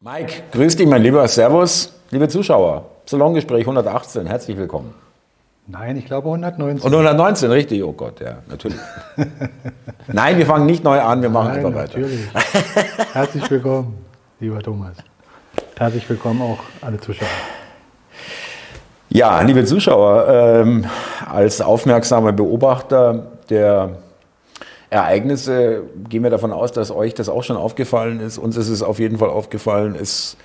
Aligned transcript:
Mike, 0.00 0.42
grüß 0.52 0.76
dich, 0.76 0.86
mein 0.86 1.00
Lieber. 1.02 1.26
Servus, 1.26 1.90
liebe 2.10 2.28
Zuschauer. 2.28 2.84
Salongespräch 3.06 3.60
118, 3.62 4.26
herzlich 4.26 4.54
willkommen. 4.58 4.92
Nein, 5.66 5.96
ich 5.96 6.04
glaube 6.04 6.28
119. 6.28 6.84
Und 6.86 6.92
119, 6.92 7.50
richtig? 7.50 7.82
Oh 7.82 7.92
Gott, 7.92 8.20
ja, 8.20 8.38
natürlich. 8.46 8.78
Nein, 10.06 10.36
wir 10.36 10.44
fangen 10.44 10.66
nicht 10.66 10.84
neu 10.84 11.00
an, 11.00 11.22
wir 11.22 11.30
machen 11.30 11.48
Nein, 11.48 11.64
einfach 11.64 11.74
weiter. 11.80 11.98
natürlich. 11.98 12.20
Herzlich 13.14 13.50
willkommen, 13.50 13.96
lieber 14.38 14.62
Thomas. 14.62 14.96
Herzlich 15.78 16.06
willkommen 16.10 16.42
auch 16.42 16.58
alle 16.82 17.00
Zuschauer. 17.00 17.28
Ja, 19.08 19.40
liebe 19.40 19.64
Zuschauer, 19.64 20.28
ähm, 20.28 20.84
als 21.26 21.62
aufmerksamer 21.62 22.32
Beobachter 22.32 23.28
der 23.48 23.96
Ereignisse 24.90 25.82
gehen 26.08 26.22
wir 26.22 26.30
davon 26.30 26.52
aus, 26.52 26.72
dass 26.72 26.90
euch 26.90 27.14
das 27.14 27.28
auch 27.28 27.42
schon 27.42 27.56
aufgefallen 27.56 28.20
ist. 28.20 28.38
Uns 28.38 28.56
ist 28.56 28.68
es 28.68 28.82
auf 28.82 28.98
jeden 28.98 29.18
Fall 29.18 29.30
aufgefallen. 29.30 29.96
Es 30.00 30.36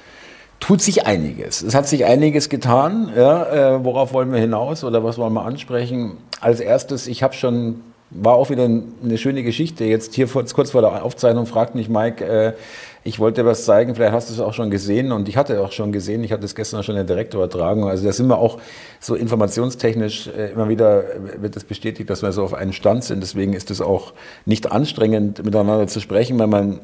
tut 0.60 0.82
sich 0.82 1.06
einiges. 1.06 1.62
Es 1.62 1.76
hat 1.76 1.88
sich 1.88 2.06
einiges 2.06 2.50
getan. 2.50 3.12
Ja, 3.16 3.76
äh, 3.76 3.86
worauf 3.86 4.14
wollen 4.14 4.32
wir 4.32 4.40
hinaus 4.40 4.84
oder 4.84 5.04
was 5.04 5.18
wollen 5.18 5.34
wir 5.34 5.44
ansprechen? 5.44 6.18
Als 6.40 6.60
erstes, 6.60 7.08
ich 7.08 7.22
habe 7.24 7.34
schon, 7.34 7.82
war 8.10 8.36
auch 8.36 8.50
wieder 8.50 8.64
eine 8.64 9.18
schöne 9.18 9.44
Geschichte. 9.44 9.84
Jetzt 9.84 10.16
hier 10.16 10.28
kurz 10.28 10.72
vor 10.72 10.82
der 10.82 11.04
Aufzeichnung 11.04 11.46
fragt 11.46 11.76
mich 11.76 11.90
Mike, 11.90 12.24
äh, 12.24 12.54
ich 13.04 13.20
wollte 13.20 13.46
was 13.46 13.66
zeigen, 13.66 13.96
vielleicht 13.96 14.14
hast 14.14 14.30
du 14.30 14.34
es 14.34 14.40
auch 14.40 14.54
schon 14.54 14.70
gesehen 14.70 15.12
und 15.12 15.28
ich 15.28 15.36
hatte 15.36 15.62
auch 15.62 15.72
schon 15.72 15.92
gesehen, 15.92 16.24
ich 16.24 16.32
hatte 16.32 16.46
es 16.46 16.54
gestern 16.54 16.84
schon 16.84 16.96
in 16.96 17.08
der 17.08 17.16
Direktübertragung. 17.16 17.88
Also 17.88 18.06
da 18.06 18.14
sind 18.14 18.28
wir 18.28 18.38
auch 18.38 18.60
so 19.00 19.16
informationstechnisch 19.16 20.28
äh, 20.28 20.52
immer 20.52 20.70
wieder 20.70 21.04
wird 21.38 21.56
es 21.58 21.64
bestätigt, 21.64 22.10
dass 22.10 22.22
wir 22.22 22.32
so 22.32 22.44
auf 22.44 22.54
einen 22.54 22.74
Stand 22.74 23.04
sind. 23.04 23.22
Deswegen 23.22 23.54
ist 23.54 23.72
es 23.72 23.82
auch 23.82 24.14
nicht 24.46 24.72
anstrengend, 24.72 25.44
miteinander 25.44 25.88
zu 25.88 26.00
sprechen, 26.00 26.38
weil 26.38 26.48
man 26.48 26.80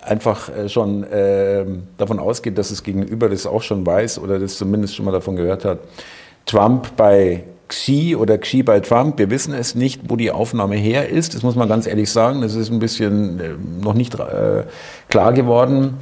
einfach 0.00 0.48
äh, 0.48 0.68
schon 0.68 1.02
äh, 1.04 1.64
davon 1.98 2.20
ausgeht, 2.20 2.58
dass 2.58 2.68
das 2.68 2.84
Gegenüber 2.84 3.28
das 3.28 3.46
auch 3.46 3.62
schon 3.62 3.84
weiß 3.84 4.20
oder 4.20 4.38
das 4.38 4.56
zumindest 4.56 4.94
schon 4.94 5.04
mal 5.04 5.12
davon 5.12 5.34
gehört 5.34 5.64
hat. 5.64 5.80
Trump 6.44 6.96
bei 6.96 7.42
Xi 7.68 8.16
oder 8.16 8.38
Xi 8.38 8.62
bei 8.62 8.80
Trump, 8.80 9.18
wir 9.18 9.30
wissen 9.30 9.52
es 9.52 9.74
nicht, 9.74 10.02
wo 10.08 10.16
die 10.16 10.30
Aufnahme 10.30 10.76
her 10.76 11.08
ist. 11.08 11.34
Das 11.34 11.42
muss 11.42 11.56
man 11.56 11.68
ganz 11.68 11.86
ehrlich 11.86 12.10
sagen. 12.10 12.40
Das 12.40 12.54
ist 12.54 12.70
ein 12.70 12.78
bisschen 12.78 13.40
äh, 13.40 13.50
noch 13.82 13.94
nicht 13.94 14.14
äh, 14.14 14.64
klar 15.08 15.32
geworden. 15.32 15.98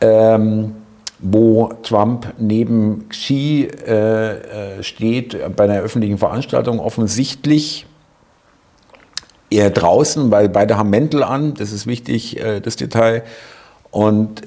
Ähm, 0.00 0.76
wo 1.22 1.70
Trump 1.82 2.32
neben 2.38 3.08
Xi 3.10 3.68
äh, 3.86 4.78
äh 4.78 4.82
steht 4.82 5.36
bei 5.54 5.64
einer 5.64 5.80
öffentlichen 5.80 6.16
Veranstaltung 6.16 6.80
offensichtlich 6.80 7.84
eher 9.50 9.68
draußen, 9.68 10.30
weil 10.30 10.48
beide 10.48 10.78
haben 10.78 10.88
Mäntel 10.88 11.22
an, 11.22 11.52
das 11.54 11.72
ist 11.72 11.86
wichtig, 11.86 12.40
äh, 12.40 12.60
das 12.60 12.76
Detail. 12.76 13.24
Und 13.90 14.42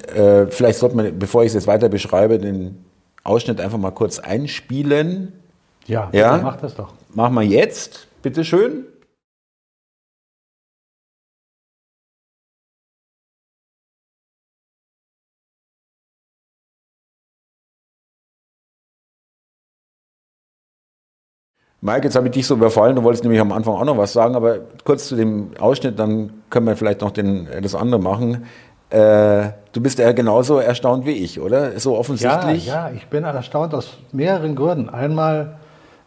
vielleicht 0.52 0.80
sollte 0.80 0.96
man, 0.96 1.20
bevor 1.20 1.44
ich 1.44 1.48
es 1.48 1.54
jetzt 1.54 1.68
weiter 1.68 1.90
beschreibe, 1.90 2.40
den 2.40 2.86
Ausschnitt 3.26 3.60
einfach 3.60 3.78
mal 3.78 3.92
kurz 3.92 4.20
einspielen. 4.20 5.34
Ja, 5.88 6.10
Ja? 6.14 6.40
mach 6.42 6.58
das 6.58 6.76
doch. 6.76 6.94
Machen 7.14 7.36
wir 7.36 7.44
jetzt, 7.44 8.08
bitteschön. 8.22 8.86
Mike, 21.82 22.06
jetzt 22.06 22.16
habe 22.16 22.28
ich 22.28 22.34
dich 22.34 22.48
so 22.48 22.54
überfallen, 22.56 22.96
du 22.96 23.04
wolltest 23.04 23.24
nämlich 23.24 23.42
am 23.42 23.52
Anfang 23.52 23.74
auch 23.76 23.84
noch 23.84 23.98
was 23.98 24.14
sagen, 24.14 24.36
aber 24.36 24.60
kurz 24.86 25.08
zu 25.10 25.18
dem 25.18 25.50
Ausschnitt, 25.60 26.00
dann 26.00 26.44
können 26.50 26.66
wir 26.66 26.78
vielleicht 26.78 27.02
noch 27.02 27.12
den, 27.12 27.46
das 27.62 27.76
andere 27.76 28.00
machen. 28.02 28.46
Äh, 28.90 29.50
du 29.74 29.82
bist 29.82 30.00
ja 30.00 30.14
genauso 30.14 30.60
erstaunt 30.60 31.06
wie 31.06 31.12
ich, 31.12 31.42
oder? 31.42 31.78
So 31.82 31.94
Ja, 31.94 32.00
offensichtlich. 32.00 32.68
ja, 32.68 32.90
ich 32.92 33.08
bin 33.08 33.26
erstaunt 33.26 33.74
aus 33.74 33.98
mehreren 34.14 34.56
Gründen. 34.56 34.90
Einmal 34.90 35.58
äh, 35.60 35.63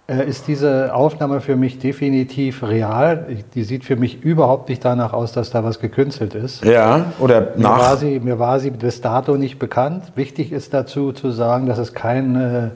ist 0.08 0.46
diese 0.46 0.94
Aufnahme 0.94 1.40
für 1.40 1.56
mich 1.56 1.80
definitiv 1.80 2.62
real. 2.62 3.26
Die 3.54 3.64
sieht 3.64 3.84
für 3.84 3.96
mich 3.96 4.22
überhaupt 4.22 4.68
nicht 4.68 4.84
danach 4.84 5.12
aus, 5.12 5.32
dass 5.32 5.50
da 5.50 5.64
was 5.64 5.80
gekünstelt 5.80 6.34
ist. 6.36 6.64
Ja, 6.64 7.06
oder 7.18 7.52
Mir 7.56 7.64
war, 7.64 7.78
nach. 7.78 7.96
sie, 7.96 8.20
mir 8.20 8.38
war 8.38 8.60
sie 8.60 8.70
bis 8.70 9.00
dato 9.00 9.36
nicht 9.36 9.58
bekannt. 9.58 10.04
Wichtig 10.14 10.52
ist 10.52 10.72
dazu 10.72 11.10
zu 11.12 11.32
sagen, 11.32 11.66
dass 11.66 11.78
es 11.78 11.92
keine 11.92 12.72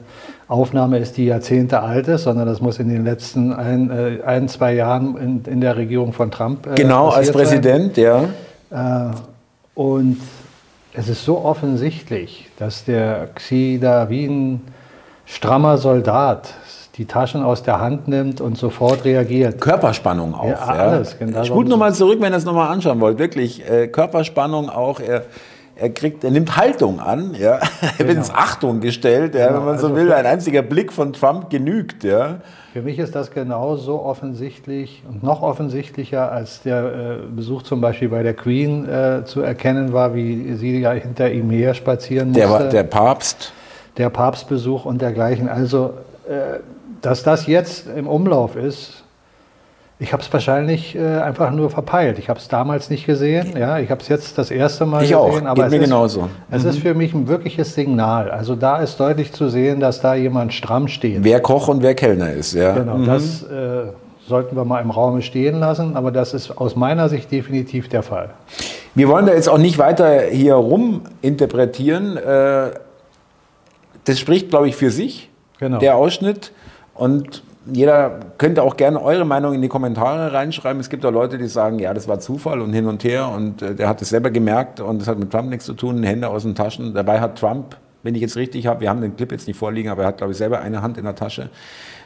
Aufnahme 0.49 0.97
ist, 0.99 1.15
die 1.15 1.25
Jahrzehnte 1.25 1.79
alt 1.79 2.09
ist, 2.09 2.23
sondern 2.23 2.45
das 2.47 2.59
muss 2.59 2.79
in 2.79 2.89
den 2.89 3.05
letzten 3.05 3.53
ein, 3.53 3.89
äh, 3.89 4.23
ein 4.25 4.49
zwei 4.49 4.73
Jahren 4.73 5.15
in, 5.15 5.43
in 5.45 5.61
der 5.61 5.77
Regierung 5.77 6.11
von 6.11 6.31
Trump 6.31 6.67
äh, 6.67 6.75
Genau, 6.75 7.07
als 7.07 7.31
passiert 7.31 7.63
sein. 7.63 7.91
Präsident, 7.93 7.97
ja. 7.97 8.23
Äh, 8.71 9.11
und 9.75 10.17
es 10.93 11.07
ist 11.07 11.23
so 11.23 11.45
offensichtlich, 11.45 12.49
dass 12.59 12.83
der 12.83 13.29
Xi 13.35 13.79
da 13.81 14.09
wie 14.09 14.25
ein 14.25 14.61
strammer 15.25 15.77
Soldat 15.77 16.53
die 16.97 17.05
Taschen 17.05 17.41
aus 17.43 17.63
der 17.63 17.79
Hand 17.79 18.07
nimmt 18.07 18.41
und 18.41 18.57
sofort 18.57 19.05
reagiert. 19.05 19.61
Körperspannung 19.61 20.33
auch. 20.35 20.47
Ja, 20.49 20.55
alles, 20.57 21.17
genau. 21.17 21.43
Spult 21.43 21.67
nochmal 21.69 21.93
zurück, 21.93 22.17
wenn 22.19 22.33
ihr 22.33 22.37
es 22.37 22.45
nochmal 22.45 22.69
anschauen 22.69 22.99
wollt. 22.99 23.17
Wirklich, 23.17 23.67
äh, 23.69 23.87
Körperspannung 23.87 24.69
auch. 24.69 24.99
Er, 24.99 25.23
er, 25.77 25.89
kriegt, 25.89 26.23
er 26.25 26.31
nimmt 26.31 26.57
Haltung 26.57 26.99
an. 26.99 27.33
Ja. 27.39 27.59
Er 27.81 27.99
wird 27.99 28.09
Genau. 28.09 28.19
ins 28.19 28.31
Achtung 28.33 28.81
gestellt, 28.81 29.35
ja, 29.35 29.47
Genau, 29.47 29.59
wenn 29.59 29.65
man 29.67 29.77
so 29.79 29.87
also 29.87 29.95
will. 29.99 30.11
Ein 30.11 30.25
einziger 30.25 30.61
Blick 30.63 30.91
von 30.91 31.13
Trump 31.13 31.49
genügt. 31.49 32.03
Ja. 32.03 32.35
Für 32.73 32.81
mich 32.81 32.99
ist 32.99 33.15
das 33.15 33.31
genauso 33.31 34.01
offensichtlich 34.03 35.01
und 35.09 35.23
noch 35.23 35.41
offensichtlicher, 35.41 36.31
als 36.31 36.61
der 36.61 36.83
äh, 36.83 37.15
Besuch 37.35 37.63
zum 37.63 37.79
Beispiel 37.81 38.09
bei 38.09 38.21
der 38.21 38.33
Queen 38.33 38.87
äh, 38.87 39.23
zu 39.25 39.41
erkennen 39.41 39.93
war, 39.93 40.13
wie 40.13 40.53
sie 40.55 40.79
ja 40.81 40.91
hinter 40.91 41.31
ihm 41.31 41.49
her 41.49 41.73
spazieren 41.73 42.29
musste. 42.31 42.47
Der, 42.47 42.69
der 42.69 42.83
Papst. 42.83 43.53
der 43.97 44.09
Papstbesuch 44.09 44.85
und 44.85 45.01
dergleichen. 45.01 45.47
Also, 45.49 45.93
äh, 46.29 46.59
dass 47.01 47.23
das 47.23 47.47
jetzt 47.47 47.87
im 47.87 48.07
Umlauf 48.07 48.55
ist, 48.55 49.03
ich 49.99 50.13
habe 50.13 50.23
es 50.23 50.33
wahrscheinlich 50.33 50.95
äh, 50.95 50.99
einfach 51.19 51.51
nur 51.51 51.69
verpeilt. 51.69 52.17
Ich 52.17 52.27
habe 52.27 52.39
es 52.39 52.47
damals 52.47 52.89
nicht 52.89 53.05
gesehen. 53.05 53.55
Ja, 53.55 53.77
ich 53.77 53.91
habe 53.91 54.01
es 54.01 54.07
jetzt 54.07 54.35
das 54.39 54.49
erste 54.49 54.87
Mal 54.87 55.03
Ich 55.03 55.13
auch. 55.13 55.27
gesehen. 55.29 55.45
Aber 55.45 55.55
Geht 55.55 55.65
es 55.65 55.71
mir 55.71 55.77
ist, 55.77 55.83
genauso. 55.83 56.21
Mhm. 56.23 56.29
Es 56.49 56.63
ist 56.63 56.79
für 56.79 56.95
mich 56.95 57.13
ein 57.13 57.27
wirkliches 57.27 57.75
Signal. 57.75 58.31
Also 58.31 58.55
da 58.55 58.77
ist 58.81 58.99
deutlich 58.99 59.31
zu 59.31 59.47
sehen, 59.49 59.79
dass 59.79 60.01
da 60.01 60.15
jemand 60.15 60.53
stramm 60.53 60.87
steht. 60.87 61.23
Wer 61.23 61.39
Koch 61.39 61.67
und 61.67 61.83
wer 61.83 61.93
Kellner 61.93 62.31
ist. 62.33 62.53
Ja. 62.53 62.73
Genau, 62.73 62.97
Mhm. 62.97 63.05
das 63.05 63.43
äh, 63.43 63.83
sollten 64.27 64.55
wir 64.55 64.65
mal 64.65 64.79
im 64.81 64.89
Raume 64.89 65.21
stehen 65.21 65.59
lassen. 65.59 65.95
Aber 65.95 66.09
das 66.11 66.33
ist 66.33 66.49
aus 66.57 66.75
meiner 66.75 67.07
Sicht 67.07 67.31
definitiv 67.31 67.87
der 67.87 68.01
Fall. 68.01 68.31
Wir 68.95 69.07
wollen 69.07 69.27
da 69.27 69.33
jetzt 69.33 69.49
auch 69.49 69.59
nicht 69.59 69.77
weiter 69.77 70.21
hier 70.31 70.55
rum 70.55 71.01
interpretieren. 71.21 72.17
Äh, 72.17 72.71
Das 74.05 74.19
spricht, 74.19 74.49
glaube 74.49 74.67
ich, 74.67 74.75
für 74.75 74.89
sich, 74.89 75.29
Genau. 75.59 75.77
der 75.77 75.95
Ausschnitt. 75.95 76.51
Und 76.93 77.43
jeder 77.65 78.19
könnte 78.37 78.63
auch 78.63 78.75
gerne 78.75 79.01
eure 79.01 79.25
Meinung 79.25 79.53
in 79.53 79.61
die 79.61 79.67
Kommentare 79.67 80.33
reinschreiben. 80.33 80.79
Es 80.79 80.89
gibt 80.89 81.05
auch 81.05 81.11
Leute, 81.11 81.37
die 81.37 81.47
sagen, 81.47 81.79
ja, 81.79 81.93
das 81.93 82.07
war 82.07 82.19
Zufall 82.19 82.59
und 82.59 82.73
hin 82.73 82.87
und 82.87 83.03
her 83.03 83.29
und 83.29 83.61
äh, 83.61 83.75
der 83.75 83.87
hat 83.87 84.01
es 84.01 84.09
selber 84.09 84.31
gemerkt 84.31 84.79
und 84.79 84.99
das 84.99 85.07
hat 85.07 85.19
mit 85.19 85.31
Trump 85.31 85.49
nichts 85.49 85.65
zu 85.65 85.73
tun, 85.73 86.01
Hände 86.03 86.27
aus 86.29 86.43
den 86.43 86.55
Taschen. 86.55 86.93
Dabei 86.93 87.19
hat 87.19 87.37
Trump, 87.37 87.77
wenn 88.03 88.15
ich 88.15 88.21
jetzt 88.21 88.35
richtig 88.35 88.65
habe, 88.65 88.81
wir 88.81 88.89
haben 88.89 89.01
den 89.01 89.15
Clip 89.15 89.31
jetzt 89.31 89.47
nicht 89.47 89.57
vorliegen, 89.57 89.89
aber 89.89 90.03
er 90.03 90.07
hat, 90.09 90.17
glaube 90.17 90.31
ich, 90.31 90.37
selber 90.37 90.59
eine 90.59 90.81
Hand 90.81 90.97
in 90.97 91.03
der 91.03 91.15
Tasche. 91.15 91.49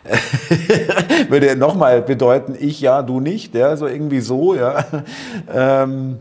Würde 1.30 1.56
nochmal 1.56 2.02
bedeuten, 2.02 2.56
ich 2.60 2.82
ja, 2.82 3.02
du 3.02 3.20
nicht, 3.20 3.56
ja, 3.56 3.76
so 3.78 3.88
irgendwie 3.88 4.20
so, 4.20 4.56
ja. 4.56 4.86
Ähm, 5.54 6.18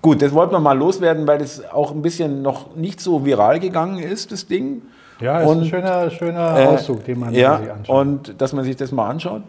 gut, 0.00 0.22
das 0.22 0.32
wollten 0.32 0.52
wir 0.52 0.60
mal 0.60 0.76
loswerden, 0.76 1.26
weil 1.26 1.38
das 1.38 1.70
auch 1.70 1.92
ein 1.92 2.02
bisschen 2.02 2.42
noch 2.42 2.74
nicht 2.74 3.00
so 3.00 3.24
viral 3.24 3.60
gegangen 3.60 4.02
ist, 4.02 4.32
das 4.32 4.46
Ding. 4.46 4.82
Ja, 5.22 5.40
ist 5.40 5.48
ein 5.50 5.64
schöner, 5.64 6.10
schöner 6.10 6.58
Äh, 6.58 6.66
Auszug, 6.66 7.04
den 7.04 7.20
man 7.20 7.32
ja, 7.34 7.58
sich 7.58 7.70
anschaut. 7.72 7.96
und 7.96 8.40
dass 8.40 8.52
man 8.52 8.64
sich 8.64 8.76
das 8.76 8.92
mal 8.92 9.08
anschaut. 9.08 9.42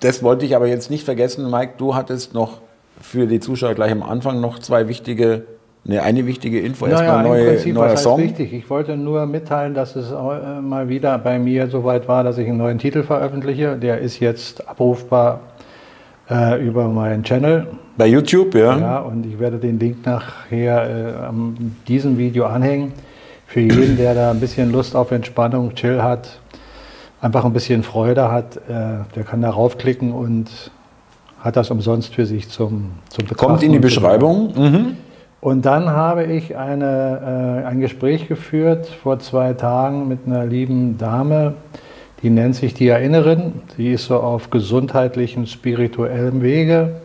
Das 0.00 0.22
wollte 0.22 0.44
ich 0.46 0.56
aber 0.56 0.66
jetzt 0.66 0.90
nicht 0.90 1.04
vergessen, 1.04 1.48
Mike. 1.50 1.74
Du 1.78 1.94
hattest 1.94 2.34
noch 2.34 2.58
für 3.00 3.26
die 3.26 3.40
Zuschauer 3.40 3.74
gleich 3.74 3.92
am 3.92 4.02
Anfang 4.02 4.40
noch 4.40 4.58
zwei 4.58 4.88
wichtige, 4.88 5.44
ne, 5.84 6.02
eine 6.02 6.26
wichtige 6.26 6.60
Info. 6.60 6.86
Erstmal 6.86 7.24
im 7.24 7.30
neue, 7.30 7.46
Prinzip, 7.50 7.74
neuer 7.74 7.92
was 7.92 8.02
Song. 8.02 8.20
wichtig? 8.20 8.52
Ich 8.52 8.68
wollte 8.70 8.96
nur 8.96 9.26
mitteilen, 9.26 9.74
dass 9.74 9.94
es 9.96 10.10
äh, 10.10 10.60
mal 10.60 10.88
wieder 10.88 11.18
bei 11.18 11.38
mir 11.38 11.68
soweit 11.68 12.08
war, 12.08 12.24
dass 12.24 12.38
ich 12.38 12.48
einen 12.48 12.58
neuen 12.58 12.78
Titel 12.78 13.02
veröffentliche. 13.02 13.76
Der 13.76 13.98
ist 13.98 14.18
jetzt 14.20 14.68
abrufbar 14.68 15.40
äh, 16.30 16.64
über 16.64 16.88
meinen 16.88 17.22
Channel. 17.22 17.66
Bei 17.96 18.06
YouTube, 18.06 18.54
ja. 18.54 18.76
Ja, 18.78 18.98
und 19.00 19.26
ich 19.26 19.38
werde 19.38 19.58
den 19.58 19.78
Link 19.78 20.04
nachher 20.06 20.88
äh, 21.20 21.26
an 21.26 21.76
diesem 21.86 22.18
Video 22.18 22.46
anhängen. 22.46 22.92
Für 23.52 23.60
jeden, 23.60 23.98
der 23.98 24.14
da 24.14 24.30
ein 24.30 24.40
bisschen 24.40 24.72
Lust 24.72 24.96
auf 24.96 25.10
Entspannung, 25.10 25.74
Chill 25.74 26.02
hat, 26.02 26.40
einfach 27.20 27.44
ein 27.44 27.52
bisschen 27.52 27.82
Freude 27.82 28.32
hat, 28.32 28.56
äh, 28.56 29.04
der 29.14 29.24
kann 29.24 29.42
da 29.42 29.50
raufklicken 29.50 30.10
und 30.10 30.70
hat 31.38 31.56
das 31.56 31.70
umsonst 31.70 32.14
für 32.14 32.24
sich 32.24 32.48
zum, 32.48 32.92
zum 33.10 33.26
Betrachten. 33.26 33.46
Kommt 33.46 33.62
in 33.62 33.72
die 33.72 33.78
Beschreibung. 33.78 34.54
Mhm. 34.56 34.96
und 35.42 35.66
dann 35.66 35.90
habe 35.90 36.24
ich 36.24 36.56
eine, 36.56 37.62
äh, 37.62 37.66
ein 37.66 37.80
Gespräch 37.80 38.26
geführt 38.26 38.86
vor 38.86 39.18
zwei 39.18 39.52
Tagen 39.52 40.08
mit 40.08 40.20
einer 40.24 40.46
lieben 40.46 40.96
Dame, 40.96 41.52
die 42.22 42.30
nennt 42.30 42.56
sich 42.56 42.72
die 42.72 42.88
Erinnerin. 42.88 43.52
Sie 43.76 43.92
ist 43.92 44.06
so 44.06 44.16
auf 44.16 44.48
gesundheitlichem, 44.48 45.44
spirituellem 45.44 46.40
Wege, 46.40 47.02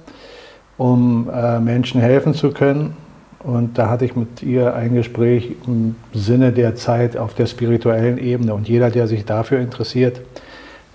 um 0.77 1.29
äh, 1.29 1.59
Menschen 1.59 1.99
helfen 1.99 2.33
zu 2.33 2.51
können. 2.51 2.95
Und 3.43 3.77
da 3.77 3.89
hatte 3.89 4.05
ich 4.05 4.15
mit 4.15 4.41
ihr 4.43 4.73
ein 4.75 4.95
Gespräch 4.95 5.51
im 5.67 5.95
Sinne 6.13 6.51
der 6.51 6.75
Zeit 6.75 7.15
auf 7.17 7.33
der 7.35 7.45
spirituellen 7.45 8.17
Ebene. 8.17 8.53
Und 8.53 8.67
jeder, 8.67 8.89
der 8.89 9.07
sich 9.07 9.25
dafür 9.25 9.59
interessiert, 9.59 10.21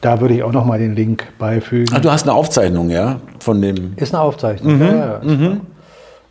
da 0.00 0.20
würde 0.20 0.34
ich 0.34 0.42
auch 0.42 0.52
noch 0.52 0.64
mal 0.64 0.78
den 0.78 0.96
Link 0.96 1.28
beifügen. 1.38 1.94
Ach, 1.96 2.00
du 2.00 2.10
hast 2.10 2.24
eine 2.24 2.34
Aufzeichnung, 2.34 2.90
ja, 2.90 3.20
von 3.38 3.62
dem. 3.62 3.92
Ist 3.96 4.12
eine 4.14 4.22
Aufzeichnung. 4.24 4.74
Mhm. 4.76 4.82
Ja, 4.82 4.96
ja, 4.96 5.20
Mhm. 5.22 5.60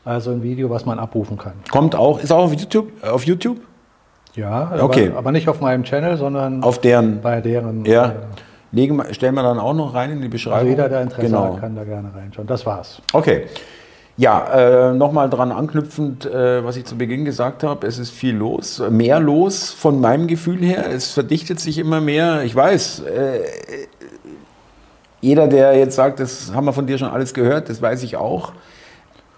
Also 0.04 0.32
ein 0.32 0.42
Video, 0.42 0.70
was 0.70 0.86
man 0.86 0.98
abrufen 0.98 1.38
kann. 1.38 1.54
Kommt 1.72 1.96
auch, 1.96 2.20
ist 2.22 2.32
auch 2.32 2.46
auf 2.46 2.54
YouTube? 2.54 2.92
Auf 3.04 3.24
YouTube? 3.24 3.58
Ja, 4.36 4.72
Okay. 4.80 5.10
aber, 5.10 5.20
aber 5.20 5.32
nicht 5.32 5.48
auf 5.48 5.62
meinem 5.62 5.84
Channel, 5.84 6.18
sondern 6.18 6.64
Auf 6.64 6.80
deren. 6.82 7.22
bei 7.22 7.40
deren. 7.40 7.86
Ja. 7.86 8.06
äh, 8.08 8.12
Legen, 8.72 9.02
stellen 9.12 9.36
wir 9.36 9.44
dann 9.44 9.60
auch 9.60 9.74
noch 9.74 9.94
rein 9.94 10.12
in 10.12 10.22
die 10.22 10.28
Beschreibung. 10.30 10.60
Also 10.60 10.70
jeder, 10.70 10.90
der 10.90 11.02
Interesse 11.04 11.28
genau. 11.28 11.54
hat, 11.54 11.60
kann 11.62 11.76
da 11.76 11.84
gerne 11.84 12.10
reinschauen. 12.16 12.48
Das 12.48 12.66
war's. 12.66 13.02
Okay. 13.14 13.46
Ja, 14.18 14.90
äh, 14.90 14.94
nochmal 14.94 15.30
dran 15.30 15.52
anknüpfend, 15.52 16.26
äh, 16.26 16.64
was 16.64 16.76
ich 16.76 16.86
zu 16.86 16.98
Beginn 16.98 17.26
gesagt 17.26 17.64
habe, 17.64 17.88
es 17.88 17.98
ist 17.98 18.12
viel 18.12 18.36
los, 18.36 18.82
mehr 18.90 19.20
los 19.20 19.72
von 19.72 20.02
meinem 20.02 20.28
Gefühl 20.28 20.60
her. 20.60 20.90
Es 20.92 21.12
verdichtet 21.12 21.60
sich 21.60 21.78
immer 21.78 22.02
mehr. 22.02 22.44
Ich 22.44 22.56
weiß, 22.56 23.02
äh, 23.02 23.40
jeder, 25.22 25.48
der 25.48 25.76
jetzt 25.76 25.96
sagt, 25.96 26.20
das 26.20 26.52
haben 26.54 26.66
wir 26.66 26.74
von 26.74 26.88
dir 26.88 26.98
schon 26.98 27.10
alles 27.10 27.34
gehört, 27.34 27.70
das 27.70 27.82
weiß 27.82 28.04
ich 28.04 28.18
auch. 28.18 28.54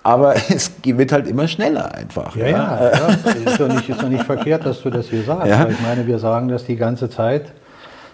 Aber 0.01 0.35
es 0.49 0.71
wird 0.83 1.11
halt 1.11 1.27
immer 1.27 1.47
schneller 1.47 1.93
einfach. 1.93 2.35
Ja, 2.35 2.47
ja, 2.47 2.91
ja. 2.91 3.07
Ist, 3.45 3.59
doch 3.59 3.67
nicht, 3.67 3.87
ist 3.87 4.01
doch 4.01 4.09
nicht 4.09 4.23
verkehrt, 4.23 4.65
dass 4.65 4.81
du 4.81 4.89
das 4.89 5.07
hier 5.07 5.23
sagst. 5.23 5.47
Ja. 5.47 5.67
Ich 5.69 5.79
meine, 5.81 6.05
wir 6.07 6.19
sagen 6.19 6.49
das 6.49 6.65
die 6.65 6.75
ganze 6.75 7.09
Zeit, 7.09 7.53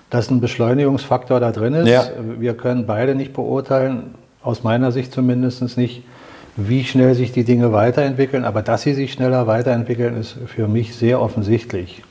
dass 0.10 0.30
ein 0.30 0.42
Beschleunigungsfaktor 0.42 1.40
da 1.40 1.52
drin 1.52 1.74
ist. 1.74 1.88
Ja. 1.88 2.04
Wir 2.38 2.56
können 2.56 2.86
beide 2.86 3.16
nicht 3.16 3.34
beurteilen, 3.34 4.16
aus 4.42 4.64
meiner 4.64 4.92
Sicht 4.92 5.12
zumindest 5.12 5.78
nicht, 5.78 6.04
wie 6.68 6.84
schnell 6.84 7.16
sich 7.16 7.32
die 7.32 7.44
Dinge 7.44 7.72
weiterentwickeln. 7.72 8.44
Aber 8.46 8.62
dass 8.62 8.82
sie 8.84 8.94
sich 8.94 9.14
schneller 9.14 9.48
weiterentwickeln, 9.48 10.18
ist 10.18 10.36
für 10.48 10.68
mich 10.68 10.96
sehr 10.96 11.22
offensichtlich. 11.22 12.04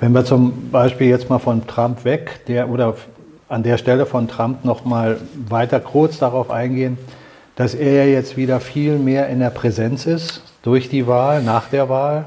Wenn 0.00 0.12
wir 0.12 0.24
zum 0.24 0.70
Beispiel 0.70 1.08
jetzt 1.08 1.30
mal 1.30 1.38
von 1.38 1.66
Trump 1.66 2.04
weg, 2.04 2.40
der 2.48 2.68
oder 2.68 2.94
an 3.48 3.62
der 3.62 3.78
Stelle 3.78 4.06
von 4.06 4.28
Trump 4.28 4.64
noch 4.64 4.84
mal 4.84 5.18
weiter 5.48 5.78
kurz 5.78 6.18
darauf 6.18 6.50
eingehen, 6.50 6.98
dass 7.54 7.74
er 7.74 8.06
ja 8.06 8.12
jetzt 8.12 8.36
wieder 8.36 8.60
viel 8.60 8.98
mehr 8.98 9.28
in 9.28 9.38
der 9.38 9.50
Präsenz 9.50 10.06
ist 10.06 10.42
durch 10.62 10.88
die 10.88 11.06
Wahl, 11.06 11.42
nach 11.42 11.68
der 11.68 11.88
Wahl, 11.88 12.26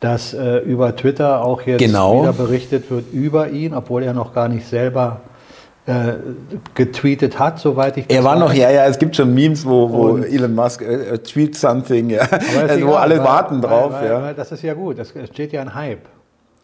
dass 0.00 0.32
äh, 0.32 0.58
über 0.58 0.96
Twitter 0.96 1.44
auch 1.44 1.62
jetzt 1.62 1.80
Genau. 1.80 2.22
wieder 2.22 2.32
berichtet 2.32 2.90
wird 2.90 3.12
über 3.12 3.50
ihn, 3.50 3.74
obwohl 3.74 4.02
er 4.02 4.14
noch 4.14 4.32
gar 4.32 4.48
nicht 4.48 4.66
selber 4.66 5.20
äh, 5.24 5.37
getweetet 6.74 7.38
hat, 7.38 7.58
soweit 7.58 7.96
ich 7.96 8.06
das 8.06 8.16
Er 8.16 8.24
war 8.24 8.36
noch, 8.38 8.52
ja, 8.52 8.70
ja, 8.70 8.84
es 8.86 8.98
gibt 8.98 9.16
schon 9.16 9.34
Memes, 9.34 9.64
wo, 9.66 9.90
wo 9.90 10.16
Elon 10.18 10.54
Musk 10.54 10.82
äh, 10.82 11.14
äh, 11.14 11.18
tweet 11.18 11.56
something, 11.56 12.10
ja, 12.10 12.22
ist 12.24 12.58
also, 12.70 12.86
wo 12.86 12.92
alle 12.92 13.18
weil- 13.18 13.24
warten 13.24 13.60
drauf. 13.62 13.92
Weil, 13.92 14.10
weil, 14.10 14.22
ja. 14.22 14.32
das 14.34 14.52
ist 14.52 14.62
ja 14.62 14.74
gut, 14.74 14.98
es 14.98 15.12
entsteht 15.12 15.52
ja 15.52 15.60
ein 15.62 15.74
Hype. 15.74 16.06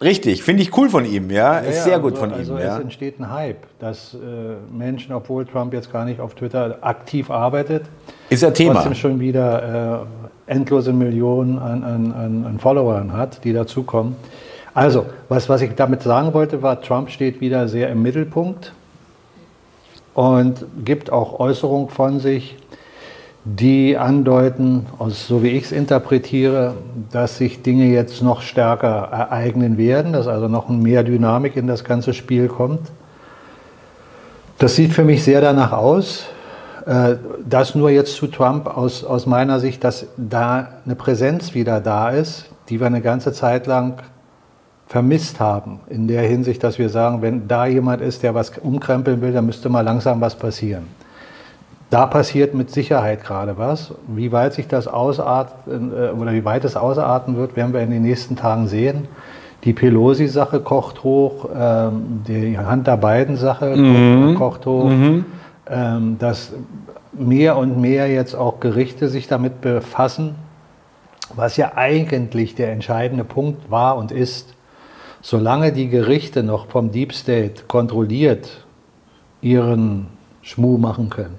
Richtig, 0.02 0.42
finde 0.42 0.62
ich 0.62 0.76
cool 0.76 0.88
von 0.90 1.04
ihm, 1.04 1.30
ja, 1.30 1.58
ist 1.58 1.76
Ja, 1.76 1.82
sehr 1.84 1.92
ja, 1.92 1.98
gut 1.98 2.14
also, 2.14 2.22
von 2.24 2.30
ihm. 2.32 2.38
Also 2.38 2.58
ja. 2.58 2.76
es 2.76 2.82
entsteht 2.82 3.18
ein 3.20 3.30
Hype, 3.30 3.62
dass 3.78 4.14
äh, 4.14 4.18
Menschen, 4.76 5.14
obwohl 5.14 5.46
Trump 5.46 5.72
jetzt 5.72 5.90
gar 5.92 6.04
nicht 6.04 6.20
auf 6.20 6.34
Twitter 6.34 6.78
aktiv 6.82 7.30
arbeitet, 7.30 7.84
Ist 8.28 8.42
ja 8.42 8.50
Thema. 8.50 8.74
trotzdem 8.74 8.94
schon 8.94 9.20
wieder 9.20 10.06
äh, 10.48 10.52
endlose 10.52 10.92
Millionen 10.92 11.58
an, 11.58 11.84
an, 11.84 12.12
an, 12.12 12.44
an 12.44 12.58
Followern 12.58 13.12
hat, 13.12 13.44
die 13.44 13.52
dazukommen. 13.52 14.16
Also, 14.74 15.06
was, 15.28 15.48
was 15.48 15.62
ich 15.62 15.74
damit 15.76 16.02
sagen 16.02 16.34
wollte, 16.34 16.60
war, 16.60 16.82
Trump 16.82 17.08
steht 17.08 17.40
wieder 17.40 17.68
sehr 17.68 17.88
im 17.90 18.02
Mittelpunkt 18.02 18.72
und 20.14 20.64
gibt 20.84 21.10
auch 21.10 21.40
Äußerungen 21.40 21.88
von 21.88 22.20
sich, 22.20 22.56
die 23.44 23.98
andeuten, 23.98 24.86
so 25.08 25.42
wie 25.42 25.48
ich 25.48 25.64
es 25.64 25.72
interpretiere, 25.72 26.74
dass 27.12 27.36
sich 27.36 27.60
Dinge 27.62 27.86
jetzt 27.86 28.22
noch 28.22 28.40
stärker 28.40 29.08
ereignen 29.12 29.76
werden, 29.76 30.14
dass 30.14 30.26
also 30.26 30.48
noch 30.48 30.70
mehr 30.70 31.04
Dynamik 31.04 31.56
in 31.56 31.66
das 31.66 31.84
ganze 31.84 32.14
Spiel 32.14 32.48
kommt. 32.48 32.80
Das 34.58 34.76
sieht 34.76 34.94
für 34.94 35.04
mich 35.04 35.22
sehr 35.24 35.42
danach 35.42 35.72
aus. 35.72 36.24
Äh, 36.86 37.16
Das 37.46 37.74
nur 37.74 37.90
jetzt 37.90 38.14
zu 38.14 38.28
Trump 38.28 38.66
aus, 38.66 39.04
aus 39.04 39.26
meiner 39.26 39.60
Sicht, 39.60 39.84
dass 39.84 40.06
da 40.16 40.68
eine 40.86 40.94
Präsenz 40.94 41.54
wieder 41.54 41.80
da 41.80 42.10
ist, 42.10 42.46
die 42.70 42.80
wir 42.80 42.86
eine 42.86 43.02
ganze 43.02 43.32
Zeit 43.32 43.66
lang 43.66 44.02
vermisst 44.86 45.40
haben. 45.40 45.80
In 45.88 46.08
der 46.08 46.22
Hinsicht, 46.22 46.62
dass 46.62 46.78
wir 46.78 46.88
sagen, 46.88 47.22
wenn 47.22 47.48
da 47.48 47.66
jemand 47.66 48.02
ist, 48.02 48.22
der 48.22 48.34
was 48.34 48.52
umkrempeln 48.58 49.20
will, 49.22 49.32
dann 49.32 49.46
müsste 49.46 49.68
mal 49.68 49.80
langsam 49.80 50.20
was 50.20 50.34
passieren. 50.34 50.86
Da 51.90 52.06
passiert 52.06 52.54
mit 52.54 52.70
Sicherheit 52.70 53.22
gerade 53.24 53.56
was. 53.56 53.94
Wie 54.08 54.32
weit 54.32 54.54
sich 54.54 54.66
das 54.66 54.88
ausarten 54.88 55.92
äh, 55.92 56.10
oder 56.10 56.32
wie 56.32 56.44
weit 56.44 56.64
es 56.64 56.76
ausarten 56.76 57.36
wird, 57.36 57.56
werden 57.56 57.72
wir 57.72 57.80
in 57.80 57.90
den 57.90 58.02
nächsten 58.02 58.36
Tagen 58.36 58.66
sehen. 58.66 59.06
Die 59.64 59.72
Pelosi-Sache 59.72 60.60
kocht 60.60 61.04
hoch, 61.04 61.48
ähm, 61.56 62.22
die 62.26 62.58
Hunter 62.58 62.96
Biden-Sache 62.96 63.76
Mhm. 63.76 64.34
kocht 64.34 64.66
hoch. 64.66 64.90
Ähm, 65.70 66.18
dass 66.18 66.52
mehr 67.12 67.56
und 67.56 67.80
mehr 67.80 68.08
jetzt 68.08 68.34
auch 68.34 68.60
Gerichte 68.60 69.08
sich 69.08 69.28
damit 69.28 69.60
befassen, 69.62 70.34
was 71.34 71.56
ja 71.56 71.72
eigentlich 71.76 72.54
der 72.54 72.72
entscheidende 72.72 73.24
Punkt 73.24 73.70
war 73.70 73.96
und 73.96 74.12
ist. 74.12 74.54
Solange 75.26 75.72
die 75.72 75.88
Gerichte 75.88 76.42
noch 76.42 76.66
vom 76.66 76.90
Deep 76.90 77.14
State 77.14 77.62
kontrolliert 77.66 78.62
ihren 79.40 80.08
Schmuh 80.42 80.76
machen 80.76 81.08
können, 81.08 81.36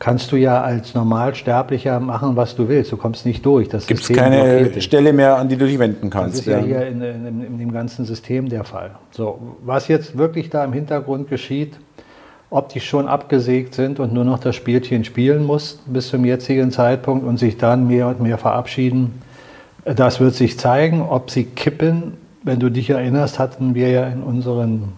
kannst 0.00 0.32
du 0.32 0.36
ja 0.36 0.60
als 0.62 0.94
Normalsterblicher 0.94 2.00
machen, 2.00 2.34
was 2.34 2.56
du 2.56 2.68
willst. 2.68 2.90
Du 2.90 2.96
kommst 2.96 3.24
nicht 3.24 3.46
durch. 3.46 3.68
Das 3.68 3.86
Gibt 3.86 4.00
es 4.00 4.08
keine. 4.08 4.80
Stelle 4.80 5.12
mehr, 5.12 5.36
an 5.36 5.48
die 5.48 5.56
du 5.56 5.64
dich 5.64 5.78
wenden 5.78 6.10
Das 6.10 6.20
kannst. 6.20 6.38
ist 6.40 6.46
ja 6.46 6.58
hier 6.58 6.88
in, 6.88 7.00
in, 7.02 7.46
in 7.46 7.58
dem 7.58 7.72
ganzen 7.72 8.04
System 8.04 8.48
der 8.48 8.64
Fall. 8.64 8.90
So, 9.12 9.38
was 9.64 9.86
jetzt 9.86 10.18
wirklich 10.18 10.50
da 10.50 10.64
im 10.64 10.72
Hintergrund 10.72 11.30
geschieht, 11.30 11.78
ob 12.50 12.70
die 12.70 12.80
schon 12.80 13.06
abgesägt 13.06 13.76
sind 13.76 14.00
und 14.00 14.12
nur 14.12 14.24
noch 14.24 14.40
das 14.40 14.56
Spielchen 14.56 15.04
spielen 15.04 15.44
mussten 15.44 15.92
bis 15.92 16.08
zum 16.08 16.24
jetzigen 16.24 16.72
Zeitpunkt 16.72 17.24
und 17.24 17.38
sich 17.38 17.58
dann 17.58 17.86
mehr 17.86 18.08
und 18.08 18.20
mehr 18.20 18.38
verabschieden, 18.38 19.22
das 19.84 20.18
wird 20.18 20.34
sich 20.34 20.58
zeigen, 20.58 21.00
ob 21.00 21.30
sie 21.30 21.44
kippen. 21.44 22.23
Wenn 22.44 22.60
du 22.60 22.70
dich 22.70 22.90
erinnerst, 22.90 23.38
hatten 23.38 23.74
wir 23.74 23.90
ja 23.90 24.06
in 24.06 24.22
unseren 24.22 24.92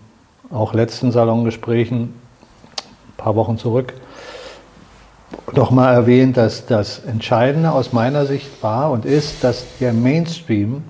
auch 0.50 0.75
letzten 0.75 1.10
Salongesprächen 1.12 2.02
ein 2.02 3.16
paar 3.16 3.34
Wochen 3.37 3.56
zurück 3.56 3.94
noch 5.54 5.70
mal 5.70 5.93
erwähnt, 5.93 6.37
dass 6.37 6.66
das 6.66 7.00
Entscheidende 7.04 7.72
aus 7.72 7.93
meiner 7.93 8.26
Sicht 8.26 8.62
war 8.62 8.90
und 8.90 9.04
ist, 9.04 9.43
dass 9.43 9.64
der 9.81 9.93
Mainstream 9.93 10.82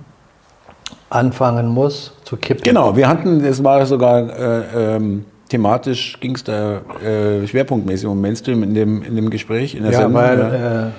anfangen 1.09 1.67
muss 1.67 2.13
zu 2.23 2.37
kippen. 2.37 2.63
Genau, 2.63 2.95
wir 2.95 3.07
hatten, 3.07 3.43
das 3.43 3.63
war 3.63 3.85
sogar 3.85 4.29
äh, 4.29 4.95
ähm, 4.95 5.25
thematisch, 5.49 6.19
ging 6.19 6.35
es 6.35 6.43
da 6.43 6.81
äh, 7.03 7.47
schwerpunktmäßig 7.47 8.07
um 8.07 8.19
Mainstream 8.19 8.63
in 8.63 8.73
dem, 8.73 9.03
in 9.03 9.15
dem 9.15 9.29
Gespräch, 9.29 9.75
in 9.75 9.83
der 9.83 9.91
Ja, 9.93 9.99
Sendung. 9.99 10.15
weil 10.21 10.39
ja. 10.39 10.87
äh, 10.87 10.91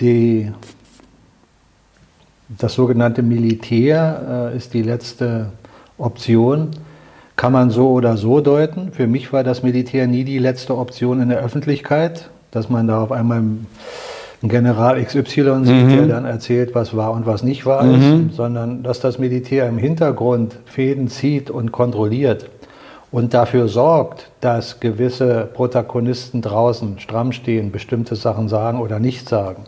die, 0.00 0.52
das 2.58 2.74
sogenannte 2.74 3.22
Militär 3.22 4.50
äh, 4.52 4.56
ist 4.56 4.74
die 4.74 4.82
letzte 4.82 5.46
Option. 5.98 6.70
Kann 7.36 7.52
man 7.52 7.70
so 7.70 7.90
oder 7.90 8.16
so 8.16 8.40
deuten. 8.40 8.92
Für 8.92 9.06
mich 9.06 9.32
war 9.32 9.42
das 9.42 9.62
Militär 9.62 10.06
nie 10.06 10.24
die 10.24 10.38
letzte 10.38 10.76
Option 10.76 11.20
in 11.22 11.28
der 11.28 11.38
Öffentlichkeit, 11.38 12.30
dass 12.50 12.68
man 12.68 12.86
da 12.86 13.02
auf 13.02 13.12
einmal 13.12 13.38
einen 13.38 13.66
General 14.42 15.02
XY 15.02 15.64
sieht, 15.64 15.90
der 15.90 16.06
dann 16.06 16.24
erzählt, 16.24 16.74
was 16.74 16.96
war 16.96 17.12
und 17.12 17.26
was 17.26 17.42
nicht 17.42 17.64
wahr 17.64 17.84
ist, 17.84 18.36
sondern 18.36 18.82
dass 18.82 19.00
das 19.00 19.18
Militär 19.18 19.68
im 19.68 19.78
Hintergrund 19.78 20.56
Fäden 20.66 21.08
zieht 21.08 21.48
und 21.48 21.72
kontrolliert 21.72 22.50
und 23.12 23.34
dafür 23.34 23.68
sorgt, 23.68 24.30
dass 24.40 24.80
gewisse 24.80 25.48
Protagonisten 25.52 26.40
draußen 26.42 26.98
stramm 26.98 27.32
stehen, 27.32 27.70
bestimmte 27.70 28.16
Sachen 28.16 28.48
sagen 28.48 28.80
oder 28.80 28.98
nicht 28.98 29.28
sagen. 29.28 29.64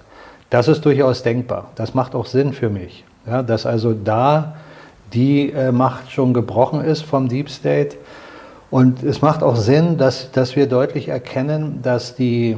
Das 0.50 0.68
ist 0.68 0.84
durchaus 0.84 1.22
denkbar. 1.22 1.70
Das 1.74 1.94
macht 1.94 2.14
auch 2.14 2.26
Sinn 2.26 2.52
für 2.52 2.70
mich. 2.70 3.04
Ja, 3.26 3.42
dass 3.42 3.66
also 3.66 3.92
da 3.94 4.56
die 5.12 5.52
äh, 5.52 5.72
Macht 5.72 6.10
schon 6.10 6.34
gebrochen 6.34 6.84
ist 6.84 7.02
vom 7.02 7.28
Deep 7.28 7.48
State. 7.48 7.96
Und 8.70 9.02
es 9.02 9.22
macht 9.22 9.42
auch 9.42 9.56
Sinn, 9.56 9.98
dass, 9.98 10.30
dass 10.32 10.56
wir 10.56 10.66
deutlich 10.66 11.08
erkennen, 11.08 11.80
dass 11.82 12.16
die 12.16 12.56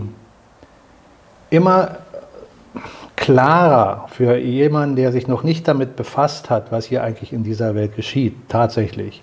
immer 1.50 1.98
klarer 3.16 4.06
für 4.10 4.36
jemanden, 4.36 4.96
der 4.96 5.12
sich 5.12 5.26
noch 5.26 5.42
nicht 5.42 5.66
damit 5.68 5.96
befasst 5.96 6.50
hat, 6.50 6.72
was 6.72 6.86
hier 6.86 7.02
eigentlich 7.02 7.32
in 7.32 7.42
dieser 7.42 7.74
Welt 7.74 7.96
geschieht, 7.96 8.34
tatsächlich, 8.48 9.22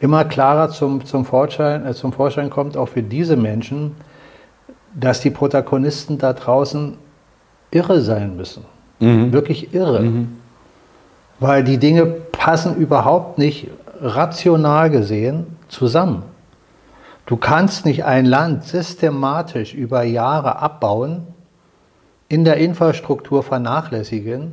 immer 0.00 0.24
klarer 0.24 0.70
zum, 0.70 1.04
zum, 1.04 1.24
Vorschein, 1.24 1.86
äh, 1.86 1.94
zum 1.94 2.12
Vorschein 2.12 2.50
kommt, 2.50 2.76
auch 2.76 2.88
für 2.88 3.02
diese 3.02 3.36
Menschen, 3.36 3.96
dass 4.94 5.20
die 5.20 5.30
Protagonisten 5.30 6.18
da 6.18 6.32
draußen 6.32 6.96
irre 7.70 8.00
sein 8.00 8.36
müssen. 8.36 8.64
Wirklich 8.98 9.74
irre. 9.74 10.26
Weil 11.38 11.64
die 11.64 11.78
Dinge 11.78 12.04
passen 12.04 12.76
überhaupt 12.76 13.38
nicht 13.38 13.68
rational 14.00 14.90
gesehen 14.90 15.46
zusammen. 15.68 16.22
Du 17.26 17.36
kannst 17.36 17.86
nicht 17.86 18.04
ein 18.04 18.26
Land 18.26 18.64
systematisch 18.64 19.74
über 19.74 20.02
Jahre 20.02 20.58
abbauen, 20.58 21.26
in 22.28 22.44
der 22.44 22.56
Infrastruktur 22.56 23.42
vernachlässigen, 23.42 24.52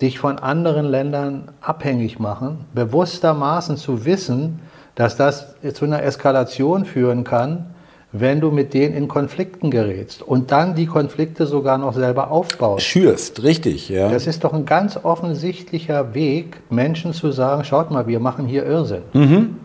dich 0.00 0.18
von 0.18 0.38
anderen 0.38 0.86
Ländern 0.86 1.52
abhängig 1.60 2.18
machen, 2.18 2.64
bewusstermaßen 2.74 3.76
zu 3.76 4.04
wissen, 4.04 4.60
dass 4.94 5.16
das 5.16 5.54
zu 5.72 5.84
einer 5.84 6.02
Eskalation 6.02 6.84
führen 6.84 7.24
kann, 7.24 7.73
wenn 8.16 8.40
du 8.40 8.52
mit 8.52 8.74
denen 8.74 8.94
in 8.94 9.08
Konflikten 9.08 9.72
gerätst 9.72 10.22
und 10.22 10.52
dann 10.52 10.76
die 10.76 10.86
Konflikte 10.86 11.46
sogar 11.46 11.78
noch 11.78 11.94
selber 11.94 12.30
aufbaust. 12.30 12.84
Schürst, 12.86 13.42
richtig, 13.42 13.88
ja. 13.88 14.08
Das 14.08 14.28
ist 14.28 14.44
doch 14.44 14.52
ein 14.52 14.64
ganz 14.66 14.96
offensichtlicher 15.02 16.14
Weg, 16.14 16.58
Menschen 16.70 17.12
zu 17.12 17.32
sagen, 17.32 17.64
schaut 17.64 17.90
mal, 17.90 18.06
wir 18.06 18.20
machen 18.20 18.46
hier 18.46 18.64
Irrsinn. 18.64 19.02
Mhm. 19.14 19.56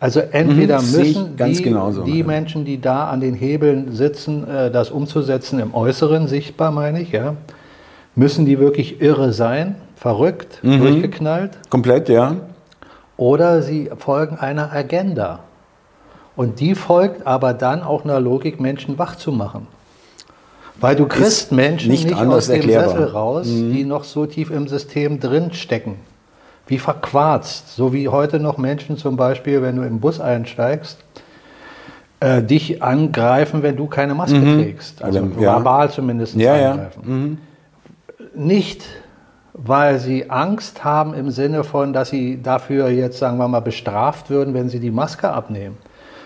Also 0.00 0.20
entweder 0.20 0.80
Mhm, 0.80 0.92
müssen 0.92 1.36
die, 1.36 1.62
genauso, 1.62 2.02
die 2.04 2.20
ja. 2.20 2.26
Menschen, 2.26 2.64
die 2.64 2.80
da 2.80 3.08
an 3.08 3.20
den 3.20 3.34
Hebeln 3.34 3.92
sitzen, 3.92 4.48
äh, 4.48 4.70
das 4.70 4.90
umzusetzen, 4.90 5.58
im 5.60 5.74
Äußeren 5.74 6.26
sichtbar 6.26 6.70
meine 6.70 7.02
ich, 7.02 7.12
ja, 7.12 7.34
müssen 8.14 8.46
die 8.46 8.58
wirklich 8.58 9.02
irre 9.02 9.34
sein, 9.34 9.76
verrückt, 9.96 10.58
Mhm. 10.62 10.78
durchgeknallt, 10.80 11.50
Komplett, 11.68 12.08
ja. 12.08 12.36
oder 13.18 13.60
sie 13.60 13.90
folgen 13.98 14.36
einer 14.38 14.72
Agenda. 14.72 15.40
Und 16.36 16.60
die 16.60 16.74
folgt 16.74 17.26
aber 17.26 17.54
dann 17.54 17.82
auch 17.82 18.04
einer 18.04 18.20
Logik, 18.20 18.60
Menschen 18.60 18.98
wach 18.98 19.16
zu 19.16 19.30
machen. 19.32 19.66
Weil 20.80 20.96
du 20.96 21.06
kriegst 21.06 21.52
Menschen 21.52 21.90
nicht 21.90 22.06
nicht, 22.06 22.16
aus 22.16 22.46
dem 22.48 22.56
erklärbar. 22.56 22.94
Mhm. 22.94 22.98
Sessel 22.98 23.08
raus, 23.12 23.46
die 23.46 23.84
noch 23.84 24.04
so 24.04 24.26
tief 24.26 24.50
im 24.50 24.66
System 24.66 25.20
drin 25.20 25.52
stecken. 25.52 25.96
Wie 26.66 26.78
verquarzt. 26.78 27.76
So 27.76 27.92
wie 27.92 28.08
heute 28.08 28.40
noch 28.40 28.58
Menschen 28.58 28.96
zum 28.96 29.16
Beispiel, 29.16 29.62
wenn 29.62 29.76
du 29.76 29.82
im 29.82 30.00
Bus 30.00 30.20
einsteigst, 30.20 30.98
äh, 32.20 32.42
dich 32.42 32.82
angreifen, 32.82 33.62
wenn 33.62 33.76
du 33.76 33.86
keine 33.86 34.14
Maske 34.14 34.40
trägst. 34.40 35.02
Also 35.02 35.22
Mhm. 35.22 35.34
ja. 35.40 35.54
verbal 35.56 35.90
zumindest 35.90 36.34
Ja, 36.34 36.56
ja. 36.56 36.70
angreifen 36.72 37.38
nicht, 38.34 38.84
weil 39.52 39.98
sie 39.98 40.30
Angst 40.30 40.84
haben 40.84 41.14
im 41.14 41.30
Sinne 41.30 41.64
von, 41.64 41.92
dass 41.92 42.10
sie 42.10 42.42
dafür 42.42 42.88
jetzt, 42.88 43.18
sagen 43.18 43.38
wir 43.38 43.48
mal, 43.48 43.60
bestraft 43.60 44.30
würden, 44.30 44.54
wenn 44.54 44.68
sie 44.68 44.80
die 44.80 44.90
Maske 44.90 45.30
abnehmen, 45.30 45.76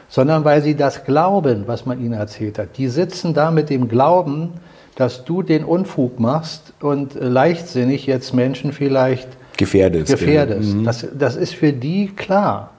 sondern 0.08 0.44
weil 0.44 0.62
sie 0.62 0.74
das 0.74 1.04
glauben, 1.04 1.64
was 1.66 1.86
man 1.86 2.00
ihnen 2.00 2.14
erzählt 2.14 2.58
hat. 2.58 2.78
Die 2.78 2.88
sitzen 2.88 3.34
da 3.34 3.50
mit 3.50 3.70
dem 3.70 3.88
Glauben, 3.88 4.54
dass 4.96 5.24
du 5.24 5.42
den 5.42 5.64
Unfug 5.64 6.18
machst 6.18 6.72
und 6.80 7.14
leichtsinnig 7.14 8.06
jetzt 8.06 8.34
Menschen 8.34 8.72
vielleicht 8.72 9.28
Gefährdet. 9.56 10.06
gefährdest. 10.06 10.74
Das, 10.84 11.06
das 11.16 11.36
ist 11.36 11.54
für 11.54 11.72
die 11.72 12.08
klar. 12.08 12.70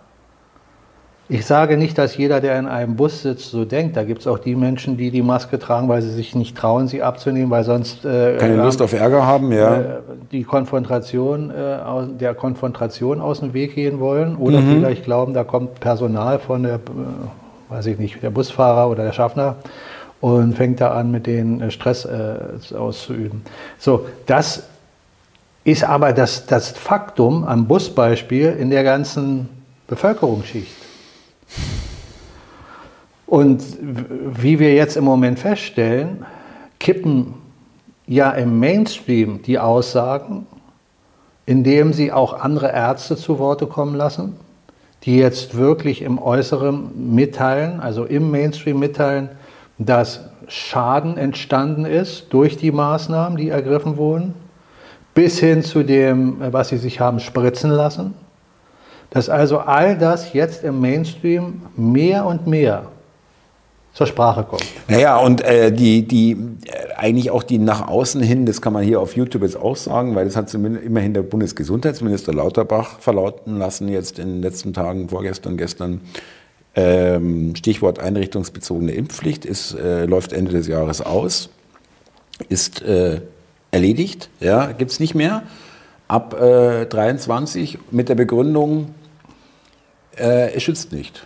Ich 1.32 1.46
sage 1.46 1.78
nicht, 1.78 1.96
dass 2.00 2.18
jeder, 2.18 2.42
der 2.42 2.58
in 2.58 2.66
einem 2.66 2.96
Bus 2.96 3.22
sitzt, 3.22 3.52
so 3.52 3.64
denkt. 3.64 3.96
Da 3.96 4.04
gibt 4.04 4.22
es 4.22 4.28
auch 4.28 4.40
die 4.40 4.56
Menschen, 4.56 4.98
die 4.98 5.12
die 5.12 5.22
Maske 5.22 5.60
tragen, 5.60 5.88
weil 5.88 6.02
sie 6.02 6.10
sich 6.10 6.34
nicht 6.34 6.58
trauen, 6.58 6.88
sie 6.88 7.04
abzunehmen, 7.04 7.52
weil 7.52 7.64
sonst 7.64 8.04
äh, 8.04 8.38
Keine 8.38 8.56
ja, 8.58 8.64
Lust 8.66 8.82
auf 8.82 8.94
Ärger 8.94 9.28
haben, 9.28 9.52
ja. 9.52 9.76
äh, 9.76 9.86
die 10.32 10.44
Konfrontation, 10.44 11.52
äh, 11.52 11.76
aus, 11.86 12.08
der 12.20 12.34
Konfrontation 12.34 13.22
aus 13.22 13.42
dem 13.42 13.54
Weg 13.54 13.76
gehen 13.76 14.00
wollen 14.00 14.38
oder 14.38 14.60
Mhm. 14.60 14.80
vielleicht 14.80 15.04
glauben, 15.04 15.36
da 15.36 15.44
kommt 15.44 15.80
Personal 15.80 16.40
von 16.40 16.64
der, 16.64 16.76
äh, 16.76 16.80
weiß 17.70 17.86
ich 17.86 18.00
nicht, 18.00 18.24
der 18.24 18.32
Busfahrer 18.32 18.90
oder 18.90 19.04
der 19.04 19.14
Schaffner 19.14 19.58
und 20.22 20.56
fängt 20.56 20.82
da 20.82 20.94
an, 20.94 21.12
mit 21.12 21.28
denen 21.28 21.62
äh, 21.62 21.70
Stress 21.70 22.06
äh, 22.06 22.76
auszuüben. 22.76 23.44
So, 23.78 24.08
das 24.26 24.64
ist 25.64 25.84
aber 25.84 26.12
das, 26.12 26.48
das 26.48 26.70
Faktum 26.72 27.44
am 27.44 27.68
Busbeispiel 27.68 28.50
in 28.60 28.72
der 28.72 28.84
ganzen 28.84 29.48
Bevölkerungsschicht. 29.88 30.79
Und 33.26 33.64
wie 33.82 34.60
wir 34.60 34.74
jetzt 34.74 34.98
im 34.98 35.04
Moment 35.04 35.40
feststellen, 35.40 36.26
kippen 36.80 37.36
ja 38.08 38.32
im 38.32 38.60
Mainstream 38.60 39.42
die 39.44 39.60
Aussagen, 39.60 40.48
indem 41.46 41.94
sie 41.94 42.12
auch 42.12 42.34
andere 42.34 42.72
Ärzte 42.72 43.16
zu 43.16 43.38
Worte 43.38 43.68
kommen 43.68 43.96
lassen, 43.96 44.36
die 45.04 45.18
jetzt 45.18 45.56
wirklich 45.56 46.02
im 46.02 46.20
Äußeren 46.20 47.14
mitteilen, 47.14 47.80
also 47.80 48.06
im 48.06 48.32
Mainstream 48.32 48.80
mitteilen, 48.80 49.30
dass 49.78 50.30
Schaden 50.48 51.18
entstanden 51.18 51.86
ist 51.86 52.34
durch 52.34 52.58
die 52.58 52.72
Maßnahmen, 52.72 53.38
die 53.38 53.50
ergriffen 53.50 53.98
wurden, 53.98 54.34
bis 55.14 55.40
hin 55.40 55.64
zu 55.64 55.84
dem, 55.84 56.38
was 56.52 56.70
sie 56.70 56.78
sich 56.78 57.00
haben 57.00 57.20
spritzen 57.20 57.70
lassen. 57.70 58.16
Dass 59.10 59.30
also 59.30 59.60
all 59.60 59.98
das 59.98 60.34
jetzt 60.34 60.64
im 60.64 60.82
Mainstream 60.82 61.62
mehr 61.76 62.26
und 62.26 62.46
mehr 62.48 62.84
zur 63.94 64.08
Sprache 64.08 64.44
kommt. 64.44 64.64
Naja, 64.88 65.18
und 65.18 65.42
äh, 65.42 65.72
die, 65.72 66.08
die, 66.08 66.32
äh, 66.32 66.94
eigentlich 66.96 67.32
auch 67.32 67.44
die 67.44 67.58
nach 67.58 67.88
außen 67.88 68.22
hin, 68.22 68.46
das 68.46 68.62
kann 68.62 68.72
man 68.72 68.84
hier 68.84 69.02
auf 69.02 69.16
YouTube 69.16 69.42
jetzt 69.42 69.58
auch 69.58 69.76
sagen, 69.76 70.16
weil 70.16 70.26
das 70.26 70.36
hat 70.36 70.50
zumindest 70.50 70.86
immerhin 70.86 71.14
der 71.14 71.24
Bundesgesundheitsminister 71.24 72.34
Lauterbach 72.34 73.00
verlauten 73.00 73.58
lassen, 73.58 73.90
jetzt 73.90 74.20
in 74.20 74.28
den 74.28 74.42
letzten 74.42 74.74
Tagen, 74.74 75.10
vorgestern, 75.10 75.58
gestern. 75.58 76.02
Ähm, 76.76 77.56
Stichwort 77.56 78.00
einrichtungsbezogene 78.00 78.92
Impfpflicht 78.92 79.44
ist, 79.44 79.74
äh, 79.74 80.06
läuft 80.06 80.34
Ende 80.34 80.52
des 80.52 80.68
Jahres 80.68 81.02
aus, 81.02 81.50
ist 82.48 82.84
äh, 82.84 83.22
erledigt, 83.72 84.30
ja, 84.40 84.68
gibt 84.68 84.92
es 84.92 85.00
nicht 85.00 85.16
mehr. 85.16 85.44
Ab 86.08 86.40
äh, 86.40 86.86
23 86.86 87.80
mit 87.92 88.08
der 88.08 88.16
Begründung, 88.16 88.94
äh, 90.20 90.54
es 90.56 90.64
schützt 90.64 90.92
nicht 90.92 91.26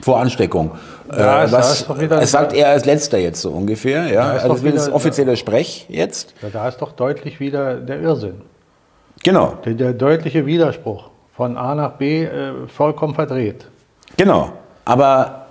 vor 0.00 0.18
Ansteckung. 0.18 0.72
Ja, 1.10 1.42
äh, 1.42 1.44
es 1.46 1.52
was, 1.52 1.86
es 2.20 2.30
sagt 2.30 2.52
er 2.54 2.70
als 2.70 2.84
letzter 2.84 3.18
jetzt 3.18 3.40
so 3.40 3.50
ungefähr. 3.50 4.06
Ja, 4.12 4.32
ist 4.32 4.44
also 4.44 4.68
das 4.68 4.90
offizieller 4.92 5.36
Sprech 5.36 5.86
jetzt. 5.88 6.34
Ja, 6.42 6.48
Da 6.52 6.68
ist 6.68 6.78
doch 6.78 6.92
deutlich 6.92 7.40
wieder 7.40 7.76
der 7.76 8.00
Irrsinn, 8.00 8.42
Genau, 9.22 9.54
der, 9.64 9.74
der 9.74 9.92
deutliche 9.92 10.46
Widerspruch 10.46 11.10
von 11.36 11.56
A 11.56 11.74
nach 11.74 11.92
B 11.92 12.24
äh, 12.24 12.52
vollkommen 12.68 13.14
verdreht. 13.14 13.66
genau. 14.16 14.52
Aber 14.84 15.46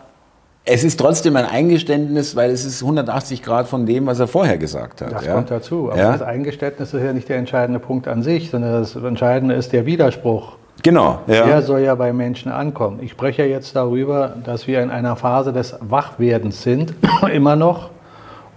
es 0.66 0.84
ist 0.84 1.00
trotzdem 1.00 1.38
ein 1.38 1.46
Eingeständnis, 1.46 2.36
weil 2.36 2.52
es 2.52 2.66
ist 2.66 2.82
180 2.84 3.42
Grad 3.42 3.68
von 3.70 3.86
dem, 3.86 4.06
was 4.08 4.20
er 4.20 4.28
vorher 4.28 4.58
gesagt 4.58 5.02
hat. 5.02 5.14
Das 5.14 5.26
ja. 5.26 5.34
kommt 5.36 5.50
dazu. 5.50 5.90
Aber 5.90 5.98
Ja. 6.00 6.12
das 6.12 6.22
Eingeständnis 6.22 6.94
ist 6.94 7.02
ja 7.02 7.14
nicht 7.14 7.30
der 7.30 7.38
entscheidende 7.38 7.80
Punkt 7.80 8.10
an 8.10 8.22
sich, 8.24 8.52
sondern 8.52 8.74
das 8.74 8.96
Entscheidende 8.96 9.56
ist 9.56 9.72
der 9.72 9.86
Widerspruch. 9.86 10.58
Genau, 10.84 11.20
ja. 11.28 11.46
Der 11.46 11.62
soll 11.62 11.82
ja 11.82 11.96
bei 11.96 12.12
Menschen 12.12 12.52
ankommen. 12.52 13.00
Ich 13.02 13.12
spreche 13.12 13.44
ja 13.44 13.48
jetzt 13.48 13.76
darüber, 13.76 14.36
dass 14.44 14.68
wir 14.68 14.82
in 14.82 14.90
einer 14.90 15.16
Phase 15.16 15.54
des 15.54 15.76
Wachwerdens 15.80 16.64
sind, 16.64 16.94
immer 17.34 17.56
noch, 17.56 17.92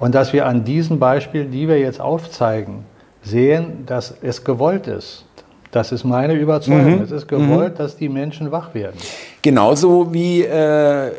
und 0.01 0.15
dass 0.15 0.33
wir 0.33 0.47
an 0.47 0.65
diesen 0.65 0.99
Beispielen, 0.99 1.51
die 1.51 1.69
wir 1.69 1.79
jetzt 1.79 2.01
aufzeigen, 2.01 2.85
sehen, 3.23 3.85
dass 3.87 4.15
es 4.23 4.45
gewollt 4.45 4.87
ist. 4.87 5.25
Das 5.71 5.91
ist 5.93 6.05
meine 6.05 6.35
Überzeugung. 6.35 6.99
Mhm. 6.99 7.03
Es 7.03 7.11
ist 7.11 7.27
gewollt, 7.27 7.81
dass 7.81 7.97
die 7.97 8.09
Menschen 8.09 8.53
wach 8.53 8.75
werden. 8.75 8.97
Genauso 9.43 10.13
wie, 10.15 10.43
äh, 10.43 11.11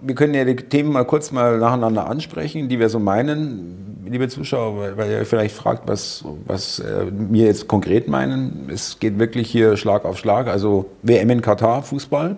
wir 0.00 0.14
können 0.14 0.34
ja 0.34 0.44
die 0.44 0.56
Themen 0.56 0.92
mal 0.92 1.04
kurz 1.04 1.30
mal 1.30 1.58
nacheinander 1.58 2.08
ansprechen, 2.08 2.68
die 2.68 2.78
wir 2.78 2.88
so 2.88 2.98
meinen, 2.98 3.93
liebe 4.06 4.28
Zuschauer, 4.28 4.96
weil, 4.96 5.10
ihr 5.10 5.26
vielleicht 5.26 5.54
fragt, 5.54 5.88
was, 5.88 6.24
was 6.46 6.78
äh, 6.78 7.06
wir 7.10 7.46
jetzt 7.46 7.68
konkret 7.68 8.08
meinen. 8.08 8.68
Es 8.72 8.98
geht 8.98 9.18
wirklich 9.18 9.50
hier 9.50 9.76
Schlag 9.76 10.04
auf 10.04 10.18
Schlag, 10.18 10.48
also 10.48 10.86
WM 11.02 11.30
in 11.30 11.40
Katar, 11.40 11.82
Fußball. 11.82 12.36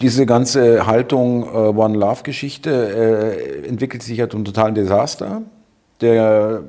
Diese 0.00 0.26
ganze 0.26 0.86
Haltung 0.86 1.44
äh, 1.44 1.46
One 1.46 1.96
Love 1.96 2.22
Geschichte 2.24 2.70
äh, 2.70 3.68
entwickelt 3.68 4.02
sich 4.02 4.18
ja 4.18 4.28
zum 4.28 4.44
totalen 4.44 4.74
Desaster. 4.74 5.42
Der 6.00 6.62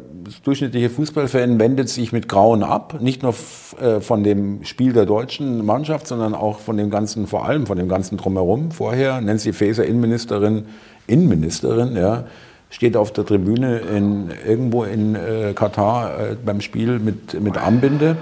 durchschnittliche 0.43 0.91
Fußballfan 0.91 1.59
wendet 1.59 1.89
sich 1.89 2.12
mit 2.12 2.29
Grauen 2.29 2.62
ab, 2.62 3.01
nicht 3.01 3.23
nur 3.23 3.33
äh, 3.81 4.00
von 4.00 4.23
dem 4.23 4.63
Spiel 4.63 4.93
der 4.93 5.07
deutschen 5.07 5.65
Mannschaft, 5.65 6.05
sondern 6.05 6.35
auch 6.35 6.59
von 6.59 6.77
dem 6.77 6.91
ganzen, 6.91 7.25
vor 7.25 7.45
allem 7.45 7.65
von 7.65 7.77
dem 7.79 7.89
ganzen 7.89 8.17
drumherum. 8.17 8.69
Vorher 8.69 9.19
Nancy 9.21 9.51
Faeser, 9.51 9.85
Innenministerin, 9.85 10.65
Innenministerin, 11.07 11.95
ja, 11.95 12.25
steht 12.73 12.97
auf 12.97 13.13
der 13.13 13.23
Tribüne 13.23 13.77
in, 13.77 14.31
irgendwo 14.47 14.83
in 14.83 15.13
äh, 15.15 15.53
Katar 15.53 16.19
äh, 16.19 16.35
beim 16.43 16.59
Spiel 16.59 16.97
mit, 16.97 17.39
mit 17.39 17.55
Armbinde 17.55 18.17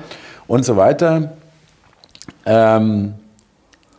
und 0.45 0.65
so 0.65 0.75
weiter. 0.75 1.31
Ähm, 2.45 3.13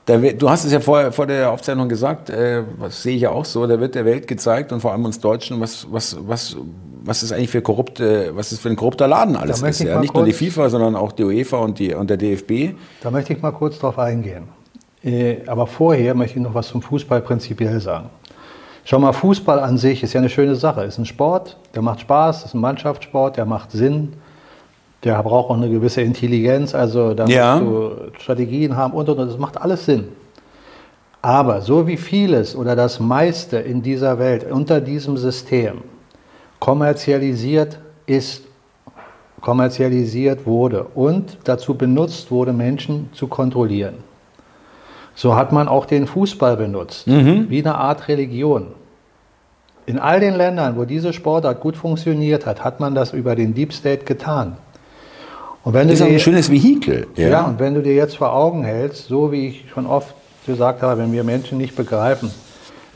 da 0.05 0.19
du 0.19 0.51
hast 0.51 0.65
es 0.65 0.73
ja 0.73 0.81
vor, 0.81 1.11
vor 1.13 1.27
der 1.27 1.51
Aufzeichnung 1.51 1.89
gesagt, 1.89 2.29
äh, 2.29 2.65
was 2.77 3.03
sehe 3.03 3.17
ich 3.17 3.23
ja 3.23 3.31
auch 3.31 3.47
so, 3.47 3.67
da 3.67 3.81
wird 3.81 3.95
der 3.95 4.05
Welt 4.05 4.29
gezeigt 4.29 4.73
und 4.73 4.81
vor 4.81 4.93
allem 4.93 5.07
uns 5.07 5.21
Deutschen, 5.21 5.59
was, 5.59 5.87
was, 5.91 6.19
was, 6.21 6.57
was 7.03 7.23
ist 7.23 7.33
eigentlich 7.33 7.49
für 7.49 7.63
korrupte, 7.63 8.33
was 8.35 8.53
ist 8.53 8.61
für 8.61 8.69
ein 8.69 8.77
korrupter 8.77 9.09
Laden 9.09 9.37
alles 9.37 9.63
ist. 9.63 9.81
Ja? 9.81 10.01
Nicht 10.01 10.13
nur 10.13 10.27
die 10.27 10.35
FIFA, 10.35 10.69
sondern 10.69 10.97
auch 10.97 11.13
die 11.13 11.25
UEFA 11.25 11.59
und, 11.59 11.79
die, 11.79 11.95
und 11.95 12.11
der 12.11 12.19
DFB. 12.19 12.75
Da 13.01 13.11
möchte 13.11 13.33
ich 13.33 13.41
mal 13.41 13.53
kurz 13.53 13.79
drauf 13.79 13.99
eingehen. 13.99 14.49
Äh, 15.03 15.47
Aber 15.47 15.67
vorher 15.67 16.15
möchte 16.15 16.39
ich 16.39 16.45
noch 16.45 16.55
was 16.55 16.69
zum 16.69 16.83
Fußball 16.83 17.23
prinzipiell 17.23 17.81
sagen. 17.81 18.11
Schau 18.85 18.99
mal, 18.99 19.13
Fußball 19.13 19.61
an 19.61 19.79
sich 19.79 20.03
ist 20.03 20.13
ja 20.13 20.21
eine 20.21 20.29
schöne 20.29 20.57
Sache. 20.57 20.83
Ist 20.83 20.99
ein 20.99 21.07
Sport, 21.07 21.57
der 21.75 21.83
macht 21.83 22.01
Spaß, 22.01 22.45
ist 22.45 22.55
ein 22.55 22.61
Mannschaftssport, 22.61 23.37
der 23.37 23.45
macht 23.45 23.71
Sinn, 23.71 24.15
der 25.05 25.23
braucht 25.23 25.51
auch 25.51 25.57
eine 25.57 25.71
gewisse 25.71 26.01
Intelligenz, 26.03 26.75
also 26.75 27.15
da 27.15 27.27
Ja. 27.27 27.57
musst 27.61 27.67
du 28.17 28.21
Strategien 28.21 28.77
haben 28.77 28.93
und 28.93 29.09
und 29.09 29.19
und. 29.19 29.29
Das 29.29 29.39
macht 29.39 29.61
alles 29.61 29.85
Sinn. 29.85 30.09
Aber 31.21 31.61
so 31.61 31.87
wie 31.87 31.97
vieles 31.97 32.57
oder 32.57 32.75
das 32.75 32.99
meiste 32.99 33.59
in 33.59 33.83
dieser 33.83 34.19
Welt 34.19 34.51
unter 34.51 34.81
diesem 34.81 35.17
System 35.17 35.83
kommerzialisiert 36.59 37.79
ist, 38.07 38.43
kommerzialisiert 39.41 40.45
wurde 40.47 40.85
und 40.95 41.39
dazu 41.45 41.75
benutzt 41.75 42.31
wurde, 42.33 42.53
Menschen 42.53 43.11
zu 43.13 43.29
kontrollieren. 43.29 43.95
So 45.23 45.37
hat 45.37 45.53
man 45.53 45.69
auch 45.69 45.87
den 45.87 46.09
Fußball 46.09 46.57
benutzt, 46.57 47.07
mhm. 47.07 47.49
wie 47.49 47.61
eine 47.61 47.77
Art 47.77 48.09
Religion. 48.09 48.73
In 49.87 50.01
all 50.01 50.19
den 50.19 50.35
Ländern, 50.35 50.77
wo 50.77 50.85
diese 50.85 51.13
Sportart 51.13 51.61
gut 51.61 51.77
funktioniert 51.77 52.45
hat, 52.45 52.65
hat 52.65 52.81
man 52.81 52.97
das 52.97 53.13
über 53.13 53.37
den 53.37 53.55
Deep 53.55 53.73
State 53.73 54.05
getan. 54.05 54.57
Und 55.63 55.75
wenn 55.75 55.87
das 55.87 56.01
ist 56.01 56.09
dir, 56.09 56.15
ein 56.15 56.19
schönes 56.19 56.51
Vehikel. 56.51 57.07
Ja. 57.15 57.29
ja, 57.29 57.43
und 57.45 57.61
wenn 57.61 57.73
du 57.73 57.83
dir 57.83 57.95
jetzt 57.95 58.17
vor 58.17 58.35
Augen 58.35 58.65
hältst, 58.65 59.07
so 59.07 59.31
wie 59.31 59.47
ich 59.47 59.67
schon 59.73 59.87
oft 59.87 60.13
gesagt 60.45 60.83
habe, 60.83 61.01
wenn 61.01 61.13
wir 61.13 61.23
Menschen 61.23 61.57
nicht 61.57 61.77
begreifen, 61.77 62.29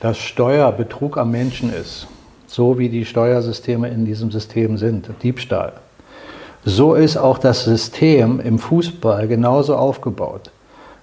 dass 0.01 0.19
Steuerbetrug 0.19 1.19
am 1.19 1.31
Menschen 1.31 1.73
ist, 1.73 2.09
so 2.49 2.77
wie 2.77 2.89
die 2.89 3.05
Steuersysteme 3.05 3.89
in 3.89 4.05
diesem 4.05 4.33
System 4.33 4.79
sind, 4.79 5.11
Diebstahl, 5.23 5.75
so 6.65 6.95
ist 6.95 7.19
auch 7.19 7.39
das 7.39 7.63
System 7.63 8.41
im 8.41 8.59
Fußball 8.59 9.29
genauso 9.29 9.77
aufgebaut. 9.77 10.51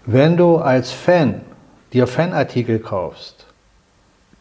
Wenn 0.06 0.36
du 0.36 0.58
als 0.58 0.92
Fan 0.92 1.42
dir 1.94 2.08
Fanartikel 2.08 2.80
kaufst 2.80 3.46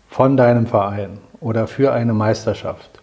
von 0.09 0.37
deinem 0.37 0.67
Verein 0.67 1.19
oder 1.41 1.69
für 1.69 1.93
eine 1.93 2.13
Meisterschaft 2.13 3.01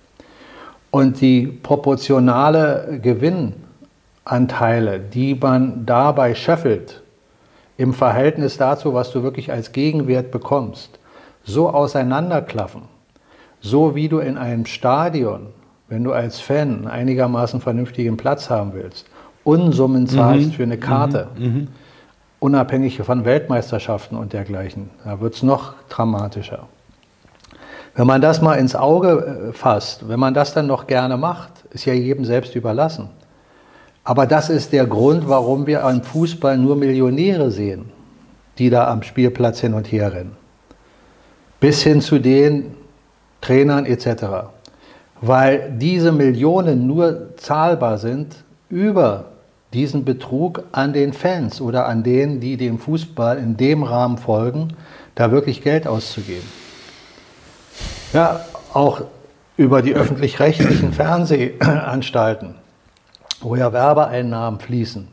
und 0.91 1.21
die 1.21 1.47
proportionale 1.47 2.99
Gewinnanteile, 3.01 4.99
die 4.99 5.35
man 5.35 5.85
dabei 5.85 6.35
schöffelt, 6.35 7.01
im 7.77 7.93
Verhältnis 7.93 8.57
dazu, 8.57 8.93
was 8.93 9.11
du 9.11 9.23
wirklich 9.23 9.53
als 9.53 9.71
Gegenwert 9.71 10.31
bekommst, 10.31 10.99
so 11.45 11.69
auseinanderklaffen, 11.69 12.81
so 13.61 13.95
wie 13.95 14.09
du 14.09 14.19
in 14.19 14.37
einem 14.37 14.65
Stadion, 14.65 15.47
wenn 15.87 16.03
du 16.03 16.11
als 16.11 16.41
Fan 16.41 16.69
einen 16.69 16.87
einigermaßen 16.87 17.61
vernünftigen 17.61 18.17
Platz 18.17 18.49
haben 18.49 18.73
willst, 18.73 19.07
Unsummen 19.45 20.07
zahlst 20.07 20.49
mhm. 20.49 20.51
für 20.51 20.63
eine 20.63 20.77
Karte, 20.77 21.29
mhm. 21.37 21.45
mhm. 21.45 21.67
Unabhängig 22.39 22.97
von 23.01 23.25
Weltmeisterschaften 23.25 24.17
und 24.17 24.33
dergleichen, 24.33 24.89
da 25.03 25.19
wird 25.19 25.35
es 25.35 25.43
noch 25.43 25.73
dramatischer. 25.89 26.67
Wenn 27.95 28.07
man 28.07 28.21
das 28.21 28.41
mal 28.41 28.55
ins 28.55 28.75
Auge 28.75 29.49
äh, 29.49 29.53
fasst, 29.53 30.07
wenn 30.07 30.19
man 30.19 30.33
das 30.33 30.53
dann 30.53 30.67
noch 30.67 30.87
gerne 30.87 31.17
macht, 31.17 31.51
ist 31.71 31.85
ja 31.85 31.93
jedem 31.93 32.23
selbst 32.23 32.55
überlassen. 32.55 33.09
Aber 34.03 34.25
das 34.25 34.49
ist 34.49 34.71
der 34.71 34.85
Grund, 34.85 35.27
warum 35.27 35.67
wir 35.67 35.85
am 35.85 36.01
Fußball 36.01 36.57
nur 36.57 36.75
Millionäre 36.75 37.51
sehen, 37.51 37.91
die 38.57 38.69
da 38.69 38.87
am 38.87 39.03
Spielplatz 39.03 39.59
hin 39.59 39.73
und 39.73 39.91
her 39.91 40.13
rennen. 40.13 40.35
Bis 41.59 41.83
hin 41.83 42.01
zu 42.01 42.19
den 42.19 42.75
Trainern 43.41 43.85
etc. 43.85 44.47
Weil 45.21 45.73
diese 45.77 46.11
Millionen 46.11 46.87
nur 46.87 47.35
zahlbar 47.35 47.97
sind 47.97 48.43
über 48.69 49.25
diesen 49.73 50.03
Betrug 50.05 50.63
an 50.71 50.93
den 50.93 51.13
Fans 51.13 51.61
oder 51.61 51.87
an 51.87 52.03
denen, 52.03 52.39
die 52.39 52.57
dem 52.57 52.79
Fußball 52.79 53.37
in 53.37 53.57
dem 53.57 53.83
Rahmen 53.83 54.17
folgen, 54.17 54.73
da 55.15 55.31
wirklich 55.31 55.61
Geld 55.61 55.87
auszugeben. 55.87 56.47
Ja, 58.13 58.41
auch 58.73 59.01
über 59.57 59.81
die 59.81 59.93
öffentlich-rechtlichen 59.93 60.93
Fernsehanstalten, 60.93 62.55
wo 63.41 63.55
ja 63.55 63.71
Werbeeinnahmen 63.71 64.59
fließen, 64.59 65.09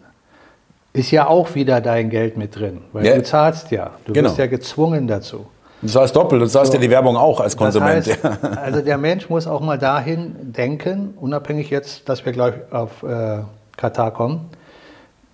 ist 0.93 1.11
ja 1.11 1.27
auch 1.27 1.55
wieder 1.55 1.83
dein 1.83 2.09
Geld 2.09 2.39
mit 2.39 2.57
drin, 2.57 2.83
weil 2.93 3.05
ja. 3.05 3.17
du 3.17 3.23
zahlst 3.23 3.71
ja. 3.71 3.91
Du 4.07 4.15
genau. 4.15 4.29
bist 4.29 4.39
ja 4.39 4.47
gezwungen 4.47 5.07
dazu. 5.07 5.47
Du 5.83 5.89
zahlst 5.89 6.17
doppelt, 6.17 6.41
du 6.41 6.47
zahlst 6.47 6.73
so, 6.73 6.79
ja 6.79 6.83
die 6.83 6.91
Werbung 6.91 7.17
auch 7.17 7.39
als 7.41 7.55
Konsument. 7.55 8.07
Das 8.07 8.23
heißt, 8.25 8.59
also 8.59 8.81
der 8.81 8.97
Mensch 8.97 9.29
muss 9.29 9.47
auch 9.47 9.61
mal 9.61 9.77
dahin 9.77 10.53
denken, 10.53 11.13
unabhängig 11.21 11.69
jetzt, 11.69 12.09
dass 12.09 12.25
wir 12.25 12.33
gleich 12.33 12.55
auf 12.71 13.03
äh, 13.03 13.41
Katar 13.77 14.13
kommen, 14.13 14.51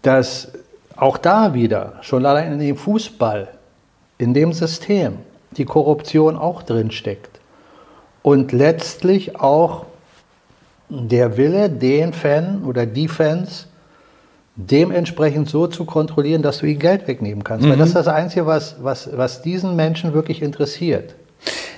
dass 0.03 0.53
auch 0.97 1.19
da 1.19 1.55
wieder, 1.55 1.95
schon 2.03 2.27
allein 2.27 2.53
in 2.53 2.59
dem 2.59 2.77
Fußball, 2.77 3.49
in 4.19 4.35
dem 4.35 4.53
System, 4.53 5.19
die 5.57 5.65
Korruption 5.65 6.37
auch 6.37 6.63
drin 6.63 6.91
steckt. 6.91 7.41
Und 8.23 8.53
letztlich 8.53 9.41
auch 9.41 9.87
der 10.89 11.37
Wille, 11.37 11.71
den 11.71 12.13
Fan 12.13 12.65
oder 12.65 12.87
die 12.87 13.09
Fans 13.09 13.67
dementsprechend 14.55 15.49
so 15.49 15.67
zu 15.67 15.85
kontrollieren, 15.85 16.43
dass 16.43 16.59
du 16.59 16.67
ihnen 16.67 16.79
Geld 16.79 17.09
wegnehmen 17.09 17.43
kannst. 17.43 17.65
Mhm. 17.65 17.71
Weil 17.71 17.79
das 17.79 17.89
ist 17.89 17.97
das 17.97 18.09
Einzige, 18.09 18.47
was, 18.47 18.77
was, 18.83 19.09
was 19.17 19.43
diesen 19.43 19.77
Menschen 19.77 20.13
wirklich 20.13 20.43
interessiert. 20.43 21.15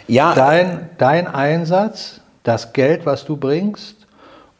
Ja. 0.08 0.34
Dein, 0.34 0.90
dein 0.98 1.26
Einsatz, 1.26 2.20
das 2.42 2.72
Geld, 2.72 3.06
was 3.06 3.24
du 3.24 3.36
bringst 3.36 4.06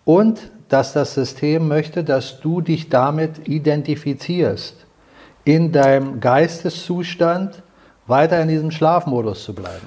und 0.05 0.41
dass 0.75 0.93
das 0.93 1.15
System 1.15 1.69
möchte, 1.69 2.03
dass 2.03 2.41
du 2.41 2.61
dich 2.61 2.89
damit 2.89 3.47
identifizierst, 3.47 4.75
in 5.45 5.71
deinem 5.71 6.19
Geisteszustand 6.19 7.63
weiter 8.09 8.43
in 8.43 8.49
diesem 8.49 8.73
Schlafmodus 8.73 9.45
zu 9.45 9.55
bleiben. 9.55 9.87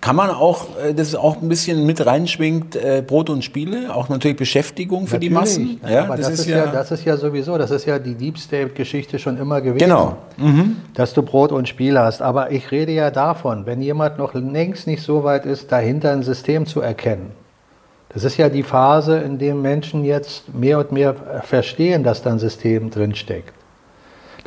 Kann 0.00 0.16
man 0.16 0.30
auch, 0.30 0.76
äh, 0.76 0.92
das 0.92 1.08
ist 1.08 1.14
auch 1.14 1.40
ein 1.40 1.48
bisschen 1.48 1.86
mit 1.86 2.04
reinschwingt, 2.04 2.74
äh, 2.74 3.00
Brot 3.06 3.30
und 3.30 3.44
Spiele, 3.44 3.94
auch 3.94 4.08
natürlich 4.08 4.36
Beschäftigung 4.36 5.06
für 5.06 5.14
natürlich, 5.14 5.28
die 5.28 5.34
Massen. 5.34 5.80
Ja, 5.88 6.08
das, 6.08 6.20
das 6.20 6.30
ist, 6.30 6.40
ist 6.40 6.46
ja, 6.48 6.66
das 6.66 6.90
ist 6.90 7.04
ja 7.04 7.16
sowieso, 7.16 7.56
das 7.56 7.70
ist 7.70 7.86
ja 7.86 8.00
die 8.00 8.16
Deep 8.16 8.38
State-Geschichte 8.38 9.20
schon 9.20 9.38
immer 9.38 9.60
gewesen. 9.60 9.86
Genau. 9.86 10.16
Mhm. 10.36 10.78
Dass 10.94 11.14
du 11.14 11.22
Brot 11.22 11.52
und 11.52 11.68
Spiele 11.68 12.00
hast. 12.00 12.22
Aber 12.22 12.50
ich 12.50 12.72
rede 12.72 12.90
ja 12.90 13.12
davon, 13.12 13.66
wenn 13.66 13.80
jemand 13.80 14.18
noch 14.18 14.34
längst 14.34 14.88
nicht 14.88 15.02
so 15.04 15.22
weit 15.22 15.46
ist, 15.46 15.70
dahinter 15.70 16.10
ein 16.10 16.24
System 16.24 16.66
zu 16.66 16.80
erkennen. 16.80 17.30
Das 18.10 18.24
ist 18.24 18.36
ja 18.36 18.48
die 18.48 18.62
Phase, 18.62 19.18
in 19.18 19.38
der 19.38 19.54
Menschen 19.54 20.04
jetzt 20.04 20.54
mehr 20.54 20.78
und 20.78 20.92
mehr 20.92 21.14
verstehen, 21.42 22.04
dass 22.04 22.22
da 22.22 22.30
ein 22.30 22.38
System 22.38 22.90
drinsteckt 22.90 23.52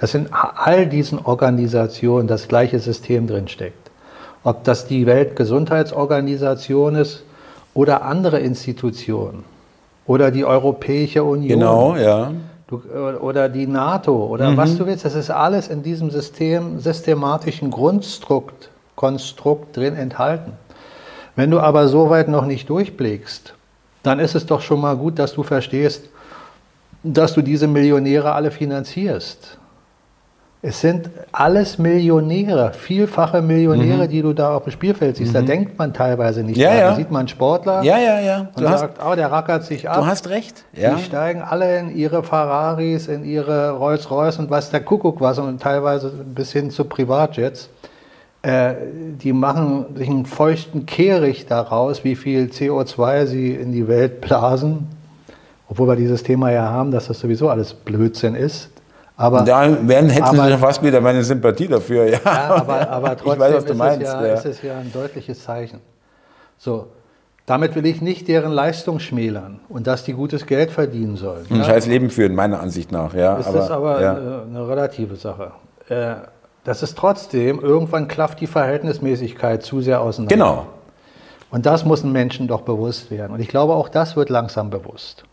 dass 0.01 0.15
in 0.15 0.29
all 0.31 0.87
diesen 0.87 1.19
Organisationen 1.19 2.27
das 2.27 2.47
gleiche 2.47 2.79
System 2.79 3.27
drinsteckt. 3.27 3.91
Ob 4.43 4.63
das 4.63 4.87
die 4.87 5.05
Weltgesundheitsorganisation 5.05 6.95
ist 6.95 7.23
oder 7.75 8.01
andere 8.01 8.39
Institutionen 8.39 9.43
oder 10.07 10.31
die 10.31 10.43
Europäische 10.43 11.23
Union. 11.23 11.59
Genau, 11.59 11.95
ja. 11.95 12.31
Du, 12.65 12.81
oder 13.21 13.47
die 13.47 13.67
NATO 13.67 14.25
oder 14.25 14.49
mhm. 14.49 14.57
was 14.57 14.75
du 14.75 14.87
willst, 14.87 15.05
das 15.05 15.13
ist 15.13 15.29
alles 15.29 15.67
in 15.67 15.83
diesem 15.83 16.09
System, 16.09 16.79
systematischen 16.79 17.69
Grundstrukt, 17.69 18.71
Konstrukt 18.95 19.77
drin 19.77 19.95
enthalten. 19.95 20.53
Wenn 21.35 21.51
du 21.51 21.59
aber 21.59 21.87
so 21.87 22.09
weit 22.09 22.27
noch 22.27 22.45
nicht 22.45 22.69
durchblickst, 22.69 23.53
dann 24.03 24.19
ist 24.19 24.35
es 24.35 24.45
doch 24.45 24.61
schon 24.61 24.81
mal 24.81 24.95
gut, 24.95 25.19
dass 25.19 25.33
du 25.33 25.43
verstehst, 25.43 26.09
dass 27.03 27.33
du 27.33 27.41
diese 27.41 27.67
Millionäre 27.67 28.33
alle 28.33 28.51
finanzierst. 28.51 29.57
Es 30.63 30.79
sind 30.79 31.09
alles 31.31 31.79
Millionäre, 31.79 32.73
vielfache 32.73 33.41
Millionäre, 33.41 34.05
mhm. 34.05 34.09
die 34.09 34.21
du 34.21 34.33
da 34.33 34.55
auf 34.55 34.65
dem 34.65 34.71
Spielfeld 34.71 35.17
siehst. 35.17 35.33
Mhm. 35.33 35.37
Da 35.37 35.41
denkt 35.41 35.79
man 35.79 35.91
teilweise 35.91 36.43
nicht. 36.43 36.57
Ja, 36.57 36.75
ja. 36.75 36.89
Da 36.89 36.95
sieht 36.95 37.09
man 37.09 37.27
Sportler 37.27 37.81
ja, 37.81 37.97
ja, 37.97 38.19
ja. 38.19 38.47
Du 38.55 38.63
und 38.63 38.69
hast, 38.69 38.81
sagt, 38.81 38.99
oh, 39.03 39.15
der 39.15 39.31
rackert 39.31 39.63
sich 39.63 39.89
ab. 39.89 39.97
Du 39.97 40.05
hast 40.05 40.29
recht. 40.29 40.63
Ja. 40.73 40.93
Die 40.93 41.01
steigen 41.01 41.41
alle 41.41 41.79
in 41.79 41.95
ihre 41.97 42.21
Ferraris, 42.21 43.07
in 43.07 43.25
ihre 43.25 43.71
Rolls-Royce 43.71 44.37
und 44.37 44.51
was 44.51 44.69
der 44.69 44.81
Kuckuck 44.81 45.19
was 45.19 45.39
und 45.39 45.59
teilweise 45.59 46.09
bis 46.09 46.51
hin 46.51 46.69
zu 46.69 46.85
Privatjets. 46.85 47.69
Äh, 48.43 48.73
die 49.21 49.33
machen 49.33 49.95
sich 49.95 50.09
einen 50.09 50.25
feuchten 50.25 50.85
Kehricht 50.85 51.51
daraus, 51.51 52.03
wie 52.03 52.15
viel 52.15 52.45
CO2 52.45 53.25
sie 53.27 53.53
in 53.53 53.71
die 53.71 53.87
Welt 53.87 54.21
blasen. 54.21 54.87
Obwohl 55.69 55.87
wir 55.87 55.95
dieses 55.95 56.23
Thema 56.23 56.51
ja 56.51 56.67
haben, 56.69 56.91
dass 56.91 57.07
das 57.07 57.19
sowieso 57.19 57.49
alles 57.49 57.73
Blödsinn 57.73 58.35
ist. 58.35 58.69
Aber, 59.15 59.43
da 59.43 59.87
werden, 59.87 60.09
hätten 60.09 60.23
aber, 60.23 60.47
Sie 60.47 60.57
fast 60.57 60.81
wieder 60.81 60.99
meine 60.99 61.23
Sympathie 61.23 61.67
dafür. 61.67 62.05
Ja, 62.05 62.19
ja 62.25 62.55
aber, 62.55 62.89
aber 62.89 63.17
trotzdem 63.17 63.33
ich 63.33 63.39
weiß, 63.39 63.63
ist, 63.63 63.75
meinst, 63.75 64.01
es 64.01 64.13
ja, 64.13 64.25
ja. 64.25 64.33
ist 64.33 64.45
es 64.45 64.61
ja 64.63 64.79
ein 64.79 64.91
deutliches 64.91 65.43
Zeichen. 65.43 65.79
So, 66.57 66.87
damit 67.45 67.75
will 67.75 67.85
ich 67.85 68.01
nicht 68.01 68.27
deren 68.27 68.51
Leistung 68.51 68.99
schmälern 68.99 69.59
und 69.69 69.85
dass 69.85 70.03
die 70.03 70.13
gutes 70.13 70.45
Geld 70.47 70.71
verdienen 70.71 71.17
sollen. 71.17 71.45
Ein 71.49 71.57
ja. 71.57 71.65
scheiß 71.65 71.85
Leben 71.85 72.09
führen, 72.09 72.33
meiner 72.33 72.59
Ansicht 72.59 72.91
nach. 72.91 73.13
Ja, 73.13 73.35
das 73.35 73.47
aber, 73.47 73.59
ist 73.59 73.71
aber 73.71 73.97
eine, 73.97 74.67
relative 74.67 75.15
Sache. 75.15 75.51
Äh, 75.89 76.15
das 76.63 76.83
ist 76.83 76.97
trotzdem, 76.97 77.59
irgendwann 77.59 78.07
klafft 78.07 78.39
die 78.39 78.47
Verhältnismäßigkeit 78.47 79.63
zu 79.63 79.81
sehr 79.81 80.01
auseinander. 80.01 80.35
Genau. 80.35 80.67
Und 81.49 81.65
das 81.65 81.85
muss 81.85 82.03
ein 82.03 82.11
Menschen 82.11 82.47
doch 82.47 82.61
bewusst 82.61 83.11
werden. 83.11 83.33
Und 83.33 83.39
ich 83.39 83.47
glaube, 83.47 83.73
auch 83.73 83.89
das 83.89 84.15
wird 84.15 84.29
langsam 84.29 84.69
bewusst. 84.69 85.23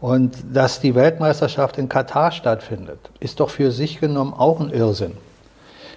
Und 0.00 0.36
dass 0.52 0.80
die 0.80 0.94
Weltmeisterschaft 0.94 1.78
in 1.78 1.88
Katar 1.88 2.32
stattfindet, 2.32 2.98
ist 3.20 3.40
doch 3.40 3.50
für 3.50 3.70
sich 3.70 4.00
genommen 4.00 4.34
auch 4.34 4.60
ein 4.60 4.70
Irrsinn. 4.70 5.12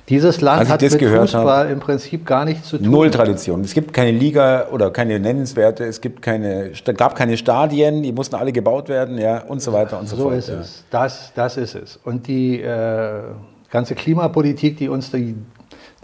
Dieses 0.09 0.41
Land 0.41 0.69
hat 0.69 0.81
mit 0.81 0.91
Fußball 0.91 1.63
habe, 1.63 1.71
im 1.71 1.79
Prinzip 1.79 2.27
gar 2.27 2.45
nichts 2.45 2.69
zu 2.69 2.77
tun. 2.77 2.91
Null 2.91 3.09
Tradition. 3.09 3.61
Es 3.61 3.73
gibt 3.73 3.91
keine 3.91 4.11
Liga 4.11 4.67
oder 4.71 4.91
keine 4.91 5.19
nennenswerte, 5.19 5.85
es 5.85 5.99
gibt 5.99 6.21
keine, 6.21 6.71
gab 6.95 7.15
keine 7.15 7.37
Stadien, 7.37 8.03
die 8.03 8.11
mussten 8.11 8.35
alle 8.35 8.51
gebaut 8.51 8.87
werden, 8.87 9.17
ja, 9.17 9.39
und 9.39 9.63
so 9.63 9.73
weiter 9.73 9.99
und 9.99 10.07
so, 10.07 10.15
so 10.15 10.23
fort. 10.23 10.33
So 10.33 10.37
ist 10.37 10.49
ja. 10.49 10.59
es. 10.59 10.83
Das, 10.91 11.31
das 11.33 11.57
ist 11.57 11.73
es. 11.73 11.99
Und 12.03 12.27
die 12.27 12.61
äh, 12.61 13.21
ganze 13.75 13.93
Klimapolitik, 13.93 14.77
die 14.77 14.87
uns 14.87 15.11
die, 15.11 15.35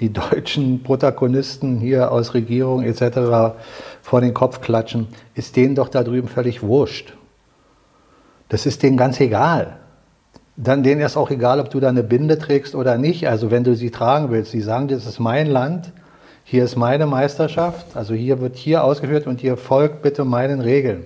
die 0.01 0.11
deutschen 0.11 0.83
Protagonisten 0.83 1.79
hier 1.79 2.11
aus 2.11 2.33
Regierung 2.33 2.83
etc. 2.83 3.55
vor 4.01 4.19
den 4.19 4.33
Kopf 4.33 4.59
klatschen, 4.59 5.07
ist 5.35 5.55
denen 5.55 5.75
doch 5.75 5.87
da 5.87 6.03
drüben 6.03 6.27
völlig 6.27 6.63
wurscht. 6.63 7.13
Das 8.49 8.65
ist 8.65 8.83
denen 8.83 8.97
ganz 8.97 9.21
egal. 9.21 9.77
Dann 10.57 10.83
denen 10.83 10.99
ist 10.99 11.15
auch 11.15 11.31
egal, 11.31 11.61
ob 11.61 11.69
du 11.69 11.79
da 11.79 11.87
eine 11.87 12.03
Binde 12.03 12.37
trägst 12.37 12.75
oder 12.75 12.97
nicht. 12.97 13.29
Also 13.29 13.51
wenn 13.51 13.63
du 13.63 13.73
sie 13.73 13.89
tragen 13.89 14.31
willst, 14.31 14.51
sie 14.51 14.59
sagen, 14.59 14.89
das 14.89 15.05
ist 15.05 15.19
mein 15.19 15.47
Land, 15.47 15.93
hier 16.43 16.65
ist 16.65 16.75
meine 16.75 17.05
Meisterschaft, 17.05 17.95
also 17.95 18.13
hier 18.13 18.41
wird 18.41 18.57
hier 18.57 18.83
ausgeführt 18.83 19.27
und 19.27 19.39
hier 19.39 19.55
folgt 19.55 20.01
bitte 20.01 20.25
meinen 20.25 20.59
Regeln. 20.59 21.05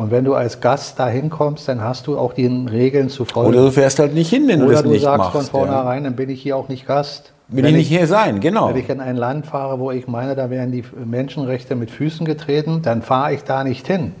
Und 0.00 0.10
wenn 0.10 0.24
du 0.24 0.32
als 0.32 0.62
Gast 0.62 0.98
da 0.98 1.08
hinkommst, 1.08 1.68
dann 1.68 1.84
hast 1.84 2.06
du 2.06 2.16
auch 2.16 2.32
den 2.32 2.68
Regeln 2.68 3.10
zu 3.10 3.26
folgen. 3.26 3.50
Oder 3.50 3.66
du 3.66 3.70
fährst 3.70 3.98
halt 3.98 4.14
nicht 4.14 4.30
hin, 4.30 4.48
wenn 4.48 4.62
Oder 4.62 4.68
du 4.68 4.72
das 4.72 4.82
du 4.84 4.88
nicht 4.88 5.02
sagst 5.02 5.18
machst. 5.18 5.32
von 5.50 5.60
vornherein, 5.60 6.04
dann 6.04 6.16
bin 6.16 6.30
ich 6.30 6.40
hier 6.40 6.56
auch 6.56 6.68
nicht 6.68 6.86
Gast. 6.86 7.34
Will 7.48 7.64
wenn 7.64 7.72
ich 7.72 7.80
nicht 7.80 7.88
hier 7.88 8.06
sein, 8.06 8.40
genau. 8.40 8.70
Wenn 8.70 8.78
ich 8.78 8.88
in 8.88 9.02
ein 9.02 9.16
Land 9.16 9.44
fahre, 9.44 9.78
wo 9.78 9.90
ich 9.90 10.08
meine, 10.08 10.34
da 10.34 10.48
werden 10.48 10.72
die 10.72 10.84
Menschenrechte 11.04 11.76
mit 11.76 11.90
Füßen 11.90 12.24
getreten, 12.24 12.80
dann 12.80 13.02
fahre 13.02 13.34
ich 13.34 13.44
da 13.44 13.62
nicht 13.62 13.86
hin. 13.86 14.14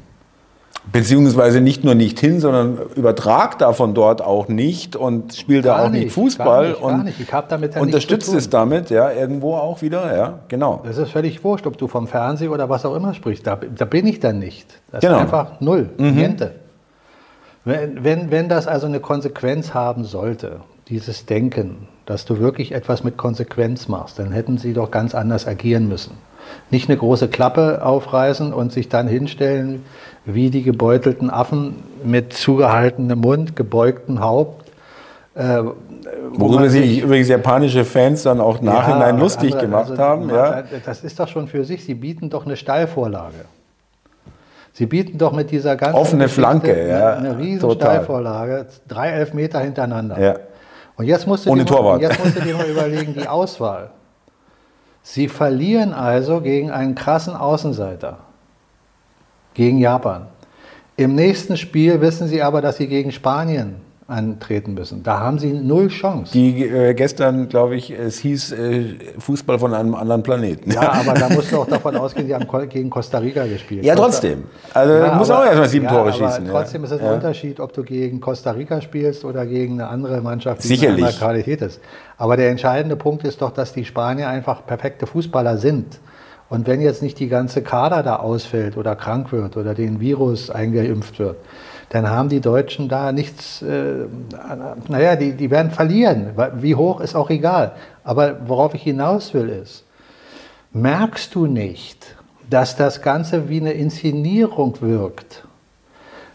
Beziehungsweise 0.92 1.60
nicht 1.60 1.84
nur 1.84 1.94
nicht 1.94 2.18
hin, 2.18 2.40
sondern 2.40 2.78
übertrag 2.96 3.58
davon 3.58 3.94
dort 3.94 4.22
auch 4.22 4.48
nicht 4.48 4.96
und 4.96 5.34
spiel 5.34 5.62
da 5.62 5.76
Gar 5.76 5.84
auch 5.86 5.90
nicht, 5.90 6.04
nicht, 6.04 6.12
Fußball 6.14 6.70
nicht, 6.70 6.80
gar 6.80 6.92
und 6.92 7.04
nicht. 7.04 7.76
Unterstützt 7.76 8.34
es 8.34 8.50
damit, 8.50 8.90
ja, 8.90 9.10
irgendwo 9.12 9.54
auch 9.54 9.82
wieder, 9.82 10.16
ja, 10.16 10.38
genau. 10.48 10.80
Das 10.84 10.98
ist 10.98 11.10
völlig 11.10 11.44
wurscht, 11.44 11.66
ob 11.66 11.78
du 11.78 11.86
vom 11.86 12.08
Fernsehen 12.08 12.50
oder 12.50 12.68
was 12.68 12.84
auch 12.84 12.96
immer 12.96 13.14
sprichst. 13.14 13.46
Da, 13.46 13.56
da 13.56 13.84
bin 13.84 14.06
ich 14.06 14.20
dann 14.20 14.38
nicht. 14.38 14.66
Das 14.90 15.02
Genau. 15.02 15.16
ist 15.16 15.20
einfach 15.22 15.60
null, 15.60 15.90
niente. 15.98 16.52
Wenn, 17.64 18.02
wenn, 18.02 18.30
wenn 18.30 18.48
das 18.48 18.66
also 18.66 18.86
eine 18.86 19.00
Konsequenz 19.00 19.74
haben 19.74 20.04
sollte, 20.04 20.60
dieses 20.88 21.26
Denken, 21.26 21.88
dass 22.06 22.24
du 22.24 22.38
wirklich 22.40 22.72
etwas 22.72 23.04
mit 23.04 23.16
Konsequenz 23.16 23.86
machst, 23.86 24.18
dann 24.18 24.32
hätten 24.32 24.58
sie 24.58 24.72
doch 24.72 24.90
ganz 24.90 25.14
anders 25.14 25.46
agieren 25.46 25.86
müssen. 25.88 26.12
Nicht 26.70 26.88
eine 26.88 26.98
große 26.98 27.28
Klappe 27.28 27.84
aufreißen 27.84 28.52
und 28.52 28.72
sich 28.72 28.88
dann 28.88 29.08
hinstellen 29.08 29.84
wie 30.24 30.50
die 30.50 30.62
gebeutelten 30.62 31.30
Affen 31.30 31.76
mit 32.04 32.32
zugehaltenem 32.32 33.18
Mund, 33.18 33.56
gebeugtem 33.56 34.20
Haupt. 34.20 34.70
Äh, 35.34 35.62
wo 36.32 36.48
Worüber 36.48 36.68
sich 36.68 37.02
übrigens 37.02 37.28
japanische 37.28 37.84
Fans 37.84 38.24
dann 38.24 38.40
auch 38.40 38.60
nachhinein 38.60 39.16
Ja, 39.16 39.20
lustig 39.22 39.52
andere, 39.52 39.66
gemacht 39.66 39.90
also, 39.90 40.02
haben, 40.02 40.28
ja. 40.28 40.62
Das 40.84 41.04
ist 41.04 41.18
doch 41.20 41.28
schon 41.28 41.46
für 41.48 41.64
sich. 41.64 41.84
Sie 41.84 41.94
bieten 41.94 42.30
doch 42.30 42.46
eine 42.46 42.56
Steilvorlage. 42.56 43.44
Sie 44.72 44.86
bieten 44.86 45.18
doch 45.18 45.32
mit 45.32 45.50
dieser 45.50 45.76
ganzen 45.76 45.96
Offene 45.96 46.24
Geschichte 46.24 46.40
Flanke, 46.40 46.88
ja, 46.88 47.14
eine, 47.14 47.38
riesen 47.38 47.60
total. 47.60 47.96
Steilvorlage, 47.96 48.66
drei 48.88 49.10
Elfmeter 49.10 49.60
hintereinander. 49.60 50.20
ja. 50.20 50.34
Und 50.96 51.06
jetzt 51.06 51.26
musst 51.26 51.46
du 51.46 51.50
Ohne 51.50 51.64
dir 51.64 51.72
mal, 51.72 51.76
Torwart. 51.78 52.02
jetzt 52.02 52.22
musst 52.22 52.36
du 52.36 52.40
dir 52.42 52.54
mal 52.54 52.66
überlegen, 52.70 53.14
die 53.14 53.26
Auswahl. 53.26 53.90
Sie 55.02 55.28
verlieren 55.28 55.92
also 55.92 56.40
gegen 56.40 56.70
einen 56.70 56.94
krassen 56.94 57.34
Außenseiter, 57.34 58.18
gegen 59.54 59.78
Japan. 59.78 60.28
Im 60.96 61.14
nächsten 61.14 61.56
Spiel 61.56 62.00
wissen 62.00 62.28
sie 62.28 62.42
aber, 62.42 62.60
dass 62.60 62.76
sie 62.76 62.86
gegen 62.86 63.10
Spanien 63.10 63.80
antreten 64.10 64.74
müssen. 64.74 65.02
Da 65.02 65.20
haben 65.20 65.38
sie 65.38 65.52
null 65.52 65.88
Chance. 65.88 66.32
Die 66.32 66.64
äh, 66.64 66.94
gestern, 66.94 67.48
glaube 67.48 67.76
ich, 67.76 67.90
es 67.90 68.18
hieß 68.18 68.52
äh, 68.52 68.84
Fußball 69.18 69.58
von 69.58 69.72
einem 69.72 69.94
anderen 69.94 70.22
Planeten. 70.22 70.70
Ja, 70.70 70.92
aber 70.92 71.14
da 71.14 71.28
musst 71.28 71.52
du 71.52 71.58
auch 71.58 71.66
davon 71.66 71.96
ausgehen, 71.96 72.26
sie 72.26 72.34
haben 72.34 72.46
gegen 72.68 72.90
Costa 72.90 73.18
Rica 73.18 73.46
gespielt. 73.46 73.84
Ja, 73.84 73.94
trotzdem. 73.94 74.44
Also 74.74 74.94
Ja, 74.94 75.14
muss 75.14 75.30
auch 75.30 75.44
erstmal 75.44 75.68
sieben 75.68 75.84
ja, 75.86 75.90
Tore 75.92 76.12
schießen. 76.12 76.46
ja. 76.46 76.52
Trotzdem 76.52 76.84
ist 76.84 76.90
es 76.90 77.00
ein 77.00 77.06
ja. 77.06 77.14
Unterschied, 77.14 77.60
ob 77.60 77.72
du 77.72 77.82
gegen 77.82 78.20
Costa 78.20 78.50
Rica 78.50 78.80
spielst 78.80 79.24
oder 79.24 79.46
gegen 79.46 79.80
eine 79.80 79.88
andere 79.88 80.20
Mannschaft, 80.20 80.62
die 80.64 80.68
Sicherlich. 80.68 80.98
in 80.98 81.04
einer 81.04 81.12
Qualität 81.12 81.62
ist. 81.62 81.80
Aber 82.18 82.36
der 82.36 82.50
entscheidende 82.50 82.96
Punkt 82.96 83.24
ist 83.24 83.40
doch, 83.40 83.50
dass 83.50 83.72
die 83.72 83.84
Spanier 83.84 84.28
einfach 84.28 84.66
perfekte 84.66 85.06
Fußballer 85.06 85.56
sind. 85.56 86.00
Und 86.48 86.66
wenn 86.66 86.80
jetzt 86.80 87.00
nicht 87.00 87.18
die 87.20 87.28
ganze 87.28 87.62
Kader 87.62 88.02
da 88.02 88.16
ausfällt 88.16 88.76
oder 88.76 88.96
krank 88.96 89.30
wird 89.30 89.56
oder 89.56 89.72
den 89.72 90.00
Virus 90.00 90.50
eingeimpft 90.50 91.20
wird, 91.20 91.36
dann 91.90 92.08
haben 92.08 92.28
die 92.28 92.40
Deutschen 92.40 92.88
da 92.88 93.10
nichts, 93.10 93.62
äh, 93.62 94.06
naja, 94.88 95.16
die, 95.16 95.32
die 95.32 95.50
werden 95.50 95.72
verlieren. 95.72 96.30
Wie 96.54 96.76
hoch 96.76 97.00
ist 97.00 97.16
auch 97.16 97.30
egal. 97.30 97.72
Aber 98.04 98.48
worauf 98.48 98.74
ich 98.74 98.82
hinaus 98.82 99.34
will 99.34 99.48
ist, 99.48 99.84
merkst 100.72 101.34
du 101.34 101.46
nicht, 101.46 102.14
dass 102.48 102.76
das 102.76 103.02
Ganze 103.02 103.48
wie 103.48 103.60
eine 103.60 103.72
Inszenierung 103.72 104.80
wirkt? 104.80 105.44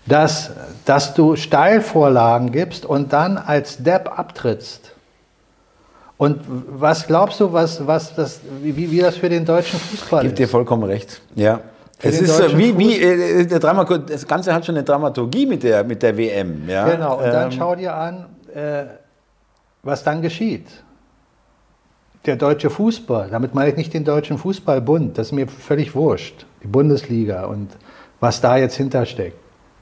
Dass, 0.06 0.52
dass 0.84 1.14
du 1.14 1.38
Steilvorlagen 1.38 2.52
gibst 2.52 2.86
und 2.86 3.14
dann 3.14 3.38
als 3.38 3.82
Depp 3.82 4.20
abtrittst? 4.20 4.92
Und 6.18 6.42
was 6.48 7.08
glaubst 7.08 7.40
du, 7.40 7.54
was, 7.54 7.88
was 7.88 8.14
das, 8.14 8.42
wie, 8.62 8.92
wie 8.92 9.00
das 9.00 9.16
für 9.16 9.30
den 9.30 9.46
deutschen 9.46 9.80
Fußball 9.80 10.24
Gib 10.24 10.36
dir 10.36 10.44
ist? 10.44 10.52
vollkommen 10.52 10.84
recht. 10.84 11.22
Ja. 11.34 11.62
Es 12.02 12.20
ist 12.20 12.40
deutschen 12.40 12.60
wie, 12.60 12.78
wie 12.78 13.00
äh, 13.00 13.46
der 13.46 13.60
Drama, 13.60 13.84
das 13.84 14.28
Ganze 14.28 14.54
hat 14.54 14.66
schon 14.66 14.76
eine 14.76 14.84
Dramaturgie 14.84 15.46
mit 15.46 15.64
der, 15.64 15.84
mit 15.84 16.04
der 16.04 16.18
WM. 16.18 16.68
Ja? 16.68 16.90
Genau, 16.90 17.18
und 17.18 17.26
dann 17.26 17.52
Ähm, 17.52 17.58
schau 17.58 17.76
dir 17.76 17.96
an, 17.96 18.26
äh, 18.54 18.84
was 19.84 20.04
dann 20.04 20.22
geschieht. 20.22 20.68
Der 22.26 22.36
deutsche 22.36 22.70
Fußball, 22.70 23.30
damit 23.30 23.54
meine 23.54 23.70
ich 23.70 23.78
nicht 23.78 23.94
den 23.94 24.04
deutschen 24.04 24.38
Fußballbund, 24.38 25.18
das 25.18 25.28
ist 25.28 25.32
mir 25.34 25.48
völlig 25.48 25.96
wurscht. 25.96 26.46
Die 26.64 26.68
Bundesliga 26.68 27.46
und 27.46 27.70
was 28.20 28.42
da 28.42 28.58
jetzt 28.58 28.76
hintersteckt. 28.76 29.38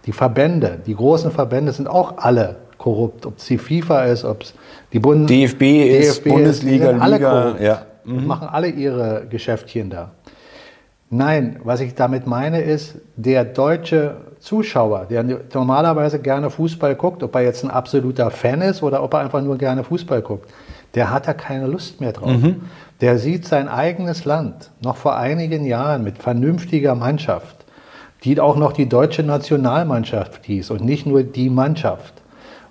Die 0.06 0.12
Verbände, 0.12 0.80
die 0.86 0.95
großen 0.95 1.32
Verbände 1.32 1.71
sind 1.71 1.88
auch 1.88 2.17
alle 2.17 2.58
korrupt. 2.78 3.26
Ob 3.26 3.38
es 3.38 3.45
die 3.45 3.58
FIFA 3.58 4.04
ist, 4.06 4.26
ob 4.26 4.43
es 4.43 4.54
die 4.91 4.99
Bund 4.99 5.30
DFB 5.30 5.62
ist, 5.62 6.23
Bundesliga, 6.26 6.88
die 6.88 6.91
sind 6.91 7.02
alle 7.02 7.15
Liga, 7.15 7.41
korrupt 7.43 7.62
ja. 7.62 7.86
und 8.06 8.28
machen 8.28 8.49
alle 8.52 8.67
ihre 8.67 9.26
Geschäftchen 9.30 9.89
da. 9.89 10.12
Nein, 11.15 11.60
was 11.63 11.80
ich 11.80 11.93
damit 11.93 12.26
meine 12.26 12.62
ist, 12.62 12.95
der 13.15 13.45
deutsche 13.45 14.15
Zuschauer, 14.39 15.06
der 15.12 15.23
normalerweise 15.54 16.17
gerne 16.17 16.49
Fußball 16.49 16.95
guckt, 16.95 17.21
ob 17.21 17.36
er 17.36 17.41
jetzt 17.41 17.63
ein 17.63 17.69
absoluter 17.69 18.32
Fan 18.32 18.62
ist 18.62 18.82
oder 18.82 19.04
ob 19.04 19.13
er 19.13 19.19
einfach 19.19 19.41
nur 19.43 19.60
gerne 19.60 19.84
Fußball 19.84 20.23
guckt, 20.23 20.49
der 20.95 21.12
hat 21.12 21.28
da 21.28 21.34
keine 21.36 21.67
Lust 21.67 22.02
mehr 22.02 22.13
drauf. 22.13 22.32
Der 22.99 23.19
sieht 23.19 23.45
sein 23.45 23.67
eigenes 23.67 24.26
Land 24.26 24.71
noch 24.82 24.95
vor 24.95 25.15
einigen 25.15 25.65
Jahren 25.65 26.04
mit 26.04 26.17
vernünftiger 26.17 26.95
Mannschaft, 26.95 27.58
die 28.23 28.39
auch 28.39 28.56
noch 28.56 28.73
die 28.73 28.89
deutsche 28.89 29.21
Nationalmannschaft 29.21 30.43
hieß 30.45 30.71
und 30.71 30.84
nicht 30.84 31.06
nur 31.06 31.21
die 31.21 31.52
Mannschaft, 31.52 32.15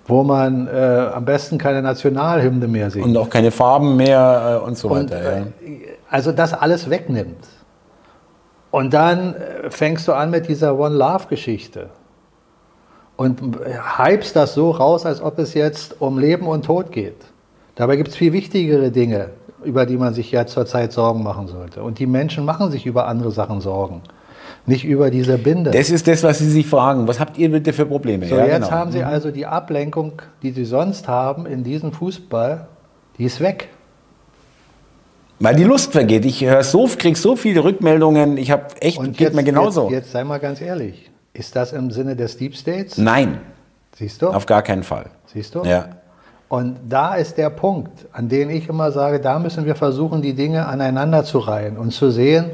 wo 0.05 0.23
man 0.23 0.67
äh, 0.67 1.07
am 1.13 1.23
besten 1.23 1.57
keine 1.57 1.81
Nationalhymne 1.81 2.67
mehr 2.67 2.91
singt. 2.91 3.05
Und 3.05 3.15
auch 3.15 3.29
keine 3.29 3.51
Farben 3.51 3.95
mehr 3.95 4.59
äh, 4.61 4.65
und 4.65 4.77
so 4.77 4.89
Und, 4.89 5.11
weiter. 5.11 5.23
ja. 5.23 5.37
äh, 5.37 5.45
also 6.09 6.33
das 6.33 6.53
alles 6.53 6.89
wegnimmt. 6.89 7.37
Und 8.73 8.91
dann 8.91 9.35
äh, 9.35 9.69
fängst 9.69 10.07
du 10.07 10.13
an 10.13 10.31
mit 10.31 10.47
dieser 10.47 10.79
One 10.79 10.95
Love 10.95 11.27
Geschichte 11.29 11.91
und 13.17 13.55
äh, 13.57 13.77
hypst 13.97 14.35
das 14.35 14.55
so 14.55 14.71
raus, 14.71 15.05
als 15.05 15.21
ob 15.21 15.37
es 15.37 15.53
jetzt 15.53 16.01
um 16.01 16.17
Leben 16.17 16.47
und 16.47 16.65
Tod 16.65 16.91
geht. 16.91 17.17
Dabei 17.75 17.97
gibt 17.97 18.09
es 18.09 18.15
viel 18.15 18.33
wichtigere 18.33 18.89
Dinge, 18.89 19.29
über 19.63 19.85
die 19.85 19.95
man 19.95 20.15
sich 20.15 20.31
ja 20.31 20.47
zurzeit 20.47 20.91
Sorgen 20.91 21.21
machen 21.21 21.47
sollte. 21.47 21.83
Und 21.83 21.99
die 21.99 22.07
Menschen 22.07 22.45
machen 22.45 22.71
sich 22.71 22.87
über 22.87 23.05
andere 23.05 23.29
Sachen 23.29 23.61
Sorgen, 23.61 24.01
nicht 24.65 24.85
über 24.85 25.11
diese 25.11 25.37
Binde. 25.37 25.69
Das 25.69 25.91
ist 25.91 26.07
das, 26.07 26.23
was 26.23 26.39
Sie 26.39 26.49
sich 26.49 26.65
fragen. 26.65 27.07
Was 27.07 27.19
habt 27.19 27.37
ihr 27.37 27.51
bitte 27.51 27.73
für 27.73 27.85
Probleme? 27.85 28.25
so, 28.25 28.37
ja, 28.37 28.47
jetzt 28.47 28.55
genau. 28.55 28.71
haben 28.71 28.91
sie 28.91 29.03
also 29.03 29.29
die 29.29 29.45
Ablenkung, 29.45 30.13
die 30.41 30.49
sie 30.49 30.65
sonst 30.65 31.07
haben 31.07 31.45
in 31.45 31.63
diesem 31.63 31.91
Fußball, 31.91 32.65
die 33.19 33.25
ist 33.25 33.39
weg. 33.39 33.69
Weil 35.39 35.55
die 35.55 35.63
Lust 35.63 35.91
vergeht. 35.91 36.25
Ich 36.25 36.43
höre 36.43 36.63
so, 36.63 36.87
krieg 36.97 37.17
so 37.17 37.35
viele 37.35 37.63
Rückmeldungen. 37.63 38.37
Ich 38.37 38.51
habe 38.51 38.65
echt, 38.79 38.97
Und 38.97 39.17
geht 39.17 39.33
mir 39.33 39.43
genauso. 39.43 39.83
Jetzt, 39.83 39.91
jetzt 39.93 40.11
sei 40.11 40.23
mal 40.23 40.39
ganz 40.39 40.61
ehrlich, 40.61 41.09
ist 41.33 41.55
das 41.55 41.73
im 41.73 41.91
Sinne 41.91 42.15
des 42.15 42.37
Deep 42.37 42.55
States? 42.55 42.97
Nein, 42.97 43.39
Siehst 43.95 44.21
du? 44.21 44.29
auf 44.29 44.45
gar 44.45 44.61
keinen 44.61 44.83
Fall. 44.83 45.07
Siehst 45.25 45.55
du? 45.55 45.63
Ja. 45.63 45.89
Und 46.49 46.77
da 46.87 47.15
ist 47.15 47.37
der 47.37 47.49
Punkt, 47.49 48.05
an 48.11 48.29
dem 48.29 48.49
ich 48.51 48.69
immer 48.69 48.91
sage, 48.91 49.19
da 49.19 49.39
müssen 49.39 49.65
wir 49.65 49.75
versuchen, 49.75 50.21
die 50.21 50.33
Dinge 50.33 50.67
aneinander 50.67 51.23
zu 51.23 51.39
reihen 51.39 51.77
und 51.77 51.91
zu 51.91 52.11
sehen, 52.11 52.51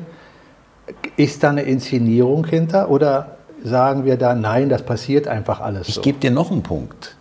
ist 1.18 1.44
da 1.44 1.50
eine 1.50 1.64
Inszenierung 1.64 2.46
hinter 2.48 2.90
oder 2.90 3.36
sagen 3.64 4.06
wir 4.06 4.16
da, 4.18 4.34
nein, 4.36 4.70
das 4.70 4.84
passiert 4.84 5.28
einfach 5.28 5.60
alles 5.60 5.90
Ich 5.90 5.96
so. 5.96 6.02
gebe 6.02 6.18
dir 6.20 6.32
noch 6.32 6.50
einen 6.50 6.64
Punkt. 6.64 7.18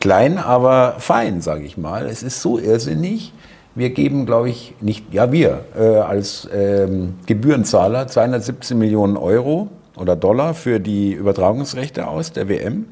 Klein, 0.00 0.38
aber 0.38 0.96
fein, 0.98 1.40
sage 1.40 1.64
ich 1.64 1.76
mal. 1.78 2.06
Es 2.06 2.22
ist 2.22 2.42
so 2.42 2.58
irrsinnig. 2.58 3.32
Wir 3.78 3.90
geben, 3.90 4.26
glaube 4.26 4.50
ich, 4.50 4.74
nicht, 4.80 5.14
ja 5.14 5.30
wir 5.30 5.60
äh, 5.78 5.98
als 5.98 6.48
ähm, 6.52 7.14
Gebührenzahler 7.26 8.08
217 8.08 8.76
Millionen 8.76 9.16
Euro 9.16 9.68
oder 9.96 10.16
Dollar 10.16 10.54
für 10.54 10.80
die 10.80 11.12
Übertragungsrechte 11.12 12.08
aus 12.08 12.32
der 12.32 12.48
WM, 12.48 12.86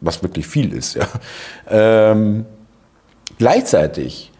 was 0.00 0.22
wirklich 0.22 0.46
viel 0.46 0.72
ist. 0.72 0.94
Ja. 0.94 1.06
Ähm, 1.70 2.46
gleichzeitig 3.36 4.32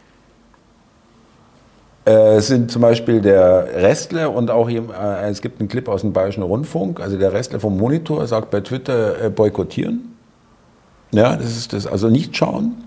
äh, 2.06 2.40
sind 2.40 2.70
zum 2.70 2.80
Beispiel 2.80 3.20
der 3.20 3.82
Restler 3.82 4.34
und 4.34 4.50
auch 4.50 4.70
hier, 4.70 4.84
äh, 4.98 5.28
es 5.28 5.42
gibt 5.42 5.60
einen 5.60 5.68
Clip 5.68 5.86
aus 5.88 6.00
dem 6.00 6.14
Bayerischen 6.14 6.42
Rundfunk, 6.42 7.00
also 7.00 7.18
der 7.18 7.34
Restler 7.34 7.60
vom 7.60 7.76
Monitor 7.76 8.26
sagt 8.26 8.50
bei 8.50 8.62
Twitter 8.62 9.26
äh, 9.26 9.28
boykottieren. 9.28 10.16
Ja, 11.10 11.36
das 11.36 11.54
ist 11.54 11.74
das, 11.74 11.86
also 11.86 12.08
nicht 12.08 12.34
schauen. 12.34 12.82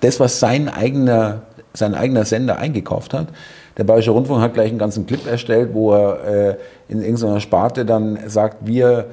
Das, 0.00 0.18
was 0.18 0.40
sein 0.40 0.68
eigener 0.68 1.42
sein 1.72 1.94
eigener 1.94 2.24
Sender 2.24 2.58
eingekauft 2.58 3.14
hat. 3.14 3.28
Der 3.76 3.84
Bayerische 3.84 4.10
Rundfunk 4.10 4.40
hat 4.40 4.54
gleich 4.54 4.70
einen 4.70 4.78
ganzen 4.78 5.06
Clip 5.06 5.26
erstellt, 5.26 5.70
wo 5.72 5.92
er 5.92 6.24
äh, 6.24 6.56
in 6.88 7.02
irgendeiner 7.02 7.40
Sparte 7.40 7.84
dann 7.84 8.18
sagt, 8.26 8.66
wir 8.66 9.06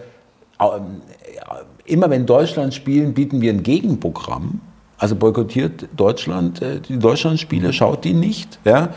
äh, 0.59 0.65
immer 1.85 2.09
wenn 2.09 2.25
Deutschland 2.25 2.73
spielen, 2.73 3.13
bieten 3.13 3.41
wir 3.41 3.51
ein 3.51 3.63
Gegenprogramm. 3.63 4.61
Also 4.97 5.15
boykottiert 5.15 5.87
Deutschland 5.95 6.61
äh, 6.61 6.79
die 6.79 6.99
Deutschlandspiele, 6.99 7.71
schaut 7.71 8.03
die 8.03 8.13
nicht. 8.13 8.59
Ja? 8.65 8.89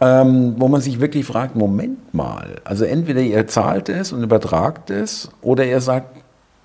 Ähm, 0.00 0.54
wo 0.58 0.68
man 0.68 0.80
sich 0.80 1.00
wirklich 1.00 1.26
fragt, 1.26 1.56
Moment 1.56 2.14
mal, 2.14 2.56
also 2.64 2.84
entweder 2.84 3.20
ihr 3.20 3.46
zahlt 3.46 3.88
es 3.90 4.12
und 4.12 4.22
übertragt 4.22 4.90
es 4.90 5.30
oder 5.42 5.66
ihr 5.66 5.80
sagt, 5.80 6.19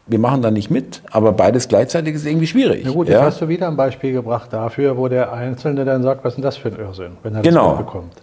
wir 0.08 0.20
machen 0.20 0.42
da 0.42 0.52
nicht 0.52 0.70
mit, 0.70 1.02
aber 1.12 1.32
beides 1.32 1.68
gleichzeitig 1.68 2.16
ist 2.16 2.26
irgendwie 2.26 2.48
schwierig. 2.48 2.84
Na 2.86 2.92
gut, 2.92 3.08
jetzt 3.08 3.18
ja? 3.18 3.26
hast 3.26 3.42
du 3.42 3.48
wieder 3.48 3.68
ein 3.68 3.76
Beispiel 3.76 4.14
gebracht 4.14 4.54
dafür, 4.54 4.98
wo 4.98 5.08
der 5.08 5.34
Einzelne 5.34 5.84
dann 5.84 6.04
sagt, 6.04 6.24
was 6.24 6.34
ist 6.34 6.36
denn 6.38 6.44
das 6.44 6.58
für 6.58 6.70
ein 6.70 6.78
Irrsinn, 6.78 7.18
wenn 7.24 7.36
er 7.36 7.42
genau. 7.42 7.72
das 7.72 7.78
bekommt. 7.80 8.14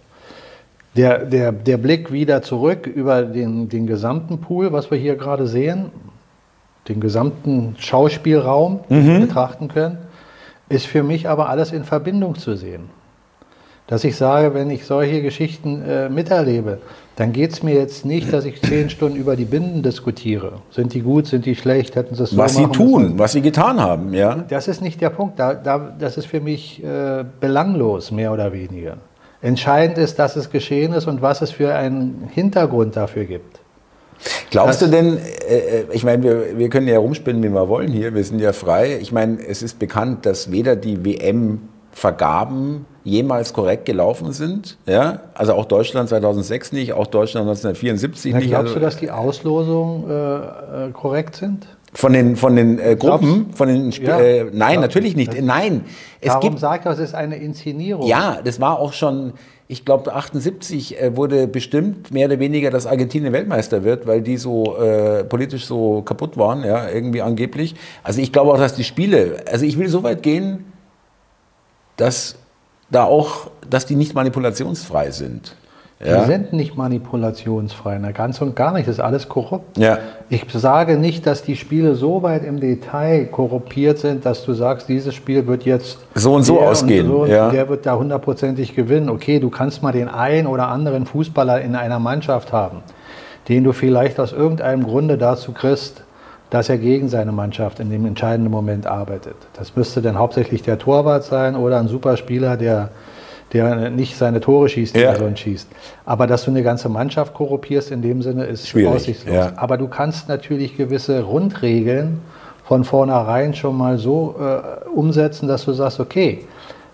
Der, 0.95 1.25
der, 1.25 1.51
der 1.51 1.77
Blick 1.77 2.11
wieder 2.11 2.41
zurück 2.41 2.87
über 2.87 3.23
den, 3.23 3.67
den 3.67 3.87
gesamten 3.87 4.39
Pool, 4.39 4.71
was 4.71 4.91
wir 4.91 4.97
hier 4.97 5.15
gerade 5.15 5.47
sehen, 5.47 5.91
den 6.87 6.99
gesamten 6.99 7.75
Schauspielraum 7.79 8.81
mhm. 8.89 9.21
betrachten 9.21 9.67
können, 9.67 9.97
ist 10.69 10.85
für 10.85 11.03
mich 11.03 11.27
aber 11.27 11.49
alles 11.49 11.71
in 11.71 11.83
Verbindung 11.83 12.35
zu 12.35 12.55
sehen 12.55 12.89
dass 13.87 14.03
ich 14.03 14.15
sage, 14.15 14.53
wenn 14.53 14.69
ich 14.69 14.85
solche 14.85 15.21
Geschichten 15.21 15.81
äh, 15.81 16.09
miterlebe, 16.09 16.79
dann 17.15 17.33
geht 17.33 17.51
es 17.51 17.63
mir 17.63 17.75
jetzt 17.75 18.05
nicht, 18.05 18.31
dass 18.31 18.45
ich 18.45 18.61
zehn 18.61 18.89
Stunden 18.89 19.17
über 19.17 19.35
die 19.35 19.45
Binden 19.45 19.83
diskutiere. 19.83 20.53
Sind 20.71 20.93
die 20.93 21.01
gut, 21.01 21.27
sind 21.27 21.45
die 21.45 21.55
schlecht, 21.55 21.95
hätten 21.95 22.15
sie 22.15 22.23
es 22.23 22.31
so 22.31 22.37
Was 22.37 22.55
sie 22.55 22.65
tun, 22.67 23.03
müssen. 23.03 23.19
was 23.19 23.33
sie 23.33 23.41
getan 23.41 23.79
haben, 23.79 24.13
ja. 24.13 24.45
Das 24.49 24.67
ist 24.67 24.81
nicht 24.81 25.01
der 25.01 25.09
Punkt. 25.09 25.37
Da, 25.37 25.53
da, 25.53 25.93
das 25.99 26.17
ist 26.17 26.25
für 26.25 26.39
mich 26.39 26.83
äh, 26.83 27.23
belanglos, 27.39 28.11
mehr 28.11 28.31
oder 28.31 28.53
weniger. 28.53 28.97
Entscheidend 29.41 29.97
ist, 29.97 30.17
dass 30.17 30.37
es 30.37 30.49
geschehen 30.49 30.93
ist 30.93 31.05
und 31.05 31.21
was 31.21 31.41
es 31.41 31.51
für 31.51 31.75
einen 31.75 32.29
Hintergrund 32.33 32.95
dafür 32.95 33.25
gibt. 33.25 33.59
Glaubst 34.49 34.81
das, 34.81 34.89
du 34.89 34.95
denn, 34.95 35.17
äh, 35.17 35.57
äh, 35.57 35.85
ich 35.91 36.03
meine, 36.03 36.23
wir, 36.23 36.57
wir 36.57 36.69
können 36.69 36.87
ja 36.87 36.97
rumspinnen, 36.97 37.43
wie 37.43 37.49
wir 37.49 37.67
wollen 37.67 37.91
hier, 37.91 38.15
wir 38.15 38.23
sind 38.23 38.39
ja 38.39 38.53
frei. 38.53 38.97
Ich 39.01 39.11
meine, 39.11 39.45
es 39.45 39.61
ist 39.61 39.79
bekannt, 39.79 40.25
dass 40.25 40.51
weder 40.51 40.75
die 40.75 41.05
WM-Vergaben 41.93 42.85
jemals 43.03 43.53
korrekt 43.53 43.85
gelaufen 43.85 44.31
sind. 44.31 44.77
Ja? 44.85 45.19
Also 45.33 45.53
auch 45.53 45.65
Deutschland 45.65 46.09
2006 46.09 46.71
nicht, 46.71 46.93
auch 46.93 47.07
Deutschland 47.07 47.47
1974 47.47 48.33
Na, 48.33 48.39
nicht. 48.39 48.49
Glaubst 48.49 48.67
also, 48.67 48.75
du, 48.75 48.81
dass 48.81 48.97
die 48.97 49.11
Auslosungen 49.11 50.09
äh, 50.09 50.87
äh, 50.87 50.91
korrekt 50.91 51.35
sind? 51.35 51.67
Von 51.95 52.13
den, 52.13 52.35
von 52.35 52.55
den 52.55 52.79
äh, 52.79 52.95
Gruppen, 52.95 53.53
von 53.53 53.67
den 53.67 53.89
Sp 53.93 54.07
ja, 54.07 54.19
äh, 54.19 54.45
nein, 54.51 54.79
natürlich 54.79 55.15
nicht. 55.15 55.39
Nein, 55.39 55.85
es 56.21 56.29
Warum 56.29 56.41
gibt, 56.41 56.59
sagt 56.59 56.87
er, 56.87 56.93
es 56.93 56.99
ist 56.99 57.13
eine 57.13 57.35
Inszenierung? 57.35 58.07
Ja, 58.07 58.39
das 58.43 58.59
war 58.59 58.79
auch 58.79 58.93
schon, 58.93 59.33
ich 59.67 59.85
glaube 59.85 60.11
78 60.11 60.99
äh, 60.99 61.15
wurde 61.15 61.45
bestimmt 61.45 62.09
mehr 62.09 62.25
oder 62.27 62.39
weniger, 62.39 62.71
dass 62.71 62.87
Argentinien 62.87 63.31
Weltmeister 63.31 63.83
wird, 63.83 64.07
weil 64.07 64.21
die 64.21 64.37
so 64.37 64.75
äh, 64.77 65.23
politisch 65.23 65.67
so 65.67 66.01
kaputt 66.01 66.35
waren, 66.35 66.63
ja, 66.63 66.89
irgendwie 66.89 67.21
angeblich. 67.21 67.75
Also 68.01 68.21
ich 68.21 68.31
glaube 68.31 68.53
auch, 68.53 68.57
dass 68.57 68.73
die 68.73 68.83
Spiele, 68.83 69.43
also 69.51 69.63
ich 69.63 69.77
will 69.77 69.87
so 69.87 70.01
weit 70.01 70.23
gehen, 70.23 70.72
dass 71.97 72.35
da 72.89 73.03
auch, 73.03 73.49
dass 73.69 73.85
die 73.85 73.95
nicht 73.95 74.13
manipulationsfrei 74.13 75.11
sind. 75.11 75.55
Ja? 76.03 76.21
Die 76.21 76.25
sind 76.25 76.51
nicht 76.53 76.75
manipulationsfrei, 76.75 77.97
na, 78.01 78.11
ganz 78.11 78.41
und 78.41 78.55
gar 78.55 78.73
nicht, 78.73 78.87
das 78.87 78.95
ist 78.95 78.99
alles 79.01 79.29
korrupt. 79.29 79.77
Ja. 79.77 79.99
Ich 80.29 80.45
sage 80.53 80.97
nicht, 80.97 81.25
dass 81.25 81.43
die 81.43 81.55
Spiele 81.55 81.95
so 81.95 82.23
weit 82.23 82.43
im 82.43 82.59
Detail 82.59 83.25
korruptiert 83.25 83.99
sind, 83.99 84.25
dass 84.25 84.43
du 84.43 84.53
sagst, 84.53 84.89
dieses 84.89 85.15
Spiel 85.15 85.47
wird 85.47 85.63
jetzt 85.63 85.99
so 86.15 86.33
und 86.33 86.43
so 86.43 86.59
ausgehen. 86.59 87.09
Und 87.09 87.27
so, 87.27 87.33
ja. 87.33 87.49
Der 87.51 87.69
wird 87.69 87.85
da 87.85 87.95
hundertprozentig 87.95 88.75
gewinnen. 88.75 89.09
Okay, 89.09 89.39
du 89.39 89.49
kannst 89.49 89.81
mal 89.81 89.93
den 89.93 90.09
einen 90.09 90.47
oder 90.47 90.67
anderen 90.67 91.05
Fußballer 91.05 91.61
in 91.61 91.75
einer 91.75 91.99
Mannschaft 91.99 92.51
haben, 92.51 92.79
den 93.47 93.63
du 93.63 93.71
vielleicht 93.71 94.19
aus 94.19 94.33
irgendeinem 94.33 94.83
Grunde 94.83 95.17
dazu 95.17 95.53
kriegst, 95.53 96.03
dass 96.53 96.69
er 96.69 96.77
gegen 96.77 97.09
seine 97.09 97.31
Mannschaft 97.31 97.79
in 97.79 97.89
dem 97.89 98.05
entscheidenden 98.05 98.51
Moment 98.51 98.85
arbeitet. 98.85 99.35
Das 99.53 99.75
müsste 99.75 100.03
dann 100.03 100.19
hauptsächlich 100.19 100.61
der 100.61 100.77
Torwart 100.77 101.23
sein 101.23 101.55
oder 101.55 101.79
ein 101.79 101.87
Superspieler, 101.87 102.57
der, 102.57 102.89
der 103.53 103.89
nicht 103.89 104.15
seine 104.15 104.39
Tore 104.39 104.69
schießt, 104.69 104.95
die 104.95 104.99
ja. 104.99 105.13
er 105.13 105.15
sonst 105.15 105.39
schießt. 105.39 105.67
Aber 106.05 106.27
dass 106.27 106.45
du 106.45 106.51
eine 106.51 106.61
ganze 106.61 106.89
Mannschaft 106.89 107.33
korruptierst 107.33 107.89
in 107.89 108.03
dem 108.03 108.21
Sinne 108.21 108.45
ist 108.45 108.67
Schwierig. 108.67 108.93
aussichtslos. 108.93 109.33
Ja. 109.33 109.53
Aber 109.55 109.77
du 109.77 109.87
kannst 109.87 110.29
natürlich 110.29 110.77
gewisse 110.77 111.23
Grundregeln 111.23 112.21
von 112.65 112.83
vornherein 112.83 113.55
schon 113.55 113.75
mal 113.75 113.97
so 113.97 114.35
äh, 114.39 114.87
umsetzen, 114.89 115.47
dass 115.47 115.65
du 115.65 115.73
sagst, 115.73 115.99
okay, 115.99 116.45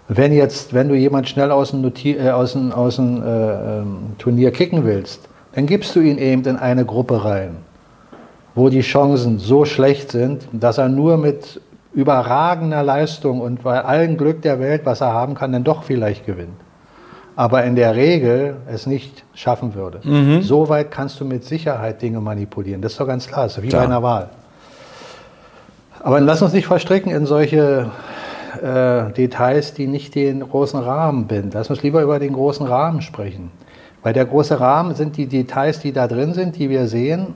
wenn 0.07 0.31
jetzt, 0.31 0.73
wenn 0.73 0.87
du 0.87 0.95
jemand 0.95 1.27
schnell 1.27 1.51
aus 1.51 1.71
dem, 1.71 1.83
äh, 1.83 2.29
aus 2.29 2.53
dem, 2.53 2.71
aus 2.71 2.95
dem 2.95 3.21
äh, 3.21 3.25
ähm, 3.25 3.97
Turnier 4.19 4.51
kicken 4.51 4.85
willst, 4.85 5.27
dann 5.51 5.65
gibst 5.65 5.97
du 5.97 5.99
ihn 5.99 6.17
eben 6.17 6.45
in 6.45 6.55
eine 6.55 6.85
Gruppe 6.85 7.25
rein 7.25 7.57
wo 8.59 8.69
die 8.69 8.81
Chancen 8.81 9.39
so 9.39 9.63
schlecht 9.63 10.11
sind, 10.11 10.47
dass 10.51 10.77
er 10.77 10.89
nur 10.89 11.17
mit 11.17 11.61
überragender 11.93 12.83
Leistung 12.83 13.39
und 13.39 13.63
bei 13.63 13.83
allem 13.83 14.17
Glück 14.17 14.41
der 14.41 14.59
Welt, 14.59 14.81
was 14.83 15.01
er 15.01 15.13
haben 15.13 15.33
kann, 15.33 15.53
dann 15.53 15.63
doch 15.63 15.83
vielleicht 15.83 16.25
gewinnt. 16.25 16.59
Aber 17.37 17.63
in 17.63 17.77
der 17.77 17.95
Regel 17.95 18.57
es 18.69 18.85
nicht 18.85 19.23
schaffen 19.33 19.75
würde. 19.75 20.01
Mhm. 20.03 20.41
So 20.41 20.67
weit 20.67 20.91
kannst 20.91 21.21
du 21.21 21.25
mit 21.25 21.45
Sicherheit 21.45 22.01
Dinge 22.01 22.19
manipulieren. 22.19 22.81
Das 22.81 22.91
ist 22.91 22.99
doch 22.99 23.07
ganz 23.07 23.27
klar, 23.27 23.43
das 23.43 23.57
ist 23.57 23.63
wie 23.63 23.69
klar. 23.69 23.83
bei 23.83 23.87
einer 23.87 24.03
Wahl. 24.03 24.29
Aber 26.03 26.19
lass 26.19 26.41
uns 26.41 26.51
nicht 26.51 26.67
verstricken 26.67 27.11
in 27.11 27.25
solche 27.25 27.89
äh, 28.61 29.11
Details, 29.13 29.73
die 29.73 29.87
nicht 29.87 30.15
den 30.15 30.41
großen 30.41 30.79
Rahmen 30.79 31.27
binden. 31.27 31.51
Lass 31.53 31.69
uns 31.69 31.81
lieber 31.81 32.01
über 32.01 32.19
den 32.19 32.33
großen 32.33 32.67
Rahmen 32.67 33.01
sprechen. 33.01 33.51
Weil 34.03 34.13
der 34.13 34.25
große 34.25 34.59
Rahmen 34.59 34.95
sind 34.95 35.15
die 35.15 35.27
Details, 35.27 35.79
die 35.79 35.93
da 35.93 36.07
drin 36.07 36.33
sind, 36.33 36.57
die 36.57 36.69
wir 36.69 36.87
sehen 36.87 37.33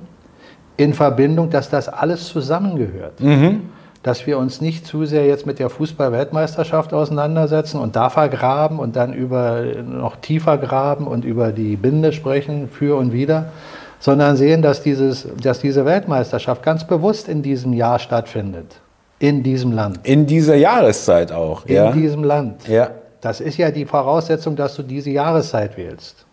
in 0.77 0.93
Verbindung, 0.93 1.49
dass 1.49 1.69
das 1.69 1.89
alles 1.89 2.27
zusammengehört. 2.27 3.19
Mhm. 3.19 3.69
Dass 4.01 4.27
wir 4.27 4.37
uns 4.37 4.59
nicht 4.59 4.85
zu 4.85 5.05
sehr 5.05 5.25
jetzt 5.25 5.45
mit 5.45 5.59
der 5.59 5.69
Fußball-Weltmeisterschaft 5.69 6.93
auseinandersetzen 6.93 7.79
und 7.79 7.95
da 7.95 8.09
vergraben 8.09 8.79
und 8.79 8.97
dann 8.97 9.13
über 9.13 9.61
noch 9.61 10.17
tiefer 10.17 10.57
graben 10.57 11.07
und 11.07 11.23
über 11.23 11.51
die 11.53 11.77
Binde 11.77 12.11
sprechen, 12.11 12.67
für 12.67 12.97
und 12.97 13.13
wieder, 13.13 13.51
sondern 13.99 14.35
sehen, 14.35 14.61
dass, 14.61 14.83
dieses, 14.83 15.25
dass 15.41 15.59
diese 15.59 15.85
Weltmeisterschaft 15.85 16.63
ganz 16.63 16.85
bewusst 16.85 17.29
in 17.29 17.41
diesem 17.41 17.71
Jahr 17.71 17.99
stattfindet. 17.99 18.81
In 19.19 19.41
diesem 19.41 19.71
Land. 19.71 19.99
In 20.03 20.25
dieser 20.25 20.55
Jahreszeit 20.55 21.31
auch. 21.31 21.65
In 21.65 21.75
ja. 21.75 21.91
diesem 21.93 22.25
Land. 22.25 22.67
Ja. 22.67 22.89
Das 23.21 23.39
ist 23.39 23.55
ja 23.55 23.71
die 23.71 23.85
Voraussetzung, 23.85 24.57
dass 24.57 24.75
du 24.75 24.83
diese 24.83 25.11
Jahreszeit 25.11 25.77
wählst. 25.77 26.25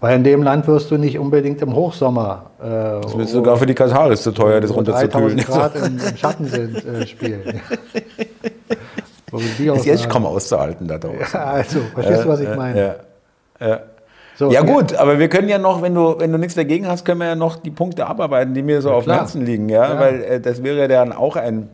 Weil 0.00 0.16
in 0.16 0.24
dem 0.24 0.42
Land 0.42 0.66
wirst 0.66 0.90
du 0.90 0.96
nicht 0.96 1.18
unbedingt 1.18 1.60
im 1.60 1.74
Hochsommer. 1.74 2.50
Äh, 2.58 3.02
das 3.02 3.16
wird 3.16 3.28
sogar 3.28 3.58
für 3.58 3.66
die 3.66 3.74
Kataris 3.74 4.22
zu 4.22 4.32
teuer, 4.32 4.60
das 4.60 4.74
runterzukühlen. 4.74 5.36
Grad 5.38 5.76
im, 5.86 5.98
im 5.98 6.16
Schatten 6.16 6.46
sind, 6.46 6.84
äh, 6.86 7.06
spielen. 7.06 7.42
ist 9.74 9.84
jetzt 9.84 10.08
kaum 10.08 10.24
auszuhalten 10.24 10.88
da 10.88 10.98
draußen. 10.98 11.20
Ja, 11.32 11.44
also, 11.44 11.80
verstehst 11.94 12.24
du, 12.24 12.28
was 12.28 12.40
ich 12.40 12.56
meine? 12.56 12.96
Ja, 13.60 13.66
ja. 13.68 13.80
So, 14.36 14.50
ja 14.50 14.62
gut, 14.62 14.94
aber 14.94 15.18
wir 15.18 15.28
können 15.28 15.50
ja 15.50 15.58
noch, 15.58 15.82
wenn 15.82 15.94
du, 15.94 16.18
wenn 16.18 16.32
du 16.32 16.38
nichts 16.38 16.54
dagegen 16.54 16.88
hast, 16.88 17.04
können 17.04 17.20
wir 17.20 17.26
ja 17.26 17.34
noch 17.34 17.56
die 17.56 17.70
Punkte 17.70 18.06
abarbeiten, 18.06 18.54
die 18.54 18.62
mir 18.62 18.80
so 18.80 18.88
ja, 18.88 18.94
auf 18.94 19.04
dem 19.04 19.12
Herzen 19.12 19.44
liegen. 19.44 19.68
Ja? 19.68 20.00
Weil 20.00 20.22
äh, 20.22 20.40
das 20.40 20.62
wäre 20.62 20.88
dann 20.88 21.12
auch 21.12 21.36
ein, 21.36 21.68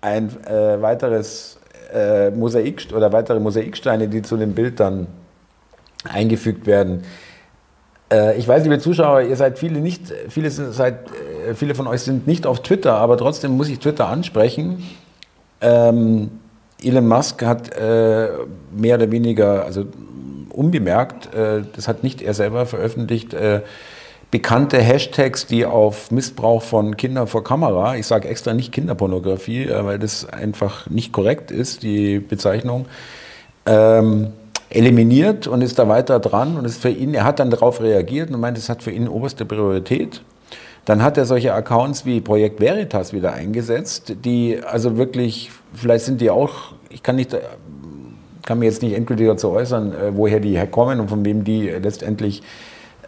ein 0.00 0.30
äh, 0.46 0.80
weiteres 0.80 1.58
äh, 1.92 2.30
Mosaik 2.30 2.86
oder 2.96 3.12
weitere 3.12 3.38
Mosaiksteine, 3.38 4.08
die 4.08 4.22
zu 4.22 4.38
dem 4.38 4.54
Bild 4.54 4.80
dann 4.80 5.08
eingefügt 6.10 6.66
werden. 6.66 7.04
Äh, 8.12 8.38
ich 8.38 8.46
weiß, 8.46 8.62
liebe 8.64 8.78
Zuschauer, 8.78 9.22
ihr 9.22 9.36
seid 9.36 9.58
viele 9.58 9.80
nicht, 9.80 10.12
viele, 10.28 10.50
seid, 10.50 11.10
äh, 11.48 11.54
viele 11.54 11.74
von 11.74 11.86
euch 11.86 12.02
sind 12.02 12.26
nicht 12.26 12.46
auf 12.46 12.62
Twitter, 12.62 12.94
aber 12.94 13.16
trotzdem 13.16 13.56
muss 13.56 13.68
ich 13.68 13.78
Twitter 13.78 14.08
ansprechen. 14.08 14.84
Ähm, 15.60 16.30
Elon 16.82 17.06
Musk 17.06 17.42
hat 17.42 17.74
äh, 17.76 18.28
mehr 18.72 18.96
oder 18.96 19.10
weniger, 19.10 19.64
also 19.64 19.86
unbemerkt, 20.50 21.34
äh, 21.34 21.62
das 21.74 21.88
hat 21.88 22.02
nicht 22.02 22.22
er 22.22 22.34
selber 22.34 22.66
veröffentlicht, 22.66 23.34
äh, 23.34 23.62
bekannte 24.30 24.78
Hashtags, 24.78 25.46
die 25.46 25.64
auf 25.64 26.10
Missbrauch 26.10 26.62
von 26.62 26.96
Kindern 26.96 27.26
vor 27.26 27.44
Kamera, 27.44 27.96
ich 27.96 28.06
sage 28.06 28.28
extra 28.28 28.52
nicht 28.52 28.72
Kinderpornografie, 28.72 29.64
äh, 29.64 29.84
weil 29.84 29.98
das 29.98 30.28
einfach 30.28 30.90
nicht 30.90 31.12
korrekt 31.12 31.50
ist, 31.50 31.82
die 31.82 32.18
Bezeichnung, 32.18 32.86
ähm, 33.66 34.32
eliminiert 34.74 35.46
und 35.46 35.62
ist 35.62 35.78
da 35.78 35.88
weiter 35.88 36.18
dran 36.18 36.56
und 36.56 36.64
ist 36.64 36.82
für 36.82 36.90
ihn, 36.90 37.14
er 37.14 37.24
hat 37.24 37.38
dann 37.38 37.50
darauf 37.50 37.80
reagiert 37.80 38.30
und 38.30 38.40
meint, 38.40 38.58
es 38.58 38.68
hat 38.68 38.82
für 38.82 38.90
ihn 38.90 39.08
oberste 39.08 39.44
Priorität. 39.44 40.22
Dann 40.84 41.02
hat 41.02 41.16
er 41.16 41.24
solche 41.24 41.54
Accounts 41.54 42.04
wie 42.04 42.20
Projekt 42.20 42.60
Veritas 42.60 43.12
wieder 43.12 43.32
eingesetzt, 43.32 44.16
die 44.24 44.60
also 44.62 44.98
wirklich, 44.98 45.50
vielleicht 45.72 46.04
sind 46.04 46.20
die 46.20 46.30
auch, 46.30 46.74
ich 46.90 47.02
kann 47.02 47.16
nicht, 47.16 47.36
kann 48.44 48.58
mir 48.58 48.66
jetzt 48.66 48.82
nicht 48.82 48.94
endgültig 48.94 49.26
dazu 49.26 49.50
äußern, 49.50 49.92
äh, 49.92 50.16
woher 50.16 50.40
die 50.40 50.56
herkommen 50.56 51.00
und 51.00 51.08
von 51.08 51.24
wem 51.24 51.44
die 51.44 51.68
letztendlich 51.68 52.42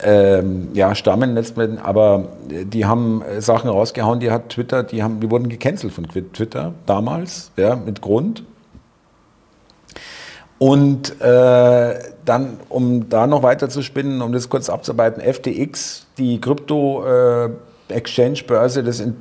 ähm, 0.03 0.69
ja, 0.75 0.95
stammen 0.95 1.35
letztendlich, 1.35 1.81
aber 1.83 2.29
die 2.49 2.85
haben 2.85 3.23
Sachen 3.39 3.71
rausgehauen, 3.71 4.21
die 4.21 4.31
hat 4.31 4.51
Twitter, 4.51 4.83
die 4.83 5.03
haben, 5.03 5.21
die 5.21 5.31
wurden 5.31 5.49
gecancelt 5.49 5.93
von 5.93 6.07
Twitter 6.07 6.75
damals, 6.85 7.51
ja, 7.57 7.77
mit 7.77 8.03
Grund. 8.03 8.43
Und 10.59 11.21
äh, 11.21 11.95
dann, 12.25 12.59
um 12.69 13.09
da 13.09 13.27
noch 13.27 13.43
weiter 13.43 13.69
zu 13.69 13.83
spinnen, 13.83 14.23
um 14.23 14.33
das 14.33 14.49
kurz 14.49 14.71
abzuarbeiten, 14.71 15.21
FTX, 15.23 16.07
die 16.17 16.41
Krypto-Exchange-Börse, 16.41 18.83
das 18.83 19.01
in, 19.01 19.17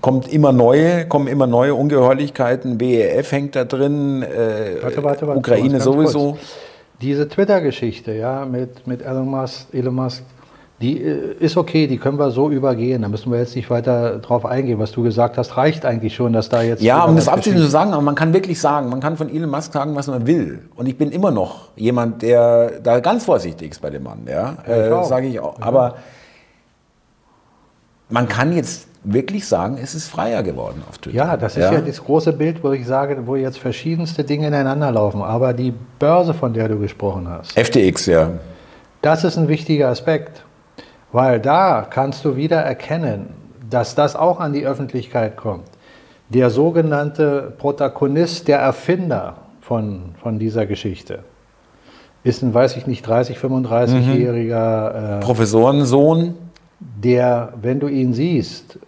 kommt 0.00 0.32
immer 0.32 0.52
neue, 0.52 1.08
kommen 1.08 1.26
immer 1.26 1.48
neue 1.48 1.74
Ungeheuerlichkeiten. 1.74 2.80
WEF 2.80 3.32
hängt 3.32 3.56
da 3.56 3.64
drin, 3.64 4.22
äh, 4.22 4.76
Warte, 4.82 5.02
warte, 5.02 5.26
warte, 5.26 5.38
Ukraine 5.38 5.80
sowieso. 5.80 6.32
kurz. 6.32 6.42
Diese 7.00 7.26
Twitter-Geschichte, 7.28 8.12
ja, 8.12 8.44
mit, 8.44 8.86
mit 8.86 9.02
Elon 9.02 9.28
Musk, 9.28 9.66
Elon 9.72 9.96
Musk, 9.96 10.22
die 10.82 11.00
äh, 11.00 11.36
ist 11.38 11.56
okay, 11.56 11.86
die 11.86 11.96
können 11.96 12.18
wir 12.18 12.30
so 12.30 12.50
übergehen. 12.50 13.02
Da 13.02 13.08
müssen 13.08 13.32
wir 13.32 13.38
jetzt 13.38 13.54
nicht 13.56 13.70
weiter 13.70 14.18
drauf 14.18 14.44
eingehen. 14.44 14.78
Was 14.78 14.92
du 14.92 15.02
gesagt 15.02 15.38
hast, 15.38 15.56
reicht 15.56 15.86
eigentlich 15.86 16.14
schon, 16.14 16.32
dass 16.32 16.48
da 16.48 16.62
jetzt. 16.62 16.82
Ja, 16.82 17.04
um 17.04 17.16
das 17.16 17.28
abschließend 17.28 17.62
zu 17.62 17.70
sagen, 17.70 17.92
aber 17.92 18.02
man 18.02 18.16
kann 18.16 18.34
wirklich 18.34 18.60
sagen, 18.60 18.88
man 18.88 19.00
kann 19.00 19.16
von 19.16 19.30
Elon 19.30 19.50
Musk 19.50 19.72
sagen, 19.72 19.94
was 19.94 20.08
man 20.08 20.26
will. 20.26 20.68
Und 20.74 20.86
ich 20.86 20.98
bin 20.98 21.12
immer 21.12 21.30
noch 21.30 21.68
jemand, 21.76 22.22
der 22.22 22.80
da 22.82 23.00
ganz 23.00 23.24
vorsichtig 23.24 23.70
ist 23.70 23.80
bei 23.80 23.90
dem 23.90 24.02
Mann, 24.02 24.22
ja, 24.26 24.56
Ja, 24.66 25.00
äh, 25.00 25.04
sage 25.04 25.28
ich 25.28 25.40
auch. 25.40 25.60
Aber 25.60 25.94
man 28.08 28.28
kann 28.28 28.52
jetzt 28.52 28.88
wirklich 29.04 29.46
sagen, 29.46 29.78
es 29.82 29.94
ist 29.94 30.08
freier 30.08 30.42
geworden 30.42 30.82
auf 30.88 30.98
Twitter. 30.98 31.16
Ja, 31.16 31.36
das 31.36 31.56
ist 31.56 31.62
ja. 31.62 31.80
das 31.80 32.04
große 32.04 32.32
Bild, 32.32 32.62
wo 32.62 32.72
ich 32.72 32.86
sage, 32.86 33.26
wo 33.26 33.36
jetzt 33.36 33.58
verschiedenste 33.58 34.24
Dinge 34.24 34.48
ineinander 34.48 34.90
laufen. 34.90 35.22
Aber 35.22 35.52
die 35.52 35.72
Börse, 35.98 36.34
von 36.34 36.52
der 36.52 36.68
du 36.68 36.78
gesprochen 36.78 37.28
hast, 37.28 37.58
FTX, 37.58 38.06
ja. 38.06 38.30
das 39.00 39.24
ist 39.24 39.38
ein 39.38 39.48
wichtiger 39.48 39.88
Aspekt. 39.88 40.44
Weil 41.12 41.40
da 41.40 41.86
kannst 41.88 42.24
du 42.24 42.36
wieder 42.36 42.60
erkennen, 42.60 43.28
dass 43.68 43.94
das 43.94 44.16
auch 44.16 44.40
an 44.40 44.52
die 44.52 44.66
Öffentlichkeit 44.66 45.36
kommt. 45.36 45.68
Der 46.30 46.48
sogenannte 46.50 47.52
Protagonist, 47.58 48.48
der 48.48 48.58
Erfinder 48.58 49.36
von, 49.60 50.14
von 50.22 50.38
dieser 50.38 50.64
Geschichte, 50.66 51.20
ist 52.24 52.42
ein, 52.42 52.54
weiß 52.54 52.76
ich 52.76 52.86
nicht, 52.86 53.06
30, 53.06 53.36
35-jähriger, 53.38 55.18
äh, 55.18 55.20
Professorensohn, 55.20 56.34
der, 56.80 57.52
wenn 57.60 57.80
du 57.80 57.88
ihn 57.88 58.14
siehst, 58.14 58.78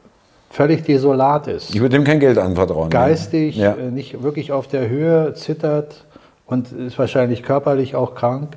völlig 0.50 0.84
desolat 0.84 1.48
ist. 1.48 1.74
ich 1.74 1.80
würde 1.80 1.96
ihm 1.96 2.04
kein 2.04 2.20
Geld 2.20 2.38
anvertrauen. 2.38 2.88
geistig 2.88 3.56
Ja. 3.56 3.72
äh, 3.72 3.90
nicht 3.90 4.22
wirklich 4.22 4.52
auf 4.52 4.68
der 4.68 4.88
Höhe, 4.88 5.34
zittert 5.34 6.04
und 6.46 6.72
ist 6.72 6.98
wahrscheinlich 6.98 7.42
körperlich 7.42 7.96
auch 7.96 8.14
krank, 8.14 8.56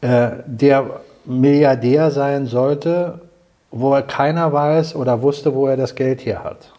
äh, 0.00 0.30
der 0.46 1.00
Milliardär 1.24 2.10
sein 2.10 2.46
sollte, 2.46 3.20
wo 3.70 3.94
er 3.94 4.02
keiner 4.02 4.52
weiß 4.52 4.96
oder 4.96 5.22
wusste, 5.22 5.54
wo 5.54 5.66
er 5.66 5.76
das 5.76 5.94
Geld 5.94 6.24
her 6.26 6.42
hat. 6.44 6.72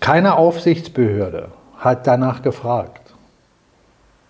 Keine 0.00 0.36
Aufsichtsbehörde 0.36 1.48
hat 1.78 2.06
danach 2.06 2.42
gefragt, 2.42 3.12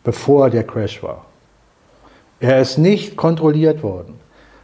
bevor 0.04 0.50
der 0.50 0.64
Crash 0.64 1.02
war. 1.02 1.24
Er 2.40 2.60
ist 2.60 2.78
nicht 2.78 3.16
kontrolliert 3.16 3.82
worden. 3.82 4.14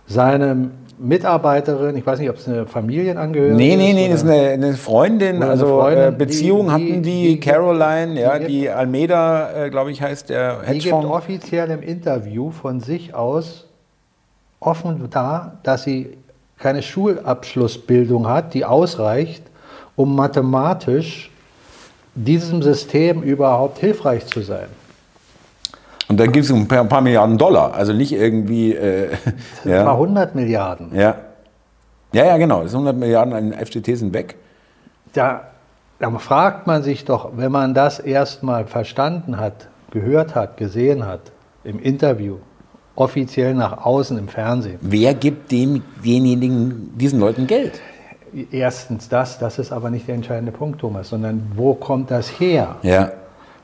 Seine 0.06 0.70
Mitarbeiterin, 0.98 1.94
ich 1.96 2.06
weiß 2.06 2.18
nicht, 2.20 2.30
ob 2.30 2.36
es 2.36 2.48
eine 2.48 2.66
Familienangehörige 2.66 3.54
Nee, 3.54 3.76
nee, 3.76 3.92
nee, 3.92 4.04
oder- 4.04 4.12
das 4.14 4.22
ist 4.22 4.30
eine, 4.30 4.48
eine 4.50 4.72
Freundin, 4.74 5.36
Oder 5.36 5.44
eine 5.44 5.50
also 5.52 5.66
Freundin, 5.66 6.14
äh, 6.14 6.16
Beziehung 6.16 6.66
die- 6.66 6.72
hatten 6.72 6.86
die, 6.86 7.02
die- 7.02 7.28
die- 7.34 7.40
Caroline, 7.40 8.18
ja, 8.18 8.38
die- 8.38 8.46
die 8.46 8.70
Almeida, 8.70 9.64
äh, 9.66 9.70
glaube 9.70 9.90
ich, 9.90 10.00
heißt 10.00 10.30
der 10.30 10.52
Die 10.60 10.72
gibt 10.72 10.84
Hedgefonds. 10.86 11.08
offiziell 11.10 11.70
im 11.70 11.82
Interview 11.82 12.50
von 12.50 12.80
sich 12.80 13.14
aus 13.14 13.65
offen 14.60 15.08
dar, 15.10 15.58
dass 15.62 15.84
sie 15.84 16.16
keine 16.58 16.82
Schulabschlussbildung 16.82 18.28
hat, 18.28 18.54
die 18.54 18.64
ausreicht, 18.64 19.42
um 19.94 20.14
mathematisch 20.16 21.30
diesem 22.14 22.62
System 22.62 23.22
überhaupt 23.22 23.78
hilfreich 23.78 24.26
zu 24.26 24.40
sein. 24.40 24.68
Und 26.08 26.18
dann 26.18 26.32
gibt 26.32 26.44
es 26.44 26.52
ein 26.52 26.68
paar, 26.68 26.84
paar 26.84 27.00
Milliarden 27.00 27.36
Dollar, 27.36 27.74
also 27.74 27.92
nicht 27.92 28.12
irgendwie, 28.12 28.74
äh, 28.74 29.10
Ein 29.10 29.32
paar 29.64 29.70
ja, 29.72 29.96
hundert 29.96 30.34
Milliarden. 30.34 30.94
ja. 30.94 31.16
Ja, 32.12 32.24
ja, 32.24 32.36
genau, 32.38 32.62
das 32.62 32.72
100 32.72 32.96
Milliarden 32.96 33.34
an 33.34 33.50
den 33.50 33.66
FTT 33.66 33.98
sind 33.98 34.14
weg. 34.14 34.36
Da, 35.12 35.48
da 35.98 36.10
fragt 36.12 36.66
man 36.66 36.82
sich 36.82 37.04
doch, 37.04 37.32
wenn 37.36 37.52
man 37.52 37.74
das 37.74 37.98
erstmal 37.98 38.64
verstanden 38.64 39.38
hat, 39.38 39.68
gehört 39.90 40.34
hat, 40.34 40.56
gesehen 40.56 41.04
hat, 41.04 41.20
im 41.64 41.78
Interview, 41.78 42.36
offiziell 42.96 43.54
nach 43.54 43.84
außen 43.84 44.18
im 44.18 44.28
Fernsehen. 44.28 44.78
Wer 44.80 45.14
gibt 45.14 45.52
dem, 45.52 45.82
denjenigen, 46.04 46.92
diesen 46.96 47.20
Leuten 47.20 47.46
Geld? 47.46 47.80
Erstens 48.50 49.08
das, 49.08 49.38
das 49.38 49.58
ist 49.58 49.72
aber 49.72 49.90
nicht 49.90 50.08
der 50.08 50.14
entscheidende 50.14 50.52
Punkt, 50.52 50.80
Thomas, 50.80 51.08
sondern 51.08 51.52
wo 51.54 51.74
kommt 51.74 52.10
das 52.10 52.40
her? 52.40 52.76
Ja. 52.82 53.12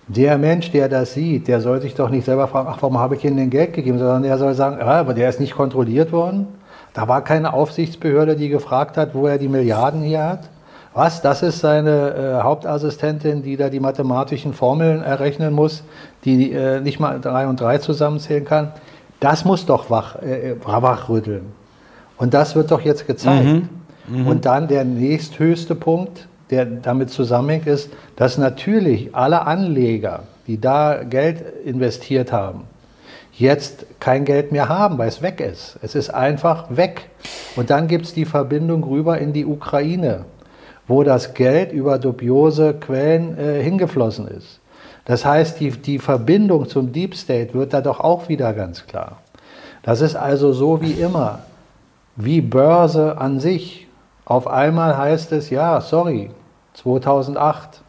Der 0.09 0.39
Mensch, 0.39 0.71
der 0.71 0.89
das 0.89 1.15
sieht, 1.15 1.49
der 1.49 1.61
soll 1.61 1.81
sich 1.81 1.95
doch 1.95 2.11
nicht 2.11 2.25
selber 2.25 2.49
fragen, 2.49 2.69
ach, 2.71 2.79
warum 2.81 2.99
habe 2.99 3.17
ich 3.17 3.25
ihm 3.25 3.37
denn 3.37 3.51
Geld 3.51 3.73
gegeben, 3.73 3.99
sondern 3.99 4.23
der 4.23 4.39
soll 4.39 4.55
sagen, 4.55 4.79
ja, 4.79 4.87
aber 4.87 5.15
der 5.15 5.29
ist 5.29 5.41
nicht 5.41 5.55
kontrolliert 5.55 6.13
worden. 6.13 6.49
Da 6.93 7.09
war 7.09 7.25
keine 7.25 7.55
Aufsichtsbehörde, 7.55 8.37
die 8.37 8.49
gefragt 8.49 8.97
hat, 8.97 9.15
wo 9.15 9.27
er 9.27 9.39
die 9.39 9.49
Milliarden 9.49 10.03
hier 10.03 10.25
hat. 10.25 10.51
Was? 10.95 11.23
Das 11.23 11.43
ist 11.43 11.61
seine 11.61 12.15
äh, 12.15 12.43
Hauptassistentin, 12.43 13.43
die 13.43 13.57
da 13.57 13.71
die 13.71 13.81
mathematischen 13.81 14.53
Formeln 14.53 15.03
errechnen 15.03 15.55
muss, 15.55 15.85
die 16.25 16.53
äh, 16.53 16.81
nicht 16.81 17.01
mal 17.01 17.19
drei 17.19 17.47
und 17.47 17.61
drei 17.61 17.79
zusammenzählen 17.79 18.45
kann. 18.45 18.73
Das 19.23 19.45
muss 19.45 19.65
doch 19.67 19.89
wach, 19.89 20.17
äh, 20.17 20.57
wachrütteln. 20.65 21.53
Und 22.19 22.35
das 22.35 22.57
wird 22.57 22.73
doch 22.73 22.81
jetzt 22.81 23.07
gezeigt. 23.07 23.47
Und 24.27 24.47
dann 24.47 24.67
der 24.67 24.85
nächsthöchste 24.85 25.77
Punkt, 25.77 26.27
der 26.51 26.65
damit 26.65 27.11
zusammenhängt, 27.11 27.69
ist, 27.69 27.91
dass 28.17 28.37
natürlich 28.37 29.15
alle 29.15 29.47
Anleger, 29.47 30.25
die 30.49 30.61
da 30.61 31.05
Geld 31.05 31.41
investiert 31.65 32.33
haben, 32.33 32.65
jetzt 33.33 33.87
kein 34.01 34.25
Geld 34.25 34.51
mehr 34.51 34.69
haben, 34.69 34.99
weil 34.99 35.07
es 35.09 35.23
weg 35.23 35.41
ist. 35.41 35.79
Es 35.83 35.95
ist 35.95 36.11
einfach 36.11 36.77
weg. 36.77 37.09
Und 37.55 37.71
dann 37.71 37.87
gibt 37.87 38.07
es 38.07 38.15
die 38.15 38.25
Verbindung 38.25 38.83
rüber 38.83 39.19
in 39.19 39.33
die 39.33 39.47
Ukraine, 39.47 40.25
wo 40.89 41.05
das 41.05 41.33
Geld 41.35 41.71
über 41.71 42.01
dubiose 42.01 42.75
Quellen 42.75 43.39
äh, 43.39 43.63
hingeflossen 43.63 44.27
ist. 44.27 44.59
Das 45.05 45.25
heißt, 45.25 45.59
die, 45.61 45.71
die 45.71 45.99
Verbindung 45.99 46.69
zum 46.69 46.93
Deep 46.93 47.17
State 47.17 47.55
wird 47.55 47.73
da 47.73 47.81
doch 47.81 48.01
auch 48.01 48.29
wieder 48.29 48.53
ganz 48.53 48.87
klar. 48.87 49.19
Das 49.83 50.01
ist 50.01 50.15
also 50.15 50.53
so 50.53 50.81
wie 50.81 50.93
immer, 50.93 51.41
wie 52.17 52.41
Börse 52.41 53.19
an 53.19 53.41
sich. 53.41 53.89
Auf 54.25 54.47
einmal 54.47 54.97
heißt 54.97 55.33
es, 55.33 55.51
ja, 55.51 55.81
sorry, 55.81 56.31
2008, 56.75 57.83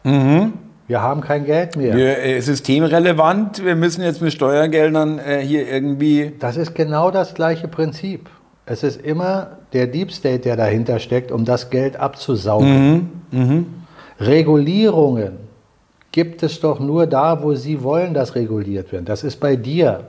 wir 0.86 1.00
haben 1.00 1.20
kein 1.20 1.46
Geld 1.46 1.76
mehr. 1.76 1.96
Wir, 1.96 2.18
äh, 2.18 2.40
systemrelevant, 2.40 3.64
wir 3.64 3.76
müssen 3.76 4.02
jetzt 4.02 4.20
mit 4.20 4.32
Steuergeldern 4.32 5.18
äh, 5.18 5.40
hier 5.40 5.66
irgendwie. 5.68 6.32
Das 6.40 6.56
ist 6.56 6.74
genau 6.74 7.10
das 7.10 7.34
gleiche 7.34 7.68
Prinzip. 7.68 8.28
Es 8.66 8.82
ist 8.82 9.00
immer 9.00 9.58
der 9.72 9.86
Deep 9.86 10.12
State, 10.12 10.40
der 10.40 10.56
dahinter 10.56 10.98
steckt, 10.98 11.30
um 11.30 11.44
das 11.44 11.70
Geld 11.70 11.96
abzusaugen. 11.96 13.10
Regulierungen 14.20 15.38
gibt 16.14 16.44
es 16.44 16.60
doch 16.60 16.78
nur 16.78 17.08
da, 17.08 17.42
wo 17.42 17.56
Sie 17.56 17.82
wollen, 17.82 18.14
dass 18.14 18.36
reguliert 18.36 18.92
werden. 18.92 19.04
Das 19.04 19.24
ist 19.24 19.40
bei 19.40 19.56
dir. 19.56 20.04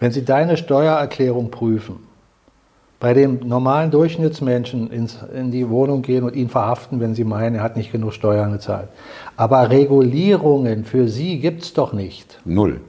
Wenn 0.00 0.10
Sie 0.10 0.24
deine 0.24 0.56
Steuererklärung 0.56 1.52
prüfen, 1.52 2.00
bei 2.98 3.14
dem 3.14 3.38
normalen 3.46 3.92
Durchschnittsmenschen 3.92 4.90
ins, 4.90 5.16
in 5.32 5.52
die 5.52 5.68
Wohnung 5.68 6.02
gehen 6.02 6.24
und 6.24 6.34
ihn 6.34 6.48
verhaften, 6.48 6.98
wenn 6.98 7.14
Sie 7.14 7.22
meinen, 7.22 7.54
er 7.54 7.62
hat 7.62 7.76
nicht 7.76 7.92
genug 7.92 8.14
Steuern 8.14 8.50
gezahlt. 8.50 8.88
Aber 9.36 9.70
Regulierungen 9.70 10.84
für 10.84 11.06
Sie 11.06 11.38
gibt 11.38 11.62
es 11.62 11.72
doch 11.72 11.92
nicht. 11.92 12.40
Null. 12.44 12.80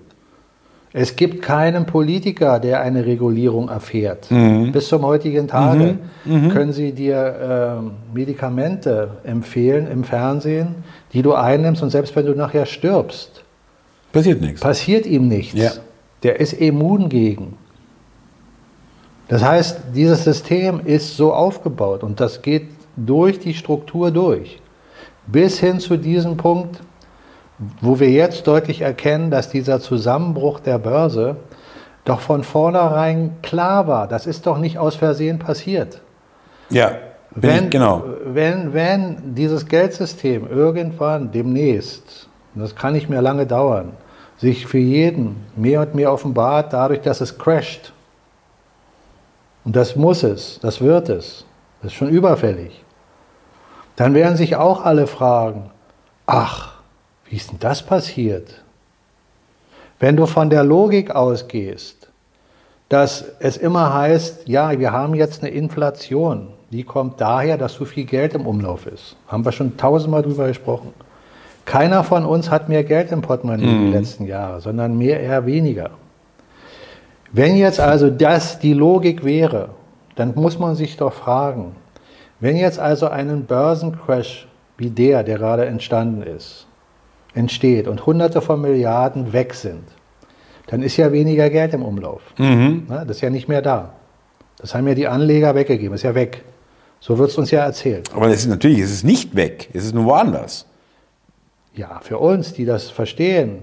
Es 0.92 1.16
gibt 1.16 1.44
keinen 1.44 1.86
Politiker, 1.86 2.60
der 2.60 2.82
eine 2.82 3.06
Regulierung 3.06 3.70
erfährt. 3.70 4.32
Mhm. 4.32 4.72
Bis 4.72 4.88
zum 4.88 5.04
heutigen 5.04 5.48
Tage 5.48 6.00
können 6.26 6.74
sie 6.74 6.94
dir 6.94 7.78
ähm, 7.80 7.92
Medikamente 8.12 9.12
empfehlen 9.24 9.88
im 9.92 10.04
Fernsehen, 10.04 10.76
die 11.14 11.22
du 11.22 11.34
einnimmst 11.34 11.84
und 11.84 11.92
selbst 11.92 12.16
wenn 12.16 12.26
du 12.26 12.34
nachher 12.34 12.66
stirbst, 12.66 13.44
Passiert 14.12 14.42
nichts. 14.42 14.62
passiert 14.62 15.06
ihm 15.06 15.28
nichts. 15.28 15.54
Ja. 15.60 15.72
Der 16.24 16.40
ist 16.40 16.54
immun 16.54 17.08
gegen. 17.08 17.56
Das 19.28 19.44
heißt, 19.44 19.82
dieses 19.94 20.24
System 20.24 20.82
ist 20.84 21.16
so 21.16 21.32
aufgebaut 21.32 22.04
und 22.04 22.20
das 22.20 22.42
geht 22.42 22.66
durch 22.96 23.38
die 23.40 23.54
Struktur 23.54 24.10
durch. 24.10 24.60
Bis 25.28 25.60
hin 25.60 25.80
zu 25.80 25.98
diesem 25.98 26.36
Punkt, 26.36 26.80
wo 27.82 28.00
wir 28.00 28.10
jetzt 28.10 28.48
deutlich 28.48 28.82
erkennen, 28.82 29.32
dass 29.32 29.50
dieser 29.50 29.80
Zusammenbruch 29.80 30.60
der 30.60 30.80
Börse 30.80 31.36
doch 32.06 32.22
von 32.22 32.44
vornherein 32.44 33.38
klar 33.42 33.88
war. 33.88 34.08
Das 34.08 34.26
ist 34.26 34.46
doch 34.46 34.58
nicht 34.58 34.78
aus 34.78 34.96
Versehen 34.96 35.40
passiert. 35.40 36.02
Ja, 36.70 36.94
Wenn, 37.32 37.66
ich, 37.66 37.70
genau. 37.70 38.04
wenn, 38.26 38.74
wenn 38.74 39.36
dieses 39.36 39.68
Geldsystem 39.68 40.48
irgendwann 40.50 41.32
demnächst, 41.32 42.30
und 42.56 42.62
das 42.62 42.76
kann 42.76 42.94
nicht 42.94 43.10
mehr 43.10 43.22
lange 43.22 43.46
dauern, 43.46 43.94
sich 44.38 44.66
für 44.66 44.80
jeden 44.80 45.46
mehr 45.56 45.82
und 45.82 45.96
mehr 45.96 46.12
offenbart, 46.12 46.74
dadurch, 46.74 47.02
dass 47.02 47.22
es 47.22 47.38
crasht, 47.38 47.94
und 49.66 49.76
das 49.76 49.96
muss 49.96 50.24
es, 50.24 50.60
das 50.62 50.82
wird 50.82 51.10
es, 51.10 51.46
das 51.82 51.92
ist 51.92 51.98
schon 51.98 52.10
überfällig, 52.10 52.84
dann 53.96 54.14
werden 54.14 54.38
sich 54.38 54.56
auch 54.56 54.86
alle 54.86 55.08
fragen, 55.08 55.70
ach, 56.26 56.69
wie 57.30 57.36
ist 57.36 57.52
denn 57.52 57.60
das 57.60 57.84
passiert? 57.84 58.64
Wenn 60.00 60.18
du 60.18 60.26
von 60.26 60.50
der 60.50 60.64
Logik 60.64 61.12
ausgehst, 61.12 62.10
dass 62.90 63.24
es 63.40 63.58
immer 63.58 63.94
heißt, 63.94 64.48
ja, 64.48 64.78
wir 64.80 64.92
haben 64.92 65.14
jetzt 65.14 65.44
eine 65.44 65.52
Inflation, 65.52 66.48
die 66.72 66.84
kommt 66.84 67.22
daher, 67.22 67.58
dass 67.58 67.74
so 67.74 67.86
viel 67.86 68.06
Geld 68.06 68.34
im 68.34 68.48
Umlauf 68.48 68.88
ist. 68.88 69.16
Haben 69.28 69.46
wir 69.46 69.52
schon 69.52 69.78
tausendmal 69.78 70.24
drüber 70.24 70.48
gesprochen. 70.48 70.94
Keiner 71.66 72.04
von 72.04 72.26
uns 72.26 72.50
hat 72.50 72.68
mehr 72.68 72.84
Geld 72.84 73.12
im 73.12 73.22
Portemonnaie 73.22 73.66
mhm. 73.66 73.70
in 73.70 73.82
den 73.86 73.94
letzten 73.94 74.26
Jahren, 74.26 74.62
sondern 74.62 74.98
mehr 74.98 75.20
eher 75.20 75.46
weniger. 75.46 75.92
Wenn 77.32 77.56
jetzt 77.58 77.80
also 77.80 78.10
das 78.10 78.58
die 78.58 78.74
Logik 78.74 79.24
wäre, 79.24 79.70
dann 80.16 80.34
muss 80.34 80.58
man 80.58 80.76
sich 80.76 80.98
doch 80.98 81.14
fragen, 81.14 81.76
wenn 82.40 82.56
jetzt 82.56 82.80
also 82.80 83.08
einen 83.08 83.46
Börsencrash 83.46 84.48
wie 84.78 84.90
der, 84.90 85.24
der 85.24 85.38
gerade 85.38 85.66
entstanden 85.66 86.24
ist, 86.24 86.66
entsteht 87.34 87.88
und 87.88 88.06
hunderte 88.06 88.42
von 88.42 88.62
Milliarden 88.62 89.34
weg 89.34 89.54
sind, 89.54 89.84
dann 90.68 90.82
ist 90.84 90.98
ja 90.98 91.12
weniger 91.12 91.50
Geld 91.50 91.74
im 91.74 91.84
Umlauf. 91.84 92.22
Mhm. 92.38 92.86
Das 92.88 93.10
ist 93.10 93.22
ja 93.22 93.30
nicht 93.30 93.48
mehr 93.48 93.62
da. 93.62 93.94
Das 94.58 94.76
haben 94.76 94.88
ja 94.88 94.94
die 94.94 95.08
Anleger 95.08 95.56
weggegeben, 95.56 95.96
ist 95.96 96.04
ja 96.04 96.16
weg. 96.16 96.44
So 97.00 97.18
wird 97.18 97.30
es 97.30 97.38
uns 97.38 97.50
ja 97.50 97.62
erzählt. 97.62 98.14
Aber 98.14 98.28
es 98.28 98.42
ist 98.42 98.48
natürlich, 98.48 98.80
es 98.80 98.92
ist 98.92 99.04
nicht 99.04 99.36
weg, 99.36 99.70
es 99.74 99.86
ist 99.86 99.96
nur 99.96 100.06
woanders. 100.06 100.66
Ja, 101.74 102.00
für 102.02 102.18
uns, 102.18 102.54
die 102.54 102.66
das 102.66 102.90
verstehen. 102.90 103.60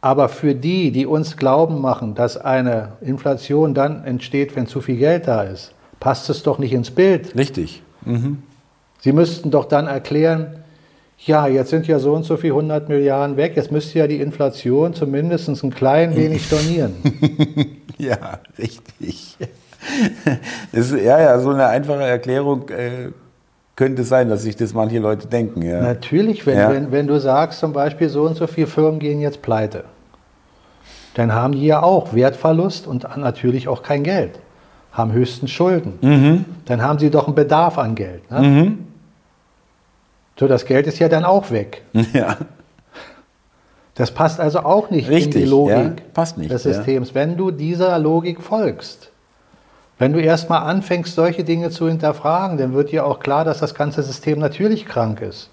Aber 0.00 0.28
für 0.28 0.54
die, 0.54 0.92
die 0.92 1.06
uns 1.06 1.36
glauben 1.36 1.80
machen, 1.80 2.14
dass 2.14 2.36
eine 2.36 2.92
Inflation 3.00 3.74
dann 3.74 4.04
entsteht, 4.04 4.54
wenn 4.54 4.66
zu 4.66 4.80
viel 4.80 4.96
Geld 4.96 5.26
da 5.26 5.42
ist, 5.42 5.72
passt 5.98 6.30
es 6.30 6.42
doch 6.42 6.58
nicht 6.58 6.72
ins 6.72 6.90
Bild. 6.90 7.34
Richtig. 7.36 7.82
Mhm. 8.04 8.42
Sie 9.00 9.12
müssten 9.12 9.50
doch 9.50 9.64
dann 9.64 9.86
erklären, 9.86 10.62
ja, 11.18 11.46
jetzt 11.46 11.70
sind 11.70 11.86
ja 11.86 11.98
so 11.98 12.14
und 12.14 12.24
so 12.24 12.36
viele 12.36 12.54
100 12.54 12.88
Milliarden 12.88 13.36
weg, 13.36 13.52
jetzt 13.56 13.72
müsste 13.72 13.98
ja 13.98 14.06
die 14.06 14.20
Inflation 14.20 14.94
zumindest 14.94 15.48
ein 15.48 15.74
klein 15.74 16.14
wenig 16.14 16.46
stornieren. 16.46 16.94
ja, 17.98 18.40
richtig. 18.58 19.36
Das 20.72 20.90
ist, 20.90 21.02
ja, 21.02 21.20
ja, 21.20 21.38
so 21.40 21.50
eine 21.50 21.66
einfache 21.66 22.02
Erklärung 22.02 22.68
äh, 22.68 23.10
könnte 23.74 24.04
sein, 24.04 24.28
dass 24.28 24.42
sich 24.42 24.56
das 24.56 24.74
manche 24.74 24.98
Leute 24.98 25.28
denken. 25.28 25.62
Ja. 25.62 25.80
Natürlich, 25.80 26.46
wenn, 26.46 26.58
ja. 26.58 26.70
wenn, 26.70 26.92
wenn 26.92 27.06
du 27.06 27.18
sagst, 27.20 27.60
zum 27.60 27.72
Beispiel 27.72 28.08
so 28.08 28.22
und 28.22 28.36
so 28.36 28.46
viele 28.46 28.66
Firmen 28.66 28.98
gehen 28.98 29.20
jetzt 29.20 29.42
pleite, 29.42 29.84
dann 31.14 31.32
haben 31.32 31.52
die 31.52 31.66
ja 31.66 31.82
auch 31.82 32.14
Wertverlust 32.14 32.86
und 32.86 33.06
natürlich 33.16 33.66
auch 33.68 33.82
kein 33.82 34.02
Geld, 34.02 34.38
haben 34.92 35.12
höchstens 35.12 35.50
Schulden. 35.50 35.94
Mhm. 36.00 36.44
Dann 36.66 36.82
haben 36.82 36.98
sie 36.98 37.10
doch 37.10 37.26
einen 37.26 37.34
Bedarf 37.34 37.78
an 37.78 37.94
Geld. 37.94 38.30
Ne? 38.30 38.40
Mhm. 38.40 38.78
So, 40.38 40.46
das 40.46 40.64
Geld 40.64 40.86
ist 40.86 40.98
ja 40.98 41.08
dann 41.08 41.24
auch 41.24 41.50
weg. 41.50 41.82
Ja. 42.12 42.36
Das 43.94 44.12
passt 44.12 44.38
also 44.38 44.60
auch 44.60 44.90
nicht 44.90 45.08
Richtig, 45.08 45.34
in 45.34 45.40
die 45.40 45.46
Logik 45.46 45.74
ja, 45.74 45.92
passt 46.14 46.38
nicht, 46.38 46.52
des 46.52 46.62
Systems, 46.62 47.16
wenn 47.16 47.36
du 47.36 47.50
dieser 47.50 47.98
Logik 47.98 48.40
folgst. 48.40 49.10
Wenn 49.98 50.12
du 50.12 50.20
erstmal 50.20 50.62
anfängst, 50.62 51.16
solche 51.16 51.42
Dinge 51.42 51.70
zu 51.70 51.88
hinterfragen, 51.88 52.58
dann 52.58 52.74
wird 52.74 52.92
dir 52.92 53.04
auch 53.04 53.18
klar, 53.18 53.44
dass 53.44 53.58
das 53.58 53.74
ganze 53.74 54.04
System 54.04 54.38
natürlich 54.38 54.86
krank 54.86 55.20
ist. 55.20 55.50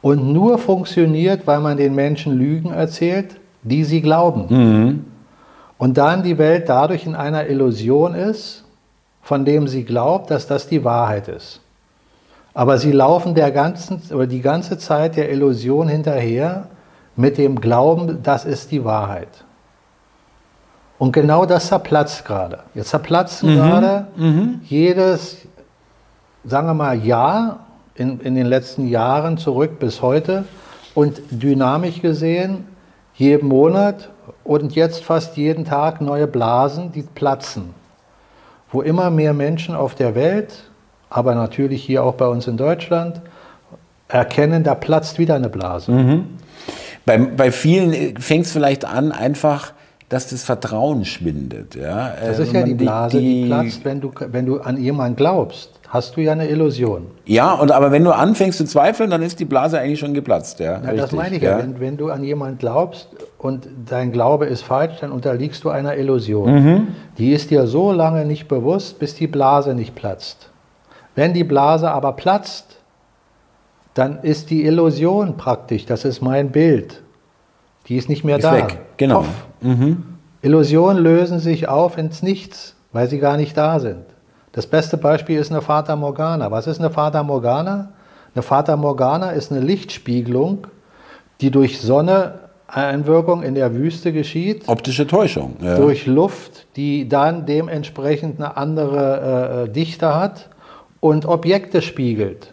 Und 0.00 0.32
nur 0.32 0.56
funktioniert, 0.56 1.46
weil 1.46 1.60
man 1.60 1.76
den 1.76 1.94
Menschen 1.94 2.38
Lügen 2.38 2.70
erzählt, 2.70 3.36
die 3.62 3.84
sie 3.84 4.00
glauben. 4.00 4.46
Mhm. 4.48 5.04
Und 5.76 5.98
dann 5.98 6.22
die 6.22 6.38
Welt 6.38 6.70
dadurch 6.70 7.04
in 7.04 7.14
einer 7.14 7.46
Illusion 7.46 8.14
ist, 8.14 8.64
von 9.20 9.44
dem 9.44 9.68
sie 9.68 9.84
glaubt, 9.84 10.30
dass 10.30 10.46
das 10.46 10.66
die 10.66 10.82
Wahrheit 10.82 11.28
ist. 11.28 11.60
Aber 12.56 12.78
sie 12.78 12.90
laufen 12.90 13.34
der 13.34 13.50
ganzen, 13.50 14.00
oder 14.14 14.26
die 14.26 14.40
ganze 14.40 14.78
Zeit 14.78 15.16
der 15.16 15.30
Illusion 15.30 15.88
hinterher 15.88 16.68
mit 17.14 17.36
dem 17.36 17.60
Glauben, 17.60 18.22
das 18.22 18.46
ist 18.46 18.70
die 18.70 18.82
Wahrheit. 18.82 19.44
Und 20.98 21.12
genau 21.12 21.44
das 21.44 21.66
zerplatzt 21.66 22.24
gerade. 22.24 22.60
Jetzt 22.74 22.88
zerplatzen 22.88 23.52
mhm. 23.52 23.56
gerade 23.56 24.06
mhm. 24.16 24.60
jedes, 24.64 25.36
sagen 26.44 26.66
wir 26.66 26.72
mal, 26.72 26.98
Jahr 27.04 27.66
in, 27.94 28.20
in 28.20 28.34
den 28.34 28.46
letzten 28.46 28.88
Jahren 28.88 29.36
zurück 29.36 29.78
bis 29.78 30.00
heute 30.00 30.46
und 30.94 31.20
dynamisch 31.30 32.00
gesehen 32.00 32.64
jeden 33.12 33.48
Monat 33.48 34.08
und 34.44 34.74
jetzt 34.74 35.04
fast 35.04 35.36
jeden 35.36 35.66
Tag 35.66 36.00
neue 36.00 36.26
Blasen, 36.26 36.90
die 36.90 37.02
platzen. 37.02 37.74
Wo 38.72 38.80
immer 38.80 39.10
mehr 39.10 39.34
Menschen 39.34 39.74
auf 39.74 39.94
der 39.94 40.14
Welt, 40.14 40.65
aber 41.10 41.34
natürlich 41.34 41.82
hier 41.82 42.04
auch 42.04 42.14
bei 42.14 42.26
uns 42.26 42.46
in 42.46 42.56
Deutschland, 42.56 43.20
erkennen, 44.08 44.62
da 44.64 44.74
platzt 44.74 45.18
wieder 45.18 45.34
eine 45.34 45.48
Blase. 45.48 45.92
Mhm. 45.92 46.24
Bei, 47.04 47.18
bei 47.18 47.52
vielen 47.52 48.16
fängt 48.18 48.46
es 48.46 48.52
vielleicht 48.52 48.84
an, 48.84 49.12
einfach 49.12 49.72
dass 50.08 50.28
das 50.28 50.44
Vertrauen 50.44 51.04
schwindet. 51.04 51.74
Ja? 51.74 52.12
Das 52.24 52.38
ist 52.38 52.52
ja 52.52 52.62
die 52.62 52.74
Blase, 52.74 53.18
die, 53.18 53.42
die 53.42 53.46
platzt, 53.46 53.84
wenn 53.84 54.00
du, 54.00 54.12
wenn 54.30 54.46
du 54.46 54.60
an 54.60 54.80
jemanden 54.80 55.16
glaubst. 55.16 55.72
Hast 55.88 56.16
du 56.16 56.20
ja 56.20 56.32
eine 56.32 56.48
Illusion. 56.48 57.06
Ja, 57.26 57.54
und 57.54 57.70
aber 57.70 57.92
wenn 57.92 58.02
du 58.02 58.10
anfängst 58.10 58.58
zu 58.58 58.64
zweifeln, 58.64 59.08
dann 59.08 59.22
ist 59.22 59.38
die 59.38 59.44
Blase 59.44 59.78
eigentlich 59.78 60.00
schon 60.00 60.14
geplatzt. 60.14 60.58
Ja, 60.58 60.82
ja 60.82 60.92
das 60.92 61.12
meine 61.12 61.36
ich 61.36 61.42
ja. 61.42 61.52
ja. 61.52 61.58
Wenn, 61.58 61.78
wenn, 61.80 61.96
du 61.96 62.10
an 62.10 62.24
jemanden 62.24 62.58
glaubst 62.58 63.08
und 63.38 63.68
dein 63.88 64.10
Glaube 64.10 64.46
ist 64.46 64.62
falsch, 64.62 64.96
dann 65.00 65.12
unterliegst 65.12 65.62
du 65.62 65.70
einer 65.70 65.96
Illusion. 65.96 66.52
Mhm. 66.52 66.86
Die 67.18 67.32
ist 67.32 67.50
dir 67.50 67.66
so 67.68 67.92
lange 67.92 68.24
nicht 68.24 68.48
bewusst, 68.48 68.98
bis 68.98 69.14
die 69.14 69.28
Blase 69.28 69.74
nicht 69.74 69.94
platzt. 69.94 70.50
Wenn 71.16 71.32
die 71.32 71.44
Blase 71.44 71.90
aber 71.90 72.12
platzt, 72.12 72.76
dann 73.94 74.20
ist 74.22 74.50
die 74.50 74.64
Illusion 74.64 75.36
praktisch, 75.38 75.86
das 75.86 76.04
ist 76.04 76.20
mein 76.20 76.52
Bild, 76.52 77.02
die 77.88 77.96
ist 77.96 78.08
nicht 78.08 78.22
mehr 78.22 78.36
ist 78.36 78.44
da. 78.44 78.52
Weg. 78.52 78.78
Genau. 78.98 79.24
Mhm. 79.62 80.04
Illusionen 80.42 81.02
lösen 81.02 81.40
sich 81.40 81.68
auf 81.68 81.96
ins 81.96 82.22
Nichts, 82.22 82.76
weil 82.92 83.08
sie 83.08 83.18
gar 83.18 83.38
nicht 83.38 83.56
da 83.56 83.80
sind. 83.80 84.04
Das 84.52 84.66
beste 84.66 84.98
Beispiel 84.98 85.38
ist 85.38 85.50
eine 85.50 85.62
Fata 85.62 85.96
Morgana. 85.96 86.50
Was 86.50 86.66
ist 86.66 86.78
eine 86.78 86.90
Fata 86.90 87.22
Morgana? 87.22 87.92
Eine 88.34 88.42
Fata 88.42 88.76
Morgana 88.76 89.30
ist 89.30 89.50
eine 89.50 89.60
Lichtspiegelung, 89.60 90.66
die 91.40 91.50
durch 91.50 91.80
Sonneeinwirkung 91.80 93.42
in 93.42 93.54
der 93.54 93.74
Wüste 93.74 94.12
geschieht. 94.12 94.68
Optische 94.68 95.06
Täuschung. 95.06 95.56
Ja. 95.62 95.76
Durch 95.76 96.06
Luft, 96.06 96.66
die 96.76 97.08
dann 97.08 97.46
dementsprechend 97.46 98.38
eine 98.38 98.58
andere 98.58 99.64
äh, 99.64 99.72
Dichte 99.72 100.14
hat 100.14 100.50
und 101.00 101.26
Objekte 101.26 101.82
spiegelt. 101.82 102.52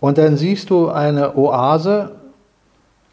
Und 0.00 0.18
dann 0.18 0.36
siehst 0.36 0.70
du 0.70 0.88
eine 0.88 1.36
Oase 1.36 2.12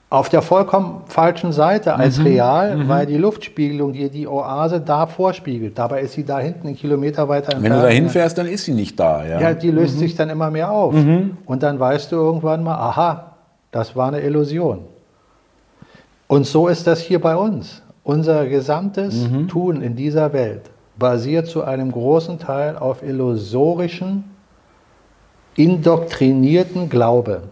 auf 0.09 0.29
der 0.29 0.41
vollkommen 0.41 1.03
falschen 1.05 1.51
Seite 1.51 1.93
als 1.95 2.17
mhm. 2.17 2.25
real, 2.25 2.77
mhm. 2.77 2.89
weil 2.89 3.05
die 3.05 3.17
Luftspiegelung 3.17 3.93
dir 3.93 4.09
die 4.09 4.27
Oase 4.27 4.81
da 4.81 5.05
vorspiegelt. 5.05 5.77
Dabei 5.77 6.01
ist 6.01 6.13
sie 6.13 6.25
da 6.25 6.39
hinten 6.39 6.67
einen 6.67 6.75
Kilometer 6.75 7.29
weiter 7.29 7.53
entfernt. 7.53 7.63
Wenn 7.63 7.73
du 7.73 7.81
da 7.81 7.93
hinfährst, 7.93 8.37
dann 8.37 8.47
ist 8.47 8.65
sie 8.65 8.73
nicht 8.73 8.99
da. 8.99 9.23
Ja, 9.23 9.39
ja 9.39 9.53
die 9.53 9.69
löst 9.69 9.95
mhm. 9.95 9.99
sich 9.99 10.15
dann 10.15 10.31
immer 10.31 10.49
mehr 10.49 10.71
auf. 10.71 10.95
Mhm. 10.95 11.37
Und 11.45 11.61
dann 11.61 11.79
weißt 11.79 12.11
du 12.11 12.15
irgendwann 12.15 12.63
mal, 12.63 12.75
aha, 12.75 13.35
das 13.71 13.95
war 13.95 14.07
eine 14.07 14.21
Illusion. 14.21 14.79
Und 16.27 16.47
so 16.47 16.67
ist 16.67 16.87
das 16.87 17.01
hier 17.01 17.21
bei 17.21 17.35
uns. 17.35 17.83
Unser 18.03 18.47
gesamtes 18.47 19.29
mhm. 19.29 19.47
Tun 19.47 19.81
in 19.83 19.95
dieser 19.95 20.33
Welt 20.33 20.71
basiert 20.97 21.47
zu 21.47 21.63
einem 21.63 21.91
großen 21.91 22.39
Teil 22.39 22.77
auf 22.77 23.03
illusorischen, 23.03 24.23
indoktrinierten 25.55 26.89
Glauben. 26.89 27.43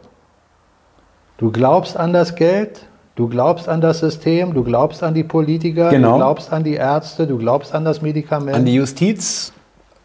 Du 1.38 1.52
glaubst 1.52 1.98
an 1.98 2.14
das 2.14 2.36
Geld, 2.36 2.86
du 3.16 3.28
glaubst 3.28 3.70
an 3.70 3.82
das 3.82 4.00
System, 4.00 4.54
du 4.54 4.64
glaubst 4.64 5.04
an 5.04 5.14
die 5.14 5.24
Politiker, 5.24 5.90
genau. 5.90 6.14
du 6.14 6.18
glaubst 6.18 6.52
an 6.52 6.64
die 6.64 6.76
Ärzte, 6.76 7.28
du 7.28 7.38
glaubst 7.38 7.74
an 7.76 7.86
das 7.86 8.02
Medikament. 8.02 8.56
An 8.56 8.66
die 8.66 8.76
Justiz. 8.76 9.54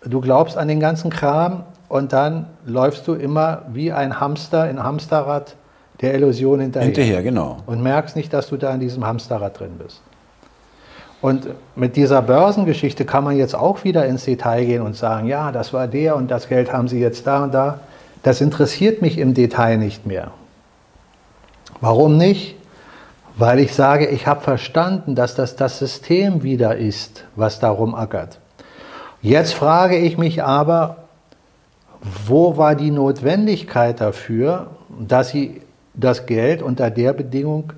Du 0.05 0.21
glaubst 0.21 0.59
an 0.59 0.69
den 0.69 0.81
ganzen 0.81 1.11
Kram 1.11 1.63
und 1.89 2.13
dann 2.13 2.47
läufst 2.67 3.07
du 3.07 3.15
immer 3.15 3.63
wie 3.73 3.93
ein 3.93 4.19
Hamster 4.19 4.69
in 4.69 4.83
Hamsterrad 4.83 5.57
der 6.01 6.15
Illusion 6.15 6.61
hinterher. 6.61 6.87
Hinterher, 6.87 7.23
genau. 7.23 7.59
Und 7.67 7.83
merkst 7.83 8.17
nicht, 8.17 8.33
dass 8.33 8.49
du 8.49 8.57
da 8.57 8.75
in 8.75 8.81
diesem 8.81 9.07
Hamsterrad 9.07 9.61
drin 9.61 9.79
bist. 9.79 10.03
Und 11.23 11.47
mit 11.77 11.95
dieser 11.95 12.21
Börsengeschichte 12.21 13.05
kann 13.05 13.23
man 13.23 13.37
jetzt 13.37 13.55
auch 13.55 13.85
wieder 13.85 14.05
ins 14.07 14.25
Detail 14.25 14.65
gehen 14.65 14.83
und 14.83 14.97
sagen, 14.97 15.29
ja, 15.29 15.53
das 15.53 15.73
war 15.73 15.87
der 15.87 16.17
und 16.17 16.31
das 16.31 16.49
Geld 16.49 16.73
haben 16.73 16.89
sie 16.89 16.99
jetzt 16.99 17.27
da 17.29 17.45
und 17.45 17.55
da. 17.55 17.79
Das 18.25 18.41
interessiert 18.41 19.03
mich 19.03 19.19
im 19.19 19.33
Detail 19.33 19.79
nicht 19.79 20.05
mehr. 20.05 20.33
Warum 21.81 22.17
nicht? 22.17 22.57
Weil 23.37 23.61
ich 23.61 23.73
sage, 23.73 24.09
ich 24.09 24.27
habe 24.27 24.41
verstanden, 24.41 25.15
dass 25.15 25.37
das 25.37 25.55
das 25.55 25.79
System 25.79 26.43
wieder 26.43 26.77
ist, 26.77 27.25
was 27.37 27.61
darum 27.61 27.95
ackert. 27.95 28.39
Jetzt 29.23 29.55
frage 29.55 29.99
ich 29.99 30.19
mich 30.19 30.43
aber, 30.43 31.05
wo 32.27 32.57
war 32.57 32.75
die 32.75 32.91
Notwendigkeit 32.91 34.01
dafür, 34.01 34.73
dass 34.99 35.29
sie 35.29 35.63
das 35.95 36.27
Geld 36.27 36.63
unter 36.63 36.91
der 36.91 37.13
Bedingung 37.13 37.73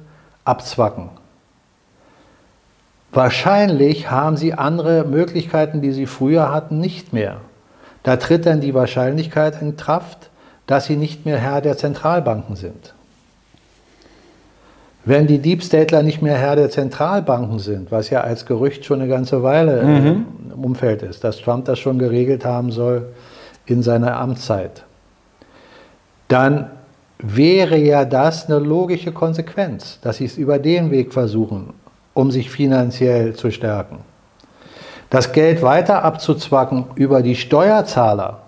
abzwacken? 0.47 1.11
Wahrscheinlich 3.15 4.11
haben 4.11 4.37
sie 4.37 4.55
andere 4.55 5.05
Möglichkeiten, 5.05 5.81
die 5.81 5.93
sie 5.93 6.07
früher 6.07 6.53
hatten, 6.53 6.79
nicht 6.81 7.13
mehr. 7.13 7.37
Da 8.03 8.17
tritt 8.17 8.45
dann 8.45 8.61
die 8.61 8.75
Wahrscheinlichkeit 8.75 9.63
in 9.63 9.77
Kraft, 9.77 10.31
dass 10.67 10.87
sie 10.87 10.97
nicht 10.97 11.25
mehr 11.25 11.39
Herr 11.39 11.61
der 11.61 11.77
Zentralbanken 11.77 12.57
sind. 12.57 12.95
Wenn 15.07 15.27
die 15.27 15.39
Deep 15.39 15.63
Statler 15.63 16.03
nicht 16.03 16.23
mehr 16.23 16.37
Herr 16.37 16.57
der 16.57 16.71
Zentralbanken 16.71 17.59
sind, 17.59 17.93
was 17.93 18.09
ja 18.11 18.23
als 18.23 18.47
Gerücht 18.47 18.85
schon 18.85 19.01
eine 19.01 19.09
ganze 19.09 19.43
Weile 19.43 19.81
äh, 19.81 19.85
Mhm. 19.85 20.27
im 20.55 20.65
Umfeld 20.65 21.03
ist, 21.03 21.25
dass 21.25 21.39
Trump 21.41 21.67
das 21.67 21.79
schon 21.79 21.99
geregelt 21.99 22.45
haben 22.45 22.73
soll 22.73 23.09
in 23.67 23.83
seiner 23.83 24.17
Amtszeit, 24.17 24.85
dann 26.29 26.71
wäre 27.19 27.77
ja 27.79 28.05
das 28.05 28.47
eine 28.47 28.59
logische 28.59 29.13
Konsequenz, 29.13 29.99
dass 30.03 30.17
sie 30.17 30.25
es 30.25 30.37
über 30.39 30.59
den 30.59 30.91
Weg 30.91 31.13
versuchen, 31.13 31.75
um 32.15 32.31
sich 32.31 32.51
finanziell 32.51 33.35
zu 33.35 33.51
stärken. 33.51 33.99
Das 35.11 35.33
Geld 35.33 35.63
weiter 35.63 36.03
abzuzwacken 36.03 36.87
über 36.95 37.23
die 37.23 37.35
Steuerzahler 37.35 38.41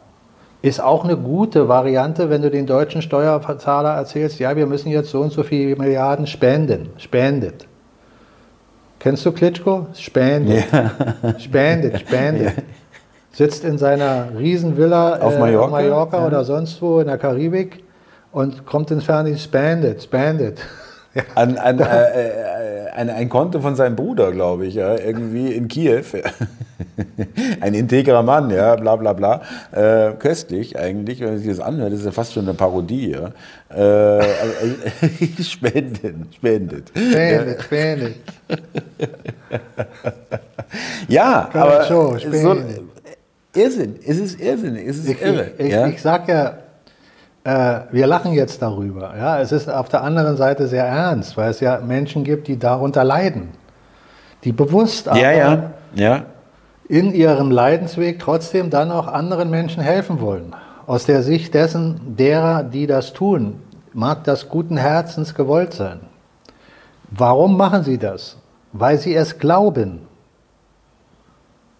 ist 0.63 0.81
auch 0.81 1.05
eine 1.05 1.17
gute 1.17 1.69
Variante, 1.69 2.29
wenn 2.31 2.43
du 2.43 2.51
den 2.51 2.67
deutschen 2.67 3.03
Steuerzahler 3.03 3.91
erzählst, 3.91 4.41
ja, 4.41 4.57
wir 4.57 4.67
müssen 4.67 4.89
jetzt 4.89 5.11
so 5.11 5.21
und 5.21 5.33
so 5.33 5.43
viele 5.43 5.77
Milliarden 5.77 6.27
spenden. 6.27 6.91
Spendet. 6.97 7.67
Kennst 8.99 9.25
du 9.25 9.33
Klitschko? 9.33 9.87
Spendet. 9.95 10.65
Spendet, 11.39 12.01
spendet. 12.07 12.55
Sitzt 13.31 13.65
in 13.65 13.79
seiner 13.79 14.29
Riesenvilla 14.37 15.21
Auf 15.21 15.35
äh, 15.35 15.39
Mallorca, 15.39 15.65
auf 15.67 15.71
Mallorca 15.71 16.19
ja. 16.19 16.27
oder 16.27 16.45
sonst 16.45 16.81
wo 16.81 17.01
in 17.01 17.07
der 17.07 17.19
Karibik 17.19 17.85
und 18.33 18.67
kommt 18.67 18.91
ins 18.91 19.05
Fernsehen, 19.05 19.39
spendet, 19.39 20.03
spendet. 20.03 20.59
An, 21.35 21.57
an, 21.59 21.79
äh, 21.81 21.85
äh, 21.85 22.76
ein, 22.97 23.11
ein 23.11 23.29
Konto 23.29 23.61
von 23.61 23.77
seinem 23.77 23.95
Bruder, 23.95 24.33
glaube 24.33 24.67
ich, 24.67 24.75
ja, 24.75 24.97
irgendwie 24.97 25.53
in 25.53 25.69
Kiew. 25.69 26.03
ein 27.61 27.75
integrer 27.75 28.23
Mann, 28.23 28.51
ja, 28.51 28.75
bla 28.77 28.97
bla 28.97 29.13
bla. 29.13 29.43
Äh, 29.73 30.13
köstlich 30.19 30.79
eigentlich, 30.79 31.21
wenn 31.21 31.29
man 31.29 31.39
sich 31.39 31.49
das 31.49 31.61
anhört, 31.61 31.93
ist 31.93 32.05
ja 32.05 32.11
fast 32.11 32.33
schon 32.33 32.45
eine 32.45 32.55
Parodie. 32.55 33.11
Ja. 33.11 33.33
Äh, 33.69 34.25
also, 34.25 35.43
spenden, 35.43 36.29
spendet. 36.35 36.91
Spendet, 36.95 37.63
spendet. 37.63 38.15
Ja, 41.09 41.49
aber 41.53 41.85
schon, 41.85 42.19
so, 42.19 42.19
spenden. 42.19 42.91
Irrsinn, 43.55 43.97
es 44.05 44.19
ist 44.19 44.41
Irrsinn, 44.41 44.77
es 44.77 44.99
ist 44.99 45.09
Ich, 45.09 45.23
irre. 45.23 45.53
ich, 45.57 45.67
ich, 45.67 45.73
ja? 45.73 45.87
ich 45.87 46.03
sag 46.03 46.29
ja, 46.29 46.59
äh, 47.47 47.83
wir 47.93 48.09
lachen 48.09 48.33
jetzt 48.33 48.61
darüber. 48.61 49.17
Ja? 49.17 49.41
Es 49.41 49.53
ist 49.53 49.71
auf 49.71 49.89
der 49.89 50.03
anderen 50.03 50.37
Seite 50.37 50.67
sehr 50.67 50.85
ernst, 50.85 51.37
weil 51.37 51.51
es 51.51 51.61
ja 51.61 51.79
Menschen 51.79 52.25
gibt, 52.25 52.49
die 52.49 52.59
darunter 52.59 53.05
leiden. 53.05 53.51
Die 54.43 54.51
bewusst 54.51 55.09
aber 55.09 55.21
ja, 55.21 55.31
ja, 55.31 55.71
ja. 55.95 56.23
in 56.89 57.15
ihrem 57.15 57.53
Leidensweg 57.53 58.19
trotzdem 58.19 58.69
dann 58.69 58.91
auch 58.91 59.07
anderen 59.07 59.49
Menschen 59.49 59.81
helfen 59.81 60.21
wollen. 60.21 60.57
Aus 60.89 61.07
der 61.07 61.23
Sicht 61.23 61.55
dessen, 61.55 62.17
derer, 62.17 62.65
die 62.65 62.89
das 62.89 63.13
tun, 63.13 63.61
mag 63.93 64.25
das 64.25 64.49
guten 64.49 64.77
Herzens 64.77 65.35
gewollt 65.35 65.73
sein. 65.73 66.01
Warum 67.11 67.57
machen 67.57 67.85
sie 67.85 67.99
das? 67.99 68.37
Weil 68.73 68.99
sie 68.99 69.15
es 69.15 69.39
glauben. 69.39 70.06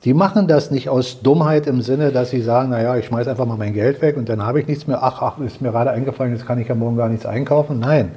Die 0.05 0.15
machen 0.15 0.47
das 0.47 0.71
nicht 0.71 0.89
aus 0.89 1.23
Dummheit 1.23 1.67
im 1.67 1.83
Sinne, 1.83 2.13
dass 2.13 2.31
sie 2.31 2.41
sagen, 2.41 2.71
naja, 2.71 2.97
ich 2.97 3.07
schmeiß 3.07 3.27
einfach 3.27 3.47
mal 3.47 3.57
mein 3.57 3.73
Geld 3.73 4.03
weg 4.03 4.17
und 4.17 4.29
dann 4.29 4.45
habe 4.45 4.61
ich 4.61 4.69
nichts 4.69 4.87
mehr. 4.87 5.03
Ach, 5.03 5.21
ach, 5.23 5.39
ist 5.39 5.61
mir 5.61 5.73
gerade 5.73 5.91
eingefallen, 5.91 6.33
jetzt 6.33 6.47
kann 6.47 6.61
ich 6.61 6.69
ja 6.69 6.75
morgen 6.75 6.97
gar 6.97 7.09
nichts 7.09 7.27
einkaufen. 7.27 7.81
Nein, 7.81 8.13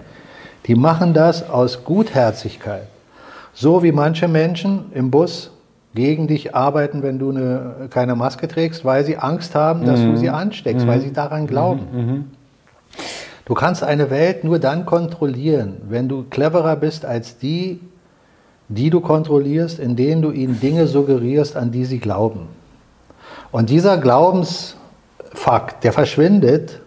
die 0.67 0.75
machen 0.75 1.13
das 1.13 1.49
aus 1.49 1.83
Gutherzigkeit. 1.83 2.87
So 3.53 3.81
wie 3.81 3.91
manche 3.91 4.27
Menschen 4.27 4.91
im 4.93 5.09
Bus 5.09 5.51
gegen 5.95 6.27
dich 6.27 6.53
arbeiten, 6.53 7.01
wenn 7.01 7.17
du 7.17 7.31
eine, 7.31 7.87
keine 7.89 8.15
Maske 8.15 8.47
trägst, 8.47 8.85
weil 8.85 9.03
sie 9.03 9.17
Angst 9.17 9.55
haben, 9.55 9.85
dass 9.85 9.99
du 10.01 10.15
sie 10.17 10.29
ansteckst, 10.29 10.85
weil 10.85 11.01
sie 11.01 11.11
daran 11.11 11.47
glauben. 11.47 12.27
Du 13.45 13.55
kannst 13.55 13.83
eine 13.83 14.11
Welt 14.11 14.43
nur 14.43 14.59
dann 14.59 14.85
kontrollieren, 14.85 15.77
wenn 15.89 16.07
du 16.07 16.23
cleverer 16.29 16.75
bist 16.75 17.03
als 17.03 17.39
die, 17.39 17.79
die 18.69 18.89
du 18.89 19.01
kontrollierst, 19.01 19.79
in 19.79 19.95
denen 19.95 20.21
du 20.21 20.31
ihnen 20.31 20.59
Dinge 20.59 20.87
suggerierst, 20.87 21.57
an 21.57 21.71
die 21.71 21.85
sie 21.85 21.99
glauben. 21.99 22.47
Und 23.51 23.69
dieser 23.69 23.97
Glaubensfakt, 23.97 25.83
der 25.83 25.91
verschwindet 25.91 26.79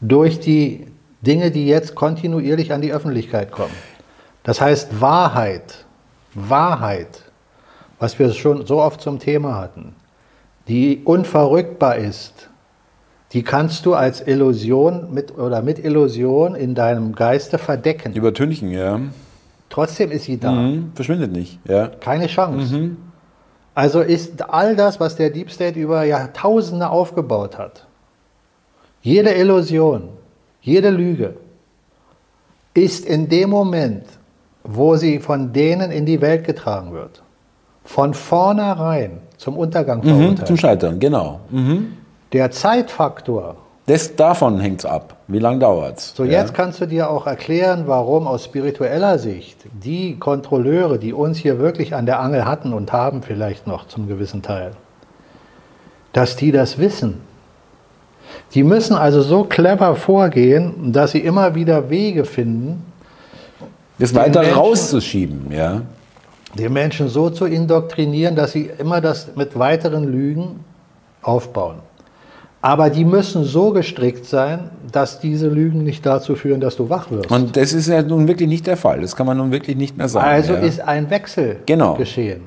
durch 0.00 0.38
die 0.38 0.86
Dinge, 1.22 1.50
die 1.50 1.66
jetzt 1.66 1.94
kontinuierlich 1.94 2.72
an 2.72 2.82
die 2.82 2.92
Öffentlichkeit 2.92 3.50
kommen. 3.50 3.72
Das 4.42 4.60
heißt 4.60 5.00
Wahrheit, 5.00 5.86
Wahrheit, 6.34 7.22
was 7.98 8.18
wir 8.18 8.30
schon 8.32 8.66
so 8.66 8.82
oft 8.82 9.00
zum 9.00 9.18
Thema 9.18 9.56
hatten, 9.56 9.94
die 10.68 11.00
unverrückbar 11.04 11.96
ist, 11.96 12.50
die 13.32 13.42
kannst 13.42 13.86
du 13.86 13.94
als 13.94 14.20
Illusion 14.20 15.12
mit 15.12 15.36
oder 15.36 15.62
mit 15.62 15.82
Illusion 15.82 16.54
in 16.54 16.74
deinem 16.74 17.14
Geiste 17.14 17.56
verdecken. 17.56 18.12
Übertünchen, 18.12 18.70
ja. 18.70 19.00
Trotzdem 19.74 20.12
ist 20.12 20.24
sie 20.26 20.38
da. 20.38 20.52
Mhm. 20.52 20.92
Verschwindet 20.94 21.32
nicht, 21.32 21.58
ja. 21.68 21.88
Keine 21.88 22.28
Chance. 22.28 22.90
Also 23.74 24.02
ist 24.02 24.40
all 24.48 24.76
das, 24.76 25.00
was 25.00 25.16
der 25.16 25.30
Deep 25.30 25.50
State 25.50 25.76
über 25.80 26.04
Jahrtausende 26.04 26.88
aufgebaut 26.88 27.58
hat, 27.58 27.84
jede 29.02 29.30
Illusion, 29.34 30.10
jede 30.62 30.90
Lüge, 30.90 31.34
ist 32.74 33.04
in 33.04 33.28
dem 33.28 33.50
Moment, 33.50 34.04
wo 34.62 34.94
sie 34.94 35.18
von 35.18 35.52
denen 35.52 35.90
in 35.90 36.06
die 36.06 36.20
Welt 36.20 36.44
getragen 36.44 36.92
wird, 36.92 37.24
von 37.84 38.14
vornherein 38.14 39.18
zum 39.38 39.56
Untergang 39.58 39.98
Mhm. 40.04 40.08
verurteilt. 40.08 40.46
Zum 40.46 40.56
Scheitern, 40.56 41.00
genau. 41.00 41.40
Mhm. 41.50 41.94
Der 42.32 42.52
Zeitfaktor, 42.52 43.56
Das, 43.86 44.16
davon 44.16 44.60
hängt 44.60 44.80
es 44.80 44.86
ab. 44.86 45.16
Wie 45.28 45.38
lange 45.38 45.58
dauert 45.58 45.98
es? 45.98 46.14
So, 46.16 46.24
jetzt 46.24 46.54
kannst 46.54 46.80
du 46.80 46.86
dir 46.86 47.10
auch 47.10 47.26
erklären, 47.26 47.84
warum 47.86 48.26
aus 48.26 48.44
spiritueller 48.44 49.18
Sicht 49.18 49.58
die 49.72 50.18
Kontrolleure, 50.18 50.98
die 50.98 51.12
uns 51.12 51.36
hier 51.36 51.58
wirklich 51.58 51.94
an 51.94 52.06
der 52.06 52.20
Angel 52.20 52.46
hatten 52.46 52.72
und 52.72 52.92
haben 52.92 53.22
vielleicht 53.22 53.66
noch 53.66 53.86
zum 53.86 54.08
gewissen 54.08 54.40
Teil, 54.40 54.70
dass 56.14 56.36
die 56.36 56.50
das 56.50 56.78
wissen. 56.78 57.20
Die 58.54 58.64
müssen 58.64 58.96
also 58.96 59.20
so 59.20 59.44
clever 59.44 59.96
vorgehen, 59.96 60.92
dass 60.92 61.10
sie 61.12 61.20
immer 61.20 61.54
wieder 61.54 61.90
Wege 61.90 62.24
finden, 62.24 62.86
Das 63.98 64.14
weiter 64.14 64.40
Menschen- 64.40 64.56
rauszuschieben, 64.58 65.52
ja. 65.52 65.82
den 66.58 66.72
Menschen 66.72 67.08
so 67.08 67.28
zu 67.28 67.44
indoktrinieren, 67.44 68.34
dass 68.34 68.52
sie 68.52 68.70
immer 68.78 69.02
das 69.02 69.36
mit 69.36 69.58
weiteren 69.58 70.04
Lügen 70.04 70.60
aufbauen. 71.20 71.76
Aber 72.64 72.88
die 72.88 73.04
müssen 73.04 73.44
so 73.44 73.72
gestrickt 73.72 74.24
sein, 74.24 74.70
dass 74.90 75.20
diese 75.20 75.48
Lügen 75.48 75.84
nicht 75.84 76.06
dazu 76.06 76.34
führen, 76.34 76.62
dass 76.62 76.76
du 76.76 76.88
wach 76.88 77.10
wirst. 77.10 77.30
Und 77.30 77.58
das 77.58 77.74
ist 77.74 77.88
ja 77.88 78.00
nun 78.00 78.26
wirklich 78.26 78.48
nicht 78.48 78.66
der 78.66 78.78
Fall. 78.78 79.02
Das 79.02 79.14
kann 79.14 79.26
man 79.26 79.36
nun 79.36 79.52
wirklich 79.52 79.76
nicht 79.76 79.98
mehr 79.98 80.08
sagen. 80.08 80.26
Also 80.26 80.54
ja. 80.54 80.60
ist 80.60 80.80
ein 80.80 81.10
Wechsel 81.10 81.58
Genau. 81.66 81.92
geschehen. 81.96 82.40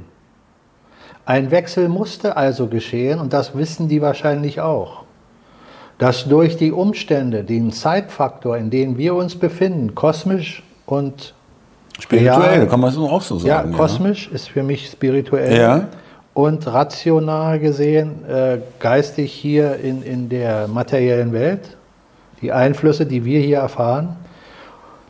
Ein 1.27 1.51
Wechsel 1.51 1.87
musste 1.87 2.35
also 2.35 2.65
geschehen 2.65 3.19
und 3.19 3.31
das 3.31 3.55
wissen 3.55 3.89
die 3.89 4.01
wahrscheinlich 4.01 4.59
auch. 4.59 5.03
Dass 5.99 6.25
durch 6.27 6.57
die 6.57 6.71
Umstände, 6.71 7.43
den 7.43 7.71
Zeitfaktor, 7.71 8.57
in 8.57 8.71
dem 8.71 8.97
wir 8.97 9.13
uns 9.13 9.35
befinden, 9.35 9.93
kosmisch 9.93 10.63
und 10.87 11.35
Spirituell, 11.99 12.61
Ja. 12.61 12.65
kann 12.65 12.79
man 12.79 12.89
so 12.89 13.07
auch 13.07 13.21
so 13.21 13.35
ja, 13.37 13.57
sagen. 13.57 13.71
kosmisch 13.73 14.31
ist 14.31 14.49
für 14.49 14.63
mich 14.63 14.89
spirituell 14.89 15.55
Ja. 15.55 15.87
Und 16.37 16.67
rational 16.67 17.57
gesehen, 17.57 18.23
äh, 18.29 18.59
geistig 18.77 19.33
hier 19.33 19.77
in, 19.77 20.03
in 20.03 20.29
der 20.29 20.67
materiellen 20.67 21.33
Welt, 21.33 21.75
die 22.43 22.51
Einflüsse, 22.51 23.07
die 23.07 23.25
wir 23.25 23.39
hier 23.39 23.57
erfahren, 23.57 24.17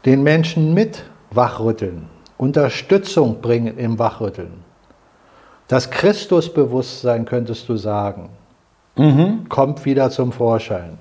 den 0.05 0.23
Menschen 0.23 0.73
mit 0.73 1.03
wachrütteln, 1.31 2.07
Unterstützung 2.37 3.41
bringen 3.41 3.77
im 3.77 3.99
Wachrütteln. 3.99 4.63
Das 5.67 5.91
Christusbewusstsein, 5.91 7.25
könntest 7.25 7.67
du 7.67 7.75
sagen, 7.75 8.29
kommt 9.49 9.83
wieder 9.83 10.09
zum 10.09 10.31
Vorschein. 10.31 10.97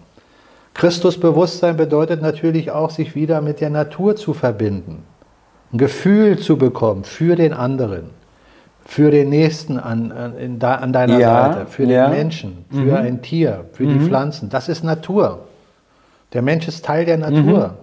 Christusbewusstsein 0.74 1.76
bedeutet 1.76 2.20
natürlich 2.20 2.72
auch, 2.72 2.90
sich 2.90 3.14
wieder 3.14 3.40
mit 3.40 3.60
der 3.60 3.70
Natur 3.70 4.16
zu 4.16 4.34
verbinden, 4.34 5.04
ein 5.72 5.78
Gefühl 5.78 6.36
zu 6.36 6.56
bekommen 6.56 7.04
für 7.04 7.36
den 7.36 7.52
anderen, 7.52 8.10
für 8.86 9.10
den 9.10 9.28
Nächsten 9.30 9.78
an, 9.78 10.12
an, 10.12 10.60
an 10.62 10.92
deiner 10.92 11.18
Ja, 11.18 11.52
Seite, 11.52 11.66
für 11.66 11.84
ja. 11.84 12.06
den 12.06 12.16
Menschen, 12.16 12.64
für 12.70 12.96
ein 12.96 13.20
Tier, 13.20 13.64
für 13.72 13.84
die 13.84 13.98
Pflanzen. 13.98 14.48
Das 14.48 14.68
ist 14.68 14.84
Natur. 14.84 15.46
Der 16.32 16.40
Mensch 16.40 16.68
ist 16.68 16.84
Teil 16.84 17.04
der 17.04 17.18
Natur. 17.18 17.74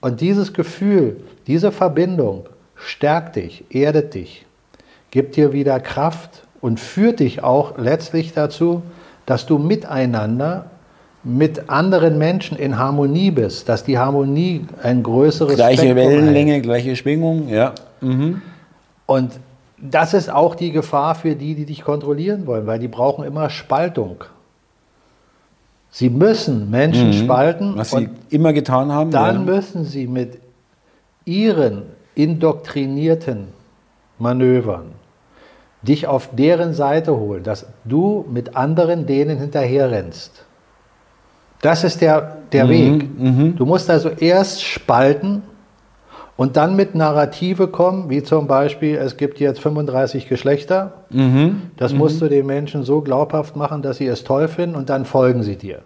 Und 0.00 0.20
dieses 0.20 0.52
Gefühl, 0.52 1.20
diese 1.46 1.70
Verbindung 1.70 2.46
stärkt 2.74 3.36
dich, 3.36 3.64
erdet 3.70 4.14
dich, 4.14 4.44
gibt 5.10 5.36
dir 5.36 5.52
wieder 5.52 5.78
Kraft 5.78 6.42
und 6.60 6.80
führt 6.80 7.20
dich 7.20 7.42
auch 7.44 7.78
letztlich 7.78 8.32
dazu, 8.32 8.82
dass 9.24 9.46
du 9.46 9.58
miteinander 9.58 10.66
mit 11.22 11.68
anderen 11.68 12.18
Menschen 12.18 12.58
in 12.58 12.78
Harmonie 12.78 13.30
bist, 13.30 13.68
dass 13.68 13.84
die 13.84 13.98
Harmonie 13.98 14.66
ein 14.82 15.02
größeres 15.02 15.56
Gleiche 15.56 15.82
Spektrum 15.82 15.96
Wellenlänge, 15.96 16.60
gleiche 16.60 16.96
Schwingung, 16.96 17.48
ja. 17.48 17.72
Mhm. 18.00 18.42
und 19.06 19.32
das 19.80 20.14
ist 20.14 20.30
auch 20.30 20.54
die 20.54 20.72
Gefahr 20.72 21.14
für 21.14 21.36
die, 21.36 21.54
die 21.54 21.66
dich 21.66 21.82
kontrollieren 21.82 22.46
wollen, 22.46 22.66
weil 22.66 22.78
die 22.78 22.88
brauchen 22.88 23.24
immer 23.24 23.50
Spaltung. 23.50 24.24
Sie 25.90 26.10
müssen 26.10 26.70
Menschen 26.70 27.12
spalten 27.12 27.72
Mhm. 27.72 27.78
Was 27.78 27.92
und 27.92 28.10
sie 28.28 28.36
immer 28.36 28.52
getan 28.52 28.92
haben. 28.92 29.10
dann 29.10 29.46
ja. 29.46 29.54
müssen 29.54 29.84
sie 29.84 30.06
mit 30.06 30.38
ihren 31.24 31.84
indoktrinierten 32.14 33.48
Manövern 34.18 34.92
dich 35.82 36.06
auf 36.06 36.30
deren 36.34 36.74
Seite 36.74 37.16
holen, 37.16 37.44
dass 37.44 37.66
du 37.84 38.24
mit 38.30 38.56
anderen 38.56 39.06
denen 39.06 39.38
hinterherrennst. 39.38 40.44
Das 41.62 41.84
ist 41.84 42.00
der, 42.00 42.38
der 42.52 42.64
mhm, 42.64 42.70
Weg. 42.70 43.18
Mhm. 43.18 43.56
Du 43.56 43.64
musst 43.64 43.88
also 43.88 44.08
erst 44.08 44.62
spalten 44.62 45.42
und 46.38 46.56
dann 46.56 46.76
mit 46.76 46.94
Narrative 46.94 47.66
kommen, 47.66 48.10
wie 48.10 48.22
zum 48.22 48.46
Beispiel, 48.46 48.94
es 48.94 49.16
gibt 49.16 49.40
jetzt 49.40 49.58
35 49.58 50.28
Geschlechter. 50.28 50.92
Mhm. 51.10 51.62
Das 51.76 51.92
mhm. 51.92 51.98
musst 51.98 52.22
du 52.22 52.28
den 52.28 52.46
Menschen 52.46 52.84
so 52.84 53.00
glaubhaft 53.00 53.56
machen, 53.56 53.82
dass 53.82 53.96
sie 53.96 54.06
es 54.06 54.22
toll 54.22 54.46
finden 54.46 54.76
und 54.76 54.88
dann 54.88 55.04
folgen 55.04 55.42
sie 55.42 55.56
dir. 55.56 55.80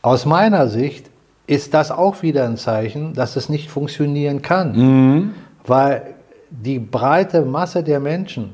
Aus 0.00 0.24
meiner 0.24 0.68
Sicht 0.68 1.10
ist 1.46 1.74
das 1.74 1.90
auch 1.90 2.22
wieder 2.22 2.46
ein 2.46 2.56
Zeichen, 2.56 3.12
dass 3.12 3.36
es 3.36 3.50
nicht 3.50 3.70
funktionieren 3.70 4.40
kann, 4.40 4.72
mhm. 4.72 5.30
weil 5.66 6.14
die 6.48 6.78
breite 6.78 7.42
Masse 7.42 7.82
der 7.82 8.00
Menschen 8.00 8.52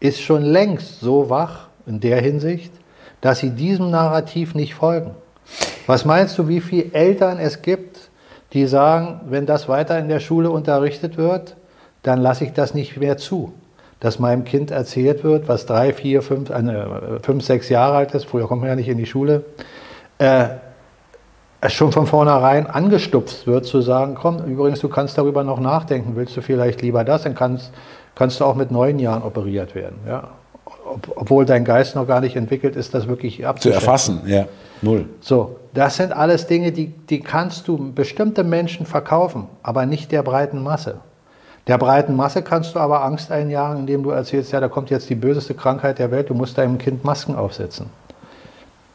ist 0.00 0.20
schon 0.20 0.42
längst 0.42 0.98
so 0.98 1.30
wach 1.30 1.68
in 1.86 2.00
der 2.00 2.20
Hinsicht, 2.20 2.72
dass 3.20 3.38
sie 3.38 3.50
diesem 3.50 3.92
Narrativ 3.92 4.56
nicht 4.56 4.74
folgen. 4.74 5.12
Was 5.86 6.04
meinst 6.04 6.36
du, 6.38 6.48
wie 6.48 6.60
viele 6.60 6.92
Eltern 6.92 7.38
es 7.38 7.62
gibt, 7.62 8.07
die 8.52 8.66
sagen, 8.66 9.20
wenn 9.28 9.46
das 9.46 9.68
weiter 9.68 9.98
in 9.98 10.08
der 10.08 10.20
Schule 10.20 10.50
unterrichtet 10.50 11.16
wird, 11.16 11.56
dann 12.02 12.20
lasse 12.20 12.44
ich 12.44 12.52
das 12.52 12.74
nicht 12.74 12.96
mehr 12.96 13.16
zu. 13.16 13.52
Dass 14.00 14.18
meinem 14.18 14.44
Kind 14.44 14.70
erzählt 14.70 15.24
wird, 15.24 15.48
was 15.48 15.66
drei, 15.66 15.92
vier, 15.92 16.22
fünf, 16.22 16.50
äh, 16.50 17.20
fünf 17.22 17.44
sechs 17.44 17.68
Jahre 17.68 17.96
alt 17.96 18.14
ist, 18.14 18.26
früher 18.26 18.46
kommt 18.46 18.60
man 18.60 18.70
ja 18.70 18.76
nicht 18.76 18.88
in 18.88 18.98
die 18.98 19.06
Schule, 19.06 19.44
äh, 20.18 20.48
schon 21.66 21.90
von 21.90 22.06
vornherein 22.06 22.68
angestupft 22.68 23.46
wird, 23.46 23.66
zu 23.66 23.80
sagen, 23.80 24.14
komm, 24.14 24.38
übrigens, 24.44 24.78
du 24.80 24.88
kannst 24.88 25.18
darüber 25.18 25.42
noch 25.42 25.58
nachdenken, 25.58 26.12
willst 26.14 26.36
du 26.36 26.40
vielleicht 26.40 26.82
lieber 26.82 27.02
das, 27.02 27.24
dann 27.24 27.34
kannst, 27.34 27.72
kannst 28.14 28.38
du 28.38 28.44
auch 28.44 28.54
mit 28.54 28.70
neun 28.70 29.00
Jahren 29.00 29.22
operiert 29.22 29.74
werden. 29.74 29.96
Ja? 30.06 30.28
Ob, 30.88 31.12
obwohl 31.16 31.44
dein 31.44 31.64
Geist 31.64 31.94
noch 31.94 32.06
gar 32.06 32.20
nicht 32.20 32.36
entwickelt 32.36 32.76
ist, 32.76 32.94
das 32.94 33.08
wirklich 33.08 33.46
abzuschätzen. 33.46 33.80
Zu 33.80 33.86
erfassen, 33.86 34.22
ja, 34.26 34.46
null. 34.82 35.06
So, 35.20 35.56
das 35.74 35.96
sind 35.96 36.12
alles 36.12 36.46
Dinge, 36.46 36.72
die, 36.72 36.86
die 36.86 37.20
kannst 37.20 37.68
du 37.68 37.92
bestimmte 37.92 38.44
Menschen 38.44 38.86
verkaufen, 38.86 39.46
aber 39.62 39.86
nicht 39.86 40.12
der 40.12 40.22
breiten 40.22 40.62
Masse. 40.62 40.96
Der 41.66 41.76
breiten 41.76 42.16
Masse 42.16 42.42
kannst 42.42 42.74
du 42.74 42.78
aber 42.78 43.04
Angst 43.04 43.30
einjagen, 43.30 43.80
indem 43.80 44.02
du 44.02 44.10
erzählst, 44.10 44.52
ja, 44.52 44.60
da 44.60 44.68
kommt 44.68 44.88
jetzt 44.88 45.10
die 45.10 45.14
böseste 45.14 45.54
Krankheit 45.54 45.98
der 45.98 46.10
Welt, 46.10 46.30
du 46.30 46.34
musst 46.34 46.56
deinem 46.56 46.78
Kind 46.78 47.04
Masken 47.04 47.36
aufsetzen. 47.36 47.90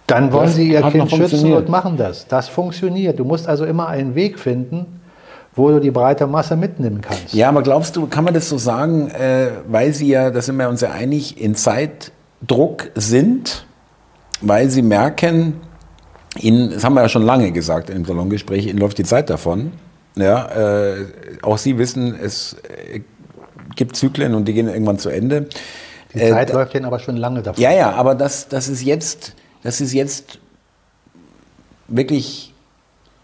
Dann 0.08 0.34
wollen 0.34 0.46
das 0.46 0.56
sie 0.56 0.72
ihr 0.72 0.82
Kind 0.82 1.10
schützen 1.12 1.54
und 1.54 1.70
machen 1.70 1.98
das. 1.98 2.28
Das 2.28 2.50
funktioniert. 2.50 3.20
Du 3.20 3.26
musst 3.26 3.48
also 3.48 3.64
immer 3.66 3.88
einen 3.88 4.16
Weg 4.16 4.39
finden, 4.39 5.02
wo 5.56 5.70
du 5.70 5.80
die 5.80 5.91
breite 5.91 6.28
Masse 6.28 6.56
mitnehmen 6.56 7.01
kannst. 7.01 7.34
Ja, 7.34 7.49
aber 7.49 7.62
glaubst 7.62 7.95
du, 7.95 8.08
kann 8.08 8.24
man 8.24 8.34
das 8.34 8.49
so 8.49 8.58
sagen, 8.58 9.10
äh, 9.10 9.49
weil 9.68 9.93
sie 9.93 10.08
ja, 10.08 10.32
da 10.32 10.41
sind 10.41 10.58
wir 10.58 10.70
uns 10.70 10.82
ja 10.82 10.91
einig, 10.91 11.39
in 11.39 11.56
Zeitdruck 11.56 12.89
sind, 12.95 13.66
weil 14.41 14.70
sie 14.70 14.82
merken, 14.82 15.62
Ihnen, 16.39 16.72
das 16.72 16.84
haben 16.84 16.95
wir 16.95 17.01
ja 17.01 17.10
schon 17.10 17.24
lange 17.24 17.51
gesagt 17.51 17.91
im 17.91 18.06
Salongespräch, 18.06 18.66
Ihnen 18.66 18.80
läuft 18.80 18.97
die 18.97 19.04
Zeit 19.04 19.30
davon. 19.30 19.74
Ja, 20.16 20.47
äh, 20.47 21.06
auch 21.41 21.58
Sie 21.58 21.78
wissen, 21.78 22.16
es 22.20 22.56
äh, 22.64 23.01
gibt 23.76 23.95
Zyklen 23.95 24.34
und 24.34 24.47
die 24.47 24.54
gehen 24.54 24.68
irgendwann 24.68 24.97
zu 24.97 25.10
Ende. 25.10 25.47
Die 26.14 26.20
Zeit 26.20 26.49
äh, 26.49 26.54
läuft 26.54 26.74
Ihnen 26.76 26.86
aber 26.86 26.99
schon 26.99 27.18
lange 27.18 27.41
davon. 27.41 27.62
Ja, 27.62 27.72
ja, 27.72 27.91
aber 27.91 28.16
das, 28.16 28.47
das, 28.47 28.68
ist 28.68 28.84
jetzt, 28.84 29.34
das 29.62 29.82
ist 29.82 29.93
jetzt 29.93 30.39
wirklich 31.88 32.53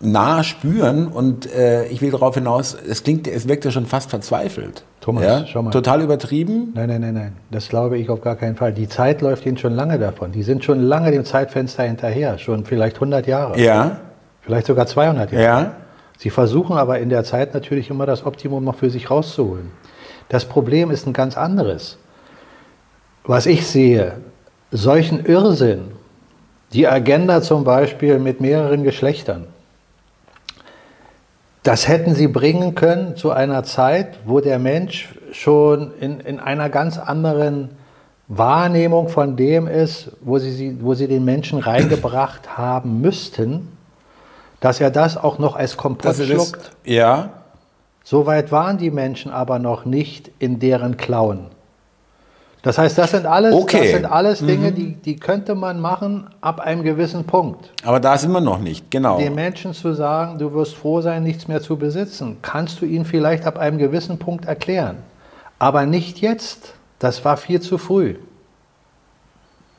nah 0.02 0.44
spüren 0.44 1.08
und 1.08 1.52
äh, 1.54 1.86
ich 1.88 2.02
will 2.02 2.12
darauf 2.12 2.36
hinaus, 2.36 2.74
es 2.88 3.04
klingt, 3.04 3.28
es 3.28 3.48
wirkt 3.48 3.66
ja 3.66 3.72
schon 3.72 3.86
fast 3.86 4.10
verzweifelt. 4.10 4.84
Thomas, 5.02 5.24
ja? 5.24 5.46
schau 5.46 5.62
mal. 5.62 5.72
Total 5.72 6.02
übertrieben? 6.02 6.72
Nein, 6.74 6.88
nein, 6.88 7.02
nein, 7.02 7.14
nein. 7.14 7.34
Das 7.52 7.70
glaube 7.70 7.98
ich 7.98 8.10
auf 8.10 8.22
gar 8.22 8.36
keinen 8.36 8.56
Fall. 8.56 8.74
Die 8.74 8.88
Zeit 8.88 9.22
läuft 9.22 9.46
ihnen 9.46 9.58
schon 9.58 9.74
lange 9.74 10.00
davon. 10.00 10.32
Die 10.32 10.44
sind 10.44 10.64
schon 10.64 10.82
lange 10.82 11.12
dem 11.12 11.26
Zeitfenster 11.26 11.84
hinterher, 11.84 12.38
schon 12.38 12.66
vielleicht 12.66 12.96
100 12.96 13.28
Jahre. 13.28 13.60
Ja. 13.60 14.00
Vielleicht 14.42 14.68
sogar 14.68 14.88
200 14.88 15.32
Jahre. 15.32 15.44
Ja. 15.44 15.72
Sie 16.18 16.30
versuchen 16.30 16.78
aber 16.78 17.00
in 17.00 17.10
der 17.10 17.24
Zeit 17.24 17.54
natürlich 17.54 17.90
immer 17.90 18.06
das 18.06 18.26
Optimum 18.26 18.64
noch 18.64 18.76
für 18.76 18.90
sich 18.90 19.10
rauszuholen. 19.10 19.72
Das 20.28 20.46
Problem 20.46 20.92
ist 20.92 21.08
ein 21.08 21.14
ganz 21.14 21.38
anderes. 21.38 21.98
Was 23.24 23.46
ich 23.46 23.66
sehe, 23.68 24.14
solchen 24.72 25.26
Irrsinn, 25.26 25.92
die 26.74 26.88
Agenda 26.88 27.42
zum 27.42 27.64
Beispiel 27.64 28.20
mit 28.20 28.42
mehreren 28.42 28.84
Geschlechtern, 28.84 29.48
das 31.64 31.88
hätten 31.88 32.16
sie 32.16 32.28
bringen 32.28 32.76
können 32.76 33.16
zu 33.16 33.32
einer 33.32 33.64
Zeit, 33.64 34.20
wo 34.26 34.40
der 34.40 34.60
Mensch 34.60 35.16
schon 35.32 35.94
in, 36.00 36.20
in 36.20 36.40
einer 36.40 36.70
ganz 36.70 36.98
anderen 36.98 37.70
Wahrnehmung 38.28 39.10
von 39.10 39.36
dem 39.36 39.68
ist, 39.68 40.12
wo 40.22 40.38
sie, 40.38 40.78
wo 40.82 40.94
sie 40.94 41.08
den 41.08 41.26
Menschen 41.26 41.60
reingebracht 41.60 42.50
haben 42.58 43.02
müssten, 43.02 43.70
dass 44.60 44.80
er 44.80 44.92
das 44.92 45.18
auch 45.18 45.40
noch 45.40 45.56
als 45.56 45.78
Kompott 45.78 46.16
schluckt. 46.16 46.72
Ja. 46.86 47.30
Soweit 48.04 48.52
waren 48.52 48.78
die 48.78 48.92
Menschen 48.92 49.32
aber 49.32 49.60
noch 49.60 49.86
nicht 49.86 50.32
in 50.40 50.60
deren 50.60 50.98
Klauen. 50.98 51.48
Das 52.62 52.78
heißt, 52.78 52.98
das 52.98 53.12
sind 53.12 53.26
alles, 53.26 53.54
okay. 53.56 53.80
das 53.80 53.92
sind 53.92 54.06
alles 54.06 54.40
Dinge, 54.40 54.72
mhm. 54.72 54.76
die, 54.76 54.94
die 54.94 55.16
könnte 55.16 55.56
man 55.56 55.80
machen 55.80 56.28
ab 56.42 56.60
einem 56.60 56.84
gewissen 56.84 57.24
Punkt. 57.24 57.72
Aber 57.86 58.02
da 58.02 58.18
sind 58.18 58.32
wir 58.34 58.42
noch 58.42 58.60
nicht, 58.60 58.92
genau. 58.92 59.18
Den 59.18 59.36
Menschen 59.36 59.74
zu 59.74 59.94
sagen, 59.94 60.38
du 60.40 60.54
wirst 60.54 60.76
froh 60.76 61.00
sein, 61.00 61.24
nichts 61.24 61.48
mehr 61.48 61.62
zu 61.62 61.78
besitzen, 61.78 62.38
kannst 62.42 62.82
du 62.82 62.86
ihnen 62.86 63.06
vielleicht 63.06 63.46
ab 63.46 63.58
einem 63.58 63.78
gewissen 63.78 64.20
Punkt 64.20 64.46
erklären. 64.46 64.98
Aber 65.58 65.86
nicht 65.86 66.20
jetzt. 66.20 66.74
Das 67.00 67.24
war 67.24 67.38
viel 67.38 67.62
zu 67.62 67.78
früh. 67.78 68.16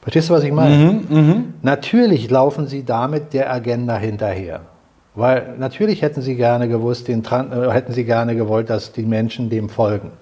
Verstehst 0.00 0.30
du, 0.30 0.34
was 0.34 0.42
ich 0.42 0.52
meine? 0.52 0.74
Mhm, 0.76 1.06
mh. 1.10 1.42
Natürlich 1.60 2.30
laufen 2.30 2.66
sie 2.66 2.82
damit 2.82 3.34
der 3.34 3.52
Agenda 3.52 3.96
hinterher. 3.96 4.62
Weil 5.14 5.56
natürlich 5.58 6.00
hätten 6.00 6.22
sie 6.22 6.36
gerne 6.36 6.66
gewusst, 6.66 7.08
den, 7.08 7.22
äh, 7.22 7.70
hätten 7.70 7.92
sie 7.92 8.04
gerne 8.04 8.34
gewollt, 8.36 8.70
dass 8.70 8.92
die 8.92 9.04
Menschen 9.04 9.50
dem 9.50 9.68
folgen. 9.68 10.12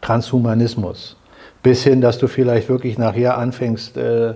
Transhumanismus 0.00 1.16
bis 1.62 1.84
hin, 1.84 2.00
dass 2.00 2.18
du 2.18 2.26
vielleicht 2.26 2.68
wirklich 2.68 2.98
nachher 2.98 3.38
anfängst, 3.38 3.96
äh, 3.96 4.34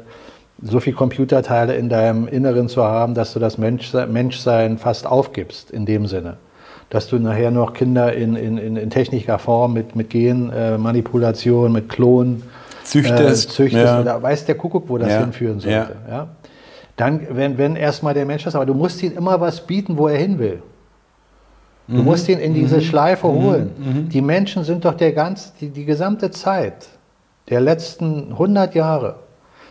so 0.62 0.80
viel 0.80 0.94
Computerteile 0.94 1.76
in 1.76 1.88
deinem 1.88 2.28
Inneren 2.28 2.68
zu 2.68 2.82
haben, 2.84 3.14
dass 3.14 3.34
du 3.34 3.40
das 3.40 3.58
Menschsein 3.58 4.78
fast 4.78 5.06
aufgibst, 5.06 5.70
in 5.70 5.84
dem 5.84 6.06
Sinne. 6.06 6.38
Dass 6.88 7.08
du 7.08 7.18
nachher 7.18 7.50
noch 7.50 7.74
Kinder 7.74 8.12
in, 8.14 8.36
in, 8.36 8.76
in 8.76 8.90
technischer 8.90 9.38
Form 9.38 9.74
mit, 9.74 9.96
mit 9.96 10.08
Genmanipulation, 10.10 11.72
mit 11.72 11.88
Klonen 11.88 12.42
züchtest. 12.84 13.50
Äh, 13.50 13.52
züchtest 13.52 13.84
ja. 13.84 14.00
oder 14.00 14.22
weiß 14.22 14.46
der 14.46 14.54
Kuckuck, 14.54 14.88
wo 14.88 14.96
das 14.96 15.10
ja. 15.10 15.20
hinführen 15.20 15.60
sollte. 15.60 15.96
Ja. 16.08 16.16
ja. 16.16 16.28
Dann, 16.96 17.26
wenn, 17.30 17.58
wenn 17.58 17.76
erstmal 17.76 18.14
der 18.14 18.24
Mensch 18.24 18.46
ist, 18.46 18.54
aber 18.54 18.64
du 18.64 18.72
musst 18.72 19.02
ihm 19.02 19.12
immer 19.12 19.38
was 19.40 19.60
bieten, 19.66 19.98
wo 19.98 20.08
er 20.08 20.16
hin 20.16 20.38
will. 20.38 20.62
Du 21.88 21.98
mhm. 21.98 22.04
musst 22.04 22.28
ihn 22.28 22.38
in 22.38 22.54
diese 22.54 22.76
mhm. 22.76 22.80
Schleife 22.80 23.28
holen. 23.28 23.70
Mhm. 23.78 24.08
Die 24.08 24.22
Menschen 24.22 24.64
sind 24.64 24.84
doch 24.84 24.94
der 24.94 25.12
ganz, 25.12 25.52
die, 25.60 25.68
die 25.68 25.84
gesamte 25.84 26.30
Zeit 26.30 26.88
der 27.48 27.60
letzten 27.60 28.32
100 28.32 28.74
Jahre 28.74 29.16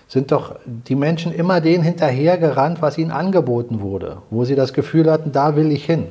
sind 0.07 0.31
doch 0.31 0.55
die 0.65 0.95
Menschen 0.95 1.33
immer 1.33 1.61
den 1.61 1.81
hinterhergerannt, 1.81 2.81
was 2.81 2.97
ihnen 2.97 3.11
angeboten 3.11 3.81
wurde, 3.81 4.17
wo 4.29 4.45
sie 4.45 4.55
das 4.55 4.73
Gefühl 4.73 5.11
hatten, 5.11 5.31
da 5.31 5.55
will 5.55 5.71
ich 5.71 5.85
hin. 5.85 6.07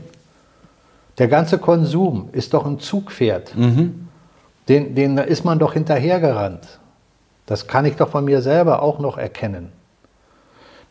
Der 1.19 1.29
ganze 1.29 1.59
Konsum 1.59 2.29
ist 2.33 2.55
doch 2.55 2.67
ein 2.67 2.81
Zugpferd. 2.81 3.57
Mhm. 3.57 4.09
Den, 4.69 4.95
den 4.95 5.19
ist 5.19 5.45
man 5.45 5.59
doch 5.59 5.75
hinterhergerannt. 5.75 6.81
Das 7.47 7.67
kann 7.67 7.85
ich 7.85 7.97
doch 7.97 8.09
von 8.09 8.25
mir 8.25 8.43
selber 8.43 8.83
auch 8.83 8.99
noch 8.99 9.19
erkennen. 9.19 9.71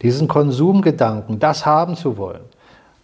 Diesen 0.01 0.28
Konsumgedanken, 0.28 1.39
das 1.39 1.65
haben 1.65 1.95
zu 1.95 2.17
wollen. 2.17 2.41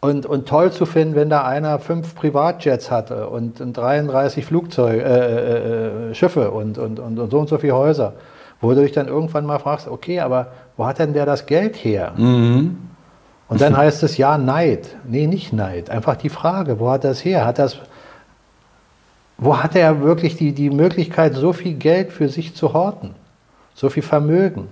Und, 0.02 0.26
und 0.26 0.48
toll 0.48 0.72
zu 0.72 0.86
finden, 0.86 1.16
wenn 1.16 1.30
da 1.30 1.46
einer 1.46 1.78
fünf 1.78 2.16
Privatjets 2.16 2.90
hatte 2.90 3.28
und, 3.28 3.60
und 3.60 3.74
33 3.74 4.46
Flugzeuge, 4.46 5.04
äh, 5.04 5.08
äh, 5.08 6.12
äh, 6.12 6.16
Schiffe 6.16 6.52
und, 6.52 6.78
und, 6.78 7.00
und, 7.00 7.20
und, 7.20 7.32
so 7.32 7.40
und 7.40 7.50
so 7.50 7.58
viele 7.58 7.76
Häuser, 7.76 8.14
wo 8.62 8.74
du 8.74 8.82
dich 8.82 8.94
dann 8.94 9.10
irgendwann 9.10 9.46
mal 9.46 9.60
fragst, 9.60 9.90
okay, 9.90 10.22
aber 10.22 10.54
wo 10.78 10.86
hat 10.86 11.00
denn 11.00 11.12
der 11.12 11.26
das 11.26 11.46
Geld 11.46 11.76
her? 11.76 12.14
Mhm. 12.16 12.78
Und 13.50 13.60
dann 13.60 13.76
heißt 13.76 14.04
es 14.04 14.16
ja 14.18 14.38
Neid. 14.38 14.96
Nee, 15.06 15.28
nicht 15.28 15.52
Neid. 15.52 15.90
Einfach 15.90 16.16
die 16.16 16.30
Frage, 16.30 16.80
wo 16.80 16.90
hat 16.90 17.04
das 17.04 17.26
her? 17.26 17.46
Hat 17.46 17.60
das, 17.60 17.80
wo 19.38 19.58
hat 19.58 19.76
er 19.76 20.02
wirklich 20.02 20.38
die, 20.38 20.54
die 20.54 20.70
Möglichkeit, 20.70 21.34
so 21.34 21.52
viel 21.52 21.74
Geld 21.74 22.14
für 22.14 22.30
sich 22.30 22.56
zu 22.56 22.74
horten? 22.74 23.16
So 23.74 23.90
viel 23.90 24.04
Vermögen? 24.04 24.70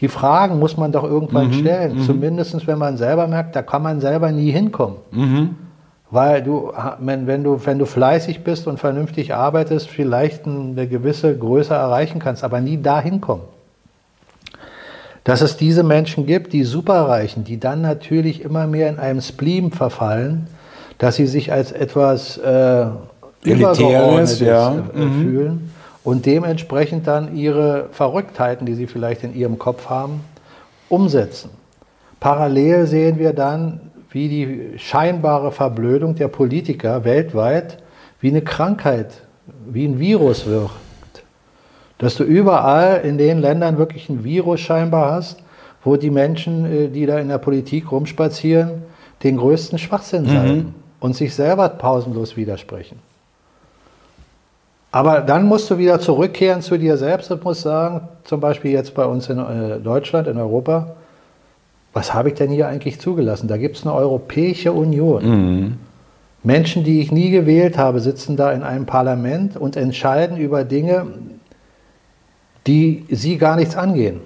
Die 0.00 0.08
Fragen 0.08 0.58
muss 0.58 0.76
man 0.76 0.92
doch 0.92 1.04
irgendwann 1.04 1.48
mhm, 1.48 1.52
stellen. 1.52 1.98
Mhm. 1.98 2.02
Zumindest 2.02 2.66
wenn 2.66 2.78
man 2.78 2.96
selber 2.96 3.26
merkt, 3.26 3.54
da 3.54 3.62
kann 3.62 3.82
man 3.82 4.00
selber 4.00 4.32
nie 4.32 4.50
hinkommen. 4.50 4.96
Mhm. 5.10 5.50
Weil 6.10 6.42
du, 6.42 6.72
wenn, 7.00 7.26
wenn, 7.26 7.42
du, 7.42 7.64
wenn 7.64 7.78
du 7.78 7.86
fleißig 7.86 8.44
bist 8.44 8.66
und 8.66 8.78
vernünftig 8.78 9.34
arbeitest, 9.34 9.88
vielleicht 9.88 10.46
eine 10.46 10.86
gewisse 10.86 11.36
Größe 11.36 11.74
erreichen 11.74 12.20
kannst, 12.20 12.44
aber 12.44 12.60
nie 12.60 12.80
da 12.80 13.00
hinkommen. 13.00 13.44
Dass 15.24 15.40
es 15.40 15.56
diese 15.56 15.82
Menschen 15.82 16.26
gibt, 16.26 16.52
die 16.52 16.64
Superreichen, 16.64 17.44
die 17.44 17.58
dann 17.58 17.80
natürlich 17.80 18.42
immer 18.42 18.66
mehr 18.66 18.90
in 18.90 18.98
einem 18.98 19.22
Spleen 19.22 19.72
verfallen, 19.72 20.48
dass 20.98 21.16
sie 21.16 21.26
sich 21.26 21.50
als 21.50 21.72
etwas 21.72 22.36
äh, 22.36 22.86
Übergeordnetes 23.42 24.40
ja. 24.40 24.74
Äh, 24.94 24.98
mhm. 24.98 25.70
Und 26.04 26.26
dementsprechend 26.26 27.06
dann 27.06 27.34
ihre 27.34 27.88
Verrücktheiten, 27.90 28.66
die 28.66 28.74
sie 28.74 28.86
vielleicht 28.86 29.24
in 29.24 29.34
ihrem 29.34 29.58
Kopf 29.58 29.88
haben, 29.88 30.20
umsetzen. 30.88 31.50
Parallel 32.20 32.86
sehen 32.86 33.18
wir 33.18 33.32
dann, 33.32 33.80
wie 34.10 34.28
die 34.28 34.78
scheinbare 34.78 35.50
Verblödung 35.50 36.14
der 36.14 36.28
Politiker 36.28 37.04
weltweit 37.04 37.78
wie 38.20 38.28
eine 38.28 38.42
Krankheit, 38.42 39.22
wie 39.66 39.84
ein 39.86 39.98
Virus 39.98 40.46
wirkt. 40.46 40.72
Dass 41.98 42.16
du 42.16 42.24
überall 42.24 43.00
in 43.02 43.18
den 43.18 43.38
Ländern 43.38 43.76
wirklich 43.76 44.08
ein 44.08 44.24
Virus 44.24 44.60
scheinbar 44.60 45.10
hast, 45.10 45.42
wo 45.82 45.96
die 45.96 46.10
Menschen, 46.10 46.64
äh, 46.64 46.88
die 46.88 47.06
da 47.06 47.18
in 47.18 47.28
der 47.28 47.38
Politik 47.38 47.90
rumspazieren, 47.90 48.82
den 49.22 49.36
größten 49.36 49.78
Schwachsinn 49.78 50.24
mhm. 50.24 50.74
und 51.00 51.16
sich 51.16 51.34
selber 51.34 51.68
pausenlos 51.68 52.36
widersprechen. 52.36 52.98
Aber 54.94 55.22
dann 55.22 55.46
musst 55.46 55.68
du 55.70 55.78
wieder 55.78 55.98
zurückkehren 55.98 56.62
zu 56.62 56.78
dir 56.78 56.96
selbst 56.96 57.28
und 57.32 57.42
musst 57.42 57.62
sagen, 57.62 58.06
zum 58.22 58.38
Beispiel 58.38 58.70
jetzt 58.70 58.94
bei 58.94 59.04
uns 59.04 59.28
in 59.28 59.40
äh, 59.40 59.80
Deutschland, 59.80 60.28
in 60.28 60.38
Europa, 60.38 60.94
was 61.92 62.14
habe 62.14 62.28
ich 62.28 62.36
denn 62.36 62.52
hier 62.52 62.68
eigentlich 62.68 63.00
zugelassen? 63.00 63.48
Da 63.48 63.56
gibt 63.56 63.76
es 63.76 63.84
eine 63.84 63.92
Europäische 63.92 64.70
Union. 64.72 65.24
Mhm. 65.24 65.78
Menschen, 66.44 66.84
die 66.84 67.00
ich 67.00 67.10
nie 67.10 67.30
gewählt 67.30 67.76
habe, 67.76 67.98
sitzen 67.98 68.36
da 68.36 68.52
in 68.52 68.62
einem 68.62 68.86
Parlament 68.86 69.56
und 69.56 69.76
entscheiden 69.76 70.36
über 70.36 70.62
Dinge, 70.62 71.06
die 72.68 73.04
sie 73.10 73.36
gar 73.36 73.56
nichts 73.56 73.76
angehen. 73.76 74.20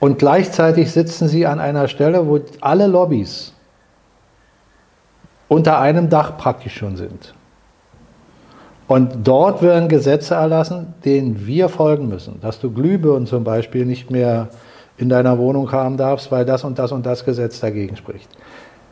Und 0.00 0.18
gleichzeitig 0.18 0.90
sitzen 0.92 1.28
sie 1.28 1.44
an 1.46 1.60
einer 1.60 1.88
Stelle, 1.88 2.26
wo 2.26 2.40
alle 2.62 2.86
Lobbys 2.86 3.52
unter 5.48 5.78
einem 5.78 6.08
Dach 6.08 6.38
praktisch 6.38 6.74
schon 6.74 6.96
sind. 6.96 7.34
Und 8.86 9.26
dort 9.26 9.62
werden 9.62 9.88
Gesetze 9.88 10.34
erlassen, 10.34 10.94
denen 11.04 11.46
wir 11.46 11.68
folgen 11.68 12.08
müssen. 12.08 12.40
Dass 12.40 12.60
du 12.60 12.70
Glühbirnen 12.70 13.26
zum 13.26 13.44
Beispiel 13.44 13.86
nicht 13.86 14.10
mehr 14.10 14.48
in 14.98 15.08
deiner 15.08 15.38
Wohnung 15.38 15.72
haben 15.72 15.96
darfst, 15.96 16.30
weil 16.30 16.44
das 16.44 16.64
und 16.64 16.78
das 16.78 16.92
und 16.92 17.06
das 17.06 17.24
Gesetz 17.24 17.60
dagegen 17.60 17.96
spricht. 17.96 18.28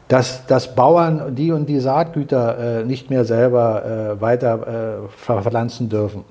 Dass, 0.08 0.46
dass 0.46 0.74
Bauern 0.74 1.34
die 1.34 1.52
und 1.52 1.66
die 1.68 1.78
Saatgüter 1.78 2.80
äh, 2.80 2.84
nicht 2.84 3.10
mehr 3.10 3.24
selber 3.24 3.84
äh, 3.84 4.20
weiter 4.20 5.04
äh, 5.04 5.08
verpflanzen 5.16 5.88
dürfen. 5.88 6.24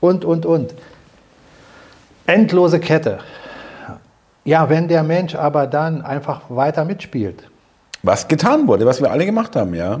Und, 0.00 0.24
und, 0.24 0.46
und. 0.46 0.74
Endlose 2.26 2.80
Kette. 2.80 3.18
Ja, 4.44 4.68
wenn 4.68 4.88
der 4.88 5.02
Mensch 5.02 5.34
aber 5.34 5.66
dann 5.66 6.02
einfach 6.02 6.42
weiter 6.48 6.84
mitspielt. 6.84 7.48
Was 8.02 8.28
getan 8.28 8.68
wurde, 8.68 8.86
was 8.86 9.00
wir 9.00 9.10
alle 9.10 9.26
gemacht 9.26 9.56
haben, 9.56 9.74
ja. 9.74 10.00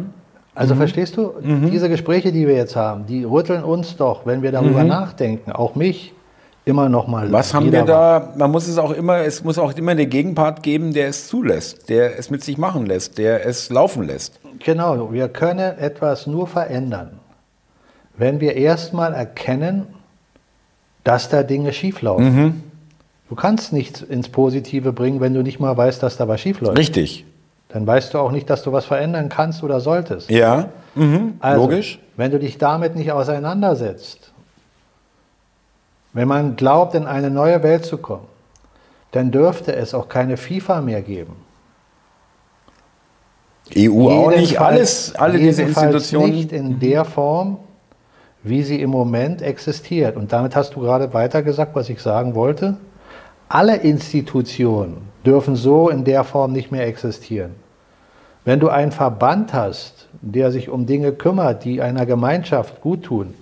Also 0.56 0.74
mhm. 0.74 0.78
verstehst 0.78 1.18
du, 1.18 1.34
mhm. 1.40 1.70
diese 1.70 1.90
Gespräche, 1.90 2.32
die 2.32 2.48
wir 2.48 2.54
jetzt 2.54 2.76
haben, 2.76 3.04
die 3.04 3.24
rütteln 3.24 3.62
uns 3.62 3.96
doch, 3.96 4.24
wenn 4.24 4.42
wir 4.42 4.52
darüber 4.52 4.82
mhm. 4.82 4.88
nachdenken, 4.88 5.52
auch 5.52 5.74
mich, 5.74 6.14
immer 6.64 6.88
noch 6.88 7.06
mal. 7.06 7.30
Was 7.30 7.52
haben 7.52 7.70
wir 7.70 7.82
da? 7.82 8.32
Man 8.36 8.50
muss 8.50 8.66
es 8.66 8.78
auch 8.78 8.90
immer, 8.90 9.18
es 9.18 9.44
muss 9.44 9.58
auch 9.58 9.76
immer 9.76 9.94
den 9.94 10.08
Gegenpart 10.08 10.62
geben, 10.62 10.94
der 10.94 11.08
es 11.08 11.28
zulässt, 11.28 11.90
der 11.90 12.18
es 12.18 12.30
mit 12.30 12.42
sich 12.42 12.56
machen 12.56 12.86
lässt, 12.86 13.18
der 13.18 13.46
es 13.46 13.68
laufen 13.68 14.04
lässt. 14.04 14.40
Genau, 14.58 15.12
wir 15.12 15.28
können 15.28 15.78
etwas 15.78 16.26
nur 16.26 16.46
verändern, 16.46 17.20
wenn 18.16 18.40
wir 18.40 18.56
erstmal 18.56 19.12
erkennen, 19.12 19.86
dass 21.04 21.28
da 21.28 21.42
Dinge 21.42 21.74
schieflaufen. 21.74 22.34
Mhm. 22.34 22.62
Du 23.28 23.34
kannst 23.34 23.74
nichts 23.74 24.00
ins 24.00 24.30
Positive 24.30 24.92
bringen, 24.92 25.20
wenn 25.20 25.34
du 25.34 25.42
nicht 25.42 25.60
mal 25.60 25.76
weißt, 25.76 26.02
dass 26.02 26.16
da 26.16 26.26
was 26.26 26.40
schiefläuft. 26.40 26.78
Richtig. 26.78 27.26
Dann 27.76 27.86
weißt 27.86 28.14
du 28.14 28.18
auch 28.20 28.30
nicht, 28.30 28.48
dass 28.48 28.62
du 28.62 28.72
was 28.72 28.86
verändern 28.86 29.28
kannst 29.28 29.62
oder 29.62 29.80
solltest. 29.80 30.30
Ja, 30.30 30.70
mhm. 30.94 31.34
also, 31.40 31.60
logisch. 31.60 31.98
Wenn 32.16 32.30
du 32.30 32.38
dich 32.38 32.56
damit 32.56 32.96
nicht 32.96 33.12
auseinandersetzt, 33.12 34.32
wenn 36.14 36.26
man 36.26 36.56
glaubt, 36.56 36.94
in 36.94 37.06
eine 37.06 37.28
neue 37.28 37.62
Welt 37.62 37.84
zu 37.84 37.98
kommen, 37.98 38.28
dann 39.10 39.30
dürfte 39.30 39.76
es 39.76 39.92
auch 39.92 40.08
keine 40.08 40.38
FIFA 40.38 40.80
mehr 40.80 41.02
geben. 41.02 41.36
EU 43.76 44.08
auch 44.08 44.30
nicht, 44.30 44.58
alles, 44.58 45.14
alle 45.14 45.36
diese 45.36 45.64
Institutionen. 45.64 46.30
Nicht 46.30 46.52
in 46.52 46.80
der 46.80 47.04
Form, 47.04 47.58
wie 48.42 48.62
sie 48.62 48.80
im 48.80 48.88
Moment 48.88 49.42
existiert. 49.42 50.16
Und 50.16 50.32
damit 50.32 50.56
hast 50.56 50.74
du 50.76 50.80
gerade 50.80 51.12
weitergesagt, 51.12 51.74
was 51.74 51.90
ich 51.90 52.00
sagen 52.00 52.34
wollte. 52.34 52.78
Alle 53.50 53.76
Institutionen 53.76 55.02
dürfen 55.26 55.56
so 55.56 55.90
in 55.90 56.04
der 56.04 56.24
Form 56.24 56.52
nicht 56.52 56.72
mehr 56.72 56.86
existieren. 56.86 57.65
Wenn 58.46 58.60
du 58.60 58.68
einen 58.68 58.92
Verband 58.92 59.52
hast, 59.52 60.06
der 60.22 60.52
sich 60.52 60.68
um 60.68 60.86
Dinge 60.86 61.10
kümmert, 61.10 61.64
die 61.64 61.82
einer 61.82 62.06
Gemeinschaft 62.06 62.80
gut 62.80 63.02
tun, 63.02 63.34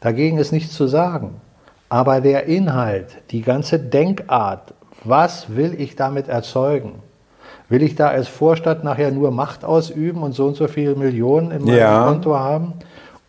dagegen 0.00 0.36
ist 0.36 0.52
nichts 0.52 0.74
zu 0.74 0.86
sagen. 0.88 1.40
Aber 1.88 2.20
der 2.20 2.44
Inhalt, 2.44 3.16
die 3.30 3.40
ganze 3.40 3.78
Denkart, 3.78 4.74
was 5.04 5.56
will 5.56 5.74
ich 5.78 5.96
damit 5.96 6.28
erzeugen? 6.28 6.96
Will 7.70 7.82
ich 7.82 7.94
da 7.94 8.08
als 8.08 8.28
Vorstadt 8.28 8.84
nachher 8.84 9.10
nur 9.10 9.30
Macht 9.30 9.64
ausüben 9.64 10.22
und 10.22 10.32
so 10.32 10.44
und 10.48 10.56
so 10.56 10.68
viele 10.68 10.96
Millionen 10.96 11.50
in 11.50 11.64
meinem 11.64 11.78
ja. 11.78 12.06
Konto 12.06 12.38
haben? 12.38 12.74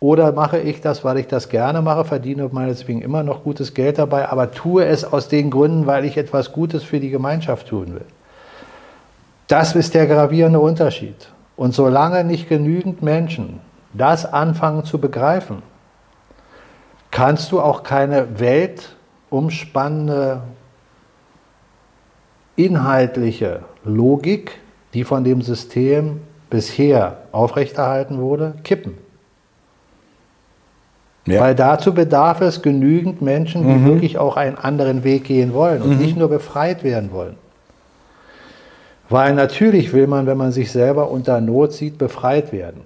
Oder 0.00 0.32
mache 0.32 0.58
ich 0.58 0.82
das, 0.82 1.04
weil 1.04 1.16
ich 1.16 1.26
das 1.26 1.48
gerne 1.48 1.80
mache, 1.80 2.04
verdiene 2.04 2.50
meinetwegen 2.52 3.00
immer 3.00 3.22
noch 3.22 3.44
gutes 3.44 3.72
Geld 3.72 3.96
dabei, 3.96 4.28
aber 4.28 4.50
tue 4.50 4.84
es 4.84 5.10
aus 5.10 5.28
den 5.28 5.50
Gründen, 5.50 5.86
weil 5.86 6.04
ich 6.04 6.18
etwas 6.18 6.52
Gutes 6.52 6.84
für 6.84 7.00
die 7.00 7.08
Gemeinschaft 7.08 7.68
tun 7.68 7.94
will? 7.94 8.04
Das 9.46 9.74
ist 9.74 9.94
der 9.94 10.06
gravierende 10.06 10.60
Unterschied. 10.60 11.28
Und 11.56 11.74
solange 11.74 12.24
nicht 12.24 12.48
genügend 12.48 13.02
Menschen 13.02 13.60
das 13.92 14.24
anfangen 14.26 14.84
zu 14.84 14.98
begreifen, 14.98 15.62
kannst 17.10 17.52
du 17.52 17.60
auch 17.60 17.82
keine 17.84 18.40
weltumspannende 18.40 20.40
inhaltliche 22.56 23.60
Logik, 23.84 24.58
die 24.94 25.04
von 25.04 25.24
dem 25.24 25.42
System 25.42 26.22
bisher 26.50 27.18
aufrechterhalten 27.32 28.18
wurde, 28.18 28.54
kippen. 28.64 28.98
Ja. 31.26 31.40
Weil 31.40 31.54
dazu 31.54 31.94
bedarf 31.94 32.40
es 32.40 32.62
genügend 32.62 33.22
Menschen, 33.22 33.66
die 33.66 33.74
mhm. 33.74 33.86
wirklich 33.86 34.18
auch 34.18 34.36
einen 34.36 34.56
anderen 34.56 35.04
Weg 35.04 35.24
gehen 35.24 35.54
wollen 35.54 35.82
und 35.82 35.92
mhm. 35.92 35.98
nicht 35.98 36.16
nur 36.16 36.28
befreit 36.28 36.84
werden 36.84 37.12
wollen. 37.12 37.36
Weil 39.08 39.34
natürlich 39.34 39.92
will 39.92 40.06
man, 40.06 40.26
wenn 40.26 40.38
man 40.38 40.52
sich 40.52 40.72
selber 40.72 41.10
unter 41.10 41.40
Not 41.40 41.72
sieht, 41.72 41.98
befreit 41.98 42.52
werden. 42.52 42.82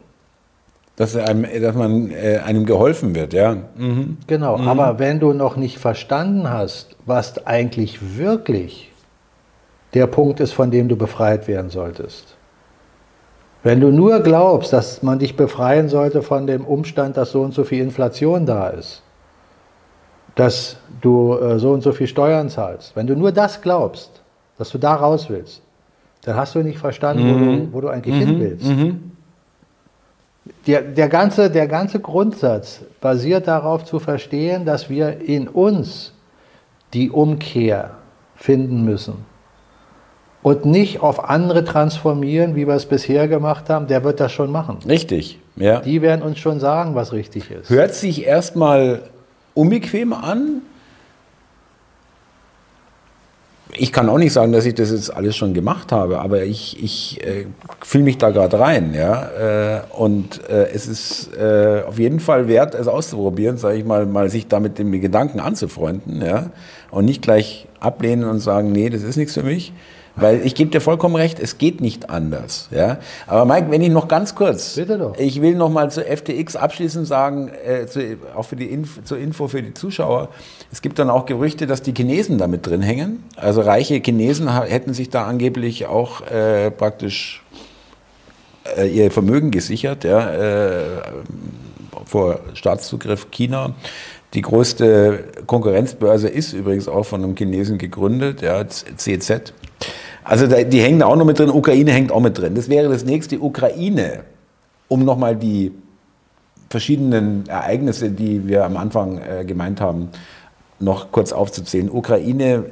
Dass, 0.97 1.15
einem, 1.15 1.47
dass 1.63 1.77
man 1.77 2.11
äh, 2.11 2.39
einem 2.45 2.67
geholfen 2.67 3.15
wird, 3.15 3.33
ja. 3.33 3.57
Mhm. 3.77 4.19
Genau, 4.27 4.59
mhm. 4.59 4.67
aber 4.67 4.99
wenn 4.99 5.21
du 5.21 5.33
noch 5.33 5.57
nicht 5.57 5.79
verstanden 5.79 6.51
hast, 6.51 6.97
was 7.07 7.47
eigentlich 7.47 8.19
wirklich 8.19 8.91
der 9.95 10.09
Punkt 10.09 10.41
ist, 10.41 10.53
von 10.53 10.73
dem 10.73 10.89
du 10.89 10.97
befreit 10.97 11.47
werden 11.47 11.71
solltest. 11.71 12.37
Wenn 13.63 13.81
du 13.81 13.91
nur 13.91 14.21
glaubst, 14.21 14.73
dass 14.73 15.03
man 15.03 15.19
dich 15.19 15.37
befreien 15.37 15.89
sollte 15.89 16.23
von 16.23 16.47
dem 16.47 16.65
Umstand, 16.65 17.17
dass 17.17 17.33
so 17.33 17.43
und 17.43 17.55
so 17.55 17.65
viel 17.65 17.83
Inflation 17.83 18.45
da 18.47 18.69
ist, 18.69 19.03
dass 20.35 20.77
du 21.01 21.37
äh, 21.37 21.59
so 21.59 21.73
und 21.73 21.83
so 21.83 21.93
viel 21.93 22.07
Steuern 22.07 22.49
zahlst, 22.49 22.95
wenn 22.95 23.07
du 23.07 23.17
nur 23.17 23.33
das 23.33 23.61
glaubst, 23.61 24.23
dass 24.57 24.71
du 24.71 24.79
da 24.79 24.95
raus 24.95 25.29
willst, 25.29 25.63
dann 26.29 26.37
hast 26.37 26.55
du 26.55 26.59
nicht 26.59 26.79
verstanden, 26.79 27.25
mhm. 27.25 27.33
wo, 27.33 27.39
du, 27.39 27.73
wo, 27.73 27.81
du, 27.81 27.89
eigentlich 27.89 28.15
mhm. 28.15 28.19
hin 28.19 28.41
willst. 28.41 28.67
Mhm. 28.67 29.13
Der, 30.67 30.83
der, 30.83 31.09
ganze, 31.09 31.51
der 31.51 31.67
ganze 31.67 32.01
Grundsatz 32.01 32.83
basiert 33.01 33.47
darauf 33.47 33.85
zu 33.85 33.99
verstehen, 33.99 34.67
dass 34.67 34.91
wir 34.91 35.23
in 35.23 35.49
uns 35.49 36.13
die 36.93 37.11
Umkehr 37.11 37.93
finden 38.37 38.85
müssen 38.85 39.25
und 40.43 40.67
nicht 40.67 41.01
auf 41.01 41.31
andere 41.31 41.65
transformieren, 41.65 42.55
wie 42.55 42.67
wir 42.67 42.75
es 42.75 42.85
bisher 42.85 43.27
gemacht 43.27 43.71
haben, 43.71 43.87
der 43.87 44.05
wird 44.05 44.21
das 44.21 44.31
schon 44.31 44.53
machen. 44.53 44.79
Richtig, 44.87 45.39
ja. 45.57 45.81
Die 45.81 46.03
werden 46.03 46.23
uns 46.23 46.39
schon 46.39 46.61
sagen, 46.61 46.95
was 46.95 47.15
richtig 47.15 47.51
ist. 47.51 47.71
Hört 47.71 47.95
sich 47.95 48.27
erstmal 48.27 49.03
unbequem 49.55 50.13
an, 50.13 50.61
ich 53.75 53.93
kann 53.93 54.09
auch 54.09 54.19
nicht 54.19 54.33
sagen, 54.33 54.53
dass 54.53 54.65
ich 54.65 54.75
das 54.75 54.91
jetzt 54.91 55.15
alles 55.15 55.37
schon 55.37 55.53
gemacht 55.53 55.93
habe, 55.93 56.21
aber 56.21 56.45
ich, 56.45 56.83
ich 56.83 57.25
äh, 57.25 57.47
fühle 57.83 58.05
mich 58.05 58.19
da 58.19 58.31
gerade 58.31 58.59
rein. 58.59 58.95
Ja? 58.95 59.79
Äh, 59.79 59.81
und 59.97 60.49
äh, 60.49 60.71
es 60.73 60.87
ist 60.87 61.31
äh, 61.37 61.83
auf 61.87 61.99
jeden 61.99 62.21
Fall 62.21 62.49
wert, 62.49 62.75
es 62.75 62.89
auszuprobieren, 62.89 63.59
sage 63.59 63.79
ich 63.79 63.85
mal, 63.85 64.07
mal 64.07 64.31
sich 64.31 64.49
damit 64.49 64.79
den 64.79 64.91
Gedanken 65.01 65.41
anzufreunden 65.41 66.23
ja? 66.23 66.51
und 66.91 67.05
nicht 67.05 67.23
gleich 67.23 67.67
ablehnen 67.81 68.25
und 68.25 68.41
sagen, 68.41 68.73
nee, 68.73 68.89
das 68.91 69.03
ist 69.03 69.17
nichts 69.17 69.35
für 69.35 69.43
mich. 69.43 69.73
Weil 70.21 70.45
ich 70.45 70.55
gebe 70.55 70.71
dir 70.71 70.81
vollkommen 70.81 71.17
recht, 71.17 71.39
es 71.39 71.59
geht 71.59 71.81
nicht 71.81 72.11
anders. 72.11 72.69
Ja? 72.71 72.99
Aber 73.27 73.45
Mike, 73.45 73.71
wenn 73.71 73.83
ich 73.83 73.91
noch 73.91 74.09
ganz 74.09 74.35
kurz, 74.35 74.75
Bitte 74.75 74.99
doch. 74.99 75.17
ich 75.19 75.41
will 75.43 75.55
noch 75.55 75.71
mal 75.71 75.91
zu 75.91 76.03
FTX 76.03 76.57
abschließend 76.57 77.07
sagen, 77.07 77.51
äh, 77.65 77.87
zu, 77.87 78.17
auch 78.35 78.45
für 78.45 78.57
die 78.57 78.67
Info, 78.67 79.03
zur 79.03 79.19
Info 79.19 79.49
für 79.49 79.63
die 79.63 79.75
Zuschauer, 79.75 80.29
es 80.73 80.83
gibt 80.83 80.99
dann 80.99 81.11
auch 81.11 81.27
Gerüchte, 81.27 81.67
dass 81.67 81.83
die 81.83 81.95
Chinesen 81.95 82.39
damit 82.39 82.67
drin 82.67 82.83
hängen. 82.83 83.25
Also 83.37 83.61
reiche 83.61 84.01
Chinesen 84.05 84.53
hätten 84.63 84.95
sich 84.95 85.11
da 85.11 85.27
angeblich 85.27 85.87
auch 85.87 86.27
äh, 86.27 86.71
praktisch 86.71 87.43
äh, 88.77 88.89
ihr 88.89 89.11
Vermögen 89.11 89.51
gesichert 89.51 90.05
ja, 90.05 90.31
äh, 90.31 90.83
vor 92.05 92.41
Staatszugriff 92.55 93.31
China. 93.31 93.75
Die 94.35 94.43
größte 94.43 95.25
Konkurrenzbörse 95.47 96.29
ist 96.29 96.53
übrigens 96.53 96.87
auch 96.87 97.05
von 97.05 97.25
einem 97.25 97.35
Chinesen 97.35 97.79
gegründet, 97.79 98.43
ja, 98.43 98.67
CZ. 98.69 99.55
Also 100.29 100.47
da, 100.47 100.63
die 100.63 100.83
hängen 100.83 100.99
da 100.99 101.07
auch 101.07 101.17
noch 101.17 101.25
mit 101.25 101.39
drin, 101.39 101.49
Ukraine 101.49 101.91
hängt 101.91 102.13
auch 102.13 102.21
mit 102.21 102.37
drin. 102.37 102.55
Das 102.55 102.69
wäre 102.69 102.91
das 102.91 103.03
nächste 103.03 103.41
Ukraine, 103.41 104.25
um 104.87 105.03
nochmal 105.03 105.35
die 105.35 105.73
verschiedenen 106.69 107.49
Ereignisse, 107.49 108.11
die 108.11 108.47
wir 108.47 108.67
am 108.67 108.77
Anfang 108.77 109.23
äh, 109.23 109.47
gemeint 109.47 109.81
haben, 109.81 110.11
noch 110.81 111.13
kurz 111.13 111.33
aufzuzählen. 111.33 111.91
Ukraine, 111.91 112.67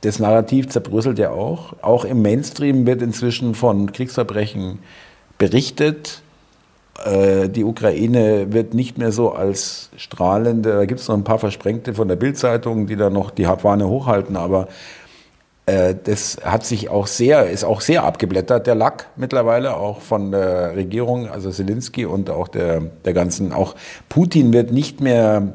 das 0.00 0.20
Narrativ 0.20 0.70
zerbröselt 0.70 1.18
ja 1.18 1.32
auch. 1.32 1.74
Auch 1.82 2.06
im 2.06 2.22
Mainstream 2.22 2.86
wird 2.86 3.02
inzwischen 3.02 3.54
von 3.54 3.92
Kriegsverbrechen 3.92 4.78
berichtet. 5.36 6.22
Äh, 7.04 7.50
die 7.50 7.64
Ukraine 7.64 8.54
wird 8.54 8.72
nicht 8.72 8.96
mehr 8.96 9.12
so 9.12 9.32
als 9.32 9.90
strahlende, 9.98 10.72
da 10.72 10.86
gibt 10.86 11.00
es 11.00 11.08
noch 11.08 11.14
ein 11.14 11.24
paar 11.24 11.38
Versprengte 11.38 11.92
von 11.92 12.08
der 12.08 12.16
Bildzeitung, 12.16 12.86
die 12.86 12.96
da 12.96 13.10
noch 13.10 13.30
die 13.30 13.44
Fahne 13.44 13.86
hochhalten, 13.86 14.34
aber 14.38 14.68
das 15.66 16.38
hat 16.44 16.64
sich 16.64 16.90
auch 16.90 17.08
sehr, 17.08 17.50
ist 17.50 17.64
auch 17.64 17.80
sehr 17.80 18.04
abgeblättert, 18.04 18.68
der 18.68 18.76
Lack 18.76 19.08
mittlerweile, 19.16 19.76
auch 19.76 20.00
von 20.00 20.30
der 20.30 20.76
Regierung, 20.76 21.28
also 21.28 21.50
Zelensky 21.50 22.06
und 22.06 22.30
auch 22.30 22.46
der, 22.46 22.82
der 23.04 23.12
ganzen, 23.12 23.52
auch 23.52 23.74
Putin 24.08 24.52
wird 24.52 24.70
nicht 24.70 25.00
mehr 25.00 25.54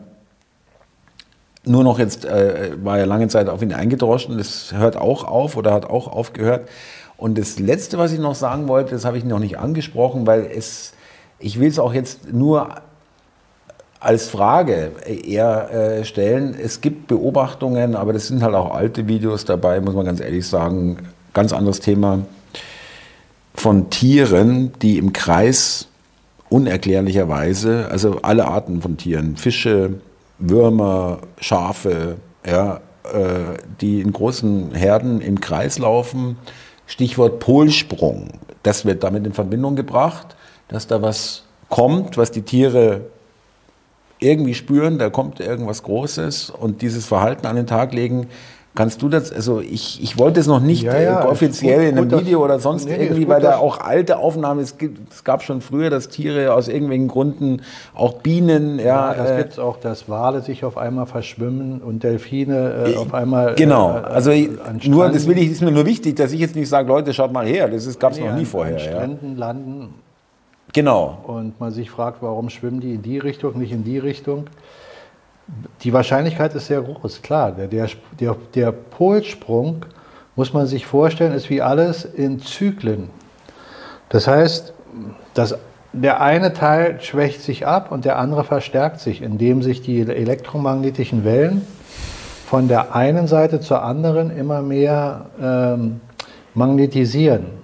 nur 1.63 1.83
noch 1.83 1.99
jetzt, 1.99 2.25
äh, 2.25 2.71
war 2.83 2.97
ja 2.97 3.05
lange 3.05 3.27
Zeit 3.27 3.47
auf 3.47 3.61
ihn 3.61 3.73
eingedroschen, 3.73 4.37
das 4.37 4.73
hört 4.73 4.97
auch 4.97 5.23
auf 5.23 5.55
oder 5.55 5.73
hat 5.73 5.85
auch 5.85 6.07
aufgehört. 6.07 6.67
Und 7.17 7.37
das 7.37 7.59
Letzte, 7.59 7.97
was 7.97 8.11
ich 8.11 8.19
noch 8.19 8.35
sagen 8.35 8.67
wollte, 8.67 8.91
das 8.91 9.05
habe 9.05 9.17
ich 9.17 9.23
noch 9.23 9.39
nicht 9.39 9.59
angesprochen, 9.59 10.25
weil 10.25 10.45
es, 10.45 10.93
ich 11.39 11.59
will 11.59 11.69
es 11.69 11.77
auch 11.77 11.93
jetzt 11.93 12.33
nur 12.33 12.81
als 14.01 14.29
Frage 14.29 14.91
eher 15.05 15.71
äh, 15.71 16.05
stellen. 16.05 16.57
Es 16.59 16.81
gibt 16.81 17.07
Beobachtungen, 17.07 17.95
aber 17.95 18.13
das 18.13 18.27
sind 18.27 18.41
halt 18.41 18.55
auch 18.55 18.73
alte 18.73 19.07
Videos 19.07 19.45
dabei, 19.45 19.79
muss 19.79 19.93
man 19.93 20.05
ganz 20.05 20.19
ehrlich 20.19 20.47
sagen. 20.47 20.97
Ganz 21.33 21.53
anderes 21.53 21.79
Thema 21.79 22.19
von 23.53 23.89
Tieren, 23.91 24.73
die 24.81 24.97
im 24.97 25.13
Kreis 25.13 25.87
unerklärlicherweise, 26.49 27.87
also 27.89 28.19
alle 28.23 28.47
Arten 28.47 28.81
von 28.81 28.97
Tieren, 28.97 29.37
Fische, 29.37 30.01
Würmer, 30.39 31.19
Schafe, 31.39 32.17
ja, 32.45 32.81
äh, 33.13 33.57
die 33.79 34.01
in 34.01 34.11
großen 34.11 34.73
Herden 34.73 35.21
im 35.21 35.39
Kreis 35.39 35.77
laufen. 35.77 36.37
Stichwort 36.87 37.39
Polsprung. 37.39 38.29
Das 38.63 38.83
wird 38.83 39.03
damit 39.03 39.25
in 39.27 39.33
Verbindung 39.33 39.75
gebracht, 39.75 40.35
dass 40.67 40.87
da 40.87 41.03
was 41.03 41.43
kommt, 41.69 42.17
was 42.17 42.31
die 42.31 42.41
Tiere 42.41 43.01
irgendwie 44.21 44.53
spüren, 44.53 44.99
da 44.99 45.09
kommt 45.09 45.39
irgendwas 45.39 45.83
Großes 45.83 46.51
und 46.51 46.81
dieses 46.81 47.05
Verhalten 47.05 47.45
an 47.47 47.55
den 47.55 47.67
Tag 47.67 47.93
legen. 47.93 48.27
Kannst 48.73 49.01
du 49.01 49.09
das, 49.09 49.33
also 49.33 49.59
ich, 49.59 50.01
ich 50.01 50.17
wollte 50.17 50.39
es 50.39 50.47
noch 50.47 50.61
nicht 50.61 50.83
ja, 50.83 50.97
ja, 50.97 51.23
äh, 51.25 51.27
offiziell 51.27 51.79
gut, 51.79 51.89
in 51.89 51.97
einem 51.97 52.09
gut, 52.09 52.21
Video 52.21 52.41
oder 52.41 52.57
sonst 52.57 52.87
nee, 52.87 52.95
irgendwie, 52.95 53.27
weil 53.27 53.41
da 53.41 53.57
auch 53.57 53.81
alte 53.81 54.17
Aufnahmen, 54.17 54.61
es, 54.61 54.77
gibt, 54.77 55.11
es 55.11 55.25
gab 55.25 55.43
schon 55.43 55.59
früher, 55.59 55.89
dass 55.89 56.07
Tiere 56.07 56.53
aus 56.53 56.69
irgendwelchen 56.69 57.09
Gründen, 57.09 57.63
auch 57.93 58.13
Bienen, 58.13 58.79
ja. 58.79 59.11
ja 59.11 59.13
das 59.13 59.31
äh, 59.31 59.37
gibt 59.39 59.53
es 59.53 59.59
auch, 59.59 59.75
dass 59.75 60.07
Wale 60.07 60.39
sich 60.41 60.63
auf 60.63 60.77
einmal 60.77 61.05
verschwimmen 61.05 61.81
und 61.81 62.03
Delfine 62.03 62.93
äh, 62.93 62.95
auf 62.95 63.13
einmal. 63.13 63.55
Genau, 63.55 63.97
äh, 63.97 64.03
also 64.03 64.31
nur, 64.85 65.09
das 65.09 65.27
will 65.27 65.37
ich, 65.37 65.51
ist 65.51 65.61
mir 65.61 65.71
nur 65.71 65.85
wichtig, 65.85 66.15
dass 66.15 66.31
ich 66.31 66.39
jetzt 66.39 66.55
nicht 66.55 66.69
sage, 66.69 66.87
Leute, 66.87 67.13
schaut 67.13 67.33
mal 67.33 67.45
her, 67.45 67.67
das 67.67 67.99
gab 67.99 68.13
es 68.13 68.19
nee, 68.19 68.29
noch 68.29 68.37
nie 68.37 68.45
vorher. 68.45 68.75
An 68.75 68.79
Stränden 68.79 69.35
landen 69.35 69.89
Genau. 70.73 71.19
Und 71.23 71.59
man 71.59 71.71
sich 71.71 71.89
fragt, 71.89 72.21
warum 72.21 72.49
schwimmen 72.49 72.79
die 72.79 72.93
in 72.93 73.01
die 73.01 73.17
Richtung, 73.17 73.57
nicht 73.57 73.71
in 73.71 73.83
die 73.83 73.97
Richtung. 73.97 74.47
Die 75.83 75.91
Wahrscheinlichkeit 75.91 76.55
ist 76.55 76.67
sehr 76.67 76.81
groß, 76.81 77.21
klar. 77.21 77.51
Der, 77.51 77.67
der, 77.67 77.89
der, 78.19 78.37
der 78.55 78.71
Polsprung, 78.71 79.85
muss 80.35 80.53
man 80.53 80.65
sich 80.65 80.85
vorstellen, 80.85 81.33
ist 81.33 81.49
wie 81.49 81.61
alles 81.61 82.05
in 82.05 82.39
Zyklen. 82.39 83.09
Das 84.09 84.27
heißt, 84.27 84.73
das, 85.33 85.57
der 85.93 86.21
eine 86.21 86.53
Teil 86.53 87.01
schwächt 87.01 87.41
sich 87.41 87.67
ab 87.67 87.91
und 87.91 88.05
der 88.05 88.17
andere 88.17 88.43
verstärkt 88.43 89.01
sich, 89.01 89.21
indem 89.21 89.61
sich 89.61 89.81
die 89.81 89.99
elektromagnetischen 89.99 91.25
Wellen 91.25 91.65
von 92.45 92.67
der 92.67 92.95
einen 92.95 93.27
Seite 93.27 93.59
zur 93.59 93.83
anderen 93.83 94.29
immer 94.29 94.61
mehr 94.61 95.27
ähm, 95.41 96.01
magnetisieren. 96.53 97.60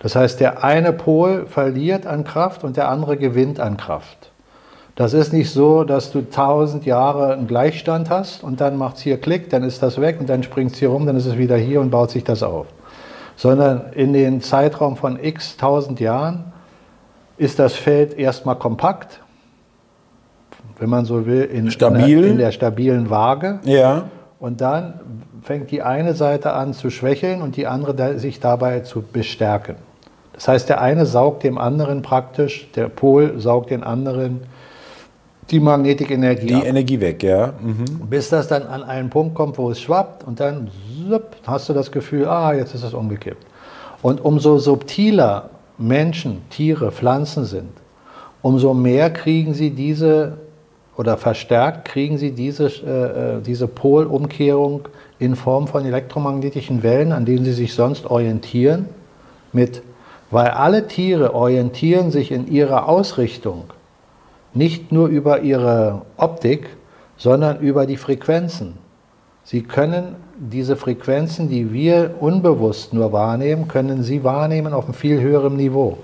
Das 0.00 0.14
heißt, 0.14 0.40
der 0.40 0.62
eine 0.62 0.92
Pol 0.92 1.46
verliert 1.46 2.06
an 2.06 2.24
Kraft 2.24 2.64
und 2.64 2.76
der 2.76 2.88
andere 2.88 3.16
gewinnt 3.16 3.58
an 3.58 3.76
Kraft. 3.76 4.30
Das 4.94 5.12
ist 5.12 5.32
nicht 5.32 5.50
so, 5.50 5.84
dass 5.84 6.10
du 6.10 6.28
tausend 6.28 6.84
Jahre 6.84 7.32
einen 7.32 7.46
Gleichstand 7.46 8.10
hast 8.10 8.42
und 8.42 8.60
dann 8.60 8.76
macht 8.76 8.96
es 8.96 9.02
hier 9.02 9.20
Klick, 9.20 9.48
dann 9.50 9.62
ist 9.62 9.80
das 9.80 10.00
weg 10.00 10.16
und 10.18 10.28
dann 10.28 10.42
springt 10.42 10.72
es 10.72 10.78
hier 10.78 10.88
rum, 10.88 11.06
dann 11.06 11.16
ist 11.16 11.26
es 11.26 11.38
wieder 11.38 11.56
hier 11.56 11.80
und 11.80 11.90
baut 11.90 12.10
sich 12.10 12.24
das 12.24 12.42
auf. 12.42 12.66
Sondern 13.36 13.92
in 13.92 14.12
den 14.12 14.40
Zeitraum 14.40 14.96
von 14.96 15.22
x 15.22 15.56
tausend 15.56 16.00
Jahren 16.00 16.52
ist 17.36 17.60
das 17.60 17.74
Feld 17.74 18.18
erstmal 18.18 18.56
kompakt, 18.56 19.20
wenn 20.80 20.90
man 20.90 21.04
so 21.04 21.26
will, 21.26 21.44
in, 21.44 21.70
Stabil. 21.70 22.24
in 22.24 22.38
der 22.38 22.50
stabilen 22.50 23.08
Waage. 23.08 23.60
Ja. 23.62 24.04
Und 24.40 24.60
dann 24.60 25.00
fängt 25.42 25.70
die 25.70 25.82
eine 25.82 26.14
Seite 26.14 26.52
an 26.52 26.74
zu 26.74 26.90
schwächeln 26.90 27.42
und 27.42 27.56
die 27.56 27.68
andere 27.68 28.18
sich 28.18 28.40
dabei 28.40 28.80
zu 28.80 29.02
bestärken. 29.02 29.76
Das 30.38 30.46
heißt, 30.46 30.68
der 30.68 30.80
eine 30.80 31.04
saugt 31.04 31.42
dem 31.42 31.58
anderen 31.58 32.00
praktisch, 32.02 32.68
der 32.76 32.88
Pol 32.88 33.40
saugt 33.40 33.70
den 33.70 33.82
anderen 33.82 34.42
die 35.50 35.58
Magnetikenergie 35.58 36.46
Die 36.46 36.54
ab. 36.54 36.64
Energie 36.64 37.00
weg, 37.00 37.24
ja. 37.24 37.54
Mhm. 37.60 38.06
Bis 38.08 38.28
das 38.28 38.46
dann 38.46 38.62
an 38.62 38.84
einen 38.84 39.10
Punkt 39.10 39.34
kommt, 39.34 39.58
wo 39.58 39.70
es 39.70 39.80
schwappt 39.80 40.24
und 40.24 40.38
dann 40.38 40.70
hast 41.44 41.68
du 41.68 41.72
das 41.72 41.90
Gefühl, 41.90 42.26
ah, 42.26 42.52
jetzt 42.52 42.72
ist 42.74 42.84
es 42.84 42.94
umgekippt. 42.94 43.44
Und 44.00 44.24
umso 44.24 44.58
subtiler 44.58 45.50
Menschen, 45.76 46.42
Tiere, 46.50 46.92
Pflanzen 46.92 47.44
sind, 47.44 47.72
umso 48.40 48.74
mehr 48.74 49.10
kriegen 49.10 49.54
sie 49.54 49.70
diese 49.70 50.34
oder 50.96 51.16
verstärkt 51.16 51.88
kriegen 51.88 52.16
sie 52.16 52.32
diese, 52.32 52.66
äh, 52.66 53.38
äh 53.38 53.40
diese 53.40 53.66
Polumkehrung 53.66 54.82
in 55.18 55.34
Form 55.34 55.66
von 55.66 55.84
elektromagnetischen 55.84 56.84
Wellen, 56.84 57.10
an 57.10 57.24
denen 57.24 57.44
sie 57.44 57.52
sich 57.52 57.74
sonst 57.74 58.06
orientieren, 58.06 58.86
mit 59.52 59.82
weil 60.30 60.48
alle 60.48 60.86
Tiere 60.86 61.34
orientieren 61.34 62.10
sich 62.10 62.30
in 62.32 62.46
ihrer 62.46 62.88
Ausrichtung 62.88 63.64
nicht 64.54 64.92
nur 64.92 65.08
über 65.08 65.40
ihre 65.40 66.02
Optik, 66.16 66.68
sondern 67.16 67.60
über 67.60 67.86
die 67.86 67.96
Frequenzen. 67.96 68.74
Sie 69.44 69.62
können 69.62 70.16
diese 70.38 70.76
Frequenzen, 70.76 71.48
die 71.48 71.72
wir 71.72 72.14
unbewusst 72.20 72.92
nur 72.92 73.12
wahrnehmen, 73.12 73.66
können 73.66 74.02
sie 74.02 74.22
wahrnehmen 74.22 74.72
auf 74.72 74.84
einem 74.84 74.94
viel 74.94 75.20
höheren 75.20 75.56
Niveau. 75.56 75.98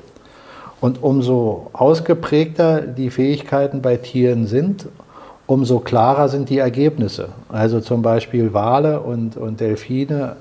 Und 0.80 1.02
umso 1.02 1.70
ausgeprägter 1.72 2.80
die 2.82 3.10
Fähigkeiten 3.10 3.80
bei 3.80 3.96
Tieren 3.96 4.46
sind, 4.46 4.86
umso 5.46 5.78
klarer 5.78 6.28
sind 6.28 6.48
die 6.50 6.58
Ergebnisse. 6.58 7.28
Also 7.48 7.80
zum 7.80 8.02
Beispiel 8.02 8.52
Wale 8.52 9.00
und, 9.00 9.36
und 9.36 9.60
Delfine 9.60 10.36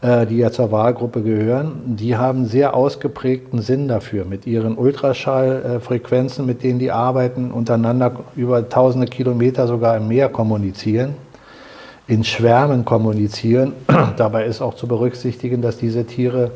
die 0.00 0.36
ja 0.36 0.52
zur 0.52 0.70
Wahlgruppe 0.70 1.22
gehören, 1.22 1.96
die 1.96 2.16
haben 2.16 2.46
sehr 2.46 2.74
ausgeprägten 2.74 3.60
Sinn 3.60 3.88
dafür, 3.88 4.24
mit 4.24 4.46
ihren 4.46 4.78
Ultraschallfrequenzen, 4.78 6.46
mit 6.46 6.62
denen 6.62 6.78
die 6.78 6.92
arbeiten, 6.92 7.50
untereinander 7.50 8.12
über 8.36 8.68
tausende 8.68 9.08
Kilometer 9.08 9.66
sogar 9.66 9.96
im 9.96 10.06
Meer 10.06 10.28
kommunizieren, 10.28 11.16
in 12.06 12.22
Schwärmen 12.22 12.84
kommunizieren. 12.84 13.72
Dabei 14.16 14.44
ist 14.44 14.60
auch 14.60 14.74
zu 14.74 14.86
berücksichtigen, 14.86 15.62
dass 15.62 15.78
diese 15.78 16.04
Tiere 16.04 16.52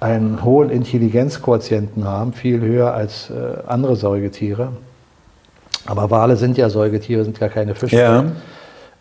einen 0.00 0.42
hohen 0.42 0.70
Intelligenzquotienten 0.70 2.04
haben, 2.04 2.32
viel 2.32 2.62
höher 2.62 2.94
als 2.94 3.28
äh, 3.28 3.58
andere 3.66 3.96
Säugetiere. 3.96 4.68
Aber 5.84 6.10
Wale 6.10 6.36
sind 6.36 6.56
ja 6.56 6.70
Säugetiere, 6.70 7.22
sind 7.24 7.38
ja 7.38 7.48
keine 7.50 7.74
Fische. 7.74 7.98
Ja. 7.98 8.24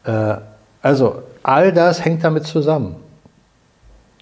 Äh, 0.04 0.42
also 0.82 1.22
all 1.42 1.72
das 1.72 2.04
hängt 2.04 2.24
damit 2.26 2.46
zusammen 2.46 2.98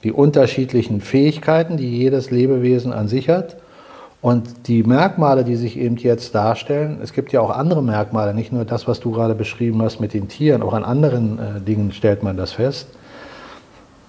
die 0.04 0.12
unterschiedlichen 0.12 1.02
Fähigkeiten, 1.02 1.78
die 1.78 1.98
jedes 1.98 2.32
Lebewesen 2.32 2.94
an 2.94 3.08
sich 3.08 3.30
hat. 3.30 3.58
Und 4.22 4.68
die 4.68 4.84
Merkmale, 4.84 5.46
die 5.46 5.56
sich 5.56 5.78
eben 5.78 5.96
jetzt 5.96 6.36
darstellen, 6.36 7.00
es 7.02 7.14
gibt 7.14 7.32
ja 7.32 7.40
auch 7.40 7.52
andere 7.52 7.82
Merkmale, 7.82 8.34
nicht 8.34 8.52
nur 8.52 8.66
das, 8.66 8.88
was 8.88 9.00
du 9.00 9.12
gerade 9.12 9.34
beschrieben 9.34 9.82
hast 9.82 10.02
mit 10.02 10.14
den 10.14 10.28
Tieren, 10.28 10.62
auch 10.62 10.74
an 10.74 10.84
anderen 10.84 11.40
äh, 11.40 11.62
Dingen 11.62 11.94
stellt 11.94 12.22
man 12.22 12.36
das 12.36 12.52
fest. 12.54 12.90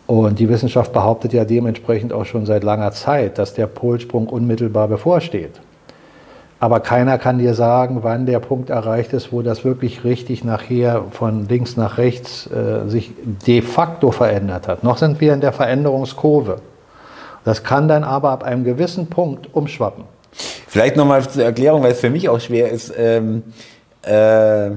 Und 0.08 0.40
die 0.40 0.48
Wissenschaft 0.48 0.92
behauptet 0.92 1.32
ja 1.32 1.44
dementsprechend 1.44 2.12
auch 2.12 2.24
schon 2.24 2.44
seit 2.44 2.64
langer 2.64 2.90
Zeit, 2.90 3.38
dass 3.38 3.54
der 3.54 3.68
Polsprung 3.68 4.26
unmittelbar 4.26 4.88
bevorsteht. 4.88 5.60
Aber 6.60 6.80
keiner 6.80 7.16
kann 7.16 7.38
dir 7.38 7.54
sagen, 7.54 8.00
wann 8.02 8.26
der 8.26 8.38
Punkt 8.38 8.68
erreicht 8.68 9.14
ist, 9.14 9.32
wo 9.32 9.40
das 9.40 9.64
wirklich 9.64 10.04
richtig 10.04 10.44
nachher 10.44 11.04
von 11.10 11.48
links 11.48 11.78
nach 11.78 11.96
rechts 11.96 12.48
äh, 12.50 12.86
sich 12.86 13.12
de 13.46 13.62
facto 13.62 14.10
verändert 14.10 14.68
hat. 14.68 14.84
Noch 14.84 14.98
sind 14.98 15.22
wir 15.22 15.32
in 15.32 15.40
der 15.40 15.52
Veränderungskurve. 15.52 16.58
Das 17.44 17.64
kann 17.64 17.88
dann 17.88 18.04
aber 18.04 18.30
ab 18.30 18.44
einem 18.44 18.64
gewissen 18.64 19.06
Punkt 19.06 19.54
umschwappen. 19.54 20.04
Vielleicht 20.32 20.96
nochmal 20.96 21.26
zur 21.26 21.44
Erklärung, 21.44 21.82
weil 21.82 21.92
es 21.92 22.00
für 22.00 22.10
mich 22.10 22.28
auch 22.28 22.40
schwer 22.40 22.70
ist. 22.70 22.92
Ähm, 22.94 23.42
äh, 24.02 24.72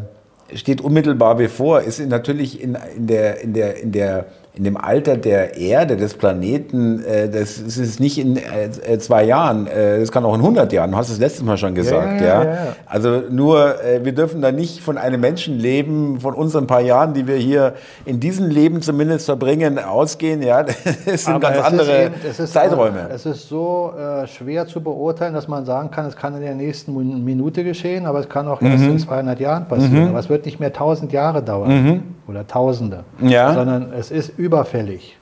steht 0.56 0.80
unmittelbar 0.80 1.36
bevor, 1.36 1.82
ist 1.82 2.00
natürlich 2.00 2.62
in, 2.62 2.78
in, 2.96 3.08
der, 3.08 3.42
in, 3.42 3.54
der, 3.54 3.82
in 3.82 3.92
der 3.92 4.26
in 4.56 4.64
dem 4.66 4.78
Alter 4.78 5.18
der 5.18 5.58
Erde, 5.58 5.98
des 5.98 6.14
Planeten, 6.14 7.04
äh, 7.04 7.28
das 7.28 7.58
ist 7.58 8.00
nicht 8.00 8.20
in 8.20 8.38
äh, 8.38 9.00
zwei 9.00 9.24
Jahren, 9.24 9.66
äh, 9.66 10.00
das 10.00 10.12
kann 10.12 10.24
auch 10.26 10.36
in 10.36 10.42
100 10.42 10.72
Jahren, 10.72 10.92
du 10.92 10.98
hast 10.98 11.10
es 11.10 11.18
letztes 11.18 11.44
Mal 11.44 11.58
schon 11.58 11.74
gesagt. 11.74 12.22
Ja, 12.22 12.28
ja, 12.28 12.44
ja. 12.44 12.76
Also 12.86 13.24
nur, 13.32 13.76
wir 14.04 14.14
dürfen 14.14 14.42
da 14.42 14.52
nicht 14.52 14.82
von 14.82 15.00
einem 15.00 15.22
Menschen 15.22 15.58
leben, 15.58 16.20
von 16.20 16.36
unseren 16.36 16.68
paar 16.68 16.82
Jahren, 16.82 17.16
die 17.16 17.28
wir 17.28 17.38
hier 17.38 17.74
in 18.06 18.20
diesem 18.20 18.50
Leben 18.50 18.84
zumindest 18.84 19.26
verbringen, 19.26 19.80
ausgehen. 19.80 20.44
Ja, 20.44 20.64
das 21.06 21.26
sind 21.26 21.34
Aber 21.34 21.52
ganz 21.52 21.66
andere 21.66 22.06
eben, 22.06 22.14
ist, 22.24 22.54
Zeiträume. 22.54 23.10
Es 23.12 23.26
ist 23.26 23.50
so 23.50 23.94
äh, 23.98 24.28
schwer 24.28 24.68
zu 24.68 24.82
beurteilen, 24.82 25.34
dass 25.34 25.48
man 25.48 25.66
sagen 25.66 25.90
kann, 25.90 26.06
es 26.06 26.16
kann 26.16 26.36
in 26.36 26.42
der 26.42 26.54
nächsten 26.54 26.94
Minute 27.24 27.64
geschehen, 27.64 28.06
aber 28.06 28.20
es 28.20 28.30
kann 28.30 28.48
auch 28.48 28.62
erst 28.62 28.84
mhm. 28.84 28.92
in 28.92 29.00
200 29.00 29.40
Jahren 29.40 29.68
passieren. 29.68 30.04
Mhm. 30.04 30.10
Aber 30.10 30.20
es 30.20 30.30
wird 30.30 30.46
nicht 30.46 30.60
mehr 30.60 30.70
1000 30.70 31.12
Jahre 31.12 31.42
dauern. 31.42 31.84
Mhm 31.84 32.04
oder 32.28 32.48
Tausende, 32.48 33.04
sondern 33.20 33.92
es 33.94 34.10
ist 34.10 34.38
überfällig. 34.44 35.18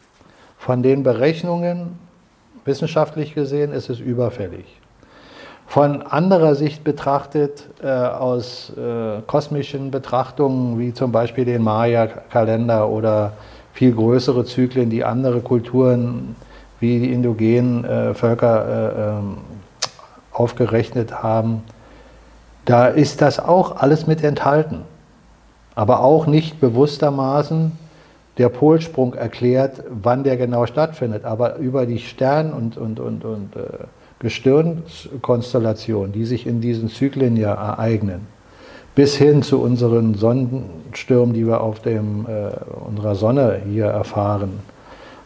Von 0.57 0.81
den 0.81 1.03
Berechnungen, 1.03 1.99
wissenschaftlich 2.65 3.35
gesehen, 3.35 3.71
ist 3.71 3.89
es 3.89 3.99
überfällig. 3.99 4.65
Von 5.67 6.01
anderer 6.01 6.55
Sicht 6.55 6.83
betrachtet, 6.83 7.69
äh, 7.81 7.87
aus 7.87 8.71
äh, 8.75 9.21
kosmischen 9.27 9.91
Betrachtungen, 9.91 10.79
wie 10.79 10.93
zum 10.93 11.11
Beispiel 11.11 11.45
den 11.45 11.61
Maya-Kalender 11.61 12.89
oder 12.89 13.33
viel 13.73 13.93
größere 13.93 14.43
Zyklen, 14.43 14.89
die 14.89 15.03
andere 15.05 15.39
Kulturen 15.41 16.35
wie 16.79 16.99
die 16.99 17.13
indogenen 17.13 17.85
äh, 17.85 18.13
Völker 18.15 18.65
äh, 18.65 19.19
ähm, 19.19 19.37
aufgerechnet 20.33 21.23
haben, 21.23 21.63
da 22.65 22.87
ist 22.87 23.21
das 23.21 23.39
auch 23.39 23.77
alles 23.77 24.07
mit 24.07 24.23
enthalten 24.23 24.83
aber 25.75 26.01
auch 26.01 26.27
nicht 26.27 26.59
bewusstermaßen 26.59 27.71
der 28.41 28.49
Polsprung 28.49 29.13
erklärt, 29.13 29.83
wann 29.89 30.23
der 30.23 30.35
genau 30.35 30.65
stattfindet. 30.65 31.25
Aber 31.25 31.57
über 31.57 31.85
die 31.85 31.99
Stern- 31.99 32.53
und, 32.53 32.75
und, 32.75 32.99
und, 32.99 33.23
und 33.23 33.55
äh, 33.55 33.85
Gestirnkonstellationen, 34.17 36.11
die 36.11 36.25
sich 36.25 36.47
in 36.47 36.59
diesen 36.59 36.89
Zyklen 36.89 37.37
ja 37.37 37.53
ereignen, 37.53 38.21
bis 38.95 39.15
hin 39.15 39.43
zu 39.43 39.61
unseren 39.61 40.15
Sonnenstürmen, 40.15 41.35
die 41.35 41.45
wir 41.45 41.61
auf 41.61 41.81
dem, 41.81 42.25
äh, 42.25 42.49
unserer 42.87 43.13
Sonne 43.13 43.61
hier 43.69 43.85
erfahren, 43.85 44.59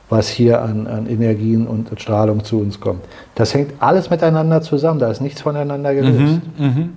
was 0.09 0.27
hier 0.27 0.61
an, 0.61 0.85
an, 0.85 1.07
Energien 1.07 1.67
und 1.67 1.89
Strahlung 1.97 2.43
zu 2.43 2.59
uns 2.59 2.81
kommt. 2.81 3.05
Das 3.33 3.53
hängt 3.53 3.71
alles 3.79 4.09
miteinander 4.09 4.61
zusammen, 4.61 4.99
da 4.99 5.09
ist 5.09 5.21
nichts 5.21 5.41
voneinander 5.41 5.95
gelöst. 5.95 6.41
Mhm, 6.57 6.65
mh. 6.65 6.89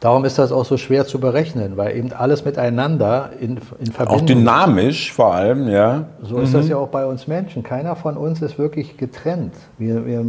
Darum 0.00 0.24
ist 0.24 0.38
das 0.38 0.52
auch 0.52 0.64
so 0.64 0.76
schwer 0.76 1.06
zu 1.06 1.18
berechnen, 1.18 1.76
weil 1.76 1.96
eben 1.96 2.12
alles 2.12 2.44
miteinander 2.44 3.30
in, 3.40 3.58
in 3.78 3.92
Verbindung. 3.92 4.06
Auch 4.08 4.26
dynamisch 4.26 5.12
vor 5.12 5.34
allem, 5.34 5.68
ja. 5.68 6.04
So 6.22 6.38
ist 6.38 6.52
das 6.52 6.66
mhm. 6.66 6.72
ja 6.72 6.76
auch 6.76 6.88
bei 6.88 7.06
uns 7.06 7.26
Menschen. 7.26 7.62
Keiner 7.62 7.96
von 7.96 8.16
uns 8.16 8.42
ist 8.42 8.58
wirklich 8.58 8.98
getrennt. 8.98 9.54
Wir, 9.78 10.04
wir 10.04 10.24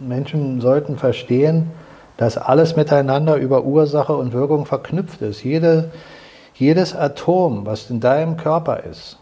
Menschen 0.00 0.60
sollten 0.60 0.96
verstehen, 0.96 1.70
dass 2.16 2.38
alles 2.38 2.76
miteinander 2.76 3.36
über 3.36 3.64
Ursache 3.64 4.14
und 4.14 4.32
Wirkung 4.32 4.66
verknüpft 4.66 5.22
ist. 5.22 5.44
Jede, 5.44 5.90
jedes 6.54 6.94
Atom, 6.94 7.66
was 7.66 7.90
in 7.90 8.00
deinem 8.00 8.36
Körper 8.36 8.82
ist, 8.82 9.18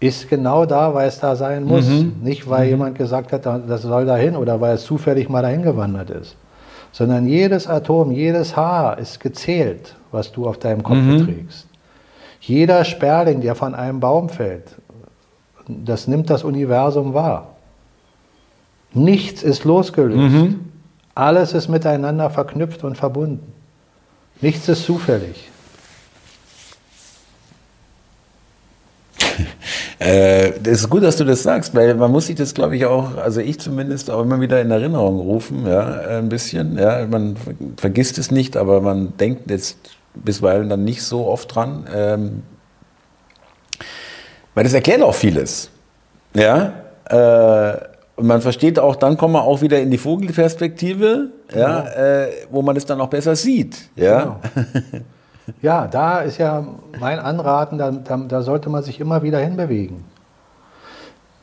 ist 0.00 0.28
genau 0.28 0.66
da, 0.66 0.94
weil 0.94 1.08
es 1.08 1.20
da 1.20 1.36
sein 1.36 1.64
muss. 1.64 1.88
Mhm. 1.88 2.14
Nicht, 2.22 2.50
weil 2.50 2.64
mhm. 2.64 2.70
jemand 2.70 2.98
gesagt 2.98 3.32
hat, 3.32 3.46
das 3.46 3.82
soll 3.82 4.04
dahin 4.06 4.34
oder 4.34 4.60
weil 4.60 4.74
es 4.74 4.84
zufällig 4.84 5.28
mal 5.28 5.42
dahin 5.42 5.62
gewandert 5.62 6.10
ist 6.10 6.36
sondern 6.94 7.26
jedes 7.26 7.66
Atom, 7.66 8.12
jedes 8.12 8.54
Haar 8.54 8.98
ist 8.98 9.18
gezählt, 9.18 9.96
was 10.12 10.30
du 10.30 10.46
auf 10.46 10.58
deinem 10.58 10.84
Kopf 10.84 10.98
mhm. 10.98 11.24
trägst. 11.24 11.66
Jeder 12.40 12.84
Sperling, 12.84 13.40
der 13.40 13.56
von 13.56 13.74
einem 13.74 13.98
Baum 13.98 14.28
fällt, 14.28 14.76
das 15.66 16.06
nimmt 16.06 16.30
das 16.30 16.44
Universum 16.44 17.12
wahr. 17.12 17.56
Nichts 18.92 19.42
ist 19.42 19.64
losgelöst. 19.64 20.34
Mhm. 20.34 20.60
Alles 21.16 21.52
ist 21.52 21.68
miteinander 21.68 22.30
verknüpft 22.30 22.84
und 22.84 22.96
verbunden. 22.96 23.52
Nichts 24.40 24.68
ist 24.68 24.84
zufällig. 24.84 25.50
Äh, 29.98 30.52
das 30.62 30.80
ist 30.80 30.90
gut, 30.90 31.02
dass 31.02 31.16
du 31.16 31.24
das 31.24 31.42
sagst, 31.42 31.74
weil 31.74 31.94
man 31.94 32.10
muss 32.10 32.26
sich 32.26 32.36
das, 32.36 32.54
glaube 32.54 32.76
ich, 32.76 32.84
auch, 32.84 33.16
also 33.16 33.40
ich 33.40 33.60
zumindest 33.60 34.10
auch 34.10 34.22
immer 34.22 34.40
wieder 34.40 34.60
in 34.60 34.70
Erinnerung 34.70 35.20
rufen, 35.20 35.66
ja, 35.66 35.86
ein 35.86 36.28
bisschen. 36.28 36.76
Ja, 36.78 37.06
man 37.06 37.36
vergisst 37.76 38.18
es 38.18 38.30
nicht, 38.30 38.56
aber 38.56 38.80
man 38.80 39.16
denkt 39.16 39.50
jetzt 39.50 39.78
bisweilen 40.14 40.68
dann 40.68 40.84
nicht 40.84 41.02
so 41.02 41.26
oft 41.26 41.54
dran. 41.54 41.86
Ähm, 41.94 42.42
weil 44.54 44.64
das 44.64 44.72
erklärt 44.72 45.02
auch 45.02 45.14
vieles. 45.14 45.70
Ja. 46.34 46.72
Äh, 47.08 47.78
und 48.16 48.26
man 48.28 48.40
versteht 48.40 48.78
auch, 48.78 48.94
dann 48.94 49.16
kommen 49.16 49.34
wir 49.34 49.42
auch 49.42 49.60
wieder 49.60 49.80
in 49.80 49.90
die 49.90 49.98
Vogelperspektive, 49.98 51.30
ja, 51.52 51.80
genau. 51.80 51.96
äh, 51.96 52.28
wo 52.50 52.62
man 52.62 52.76
es 52.76 52.86
dann 52.86 53.00
auch 53.00 53.08
besser 53.08 53.34
sieht. 53.34 53.76
Ja. 53.96 54.20
Genau. 54.20 54.40
Ja, 55.60 55.86
da 55.86 56.20
ist 56.20 56.38
ja 56.38 56.66
mein 56.98 57.18
Anraten, 57.18 57.78
da, 57.78 57.90
da, 57.90 58.16
da 58.16 58.42
sollte 58.42 58.70
man 58.70 58.82
sich 58.82 59.00
immer 59.00 59.22
wieder 59.22 59.38
hinbewegen. 59.38 60.04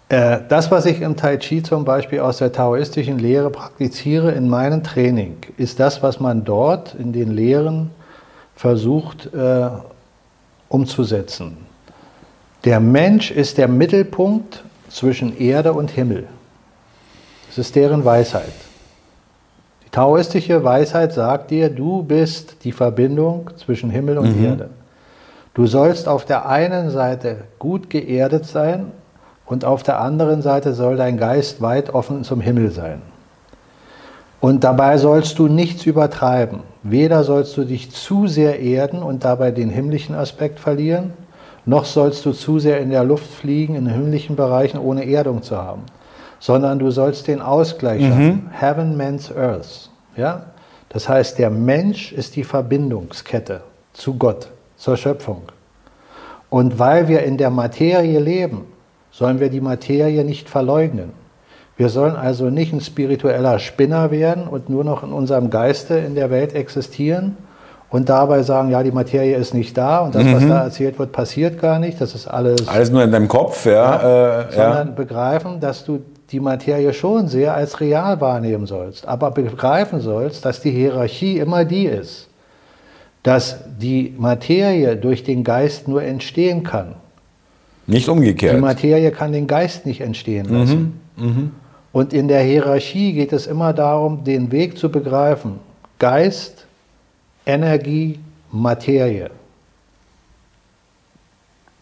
Äh, 0.09 0.39
das, 0.49 0.71
was 0.71 0.85
ich 0.85 1.01
im 1.01 1.15
Tai 1.15 1.37
Chi 1.37 1.63
zum 1.63 1.85
Beispiel 1.85 2.19
aus 2.19 2.37
der 2.37 2.51
taoistischen 2.51 3.19
Lehre 3.19 3.49
praktiziere 3.49 4.31
in 4.31 4.49
meinem 4.49 4.83
Training, 4.83 5.37
ist 5.57 5.79
das, 5.79 6.03
was 6.03 6.19
man 6.19 6.43
dort 6.43 6.95
in 6.95 7.13
den 7.13 7.31
Lehren 7.31 7.91
versucht 8.55 9.33
äh, 9.33 9.69
umzusetzen. 10.67 11.57
Der 12.65 12.79
Mensch 12.79 13.31
ist 13.31 13.57
der 13.57 13.67
Mittelpunkt 13.67 14.63
zwischen 14.89 15.37
Erde 15.39 15.73
und 15.73 15.91
Himmel. 15.91 16.27
Das 17.47 17.57
ist 17.57 17.75
deren 17.75 18.03
Weisheit. 18.03 18.53
Taoistische 19.91 20.63
Weisheit 20.63 21.11
sagt 21.11 21.51
dir, 21.51 21.69
du 21.69 22.01
bist 22.03 22.63
die 22.63 22.71
Verbindung 22.71 23.49
zwischen 23.57 23.89
Himmel 23.89 24.17
und 24.17 24.37
mhm. 24.37 24.45
Erde. 24.45 24.69
Du 25.53 25.67
sollst 25.67 26.07
auf 26.07 26.23
der 26.23 26.47
einen 26.47 26.89
Seite 26.91 27.43
gut 27.59 27.89
geerdet 27.89 28.45
sein 28.45 28.93
und 29.45 29.65
auf 29.65 29.83
der 29.83 29.99
anderen 29.99 30.41
Seite 30.41 30.73
soll 30.73 30.95
dein 30.95 31.17
Geist 31.17 31.61
weit 31.61 31.93
offen 31.93 32.23
zum 32.23 32.39
Himmel 32.39 32.71
sein. 32.71 33.01
Und 34.39 34.63
dabei 34.63 34.97
sollst 34.97 35.37
du 35.39 35.49
nichts 35.49 35.85
übertreiben. 35.85 36.61
Weder 36.83 37.25
sollst 37.25 37.57
du 37.57 37.65
dich 37.65 37.91
zu 37.91 38.27
sehr 38.27 38.61
erden 38.61 39.03
und 39.03 39.25
dabei 39.25 39.51
den 39.51 39.69
himmlischen 39.69 40.15
Aspekt 40.15 40.61
verlieren, 40.61 41.13
noch 41.65 41.83
sollst 41.83 42.25
du 42.25 42.31
zu 42.31 42.59
sehr 42.59 42.79
in 42.79 42.91
der 42.91 43.03
Luft 43.03 43.29
fliegen 43.29 43.75
in 43.75 43.87
himmlischen 43.87 44.37
Bereichen 44.37 44.79
ohne 44.79 45.05
Erdung 45.05 45.43
zu 45.43 45.57
haben 45.57 45.83
sondern 46.41 46.79
du 46.79 46.91
sollst 46.91 47.27
den 47.27 47.39
Ausgleich 47.39 48.01
mhm. 48.01 48.07
schaffen. 48.07 48.49
Heaven, 48.59 48.97
Man's 48.97 49.33
Earth. 49.33 49.89
Ja? 50.17 50.47
Das 50.89 51.07
heißt, 51.07 51.39
der 51.39 51.49
Mensch 51.49 52.11
ist 52.11 52.35
die 52.35 52.43
Verbindungskette 52.43 53.61
zu 53.93 54.15
Gott, 54.15 54.49
zur 54.75 54.97
Schöpfung. 54.97 55.43
Und 56.49 56.79
weil 56.79 57.07
wir 57.07 57.23
in 57.23 57.37
der 57.37 57.51
Materie 57.51 58.19
leben, 58.19 58.65
sollen 59.11 59.39
wir 59.39 59.49
die 59.49 59.61
Materie 59.61 60.25
nicht 60.25 60.49
verleugnen. 60.49 61.13
Wir 61.77 61.89
sollen 61.89 62.15
also 62.15 62.49
nicht 62.49 62.73
ein 62.73 62.81
spiritueller 62.81 63.59
Spinner 63.59 64.11
werden 64.11 64.47
und 64.47 64.69
nur 64.69 64.83
noch 64.83 65.03
in 65.03 65.13
unserem 65.13 65.49
Geiste 65.49 65.95
in 65.95 66.15
der 66.15 66.29
Welt 66.29 66.53
existieren 66.53 67.37
und 67.89 68.09
dabei 68.09 68.41
sagen, 68.43 68.69
ja, 68.69 68.83
die 68.83 68.91
Materie 68.91 69.35
ist 69.35 69.53
nicht 69.53 69.77
da 69.77 69.99
und 69.99 70.15
das, 70.15 70.23
mhm. 70.23 70.35
was 70.35 70.47
da 70.47 70.63
erzählt 70.63 70.97
wird, 70.97 71.11
passiert 71.11 71.61
gar 71.61 71.79
nicht. 71.79 72.01
Das 72.01 72.15
ist 72.15 72.27
alles. 72.27 72.67
Alles 72.67 72.89
nur 72.89 73.03
in 73.03 73.11
deinem 73.11 73.27
Kopf, 73.27 73.65
ja. 73.65 73.71
ja 73.71 74.41
äh, 74.41 74.51
sondern 74.51 74.87
ja. 74.87 74.93
begreifen, 74.93 75.59
dass 75.59 75.85
du 75.85 76.01
die 76.31 76.39
Materie 76.39 76.93
schon 76.93 77.27
sehr 77.27 77.53
als 77.53 77.79
real 77.81 78.21
wahrnehmen 78.21 78.65
sollst, 78.65 79.05
aber 79.05 79.31
begreifen 79.31 79.99
sollst, 79.99 80.45
dass 80.45 80.61
die 80.61 80.71
Hierarchie 80.71 81.39
immer 81.39 81.65
die 81.65 81.85
ist, 81.85 82.29
dass 83.23 83.57
die 83.79 84.13
Materie 84.17 84.95
durch 84.95 85.23
den 85.23 85.43
Geist 85.43 85.87
nur 85.87 86.03
entstehen 86.03 86.63
kann. 86.63 86.95
Nicht 87.85 88.07
umgekehrt. 88.07 88.55
Die 88.55 88.61
Materie 88.61 89.11
kann 89.11 89.33
den 89.33 89.47
Geist 89.47 89.85
nicht 89.85 90.01
entstehen 90.01 90.47
mhm, 90.47 90.55
lassen. 90.55 90.99
Mhm, 91.17 91.25
mh. 91.25 91.49
Und 91.91 92.13
in 92.13 92.29
der 92.29 92.41
Hierarchie 92.41 93.11
geht 93.11 93.33
es 93.33 93.47
immer 93.47 93.73
darum, 93.73 94.23
den 94.23 94.51
Weg 94.53 94.77
zu 94.77 94.89
begreifen. 94.89 95.59
Geist, 95.99 96.65
Energie, 97.45 98.19
Materie. 98.49 99.29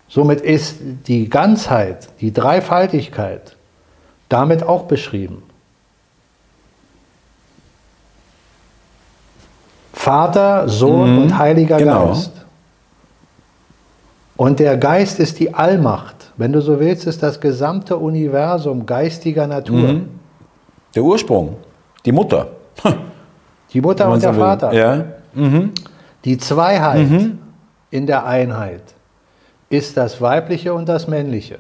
Somit 0.08 0.42
ist 0.42 0.78
die 1.08 1.30
Ganzheit, 1.30 2.08
die 2.20 2.34
Dreifaltigkeit 2.34 3.56
damit 4.30 4.64
auch 4.64 4.84
beschrieben. 4.84 5.44
Vater, 9.92 10.70
Sohn 10.70 11.16
mhm, 11.16 11.24
und 11.24 11.38
Heiliger 11.38 11.78
genau. 11.78 12.08
Geist. 12.08 12.32
Und 14.38 14.60
der 14.60 14.78
Geist 14.78 15.20
ist 15.20 15.40
die 15.40 15.54
Allmacht. 15.54 16.32
Wenn 16.38 16.54
du 16.54 16.62
so 16.62 16.80
willst, 16.80 17.06
ist 17.06 17.22
das 17.22 17.42
gesamte 17.42 17.98
Universum 17.98 18.86
geistiger 18.86 19.46
Natur. 19.46 19.94
Mhm. 19.94 20.10
Der 20.96 21.04
Ursprung, 21.04 21.58
die 22.06 22.14
Mutter. 22.14 22.48
Die 23.74 23.82
Mutter 23.82 24.10
und 24.10 24.24
der 24.24 24.34
will. 24.34 24.40
Vater. 24.40 24.74
Ja. 24.74 25.06
Die 26.26 26.38
Zweiheit 26.38 27.10
in 27.92 28.08
der 28.08 28.26
Einheit 28.26 28.82
ist 29.70 29.98
das 29.98 30.22
Weibliche 30.22 30.74
und 30.74 30.90
das 30.90 31.08
Männliche. 31.08 31.60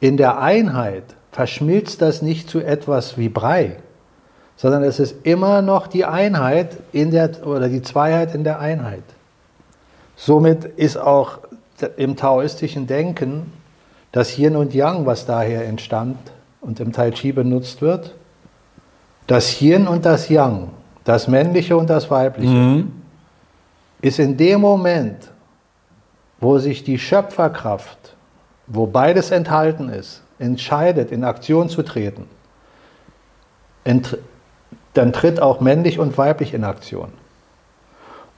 In 0.00 0.16
der 0.16 0.40
Einheit 0.40 1.04
verschmilzt 1.32 2.02
das 2.02 2.22
nicht 2.22 2.50
zu 2.50 2.60
etwas 2.60 3.16
wie 3.16 3.28
Brei, 3.28 3.76
sondern 4.56 4.82
es 4.82 4.98
ist 4.98 5.24
immer 5.24 5.62
noch 5.62 5.86
die 5.86 6.04
Einheit 6.04 6.76
in 6.92 7.10
der, 7.10 7.46
oder 7.46 7.68
die 7.68 7.82
Zweiheit 7.82 8.34
in 8.34 8.44
der 8.44 8.60
Einheit. 8.60 9.04
Somit 10.16 10.64
ist 10.64 10.96
auch 10.96 11.38
im 11.96 12.16
taoistischen 12.16 12.86
Denken 12.86 13.52
das 14.12 14.36
Yin 14.36 14.56
und 14.56 14.74
Yang, 14.74 15.06
was 15.06 15.24
daher 15.24 15.66
entstand 15.66 16.18
und 16.60 16.80
im 16.80 16.92
Tai 16.92 17.10
Chi 17.12 17.32
benutzt 17.32 17.80
wird, 17.80 18.14
das 19.26 19.60
Yin 19.60 19.86
und 19.86 20.04
das 20.04 20.28
Yang, 20.28 20.68
das 21.04 21.28
Männliche 21.28 21.76
und 21.76 21.88
das 21.88 22.10
Weibliche, 22.10 22.84
ist 24.02 24.18
in 24.18 24.36
dem 24.36 24.60
Moment, 24.60 25.30
wo 26.40 26.58
sich 26.58 26.84
die 26.84 26.98
Schöpferkraft, 26.98 28.14
wo 28.66 28.86
beides 28.86 29.30
enthalten 29.30 29.88
ist, 29.88 30.22
entscheidet, 30.40 31.12
in 31.12 31.22
Aktion 31.22 31.68
zu 31.68 31.82
treten, 31.82 32.24
dann 34.94 35.12
tritt 35.12 35.40
auch 35.40 35.60
männlich 35.60 35.98
und 35.98 36.18
weiblich 36.18 36.54
in 36.54 36.64
Aktion. 36.64 37.08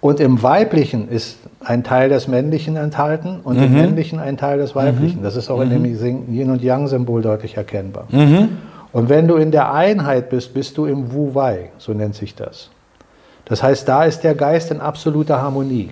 Und 0.00 0.18
im 0.18 0.42
Weiblichen 0.42 1.08
ist 1.08 1.38
ein 1.60 1.84
Teil 1.84 2.08
des 2.08 2.26
Männlichen 2.26 2.76
enthalten 2.76 3.38
und 3.44 3.56
im 3.56 3.72
Männlichen 3.72 4.18
ein 4.18 4.36
Teil 4.36 4.58
des 4.58 4.74
Weiblichen. 4.74 5.22
Das 5.22 5.36
ist 5.36 5.48
auch 5.48 5.60
in 5.60 5.70
dem 5.70 5.84
Yin- 5.84 6.50
und 6.50 6.60
Yang-Symbol 6.60 7.22
deutlich 7.22 7.56
erkennbar. 7.56 8.08
Und 8.92 9.08
wenn 9.08 9.28
du 9.28 9.36
in 9.36 9.52
der 9.52 9.72
Einheit 9.72 10.28
bist, 10.28 10.52
bist 10.54 10.76
du 10.76 10.86
im 10.86 11.12
Wu-Wei, 11.12 11.70
so 11.78 11.92
nennt 11.92 12.14
sich 12.14 12.34
das. 12.34 12.68
Das 13.44 13.62
heißt, 13.62 13.88
da 13.88 14.04
ist 14.04 14.24
der 14.24 14.34
Geist 14.34 14.70
in 14.70 14.80
absoluter 14.80 15.40
Harmonie. 15.40 15.90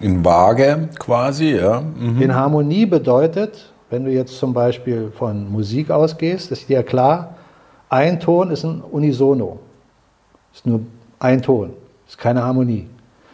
In 0.00 0.24
Waage 0.24 0.88
quasi, 0.98 1.56
ja. 1.56 1.80
Mhm. 1.80 2.20
In 2.20 2.34
Harmonie 2.34 2.86
bedeutet, 2.86 3.72
wenn 3.94 4.04
du 4.04 4.10
jetzt 4.10 4.36
zum 4.38 4.52
Beispiel 4.52 5.12
von 5.16 5.48
Musik 5.52 5.88
ausgehst, 5.88 6.50
ist 6.50 6.68
dir 6.68 6.82
klar, 6.82 7.36
ein 7.88 8.18
Ton 8.18 8.50
ist 8.50 8.64
ein 8.64 8.80
Unisono. 8.80 9.60
Ist 10.52 10.66
nur 10.66 10.80
ein 11.20 11.40
Ton, 11.42 11.74
ist 12.08 12.18
keine 12.18 12.42
Harmonie. 12.42 12.88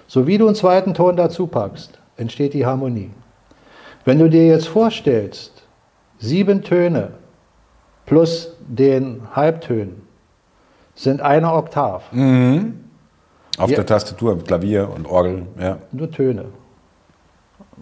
So 0.06 0.26
wie 0.26 0.36
du 0.36 0.44
einen 0.46 0.54
zweiten 0.54 0.92
Ton 0.92 1.16
dazu 1.16 1.46
packst, 1.46 1.98
entsteht 2.18 2.52
die 2.52 2.66
Harmonie. 2.66 3.10
Wenn 4.04 4.18
du 4.18 4.28
dir 4.28 4.46
jetzt 4.48 4.68
vorstellst, 4.68 5.62
sieben 6.18 6.60
Töne 6.62 7.12
plus 8.04 8.54
den 8.60 9.22
Halbtönen 9.34 10.02
sind 10.94 11.22
eine 11.22 11.54
Oktav, 11.54 12.02
Auf 12.12 13.70
Ja. 13.70 13.76
der 13.76 13.86
Tastatur, 13.86 14.38
Klavier 14.44 14.90
und 14.94 15.06
Orgel, 15.06 15.46
ja. 15.58 15.78
nur 15.90 16.10
Töne. 16.10 16.44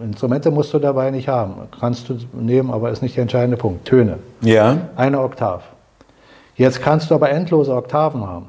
Instrumente 0.00 0.50
musst 0.50 0.72
du 0.72 0.78
dabei 0.78 1.10
nicht 1.10 1.28
haben. 1.28 1.54
Kannst 1.80 2.08
du 2.08 2.18
nehmen, 2.32 2.70
aber 2.70 2.90
ist 2.90 3.02
nicht 3.02 3.16
der 3.16 3.22
entscheidende 3.22 3.56
Punkt. 3.56 3.84
Töne. 3.84 4.18
Ja, 4.42 4.76
Eine 4.96 5.20
Oktav. 5.20 5.62
Jetzt 6.54 6.82
kannst 6.82 7.10
du 7.10 7.14
aber 7.14 7.30
endlose 7.30 7.74
Oktaven 7.74 8.26
haben. 8.26 8.46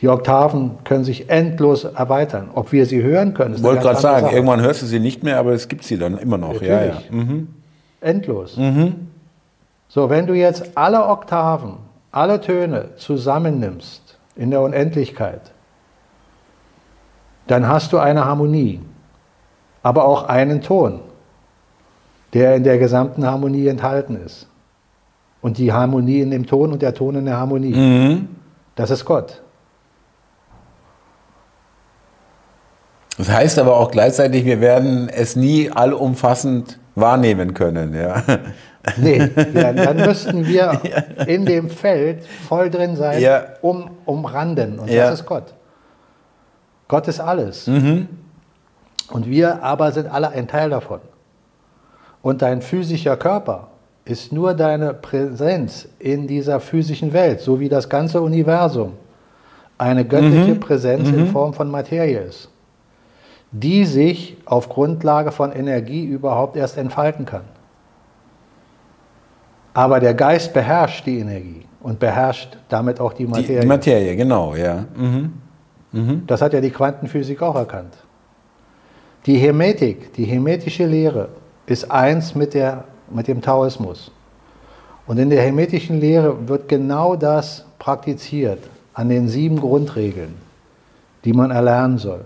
Die 0.00 0.08
Oktaven 0.08 0.78
können 0.84 1.04
sich 1.04 1.28
endlos 1.28 1.82
erweitern. 1.84 2.50
Ob 2.54 2.70
wir 2.70 2.86
sie 2.86 3.02
hören 3.02 3.34
können, 3.34 3.54
ist 3.54 3.60
ich 3.60 3.64
wollte 3.64 3.82
gerade 3.82 4.00
sagen, 4.00 4.26
Sache. 4.26 4.34
irgendwann 4.36 4.60
hörst 4.60 4.82
du 4.82 4.86
sie 4.86 5.00
nicht 5.00 5.24
mehr, 5.24 5.38
aber 5.38 5.52
es 5.52 5.66
gibt 5.66 5.82
sie 5.82 5.98
dann 5.98 6.18
immer 6.18 6.38
noch. 6.38 6.62
Ja, 6.62 6.84
ja. 6.84 6.86
Natürlich. 6.86 7.10
Mhm. 7.10 7.48
Endlos. 8.00 8.58
So, 9.88 10.08
wenn 10.10 10.26
du 10.28 10.34
jetzt 10.34 10.76
alle 10.76 11.04
Oktaven, 11.08 11.78
alle 12.12 12.40
Töne 12.40 12.90
zusammennimmst 12.96 14.18
in 14.36 14.52
der 14.52 14.60
Unendlichkeit, 14.60 15.40
dann 17.48 17.66
hast 17.66 17.92
du 17.92 17.98
eine 17.98 18.24
Harmonie, 18.24 18.80
aber 19.82 20.04
auch 20.04 20.28
einen 20.28 20.60
Ton, 20.62 21.00
der 22.34 22.54
in 22.56 22.62
der 22.64 22.78
gesamten 22.78 23.26
Harmonie 23.26 23.66
enthalten 23.68 24.16
ist. 24.24 24.46
Und 25.40 25.58
die 25.58 25.72
Harmonie 25.72 26.20
in 26.20 26.30
dem 26.30 26.46
Ton 26.46 26.72
und 26.72 26.82
der 26.82 26.94
Ton 26.94 27.14
in 27.16 27.24
der 27.24 27.36
Harmonie, 27.38 27.74
Mhm. 27.74 28.28
das 28.76 28.90
ist 28.90 29.04
Gott. 29.04 29.42
Das 33.16 33.30
heißt 33.30 33.58
aber 33.58 33.76
auch 33.76 33.90
gleichzeitig, 33.90 34.44
wir 34.44 34.60
werden 34.60 35.08
es 35.08 35.34
nie 35.36 35.70
allumfassend 35.70 36.78
wahrnehmen 36.94 37.54
können. 37.54 37.94
Ja. 37.94 38.22
Nee, 38.96 39.18
ja, 39.52 39.72
dann 39.74 39.96
müssten 39.98 40.46
wir 40.46 40.80
in 41.26 41.44
dem 41.44 41.68
Feld 41.68 42.24
voll 42.24 42.70
drin 42.70 42.96
sein, 42.96 43.20
Ja. 43.20 43.42
um, 43.60 43.90
umranden. 44.06 44.78
Und 44.78 44.88
Ja. 44.88 45.10
das 45.10 45.20
ist 45.20 45.26
Gott. 45.26 45.52
Gott 46.88 47.06
ist 47.08 47.20
alles. 47.20 47.66
Mhm. 47.66 48.08
Und 49.10 49.26
wir 49.28 49.62
aber 49.62 49.92
sind 49.92 50.10
alle 50.12 50.30
ein 50.30 50.48
Teil 50.48 50.70
davon. 50.70 51.00
Und 52.22 52.42
dein 52.42 52.60
physischer 52.62 53.16
Körper 53.16 53.68
ist 54.04 54.32
nur 54.32 54.54
deine 54.54 54.94
Präsenz 54.94 55.88
in 55.98 56.26
dieser 56.26 56.60
physischen 56.60 57.12
Welt, 57.12 57.40
so 57.40 57.60
wie 57.60 57.68
das 57.68 57.88
ganze 57.88 58.20
Universum 58.20 58.94
eine 59.76 60.04
göttliche 60.04 60.54
Mhm. 60.54 60.60
Präsenz 60.60 61.08
in 61.10 61.28
Form 61.28 61.54
von 61.54 61.70
Materie 61.70 62.18
ist, 62.20 62.50
die 63.52 63.84
sich 63.84 64.36
auf 64.46 64.68
Grundlage 64.68 65.30
von 65.30 65.52
Energie 65.52 66.04
überhaupt 66.04 66.56
erst 66.56 66.76
entfalten 66.76 67.24
kann. 67.26 67.44
Aber 69.74 70.00
der 70.00 70.14
Geist 70.14 70.52
beherrscht 70.52 71.06
die 71.06 71.20
Energie 71.20 71.64
und 71.80 72.00
beherrscht 72.00 72.56
damit 72.68 72.98
auch 73.00 73.12
die 73.12 73.24
Die, 73.26 73.30
Materie. 73.30 73.60
die 73.60 73.66
Materie, 73.66 74.16
genau, 74.16 74.54
ja. 74.56 74.84
Mhm. 74.96 75.34
Das 76.26 76.42
hat 76.42 76.52
ja 76.52 76.60
die 76.60 76.70
Quantenphysik 76.70 77.40
auch 77.42 77.54
erkannt. 77.54 77.94
Die 79.26 79.36
Hermetik, 79.36 80.12
die 80.14 80.24
hermetische 80.24 80.86
Lehre, 80.86 81.28
ist 81.66 81.90
eins 81.90 82.34
mit, 82.34 82.54
der, 82.54 82.84
mit 83.10 83.28
dem 83.28 83.40
Taoismus. 83.40 84.10
Und 85.06 85.18
in 85.18 85.30
der 85.30 85.42
hermetischen 85.42 86.00
Lehre 86.00 86.48
wird 86.48 86.68
genau 86.68 87.16
das 87.16 87.64
praktiziert 87.78 88.58
an 88.92 89.08
den 89.08 89.28
sieben 89.28 89.58
Grundregeln, 89.60 90.34
die 91.24 91.32
man 91.32 91.50
erlernen 91.50 91.98
soll. 91.98 92.24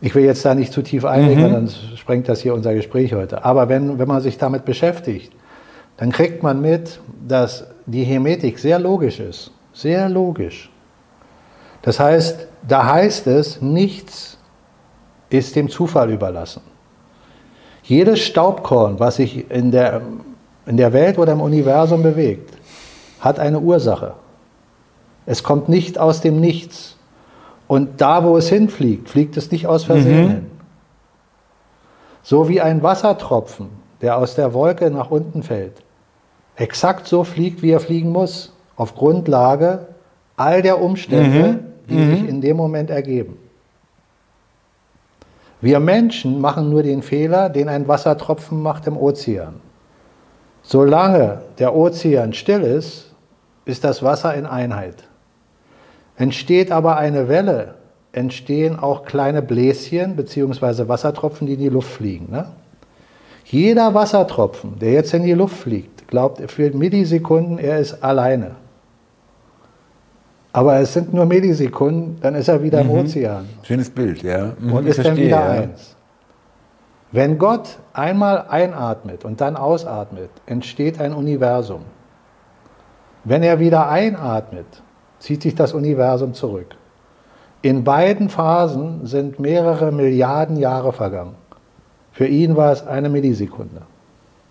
Ich 0.00 0.14
will 0.14 0.24
jetzt 0.24 0.44
da 0.44 0.54
nicht 0.54 0.72
zu 0.72 0.82
tief 0.82 1.04
einlegen, 1.04 1.42
weil 1.42 1.52
dann 1.52 1.68
sprengt 1.96 2.28
das 2.28 2.40
hier 2.40 2.54
unser 2.54 2.72
Gespräch 2.72 3.12
heute. 3.12 3.44
Aber 3.44 3.68
wenn, 3.68 3.98
wenn 3.98 4.08
man 4.08 4.20
sich 4.20 4.38
damit 4.38 4.64
beschäftigt, 4.64 5.32
dann 5.96 6.12
kriegt 6.12 6.42
man 6.42 6.60
mit, 6.60 7.00
dass 7.26 7.66
die 7.86 8.04
Hermetik 8.04 8.58
sehr 8.58 8.78
logisch 8.78 9.18
ist. 9.18 9.50
Sehr 9.72 10.08
logisch. 10.08 10.70
Das 11.82 12.00
heißt, 12.00 12.48
da 12.66 12.86
heißt 12.86 13.26
es, 13.26 13.60
nichts 13.62 14.38
ist 15.30 15.56
dem 15.56 15.68
Zufall 15.68 16.10
überlassen. 16.10 16.62
Jedes 17.82 18.20
Staubkorn, 18.20 18.98
was 19.00 19.16
sich 19.16 19.50
in 19.50 19.70
der, 19.70 20.02
in 20.66 20.76
der 20.76 20.92
Welt 20.92 21.18
oder 21.18 21.32
im 21.32 21.40
Universum 21.40 22.02
bewegt, 22.02 22.54
hat 23.20 23.38
eine 23.38 23.60
Ursache. 23.60 24.14
Es 25.26 25.42
kommt 25.42 25.68
nicht 25.68 25.98
aus 25.98 26.20
dem 26.20 26.40
Nichts. 26.40 26.96
Und 27.66 28.00
da, 28.00 28.24
wo 28.24 28.36
es 28.36 28.48
hinfliegt, 28.48 29.10
fliegt 29.10 29.36
es 29.36 29.50
nicht 29.50 29.66
aus 29.66 29.84
Versehen 29.84 30.30
hin. 30.30 30.50
So 32.22 32.48
wie 32.48 32.60
ein 32.60 32.82
Wassertropfen, 32.82 33.68
der 34.00 34.16
aus 34.16 34.34
der 34.34 34.54
Wolke 34.54 34.90
nach 34.90 35.10
unten 35.10 35.42
fällt, 35.42 35.82
exakt 36.56 37.06
so 37.06 37.24
fliegt, 37.24 37.62
wie 37.62 37.70
er 37.70 37.80
fliegen 37.80 38.10
muss, 38.10 38.52
auf 38.76 38.94
Grundlage 38.94 39.86
all 40.38 40.62
der 40.62 40.80
Umstände, 40.80 41.60
die 41.88 42.04
sich 42.04 42.28
in 42.28 42.40
dem 42.40 42.56
Moment 42.56 42.90
ergeben. 42.90 43.36
Wir 45.60 45.80
Menschen 45.80 46.40
machen 46.40 46.70
nur 46.70 46.82
den 46.82 47.02
Fehler, 47.02 47.48
den 47.48 47.68
ein 47.68 47.88
Wassertropfen 47.88 48.62
macht 48.62 48.86
im 48.86 48.96
Ozean. 48.96 49.54
Solange 50.62 51.42
der 51.58 51.74
Ozean 51.74 52.32
still 52.32 52.62
ist, 52.62 53.12
ist 53.64 53.82
das 53.82 54.02
Wasser 54.02 54.34
in 54.34 54.46
Einheit. 54.46 55.04
Entsteht 56.16 56.70
aber 56.70 56.96
eine 56.96 57.28
Welle, 57.28 57.74
entstehen 58.12 58.78
auch 58.78 59.04
kleine 59.04 59.42
Bläschen 59.42 60.14
bzw. 60.14 60.88
Wassertropfen, 60.88 61.46
die 61.46 61.54
in 61.54 61.60
die 61.60 61.68
Luft 61.68 61.90
fliegen. 61.90 62.30
Ne? 62.30 62.46
Jeder 63.44 63.94
Wassertropfen, 63.94 64.78
der 64.78 64.92
jetzt 64.92 65.14
in 65.14 65.24
die 65.24 65.32
Luft 65.32 65.56
fliegt, 65.56 66.06
glaubt 66.06 66.50
für 66.50 66.70
Millisekunden, 66.70 67.58
er 67.58 67.78
ist 67.78 68.02
alleine. 68.04 68.56
Aber 70.58 70.80
es 70.80 70.92
sind 70.92 71.14
nur 71.14 71.24
Millisekunden, 71.24 72.18
dann 72.20 72.34
ist 72.34 72.48
er 72.48 72.60
wieder 72.60 72.80
im 72.80 72.90
Ozean 72.90 73.48
Schönes 73.62 73.88
Bild, 73.88 74.24
ja. 74.24 74.54
Mhm, 74.58 74.72
und 74.72 74.86
ist 74.88 74.98
dann 74.98 75.04
verstehe, 75.04 75.26
wieder 75.26 75.40
ja. 75.40 75.62
eins. 75.62 75.94
Wenn 77.12 77.38
Gott 77.38 77.78
einmal 77.92 78.44
einatmet 78.48 79.24
und 79.24 79.40
dann 79.40 79.54
ausatmet, 79.54 80.30
entsteht 80.46 81.00
ein 81.00 81.14
Universum. 81.14 81.82
Wenn 83.22 83.44
er 83.44 83.60
wieder 83.60 83.88
einatmet, 83.88 84.66
zieht 85.20 85.42
sich 85.42 85.54
das 85.54 85.74
Universum 85.74 86.34
zurück. 86.34 86.74
In 87.62 87.84
beiden 87.84 88.28
Phasen 88.28 89.06
sind 89.06 89.38
mehrere 89.38 89.92
Milliarden 89.92 90.56
Jahre 90.56 90.92
vergangen. 90.92 91.36
Für 92.10 92.26
ihn 92.26 92.56
war 92.56 92.72
es 92.72 92.84
eine 92.84 93.08
Millisekunde. 93.08 93.82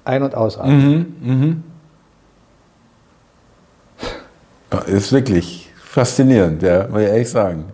Ein- 0.06 0.24
und 0.24 0.36
Ausatmen. 0.36 1.16
Mhm, 1.22 1.34
mhm. 1.34 1.64
Ist 4.86 5.12
wirklich 5.12 5.67
faszinierend, 5.88 6.62
ja, 6.62 6.88
muss 6.88 7.02
ich 7.02 7.08
ehrlich 7.08 7.30
sagen. 7.30 7.66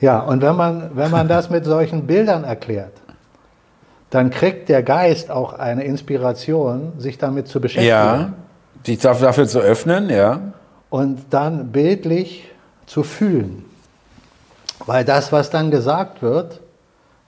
Ja, 0.00 0.20
und 0.20 0.42
wenn 0.42 0.56
man, 0.56 0.90
wenn 0.94 1.10
man 1.10 1.28
das 1.28 1.50
mit 1.50 1.64
solchen 1.64 2.06
Bildern 2.06 2.44
erklärt, 2.44 2.92
dann 4.10 4.30
kriegt 4.30 4.68
der 4.68 4.82
Geist 4.82 5.30
auch 5.30 5.54
eine 5.54 5.84
Inspiration, 5.84 6.92
sich 6.98 7.18
damit 7.18 7.48
zu 7.48 7.60
beschäftigen. 7.60 7.88
Ja, 7.88 8.32
sich 8.84 8.98
dafür 8.98 9.46
zu 9.46 9.60
öffnen, 9.60 10.10
ja. 10.10 10.40
Und 10.90 11.20
dann 11.30 11.72
bildlich 11.72 12.50
zu 12.86 13.02
fühlen. 13.02 13.64
Weil 14.86 15.04
das, 15.04 15.32
was 15.32 15.50
dann 15.50 15.70
gesagt 15.70 16.22
wird, 16.22 16.60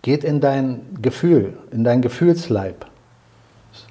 geht 0.02 0.22
in 0.22 0.40
dein 0.40 0.98
Gefühl, 1.00 1.54
in 1.70 1.82
dein 1.82 2.02
Gefühlsleib. 2.02 2.86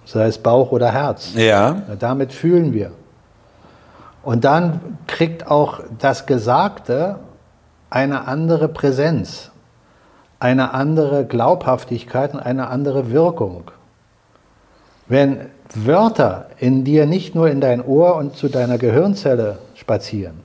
Sei 0.06 0.28
es 0.28 0.38
Bauch 0.38 0.72
oder 0.72 0.92
Herz. 0.92 1.34
Ja. 1.36 1.82
Damit 2.00 2.32
fühlen 2.32 2.74
wir. 2.74 2.92
Und 4.26 4.44
dann 4.44 4.98
kriegt 5.06 5.46
auch 5.46 5.82
das 6.00 6.26
Gesagte 6.26 7.18
eine 7.92 8.28
andere 8.28 8.68
Präsenz, 8.68 9.52
eine 10.40 10.74
andere 10.74 11.26
Glaubhaftigkeit 11.26 12.34
und 12.34 12.40
eine 12.40 12.68
andere 12.68 13.12
Wirkung. 13.12 13.70
Wenn 15.08 15.46
Wörter 15.76 16.48
in 16.58 16.84
dir 16.84 17.06
nicht 17.06 17.36
nur 17.36 17.50
in 17.50 17.62
dein 17.62 17.86
Ohr 17.86 18.16
und 18.16 18.36
zu 18.36 18.50
deiner 18.50 18.80
Gehirnzelle 18.80 19.60
spazieren, 19.76 20.42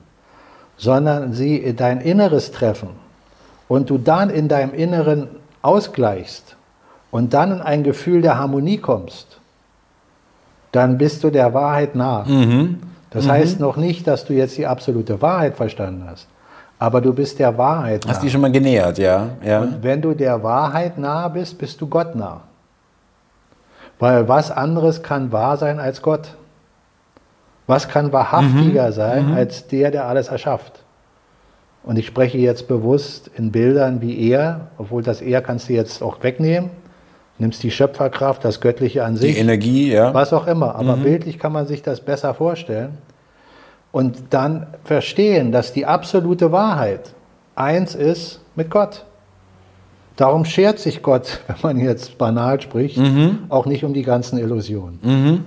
sondern 0.77 1.33
sie 1.33 1.57
in 1.57 1.75
dein 1.75 2.01
Inneres 2.01 2.51
treffen 2.51 2.89
und 3.67 3.89
du 3.89 3.97
dann 3.97 4.29
in 4.29 4.47
deinem 4.47 4.75
Inneren 4.75 5.27
ausgleichst 5.63 6.55
und 7.09 7.33
dann 7.33 7.51
in 7.51 7.61
ein 7.61 7.83
Gefühl 7.83 8.21
der 8.21 8.37
Harmonie 8.37 8.77
kommst, 8.77 9.39
dann 10.71 10.99
bist 10.99 11.23
du 11.23 11.31
der 11.31 11.55
Wahrheit 11.55 11.95
nah. 11.95 12.25
Mhm. 12.25 12.90
Das 13.11 13.27
heißt 13.27 13.59
noch 13.59 13.75
nicht, 13.75 14.07
dass 14.07 14.25
du 14.25 14.33
jetzt 14.33 14.57
die 14.57 14.65
absolute 14.65 15.21
Wahrheit 15.21 15.55
verstanden 15.57 16.05
hast, 16.09 16.27
aber 16.79 17.01
du 17.01 17.13
bist 17.13 17.39
der 17.39 17.57
Wahrheit 17.57 18.05
nah. 18.05 18.11
Hast 18.11 18.23
die 18.23 18.29
schon 18.29 18.41
mal 18.41 18.51
genähert, 18.51 18.97
ja. 18.97 19.27
ja. 19.43 19.59
Und 19.59 19.83
wenn 19.83 20.01
du 20.01 20.13
der 20.13 20.41
Wahrheit 20.41 20.97
nah 20.97 21.27
bist, 21.27 21.57
bist 21.57 21.79
du 21.81 21.87
Gott 21.87 22.15
nah. 22.15 22.41
Weil 23.99 24.27
was 24.27 24.49
anderes 24.49 25.03
kann 25.03 25.31
wahr 25.31 25.57
sein 25.57 25.79
als 25.79 26.01
Gott? 26.01 26.35
Was 27.67 27.87
kann 27.87 28.11
wahrhaftiger 28.11 28.91
sein 28.91 29.33
als 29.33 29.67
der, 29.67 29.91
der 29.91 30.07
alles 30.07 30.29
erschafft? 30.29 30.83
Und 31.83 31.99
ich 31.99 32.07
spreche 32.07 32.37
jetzt 32.37 32.67
bewusst 32.67 33.29
in 33.35 33.51
Bildern 33.51 34.01
wie 34.01 34.29
er, 34.29 34.67
obwohl 34.77 35.03
das 35.03 35.21
er 35.21 35.41
kannst 35.41 35.69
du 35.69 35.73
jetzt 35.73 36.01
auch 36.01 36.23
wegnehmen. 36.23 36.69
Nimmst 37.41 37.63
die 37.63 37.71
Schöpferkraft, 37.71 38.45
das 38.45 38.61
Göttliche 38.61 39.03
an 39.03 39.17
sich 39.17 39.33
Die 39.33 39.41
Energie, 39.41 39.91
ja. 39.91 40.13
was 40.13 40.31
auch 40.31 40.45
immer. 40.45 40.75
Aber 40.75 40.95
bildlich 40.95 41.39
kann 41.39 41.51
man 41.51 41.65
sich 41.65 41.81
das 41.81 41.99
besser 41.99 42.35
vorstellen 42.35 42.99
und 43.91 44.15
dann 44.29 44.67
verstehen, 44.83 45.51
dass 45.51 45.73
die 45.73 45.87
absolute 45.87 46.51
Wahrheit 46.51 47.13
eins 47.55 47.95
ist 47.95 48.41
mit 48.55 48.69
Gott. 48.69 49.05
Darum 50.17 50.45
schert 50.45 50.77
sich 50.77 51.01
Gott, 51.01 51.39
wenn 51.47 51.55
man 51.63 51.79
jetzt 51.79 52.19
banal 52.19 52.61
spricht, 52.61 53.01
auch 53.49 53.65
nicht 53.65 53.83
um 53.83 53.93
die 53.93 54.03
ganzen 54.03 54.37
Illusionen. 54.37 55.43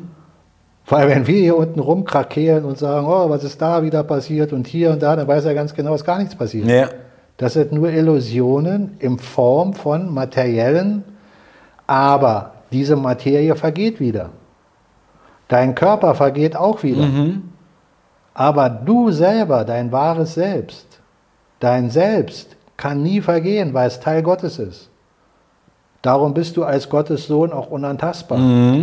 Weil 0.87 1.09
wenn 1.09 1.29
wir 1.29 1.39
hier 1.39 1.57
unten 1.57 1.79
rumkrakeelen 1.79 2.65
und 2.65 2.77
sagen, 2.77 3.07
oh, 3.07 3.31
was 3.31 3.45
ist 3.45 3.63
da 3.63 3.85
wieder 3.85 4.03
passiert 4.03 4.53
und 4.53 4.67
hier 4.67 4.91
und 4.91 5.01
da, 5.01 5.15
dann 5.15 5.29
weiß 5.29 5.45
er 5.45 5.55
ganz 5.55 5.73
genau, 5.75 5.95
ist 5.95 6.05
gar 6.05 6.19
nichts 6.19 6.35
passiert. 6.35 6.67
ja. 6.67 6.89
Das 7.37 7.55
sind 7.55 7.73
nur 7.73 7.89
Illusionen 7.91 8.93
in 9.01 9.19
Form 9.19 9.75
von 9.75 10.13
materiellen, 10.13 11.03
aber 11.87 12.53
diese 12.73 12.97
Materie 12.97 13.55
vergeht 13.57 14.01
wieder. 14.01 14.31
Dein 15.49 15.75
Körper 15.75 16.15
vergeht 16.15 16.57
auch 16.57 16.83
wieder. 16.83 17.05
Aber 18.33 18.69
du 18.69 19.11
selber, 19.11 19.65
dein 19.65 19.93
wahres 19.93 20.35
Selbst, 20.35 21.01
dein 21.61 21.91
Selbst 21.91 22.57
kann 22.77 23.03
nie 23.03 23.21
vergehen, 23.21 23.75
weil 23.75 23.87
es 23.87 24.01
Teil 24.01 24.23
Gottes 24.23 24.59
ist. 24.59 24.91
Darum 26.03 26.35
bist 26.35 26.57
du 26.57 26.65
als 26.65 26.91
Gottes 26.91 27.27
Sohn 27.27 27.53
auch 27.53 27.71
unantastbar. 27.71 28.39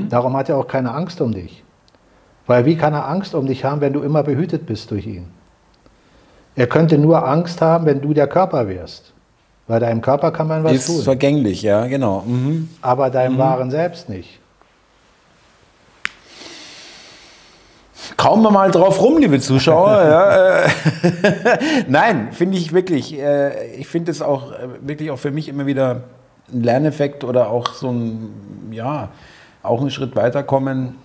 Darum 0.10 0.36
hat 0.38 0.50
er 0.50 0.58
auch 0.58 0.68
keine 0.68 0.92
Angst 0.92 1.22
um 1.22 1.34
dich. 1.34 1.64
Weil 2.48 2.66
wie 2.66 2.76
kann 2.76 2.94
er 2.94 3.08
Angst 3.08 3.36
um 3.36 3.46
dich 3.46 3.64
haben, 3.64 3.82
wenn 3.82 3.94
du 3.94 4.02
immer 4.02 4.24
behütet 4.24 4.66
bist 4.66 4.90
durch 4.92 5.06
ihn? 5.06 5.28
Er 6.56 6.68
könnte 6.68 6.98
nur 6.98 7.28
Angst 7.28 7.62
haben, 7.62 7.86
wenn 7.86 8.02
du 8.02 8.14
der 8.14 8.28
Körper 8.28 8.68
wärst. 8.68 9.14
Weil 9.68 9.80
deinem 9.80 10.02
Körper 10.02 10.32
kann 10.32 10.48
man 10.48 10.64
was 10.64 10.74
Ist 10.74 10.88
tun, 10.88 11.04
vergänglich, 11.04 11.62
ja, 11.62 11.86
genau. 11.88 12.22
Mhm. 12.26 12.70
aber 12.82 13.10
deinem 13.10 13.38
wahren 13.38 13.72
Selbst 13.72 14.10
nicht. 14.10 14.40
Kauen 18.18 18.42
wir 18.42 18.52
mal 18.52 18.72
drauf 18.72 19.02
rum, 19.02 19.18
liebe 19.20 19.40
Zuschauer. 19.40 19.90
ja, 19.92 20.64
äh, 20.64 20.70
Nein, 21.88 22.30
finde 22.32 22.58
ich 22.58 22.74
wirklich. 22.74 23.18
Äh, 23.18 23.76
ich 23.76 23.88
finde 23.88 24.12
es 24.12 24.22
auch 24.22 24.52
äh, 24.52 24.68
wirklich 24.82 25.12
auch 25.12 25.20
für 25.20 25.32
mich 25.32 25.48
immer 25.48 25.66
wieder 25.66 26.02
ein 26.52 26.64
Lerneffekt 26.64 27.24
oder 27.24 27.50
auch 27.50 27.74
so 27.74 27.90
ein, 27.90 28.70
ja, 28.72 29.10
auch 29.64 29.82
einen 29.82 29.92
Schritt 29.92 30.16
weiterkommen. 30.16 30.96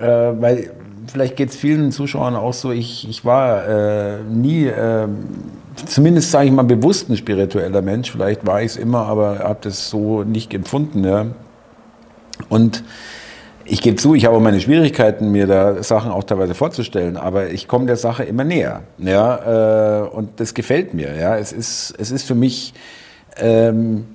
Äh, 0.00 0.06
weil 0.06 0.70
vielleicht 1.06 1.36
geht 1.36 1.50
es 1.50 1.56
vielen 1.56 1.92
Zuschauern 1.92 2.36
auch 2.36 2.52
so, 2.52 2.70
ich, 2.72 3.08
ich 3.08 3.24
war 3.24 3.66
äh, 3.66 4.22
nie, 4.22 4.66
äh, 4.66 5.06
zumindest 5.86 6.30
sage 6.30 6.46
ich 6.46 6.52
mal, 6.52 6.62
bewusst 6.62 7.08
ein 7.08 7.16
spiritueller 7.16 7.82
Mensch. 7.82 8.10
Vielleicht 8.10 8.46
war 8.46 8.60
ich 8.60 8.72
es 8.72 8.76
immer, 8.76 9.06
aber 9.06 9.40
habe 9.40 9.58
das 9.62 9.90
so 9.90 10.24
nicht 10.24 10.52
empfunden. 10.54 11.04
Ja. 11.04 11.26
Und 12.48 12.84
ich 13.66 13.80
gebe 13.80 13.96
zu, 13.96 14.14
ich 14.14 14.26
habe 14.26 14.38
meine 14.40 14.60
Schwierigkeiten, 14.60 15.30
mir 15.30 15.46
da 15.46 15.82
Sachen 15.82 16.10
auch 16.10 16.24
teilweise 16.24 16.54
vorzustellen, 16.54 17.16
aber 17.16 17.50
ich 17.50 17.66
komme 17.66 17.86
der 17.86 17.96
Sache 17.96 18.24
immer 18.24 18.44
näher. 18.44 18.82
Ja, 18.98 20.02
äh, 20.04 20.08
und 20.08 20.40
das 20.40 20.54
gefällt 20.54 20.94
mir. 20.94 21.16
Ja, 21.16 21.36
es 21.38 21.52
ist, 21.52 21.94
es 21.98 22.10
ist 22.10 22.26
für 22.26 22.34
mich, 22.34 22.74
ähm, 23.38 24.06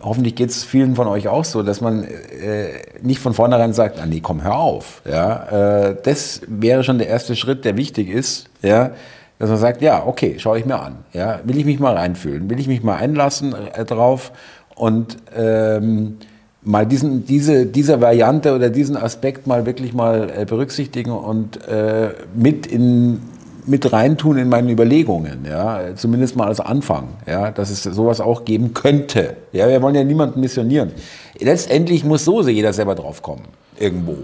hoffentlich 0.00 0.36
geht 0.36 0.50
es 0.50 0.64
vielen 0.64 0.94
von 0.94 1.08
euch 1.08 1.26
auch 1.28 1.44
so, 1.44 1.62
dass 1.62 1.80
man 1.80 2.04
äh, 2.04 2.68
nicht 3.02 3.18
von 3.18 3.34
vornherein 3.34 3.72
sagt, 3.72 4.00
ah 4.00 4.06
nee, 4.06 4.20
komm, 4.20 4.44
hör 4.44 4.56
auf. 4.56 5.02
Ja, 5.10 5.88
äh, 5.88 5.96
das 6.00 6.42
wäre 6.46 6.84
schon 6.84 6.98
der 6.98 7.08
erste 7.08 7.34
Schritt, 7.34 7.64
der 7.64 7.76
wichtig 7.76 8.08
ist. 8.08 8.48
Ja, 8.62 8.92
dass 9.38 9.50
man 9.50 9.58
sagt, 9.58 9.82
ja, 9.82 10.06
okay, 10.06 10.36
schaue 10.38 10.58
ich 10.58 10.66
mir 10.66 10.80
an. 10.80 10.96
Ja, 11.12 11.40
will 11.44 11.56
ich 11.56 11.64
mich 11.64 11.80
mal 11.80 11.94
reinfühlen, 11.94 12.48
will 12.48 12.60
ich 12.60 12.68
mich 12.68 12.82
mal 12.82 12.96
einlassen 12.96 13.54
äh, 13.74 13.84
drauf 13.84 14.32
und 14.74 15.16
ähm, 15.36 16.18
mal 16.62 16.86
diesen, 16.86 17.26
diese, 17.26 17.66
diese 17.66 18.00
Variante 18.00 18.54
oder 18.54 18.70
diesen 18.70 18.96
Aspekt 18.96 19.46
mal 19.46 19.66
wirklich 19.66 19.92
mal 19.92 20.30
äh, 20.36 20.44
berücksichtigen 20.44 21.10
und 21.10 21.66
äh, 21.68 22.10
mit 22.34 22.66
in 22.66 23.20
mit 23.66 23.92
reintun 23.92 24.36
in 24.36 24.48
meine 24.48 24.70
Überlegungen, 24.70 25.46
ja, 25.48 25.94
zumindest 25.96 26.36
mal 26.36 26.48
als 26.48 26.60
Anfang, 26.60 27.08
ja, 27.26 27.50
dass 27.50 27.70
es 27.70 27.82
sowas 27.82 28.20
auch 28.20 28.44
geben 28.44 28.74
könnte. 28.74 29.36
Ja, 29.52 29.68
wir 29.68 29.80
wollen 29.80 29.94
ja 29.94 30.04
niemanden 30.04 30.40
missionieren. 30.40 30.92
Letztendlich 31.38 32.04
muss 32.04 32.24
so 32.24 32.46
jeder 32.46 32.72
selber 32.72 32.94
drauf 32.94 33.22
kommen, 33.22 33.44
irgendwo. 33.78 34.16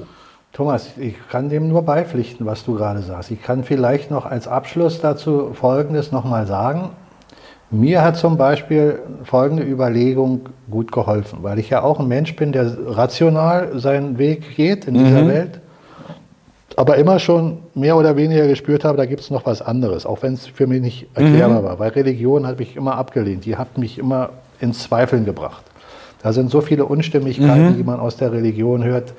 Thomas, 0.52 0.90
ich 0.96 1.14
kann 1.30 1.48
dem 1.48 1.68
nur 1.68 1.82
beipflichten, 1.82 2.44
was 2.44 2.64
du 2.64 2.74
gerade 2.74 3.02
sagst. 3.02 3.30
Ich 3.30 3.42
kann 3.42 3.62
vielleicht 3.62 4.10
noch 4.10 4.26
als 4.26 4.48
Abschluss 4.48 5.00
dazu 5.00 5.52
Folgendes 5.54 6.10
nochmal 6.10 6.46
sagen. 6.46 6.90
Mir 7.70 8.02
hat 8.02 8.16
zum 8.16 8.36
Beispiel 8.36 8.98
folgende 9.22 9.62
Überlegung 9.62 10.48
gut 10.68 10.90
geholfen, 10.90 11.38
weil 11.42 11.60
ich 11.60 11.70
ja 11.70 11.82
auch 11.82 12.00
ein 12.00 12.08
Mensch 12.08 12.34
bin, 12.34 12.50
der 12.50 12.76
rational 12.84 13.78
seinen 13.78 14.18
Weg 14.18 14.56
geht 14.56 14.86
in 14.86 14.94
dieser 14.94 15.28
Welt, 15.28 15.60
aber 16.74 16.96
immer 16.96 17.20
schon 17.20 17.58
mehr 17.74 17.96
oder 17.96 18.16
weniger 18.16 18.48
gespürt 18.48 18.84
habe, 18.84 18.96
da 18.96 19.06
gibt 19.06 19.20
es 19.20 19.30
noch 19.30 19.46
was 19.46 19.62
anderes, 19.62 20.04
auch 20.04 20.20
wenn 20.22 20.34
es 20.34 20.48
für 20.48 20.66
mich 20.66 20.82
nicht 20.82 21.06
erklärbar 21.14 21.62
war, 21.62 21.78
weil 21.78 21.90
Religion 21.90 22.44
hat 22.44 22.58
mich 22.58 22.74
immer 22.74 22.96
abgelehnt, 22.96 23.44
die 23.44 23.56
hat 23.56 23.78
mich 23.78 23.98
immer 23.98 24.30
ins 24.58 24.82
Zweifeln 24.82 25.24
gebracht. 25.24 25.62
Da 26.22 26.32
sind 26.32 26.50
so 26.50 26.60
viele 26.60 26.86
Unstimmigkeiten, 26.86 27.76
die 27.76 27.84
man 27.84 28.00
aus 28.00 28.16
der 28.16 28.32
Religion 28.32 28.82
hört. 28.82 29.14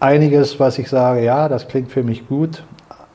Einiges, 0.00 0.60
was 0.60 0.78
ich 0.78 0.88
sage, 0.88 1.24
ja, 1.24 1.48
das 1.48 1.68
klingt 1.68 1.90
für 1.90 2.02
mich 2.02 2.28
gut, 2.28 2.62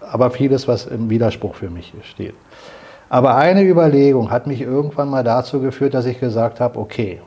aber 0.01 0.31
vieles, 0.31 0.67
was 0.67 0.85
im 0.85 1.09
Widerspruch 1.09 1.55
für 1.55 1.69
mich 1.69 1.93
steht. 2.03 2.33
Aber 3.09 3.35
eine 3.35 3.63
Überlegung 3.63 4.31
hat 4.31 4.47
mich 4.47 4.61
irgendwann 4.61 5.09
mal 5.09 5.23
dazu 5.23 5.59
geführt, 5.59 5.93
dass 5.93 6.05
ich 6.05 6.19
gesagt 6.19 6.59
habe, 6.59 6.79
okay, 6.79 7.21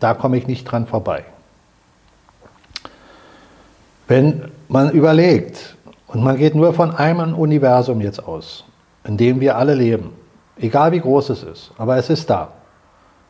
da 0.00 0.14
komme 0.14 0.36
ich 0.38 0.46
nicht 0.46 0.64
dran 0.64 0.86
vorbei. 0.86 1.24
Wenn 4.08 4.50
man 4.68 4.90
überlegt, 4.90 5.76
und 6.06 6.22
man 6.22 6.36
geht 6.36 6.54
nur 6.54 6.74
von 6.74 6.94
einem 6.94 7.34
Universum 7.34 8.00
jetzt 8.00 8.26
aus, 8.26 8.64
in 9.04 9.16
dem 9.16 9.40
wir 9.40 9.56
alle 9.56 9.74
leben, 9.74 10.12
egal 10.58 10.92
wie 10.92 11.00
groß 11.00 11.30
es 11.30 11.42
ist, 11.42 11.72
aber 11.76 11.96
es 11.96 12.10
ist 12.10 12.28
da. 12.30 12.52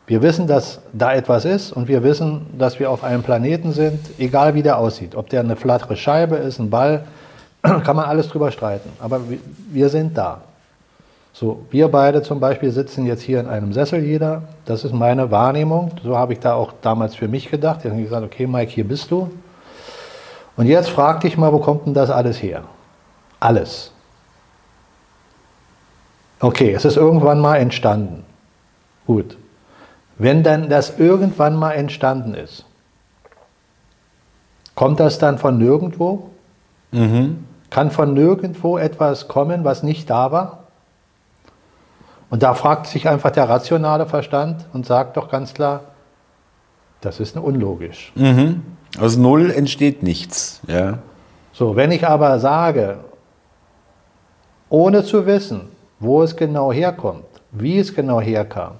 Wir 0.07 0.21
wissen, 0.21 0.45
dass 0.45 0.79
da 0.93 1.13
etwas 1.13 1.45
ist 1.45 1.71
und 1.71 1.87
wir 1.87 2.03
wissen, 2.03 2.45
dass 2.57 2.79
wir 2.79 2.91
auf 2.91 3.03
einem 3.03 3.23
Planeten 3.23 3.71
sind, 3.71 3.99
egal 4.19 4.53
wie 4.53 4.61
der 4.61 4.77
aussieht. 4.77 5.15
Ob 5.15 5.29
der 5.29 5.39
eine 5.39 5.55
flattere 5.55 5.95
Scheibe 5.95 6.35
ist, 6.35 6.59
ein 6.59 6.69
Ball, 6.69 7.05
kann 7.61 7.95
man 7.95 8.05
alles 8.05 8.27
drüber 8.27 8.51
streiten. 8.51 8.89
Aber 8.99 9.21
wir 9.71 9.89
sind 9.89 10.15
da. 10.15 10.41
So, 11.33 11.65
wir 11.71 11.87
beide 11.87 12.21
zum 12.21 12.39
Beispiel 12.39 12.71
sitzen 12.71 13.05
jetzt 13.05 13.23
hier 13.23 13.39
in 13.39 13.47
einem 13.47 13.73
Sessel 13.73 14.03
jeder. 14.03 14.43
Das 14.65 14.83
ist 14.83 14.93
meine 14.93 15.31
Wahrnehmung. 15.31 15.91
So 16.03 16.17
habe 16.17 16.33
ich 16.33 16.39
da 16.39 16.53
auch 16.53 16.71
damals 16.81 17.15
für 17.15 17.27
mich 17.27 17.49
gedacht. 17.49 17.79
Ich 17.83 17.91
habe 17.91 18.01
gesagt, 18.01 18.23
okay, 18.23 18.47
Mike, 18.47 18.71
hier 18.71 18.87
bist 18.87 19.09
du. 19.11 19.29
Und 20.55 20.67
jetzt 20.67 20.89
frag 20.89 21.19
dich 21.21 21.35
mal, 21.35 21.51
wo 21.51 21.59
kommt 21.59 21.87
denn 21.87 21.93
das 21.93 22.09
alles 22.09 22.41
her? 22.41 22.63
Alles. 23.39 23.91
Okay, 26.39 26.73
es 26.73 26.85
ist 26.85 26.95
irgendwann 26.95 27.39
mal 27.39 27.57
entstanden. 27.57 28.23
Gut. 29.07 29.35
Wenn 30.17 30.43
dann 30.43 30.69
das 30.69 30.97
irgendwann 30.97 31.55
mal 31.55 31.73
entstanden 31.73 32.33
ist, 32.33 32.65
kommt 34.75 34.99
das 34.99 35.19
dann 35.19 35.37
von 35.37 35.57
nirgendwo? 35.57 36.29
Mhm. 36.91 37.45
Kann 37.69 37.91
von 37.91 38.13
nirgendwo 38.13 38.77
etwas 38.77 39.27
kommen, 39.27 39.63
was 39.63 39.83
nicht 39.83 40.09
da 40.09 40.31
war? 40.31 40.65
Und 42.29 42.43
da 42.43 42.53
fragt 42.53 42.87
sich 42.87 43.07
einfach 43.07 43.31
der 43.31 43.49
rationale 43.49 44.05
Verstand 44.05 44.65
und 44.73 44.85
sagt 44.85 45.17
doch 45.17 45.29
ganz 45.29 45.53
klar, 45.53 45.81
das 47.01 47.19
ist 47.19 47.37
unlogisch. 47.37 48.11
Mhm. 48.15 48.63
Aus 48.99 49.17
Null 49.17 49.51
entsteht 49.51 50.03
nichts. 50.03 50.61
Ja. 50.67 50.99
So, 51.53 51.75
wenn 51.75 51.91
ich 51.91 52.07
aber 52.07 52.39
sage, 52.39 52.97
ohne 54.69 55.03
zu 55.03 55.25
wissen, 55.25 55.69
wo 55.99 56.23
es 56.23 56.35
genau 56.35 56.71
herkommt, 56.71 57.25
wie 57.51 57.77
es 57.77 57.93
genau 57.93 58.19
herkam, 58.19 58.73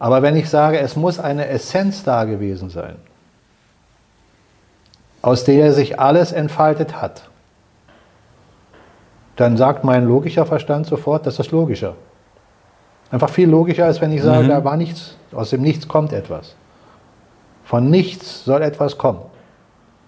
aber 0.00 0.22
wenn 0.22 0.34
ich 0.34 0.48
sage, 0.48 0.80
es 0.80 0.96
muss 0.96 1.20
eine 1.20 1.46
Essenz 1.48 2.02
da 2.02 2.24
gewesen 2.24 2.70
sein, 2.70 2.96
aus 5.20 5.44
der 5.44 5.74
sich 5.74 6.00
alles 6.00 6.32
entfaltet 6.32 7.00
hat, 7.00 7.28
dann 9.36 9.58
sagt 9.58 9.84
mein 9.84 10.06
logischer 10.06 10.46
Verstand 10.46 10.86
sofort, 10.86 11.26
das 11.26 11.38
ist 11.38 11.50
logischer. 11.50 11.94
Einfach 13.10 13.28
viel 13.28 13.48
logischer, 13.48 13.84
als 13.84 14.00
wenn 14.00 14.10
ich 14.10 14.22
sage, 14.22 14.44
mhm. 14.44 14.48
da 14.48 14.64
war 14.64 14.76
nichts, 14.78 15.16
aus 15.32 15.50
dem 15.50 15.60
Nichts 15.60 15.86
kommt 15.86 16.14
etwas. 16.14 16.54
Von 17.64 17.90
nichts 17.90 18.44
soll 18.44 18.62
etwas 18.62 18.96
kommen. 18.96 19.20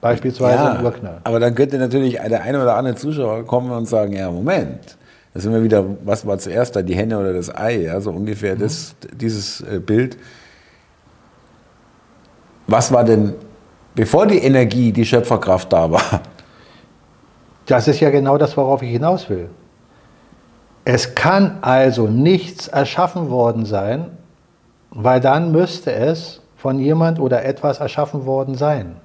Beispielsweise 0.01 0.65
ja, 0.65 0.73
ein 0.73 0.85
Urknall. 0.85 1.21
Aber 1.25 1.39
dann 1.39 1.55
könnte 1.55 1.77
natürlich 1.79 2.15
der 2.15 2.43
eine 2.43 2.63
oder 2.63 2.77
andere 2.77 2.95
Zuschauer 2.95 3.45
kommen 3.45 3.71
und 3.71 3.87
sagen, 3.87 4.15
ja, 4.15 4.31
Moment, 4.31 4.97
da 5.35 5.41
sind 5.41 5.53
wir 5.53 5.63
wieder, 5.63 5.85
was 6.05 6.27
war 6.27 6.39
zuerst 6.39 6.77
da, 6.77 6.83
die 6.83 6.95
Henne 6.95 7.19
oder 7.19 7.33
das 7.33 7.55
Ei, 7.55 7.83
ja, 7.83 8.01
so 8.01 8.11
ungefähr 8.11 8.55
mhm. 8.55 8.61
das, 8.61 8.95
dieses 9.13 9.61
äh, 9.63 9.79
Bild. 9.79 10.19
Was 12.67 12.93
war 12.93 13.05
denn, 13.05 13.35
bevor 13.95 14.27
die 14.27 14.39
Energie, 14.39 14.93
die 14.93 15.05
Schöpferkraft 15.05 15.73
da 15.73 15.91
war? 15.91 16.21
Das 17.67 17.87
ist 17.89 18.01
ja 18.01 18.11
genau 18.11 18.39
das, 18.39 18.57
worauf 18.57 18.83
ich 18.83 18.91
hinaus 18.91 19.31
will. 19.31 19.49
Es 20.85 21.15
kann 21.15 21.59
also 21.61 22.09
nichts 22.09 22.67
erschaffen 22.67 23.31
worden 23.31 23.67
sein, 23.67 24.11
weil 24.91 25.21
dann 25.21 25.53
müsste 25.53 25.93
es 25.93 26.43
von 26.57 26.79
jemand 26.79 27.21
oder 27.21 27.45
etwas 27.45 27.79
erschaffen 27.79 28.27
worden 28.27 28.57
sein. 28.57 28.97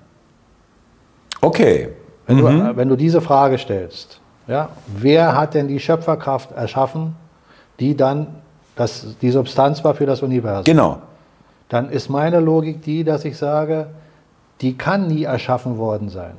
Okay. 1.41 1.89
Wenn, 2.25 2.37
mhm. 2.37 2.41
du, 2.41 2.77
wenn 2.77 2.89
du 2.89 2.95
diese 2.95 3.21
Frage 3.21 3.57
stellst, 3.57 4.19
ja, 4.47 4.69
wer 4.87 5.37
hat 5.37 5.53
denn 5.53 5.67
die 5.67 5.79
Schöpferkraft 5.79 6.51
erschaffen, 6.51 7.15
die 7.79 7.95
dann 7.95 8.27
das, 8.75 9.17
die 9.21 9.31
Substanz 9.31 9.83
war 9.83 9.93
für 9.93 10.05
das 10.05 10.21
Universum? 10.21 10.63
Genau. 10.63 10.97
Dann 11.69 11.89
ist 11.89 12.09
meine 12.09 12.39
Logik 12.39 12.81
die, 12.81 13.03
dass 13.03 13.25
ich 13.25 13.37
sage, 13.37 13.87
die 14.61 14.77
kann 14.77 15.07
nie 15.07 15.23
erschaffen 15.23 15.77
worden 15.77 16.09
sein. 16.09 16.33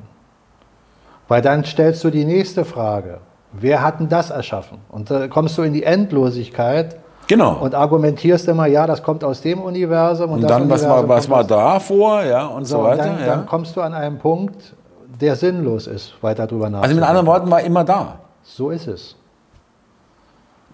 Weil 1.27 1.41
dann 1.41 1.63
stellst 1.63 2.03
du 2.03 2.09
die 2.09 2.25
nächste 2.25 2.65
Frage. 2.65 3.19
Wer 3.51 3.83
hat 3.83 3.99
denn 3.99 4.09
das 4.09 4.31
erschaffen? 4.31 4.79
Und 4.89 5.11
da 5.11 5.27
kommst 5.27 5.57
du 5.57 5.61
in 5.61 5.73
die 5.73 5.83
Endlosigkeit. 5.83 6.97
Genau. 7.27 7.57
Und 7.59 7.75
argumentierst 7.75 8.47
immer, 8.47 8.65
ja, 8.65 8.87
das 8.87 9.03
kommt 9.03 9.23
aus 9.23 9.41
dem 9.41 9.61
Universum. 9.61 10.31
Und, 10.31 10.41
und 10.41 10.49
dann, 10.49 10.67
was 10.67 10.87
war, 10.87 11.07
was 11.07 11.29
war 11.29 11.43
da 11.43 11.79
vor, 11.79 12.23
ja, 12.23 12.47
und 12.47 12.65
so, 12.65 12.77
so 12.77 12.83
weiter. 12.83 13.03
Und 13.03 13.09
dann, 13.09 13.19
ja. 13.19 13.25
dann, 13.27 13.45
kommst 13.45 13.75
du 13.75 13.81
an 13.81 13.93
einen 13.93 14.17
Punkt, 14.17 14.73
der 15.21 15.35
sinnlos 15.35 15.87
ist, 15.87 16.13
weiter 16.21 16.47
drüber 16.47 16.69
nachzudenken. 16.69 16.83
Also 16.83 16.95
mit 16.95 17.03
anderen 17.03 17.27
Worten, 17.27 17.51
war 17.51 17.61
immer 17.61 17.83
da. 17.83 18.19
So 18.43 18.69
ist 18.69 18.87
es. 18.87 19.15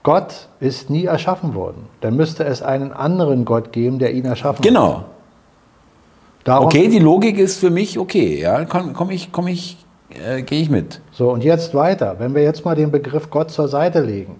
Gott 0.03 0.49
ist 0.59 0.89
nie 0.89 1.05
erschaffen 1.05 1.55
worden. 1.55 1.87
Dann 2.01 2.15
müsste 2.15 2.45
es 2.45 2.61
einen 2.61 2.93
anderen 2.93 3.43
Gott 3.43 3.71
geben, 3.71 3.97
der 3.97 4.13
ihn 4.13 4.25
erschaffen 4.25 4.61
genau. 4.61 4.97
hat. 4.97 5.05
Genau. 6.43 6.65
okay, 6.65 6.87
die 6.89 6.99
Logik 6.99 7.39
ist 7.39 7.57
für 7.57 7.71
mich 7.71 7.97
okay. 7.97 8.39
Ja, 8.39 8.65
komme 8.65 8.93
komm 8.93 9.09
ich, 9.09 9.31
komm 9.31 9.47
ich 9.47 9.77
äh, 10.09 10.43
gehe 10.43 10.61
ich 10.61 10.69
mit. 10.69 11.01
So, 11.11 11.31
und 11.31 11.43
jetzt 11.43 11.73
weiter. 11.73 12.19
Wenn 12.19 12.35
wir 12.35 12.43
jetzt 12.43 12.63
mal 12.65 12.75
den 12.75 12.91
Begriff 12.91 13.29
Gott 13.29 13.51
zur 13.51 13.67
Seite 13.67 14.01
legen, 14.01 14.39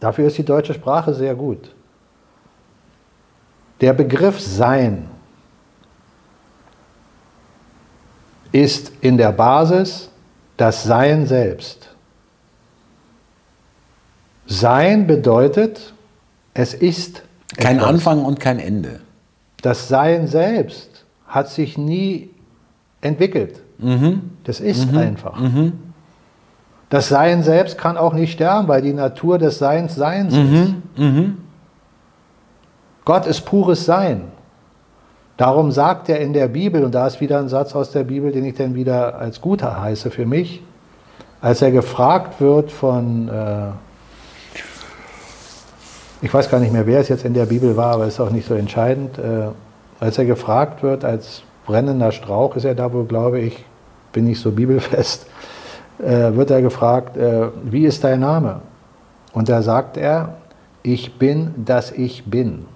dafür 0.00 0.26
ist 0.26 0.38
die 0.38 0.44
deutsche 0.44 0.74
Sprache 0.74 1.14
sehr 1.14 1.34
gut. 1.34 1.74
Der 3.80 3.94
Begriff 3.94 4.38
Sein 4.40 5.08
ist 8.52 8.92
in 9.00 9.16
der 9.16 9.32
Basis 9.32 10.10
das 10.56 10.84
Sein 10.84 11.26
selbst. 11.26 11.88
Sein 14.46 15.06
bedeutet, 15.06 15.94
es 16.54 16.74
ist. 16.74 17.22
Kein 17.56 17.76
etwas. 17.76 17.88
Anfang 17.88 18.24
und 18.24 18.40
kein 18.40 18.58
Ende. 18.58 19.00
Das 19.62 19.88
Sein 19.88 20.26
selbst 20.26 21.04
hat 21.26 21.48
sich 21.48 21.78
nie 21.78 22.30
entwickelt. 23.00 23.60
Mhm. 23.78 24.30
Das 24.44 24.60
ist 24.60 24.92
mhm. 24.92 24.98
einfach. 24.98 25.40
Mhm. 25.40 25.72
Das 26.90 27.08
Sein 27.08 27.42
selbst 27.42 27.78
kann 27.78 27.96
auch 27.96 28.12
nicht 28.12 28.32
sterben, 28.32 28.68
weil 28.68 28.82
die 28.82 28.92
Natur 28.92 29.38
des 29.38 29.58
Seins 29.58 29.94
Seins 29.94 30.34
mhm. 30.34 30.54
ist. 30.54 30.98
Mhm. 30.98 31.38
Gott 33.04 33.26
ist 33.26 33.42
pures 33.42 33.84
Sein. 33.84 34.24
Darum 35.36 35.72
sagt 35.72 36.08
er 36.08 36.20
in 36.20 36.32
der 36.32 36.48
Bibel, 36.48 36.84
und 36.84 36.94
da 36.94 37.06
ist 37.06 37.20
wieder 37.20 37.38
ein 37.38 37.48
Satz 37.48 37.74
aus 37.74 37.90
der 37.90 38.04
Bibel, 38.04 38.32
den 38.32 38.44
ich 38.44 38.54
dann 38.54 38.74
wieder 38.74 39.18
als 39.18 39.40
guter 39.40 39.80
heiße 39.80 40.10
für 40.10 40.26
mich, 40.26 40.62
als 41.40 41.62
er 41.62 41.70
gefragt 41.70 42.40
wird 42.40 42.70
von, 42.70 43.28
äh, 43.28 43.70
ich 46.20 46.32
weiß 46.32 46.50
gar 46.50 46.60
nicht 46.60 46.72
mehr, 46.72 46.86
wer 46.86 47.00
es 47.00 47.08
jetzt 47.08 47.24
in 47.24 47.34
der 47.34 47.46
Bibel 47.46 47.76
war, 47.76 47.94
aber 47.94 48.06
ist 48.06 48.20
auch 48.20 48.30
nicht 48.30 48.46
so 48.46 48.54
entscheidend, 48.54 49.18
äh, 49.18 49.48
als 49.98 50.18
er 50.18 50.24
gefragt 50.24 50.82
wird 50.82 51.04
als 51.04 51.42
brennender 51.66 52.12
Strauch, 52.12 52.54
ist 52.56 52.64
er 52.64 52.74
da 52.74 52.92
wohl, 52.92 53.06
glaube 53.06 53.40
ich, 53.40 53.64
bin 54.12 54.24
nicht 54.26 54.40
so 54.40 54.52
bibelfest, 54.52 55.26
äh, 55.98 56.34
wird 56.34 56.50
er 56.50 56.60
gefragt, 56.60 57.16
äh, 57.16 57.48
wie 57.64 57.86
ist 57.86 58.04
dein 58.04 58.20
Name? 58.20 58.60
Und 59.32 59.48
da 59.48 59.62
sagt 59.62 59.96
er, 59.96 60.34
ich 60.82 61.18
bin, 61.18 61.54
dass 61.64 61.90
ich 61.90 62.24
bin. 62.26 62.66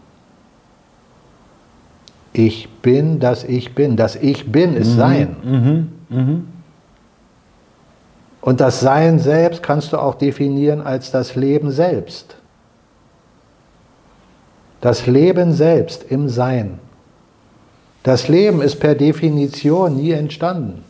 Ich 2.38 2.68
bin, 2.82 3.18
dass 3.18 3.44
ich 3.44 3.74
bin. 3.74 3.96
Das 3.96 4.14
Ich 4.14 4.52
bin 4.52 4.76
ist 4.76 4.92
mhm. 4.92 4.96
Sein. 4.96 5.36
Mhm. 5.42 6.16
Mhm. 6.16 6.48
Und 8.42 8.60
das 8.60 8.80
Sein 8.80 9.18
selbst 9.18 9.62
kannst 9.62 9.94
du 9.94 9.96
auch 9.96 10.14
definieren 10.16 10.82
als 10.82 11.10
das 11.10 11.34
Leben 11.34 11.70
selbst. 11.70 12.36
Das 14.82 15.06
Leben 15.06 15.54
selbst 15.54 16.04
im 16.10 16.28
Sein. 16.28 16.78
Das 18.02 18.28
Leben 18.28 18.60
ist 18.60 18.76
per 18.80 18.94
Definition 18.94 19.96
nie 19.96 20.12
entstanden. 20.12 20.84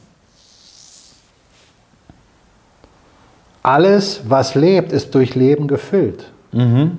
Alles, 3.62 4.23
was 4.28 4.55
lebt, 4.56 4.93
ist 4.93 5.14
durch 5.14 5.35
Leben 5.36 5.68
gefüllt. 5.68 6.31
Mhm. 6.51 6.98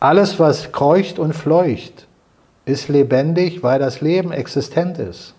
Alles, 0.00 0.38
was 0.38 0.70
kreucht 0.72 1.18
und 1.18 1.34
fleucht, 1.34 2.07
ist 2.68 2.88
lebendig, 2.88 3.62
weil 3.62 3.78
das 3.78 4.00
Leben 4.00 4.32
existent 4.32 4.98
ist. 4.98 5.34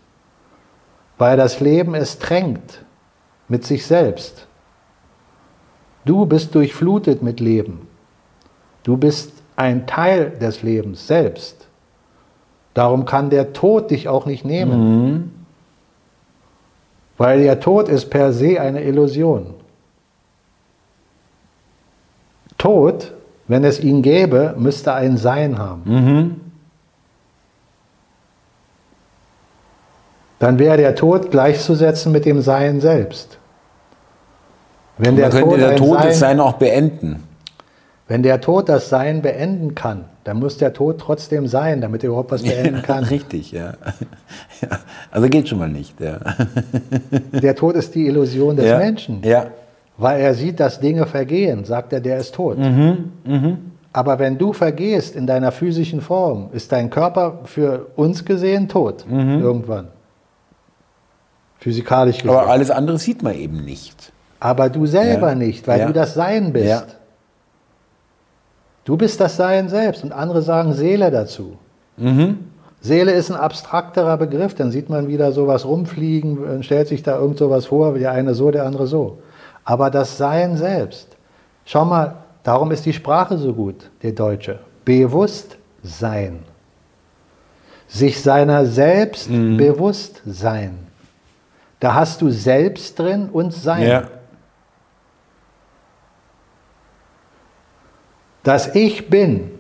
Weil 1.18 1.38
das 1.38 1.60
Leben 1.60 1.95
es 1.95 2.19
tränkt 2.19 2.84
mit 3.47 3.65
sich 3.65 3.85
selbst. 3.85 4.47
Du 6.06 6.26
bist 6.26 6.56
durchflutet 6.56 7.22
mit 7.22 7.39
Leben. 7.39 7.88
Du 8.84 8.97
bist 8.97 9.34
ein 9.56 9.85
Teil 9.85 10.31
des 10.31 10.64
Lebens 10.64 11.06
selbst. 11.07 11.68
Darum 12.73 13.06
kann 13.06 13.30
der 13.30 13.53
Tod 13.53 13.91
dich 13.91 14.07
auch 14.07 14.26
nicht 14.26 14.45
nehmen. 14.45 14.80
Mhm. 14.80 15.31
Weil 17.18 17.41
der 17.41 17.60
Tod 17.60 17.89
ist 17.89 18.10
per 18.10 18.31
se 18.31 18.61
eine 18.61 18.84
Illusion. 18.84 19.56
Tod, 22.57 23.14
wenn 23.47 23.64
es 23.64 23.80
ihn 23.81 24.01
gäbe, 24.01 24.56
müsste 24.57 24.93
ein 24.93 25.18
Sein 25.18 25.57
haben. 25.57 25.81
Mhm. 25.85 26.49
Dann 30.40 30.57
wäre 30.57 30.78
der 30.78 30.95
Tod 30.95 31.32
gleichzusetzen 31.32 32.11
mit 32.11 32.26
dem 32.26 32.41
Sein 32.41 32.80
selbst. 32.80 33.38
Wenn 34.98 35.16
der 35.16 35.30
könnte 35.30 35.49
Tod 35.49 35.60
der 35.60 35.76
Tod 35.76 35.98
Sein, 35.98 36.07
das 36.07 36.20
Sein 36.20 36.40
auch 36.40 36.53
beenden. 36.53 37.24
Wenn 38.07 38.24
der 38.24 38.41
Tod 38.41 38.70
das 38.70 38.90
Sein 38.90 39.22
beenden 39.22 39.76
kann, 39.76 40.06
dann 40.24 40.40
muss 40.40 40.57
der 40.57 40.74
Tod 40.74 40.99
trotzdem 40.99 41.48
sein, 41.48 41.82
damit 41.82 42.03
er 42.03 42.10
überhaupt 42.10 42.32
was 42.32 42.44
beenden 42.44 42.82
kann. 42.82 43.03
richtig, 43.16 43.52
ja. 43.52 43.74
Also 45.11 45.28
geht 45.28 45.48
schon 45.48 45.60
mal 45.60 45.70
nicht. 45.70 45.99
Ja. 45.99 46.20
Der 47.32 47.56
Tod 47.56 47.76
ist 47.76 47.95
die 47.95 48.07
Illusion 48.07 48.56
des 48.56 48.66
ja. 48.66 48.78
Menschen. 48.78 49.22
Ja. 49.24 49.48
Weil 49.98 50.22
er 50.22 50.34
sieht, 50.34 50.60
dass 50.60 50.80
Dinge 50.80 51.06
vergehen, 51.06 51.66
sagt 51.66 51.94
er, 51.94 51.99
der 51.99 52.18
ist 52.18 52.36
tot. 52.36 52.57
Aber 53.91 54.20
wenn 54.20 54.38
du 54.38 54.53
vergehst 54.53 55.16
in 55.16 55.28
deiner 55.28 55.52
physischen 55.52 55.99
Form, 55.99 56.49
ist 56.53 56.72
dein 56.72 56.90
Körper 56.90 57.40
für 57.45 57.88
uns 57.95 58.24
gesehen 58.24 58.70
tot. 58.70 59.06
Irgendwann. 59.10 59.90
Physikalisch 61.60 62.18
gesehen. 62.19 62.30
Aber 62.31 62.48
alles 62.49 62.72
andere 62.72 62.98
sieht 62.98 63.22
man 63.22 63.36
eben 63.36 63.64
nicht. 63.65 64.11
Aber 64.40 64.69
du 64.69 64.86
selber 64.86 65.30
Ja. 65.30 65.36
nicht, 65.36 65.68
weil 65.68 65.80
Ja. 65.81 65.88
du 65.88 65.94
das 65.94 66.14
Sein 66.14 66.53
bist. 66.53 66.68
Ja. 66.68 66.84
Du 68.86 68.98
bist 68.98 69.19
das 69.19 69.36
Sein 69.38 69.69
selbst 69.69 70.03
und 70.03 70.11
andere 70.11 70.41
sagen 70.41 70.73
Seele 70.73 71.11
dazu. 71.11 71.57
Mhm. 71.98 72.40
Seele 72.81 73.11
ist 73.11 73.30
ein 73.30 73.36
abstrakterer 73.36 74.15
Begriff, 74.18 74.56
dann 74.56 74.72
sieht 74.72 74.90
man 74.90 75.10
wieder 75.10 75.34
sowas 75.34 75.65
rumfliegen, 75.65 76.45
dann 76.45 76.64
stellt 76.64 76.88
sich 76.88 77.03
da 77.03 77.18
irgend 77.19 77.38
sowas 77.38 77.65
vor, 77.65 77.94
der 77.99 78.14
eine 78.14 78.34
so, 78.34 78.52
der 78.52 78.65
andere 78.65 78.88
so. 78.88 79.19
Aber 79.65 79.90
das 79.90 80.18
Sein 80.18 80.56
selbst, 80.56 81.10
schau 81.65 81.84
mal, 81.84 82.15
darum 82.44 82.72
ist 82.72 82.86
die 82.86 82.94
Sprache 82.94 83.38
so 83.38 83.53
gut, 83.53 83.90
der 84.02 84.14
Deutsche. 84.14 84.60
Bewusst 84.86 85.57
sein. 85.84 86.40
Sich 87.88 88.22
seiner 88.22 88.65
selbst 88.65 89.30
Mhm. 89.30 89.57
bewusst 89.57 90.22
sein. 90.26 90.77
Da 91.80 91.93
hast 91.93 92.22
du 92.22 92.30
selbst 92.30 92.99
drin 92.99 93.30
und 93.31 93.53
Sein. 93.53 93.88
Ja. 93.88 94.03
Das 98.43 98.76
Ich 98.76 99.10
bin 99.10 99.51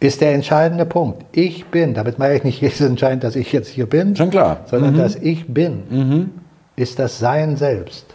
ist 0.00 0.20
der 0.20 0.32
entscheidende 0.34 0.84
Punkt. 0.84 1.24
Ich 1.30 1.66
bin, 1.66 1.94
damit 1.94 2.18
meine 2.18 2.34
ich 2.34 2.42
nicht 2.44 2.60
jetzt 2.60 2.80
entscheidend, 2.80 3.22
dass 3.22 3.36
ich 3.36 3.52
jetzt 3.52 3.68
hier 3.68 3.86
bin, 3.86 4.16
Schon 4.16 4.30
klar. 4.30 4.60
sondern 4.66 4.96
das 4.96 5.14
Ich 5.16 5.46
bin 5.52 6.30
ist 6.74 6.98
das 6.98 7.18
Sein 7.18 7.56
selbst. 7.56 8.06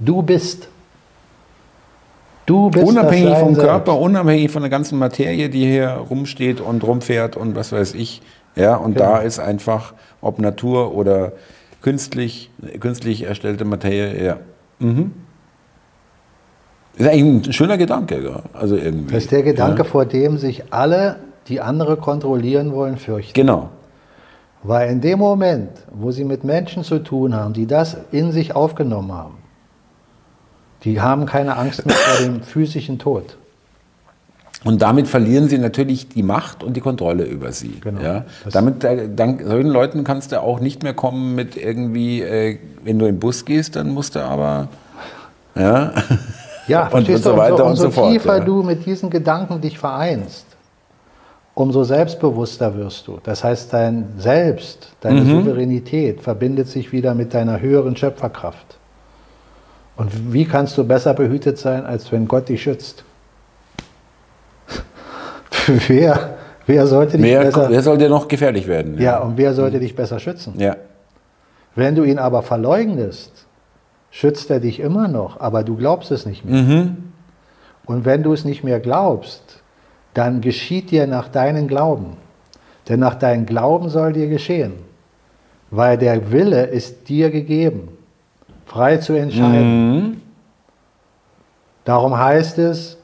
Du 0.00 0.22
bist. 0.22 0.68
Du 2.46 2.70
bist 2.70 2.84
Unabhängig 2.84 3.38
vom 3.38 3.54
selbst. 3.54 3.68
Körper, 3.70 3.98
unabhängig 3.98 4.50
von 4.50 4.62
der 4.62 4.70
ganzen 4.70 4.98
Materie, 4.98 5.48
die 5.48 5.64
hier 5.64 5.90
rumsteht 5.90 6.60
und 6.60 6.82
rumfährt 6.82 7.36
und 7.36 7.54
was 7.54 7.70
weiß 7.70 7.94
ich. 7.94 8.20
Ja, 8.56 8.74
und 8.74 8.94
Genau. 8.94 9.12
da 9.12 9.18
ist 9.18 9.38
einfach, 9.38 9.94
ob 10.20 10.40
Natur 10.40 10.94
oder 10.94 11.32
künstlich, 11.82 12.50
künstlich 12.80 13.22
erstellte 13.24 13.64
Materie, 13.64 14.24
ja. 14.24 14.36
Mhm. 14.78 15.12
Ist 16.96 17.08
eigentlich 17.08 17.48
ein 17.48 17.52
schöner 17.52 17.78
Gedanke, 17.78 18.22
ja. 18.22 18.42
also 18.52 18.76
irgendwie. 18.76 19.14
Das 19.14 19.24
ist 19.24 19.32
der 19.32 19.42
Gedanke, 19.42 19.78
Ja. 19.78 19.84
vor 19.84 20.04
dem 20.04 20.38
sich 20.38 20.72
alle, 20.72 21.16
die 21.48 21.60
andere 21.60 21.96
kontrollieren 21.96 22.72
wollen, 22.72 22.96
fürchten. 22.98 23.32
Genau. 23.34 23.70
Weil 24.62 24.90
in 24.90 25.00
dem 25.00 25.18
Moment, 25.18 25.70
wo 25.92 26.10
sie 26.12 26.24
mit 26.24 26.44
Menschen 26.44 26.84
zu 26.84 27.00
tun 27.00 27.34
haben, 27.34 27.52
die 27.52 27.66
das 27.66 27.96
in 28.12 28.30
sich 28.30 28.54
aufgenommen 28.54 29.12
haben, 29.12 29.34
die 30.84 31.00
haben 31.00 31.26
keine 31.26 31.56
Angst 31.56 31.84
mehr 31.86 31.96
vor 31.96 32.26
dem 32.26 32.42
physischen 32.42 32.98
Tod. 32.98 33.36
Und 34.64 34.80
damit 34.82 35.08
verlieren 35.08 35.48
sie 35.48 35.58
natürlich 35.58 36.08
die 36.08 36.22
Macht 36.22 36.62
und 36.62 36.74
die 36.76 36.80
Kontrolle 36.80 37.24
über 37.24 37.50
sie. 37.52 37.80
Genau. 37.80 38.00
Ja? 38.00 38.24
Damit, 38.50 38.84
äh, 38.84 39.08
dank 39.14 39.42
solchen 39.44 39.70
Leuten 39.70 40.04
kannst 40.04 40.30
du 40.32 40.40
auch 40.40 40.60
nicht 40.60 40.82
mehr 40.82 40.94
kommen 40.94 41.34
mit 41.34 41.56
irgendwie, 41.56 42.22
äh, 42.22 42.58
wenn 42.84 42.98
du 42.98 43.06
in 43.06 43.16
den 43.16 43.20
Bus 43.20 43.44
gehst, 43.44 43.74
dann 43.76 43.90
musst 43.90 44.14
du 44.14 44.20
aber, 44.20 44.68
ja, 45.56 45.92
Ja, 46.68 46.86
Und- 46.92 47.08
und 47.08 47.16
so 47.22 47.36
weiter 47.36 47.52
umso, 47.52 47.64
und 47.64 47.70
umso 47.70 47.82
so 47.84 47.90
fort, 47.90 48.12
tiefer 48.12 48.38
ja. 48.38 48.44
du 48.44 48.62
mit 48.62 48.86
diesen 48.86 49.10
Gedanken 49.10 49.60
dich 49.60 49.78
vereinst, 49.78 50.46
umso 51.54 51.82
selbstbewusster 51.82 52.76
wirst 52.76 53.08
du. 53.08 53.18
Das 53.24 53.42
heißt, 53.42 53.72
dein 53.72 54.06
Selbst, 54.18 54.92
deine 55.00 55.22
Mhm. 55.22 55.44
Souveränität 55.44 56.20
verbindet 56.22 56.68
sich 56.68 56.92
wieder 56.92 57.14
mit 57.14 57.34
deiner 57.34 57.60
höheren 57.60 57.96
Schöpferkraft. 57.96 58.78
Und 59.96 60.32
wie 60.32 60.44
kannst 60.44 60.78
du 60.78 60.84
besser 60.84 61.14
behütet 61.14 61.58
sein, 61.58 61.84
als 61.84 62.10
wenn 62.12 62.26
Gott 62.28 62.48
dich 62.48 62.62
schützt? 62.62 63.04
wer, 65.88 66.34
wer 66.66 66.86
sollte 66.86 67.16
dich 67.16 67.26
wer, 67.26 67.42
besser... 67.42 67.70
wer 67.70 67.82
soll 67.82 67.98
dir 67.98 68.08
noch 68.08 68.28
gefährlich 68.28 68.66
werden? 68.66 68.98
ja, 69.00 69.18
und 69.18 69.36
wer 69.36 69.54
sollte 69.54 69.78
dich 69.78 69.94
besser 69.94 70.18
schützen? 70.18 70.54
ja. 70.58 70.76
Wenn 71.74 71.94
du 71.94 72.04
ihn 72.04 72.18
aber 72.18 72.42
verleugnest, 72.42 73.46
schützt 74.10 74.50
er 74.50 74.60
dich 74.60 74.78
immer 74.78 75.08
noch, 75.08 75.40
aber 75.40 75.64
du 75.64 75.76
glaubst 75.76 76.10
es 76.10 76.26
nicht 76.26 76.44
mehr. 76.44 76.62
Mhm. 76.62 76.96
Und 77.86 78.04
wenn 78.04 78.22
du 78.22 78.32
es 78.32 78.44
nicht 78.44 78.62
mehr 78.62 78.78
glaubst, 78.78 79.62
dann 80.14 80.40
geschieht 80.40 80.90
dir 80.90 81.06
nach 81.06 81.28
deinen 81.28 81.68
Glauben. 81.68 82.18
Denn 82.88 83.00
nach 83.00 83.14
deinem 83.14 83.46
Glauben 83.46 83.88
soll 83.88 84.12
dir 84.12 84.28
geschehen. 84.28 84.74
Weil 85.70 85.96
der 85.96 86.30
Wille 86.30 86.64
ist 86.66 87.08
dir 87.08 87.30
gegeben, 87.30 87.88
frei 88.66 88.98
zu 88.98 89.14
entscheiden. 89.14 89.96
Mhm. 89.96 90.20
Darum 91.84 92.16
heißt 92.18 92.58
es, 92.58 92.98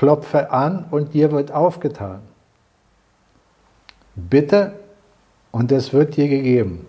klopfe 0.00 0.50
an 0.50 0.86
und 0.90 1.12
dir 1.12 1.30
wird 1.30 1.52
aufgetan. 1.52 2.20
Bitte 4.14 4.72
und 5.50 5.70
es 5.72 5.92
wird 5.92 6.16
dir 6.16 6.26
gegeben. 6.26 6.86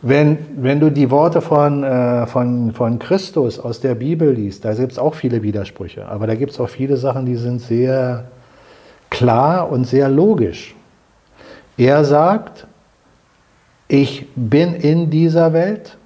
Wenn, 0.00 0.38
wenn 0.56 0.80
du 0.80 0.90
die 0.90 1.10
Worte 1.10 1.42
von, 1.42 1.84
äh, 1.84 2.26
von, 2.26 2.72
von 2.72 2.98
Christus 2.98 3.58
aus 3.58 3.80
der 3.80 3.96
Bibel 3.96 4.32
liest, 4.32 4.64
da 4.64 4.72
gibt 4.72 4.92
es 4.92 4.98
auch 4.98 5.14
viele 5.14 5.42
Widersprüche, 5.42 6.08
aber 6.08 6.26
da 6.26 6.36
gibt 6.36 6.52
es 6.52 6.60
auch 6.60 6.70
viele 6.70 6.96
Sachen, 6.96 7.26
die 7.26 7.36
sind 7.36 7.60
sehr 7.60 8.24
klar 9.10 9.70
und 9.70 9.84
sehr 9.84 10.08
logisch. 10.08 10.74
Er 11.76 12.06
sagt, 12.06 12.66
ich 13.88 14.26
bin 14.34 14.72
in 14.72 15.10
dieser 15.10 15.52
Welt, 15.52 15.98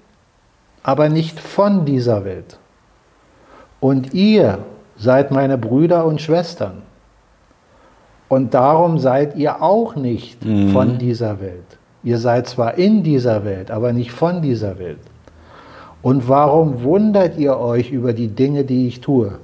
aber 0.82 1.08
nicht 1.08 1.38
von 1.38 1.84
dieser 1.84 2.24
Welt. 2.24 2.58
Und 3.78 4.12
ihr 4.12 4.58
seid 5.00 5.30
meine 5.30 5.56
Brüder 5.56 6.04
und 6.04 6.20
Schwestern. 6.20 6.82
Und 8.28 8.54
darum 8.54 8.98
seid 8.98 9.36
ihr 9.36 9.62
auch 9.62 9.96
nicht 9.96 10.44
von 10.72 10.98
dieser 10.98 11.40
Welt. 11.40 11.78
Ihr 12.02 12.18
seid 12.18 12.46
zwar 12.46 12.74
in 12.74 13.02
dieser 13.02 13.44
Welt, 13.44 13.70
aber 13.70 13.92
nicht 13.92 14.12
von 14.12 14.42
dieser 14.42 14.78
Welt. 14.78 15.00
Und 16.02 16.28
warum 16.28 16.82
wundert 16.82 17.36
ihr 17.38 17.58
euch 17.58 17.90
über 17.90 18.12
die 18.12 18.28
Dinge, 18.28 18.64
die 18.64 18.86
ich 18.88 19.00
tue? 19.00 19.38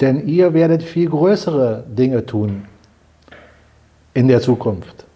Denn 0.00 0.26
ihr 0.26 0.52
werdet 0.52 0.82
viel 0.82 1.08
größere 1.08 1.84
Dinge 1.88 2.26
tun 2.26 2.64
in 4.14 4.28
der 4.28 4.40
Zukunft. 4.40 5.06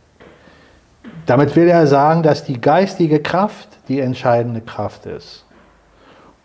Damit 1.26 1.56
will 1.56 1.68
er 1.68 1.86
sagen, 1.86 2.22
dass 2.22 2.44
die 2.44 2.60
geistige 2.60 3.20
Kraft 3.20 3.68
die 3.88 4.00
entscheidende 4.00 4.60
Kraft 4.60 5.06
ist. 5.06 5.45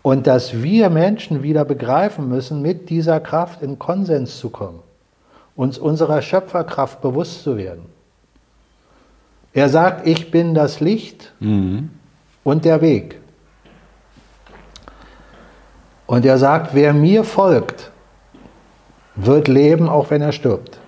Und 0.02 0.26
dass 0.26 0.64
wir 0.64 0.90
Menschen 0.90 1.44
wieder 1.44 1.64
begreifen 1.64 2.28
müssen, 2.28 2.62
mit 2.62 2.90
dieser 2.90 3.20
Kraft 3.20 3.62
in 3.62 3.78
Konsens 3.78 4.40
zu 4.40 4.50
kommen, 4.50 4.80
uns 5.56 5.78
unserer 5.78 6.22
Schöpferkraft 6.22 7.02
bewusst 7.02 7.44
zu 7.44 7.58
werden. 7.58 7.86
Er 9.54 9.70
sagt, 9.70 10.08
ich 10.08 10.32
bin 10.32 10.54
das 10.54 10.80
Licht 10.80 11.34
Mhm. 11.40 11.90
und 12.44 12.66
der 12.66 12.82
Weg. 12.82 13.20
Und 16.08 16.26
er 16.26 16.38
sagt, 16.38 16.74
wer 16.74 16.94
mir 16.94 17.24
folgt, 17.24 17.92
wird 19.16 19.48
leben, 19.48 19.88
auch 19.88 20.10
wenn 20.10 20.22
er 20.22 20.32
stirbt. 20.32 20.80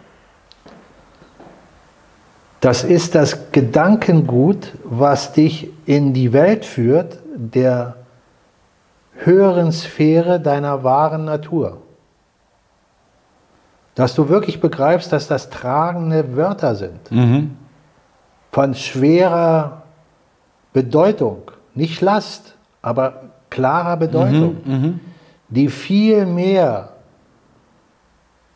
Das 2.61 2.84
ist 2.84 3.15
das 3.15 3.52
Gedankengut, 3.52 4.72
was 4.85 5.34
dich 5.34 5.69
in 5.85 6.14
die 6.14 6.31
Welt 6.31 6.65
führt, 6.65 7.19
der 7.35 7.98
höheren 9.15 9.72
Sphäre 9.72 10.40
deiner 10.40 10.84
wahren 10.84 11.26
Natur. 11.26 11.77
Dass 13.95 14.15
du 14.15 14.27
wirklich 14.30 14.60
begreifst, 14.60 15.11
dass 15.14 15.27
das 15.27 15.49
tragende 15.49 16.35
Wörter 16.35 16.76
sind 16.76 17.11
Mhm. 17.11 17.57
von 18.52 18.73
schwerer 18.73 19.84
Bedeutung, 20.73 21.52
nicht 21.76 22.02
Last, 22.02 22.56
aber 22.81 23.22
klarer 23.49 23.98
Bedeutung, 23.98 24.57
Mhm. 24.65 24.99
die 25.49 25.69
viel 25.69 26.26
mehr 26.26 26.90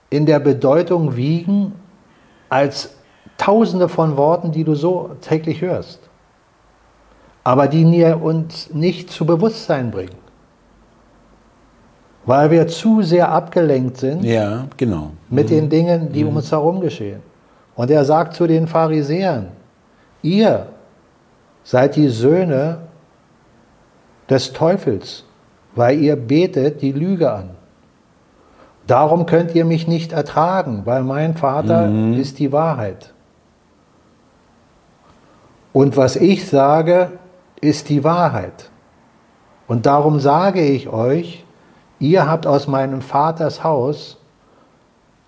in 0.10 0.26
der 0.26 0.40
Bedeutung 0.40 1.16
wiegen 1.16 1.74
als 2.50 2.96
tausende 3.38 3.90
von 3.90 4.18
Worten, 4.18 4.52
die 4.52 4.64
du 4.64 4.74
so 4.74 5.12
täglich 5.22 5.62
hörst, 5.62 6.00
aber 7.44 7.68
die 7.68 7.86
uns 8.16 8.74
nicht 8.74 9.12
zu 9.12 9.26
Bewusstsein 9.26 9.92
bringen, 9.92 10.16
weil 12.28 12.52
wir 12.52 12.68
zu 12.68 13.02
sehr 13.02 13.32
abgelenkt 13.32 13.98
sind 13.98 14.24
Ja, 14.24 14.68
genau. 14.76 15.12
mit 15.30 15.50
den 15.50 15.70
Dingen, 15.70 16.12
die 16.12 16.26
um 16.26 16.36
uns 16.36 16.52
herum 16.52 16.82
geschehen. 16.82 17.22
Und 17.76 17.90
er 17.90 18.04
sagt 18.04 18.36
zu 18.36 18.46
den 18.48 18.68
Pharisäern, 18.68 19.48
ihr 20.22 20.68
seid 21.64 21.96
die 21.96 22.10
Söhne 22.10 22.80
des 24.30 24.52
Teufels, 24.52 25.24
weil 25.74 26.00
ihr 26.00 26.18
betet 26.18 26.82
die 26.82 26.92
Lüge 26.92 27.32
an. 27.32 27.52
Darum 28.88 29.26
könnt 29.26 29.56
ihr 29.56 29.64
mich 29.64 29.88
nicht 29.88 30.12
ertragen, 30.12 30.82
weil 30.84 31.04
mein 31.04 31.36
Vater 31.36 31.90
ist 32.18 32.40
die 32.40 32.52
Wahrheit. 32.52 33.14
Und 35.72 35.96
was 35.96 36.16
ich 36.18 36.48
sage, 36.48 37.12
ist 37.62 37.88
die 37.90 38.04
Wahrheit. 38.04 38.70
Und 39.68 39.86
darum 39.86 40.20
sage 40.20 40.62
ich 40.62 40.90
euch, 40.90 41.46
ihr 42.00 42.28
habt 42.28 42.48
aus 42.48 42.68
meinem 42.68 43.02
Vaters 43.02 43.64
Haus 43.64 44.18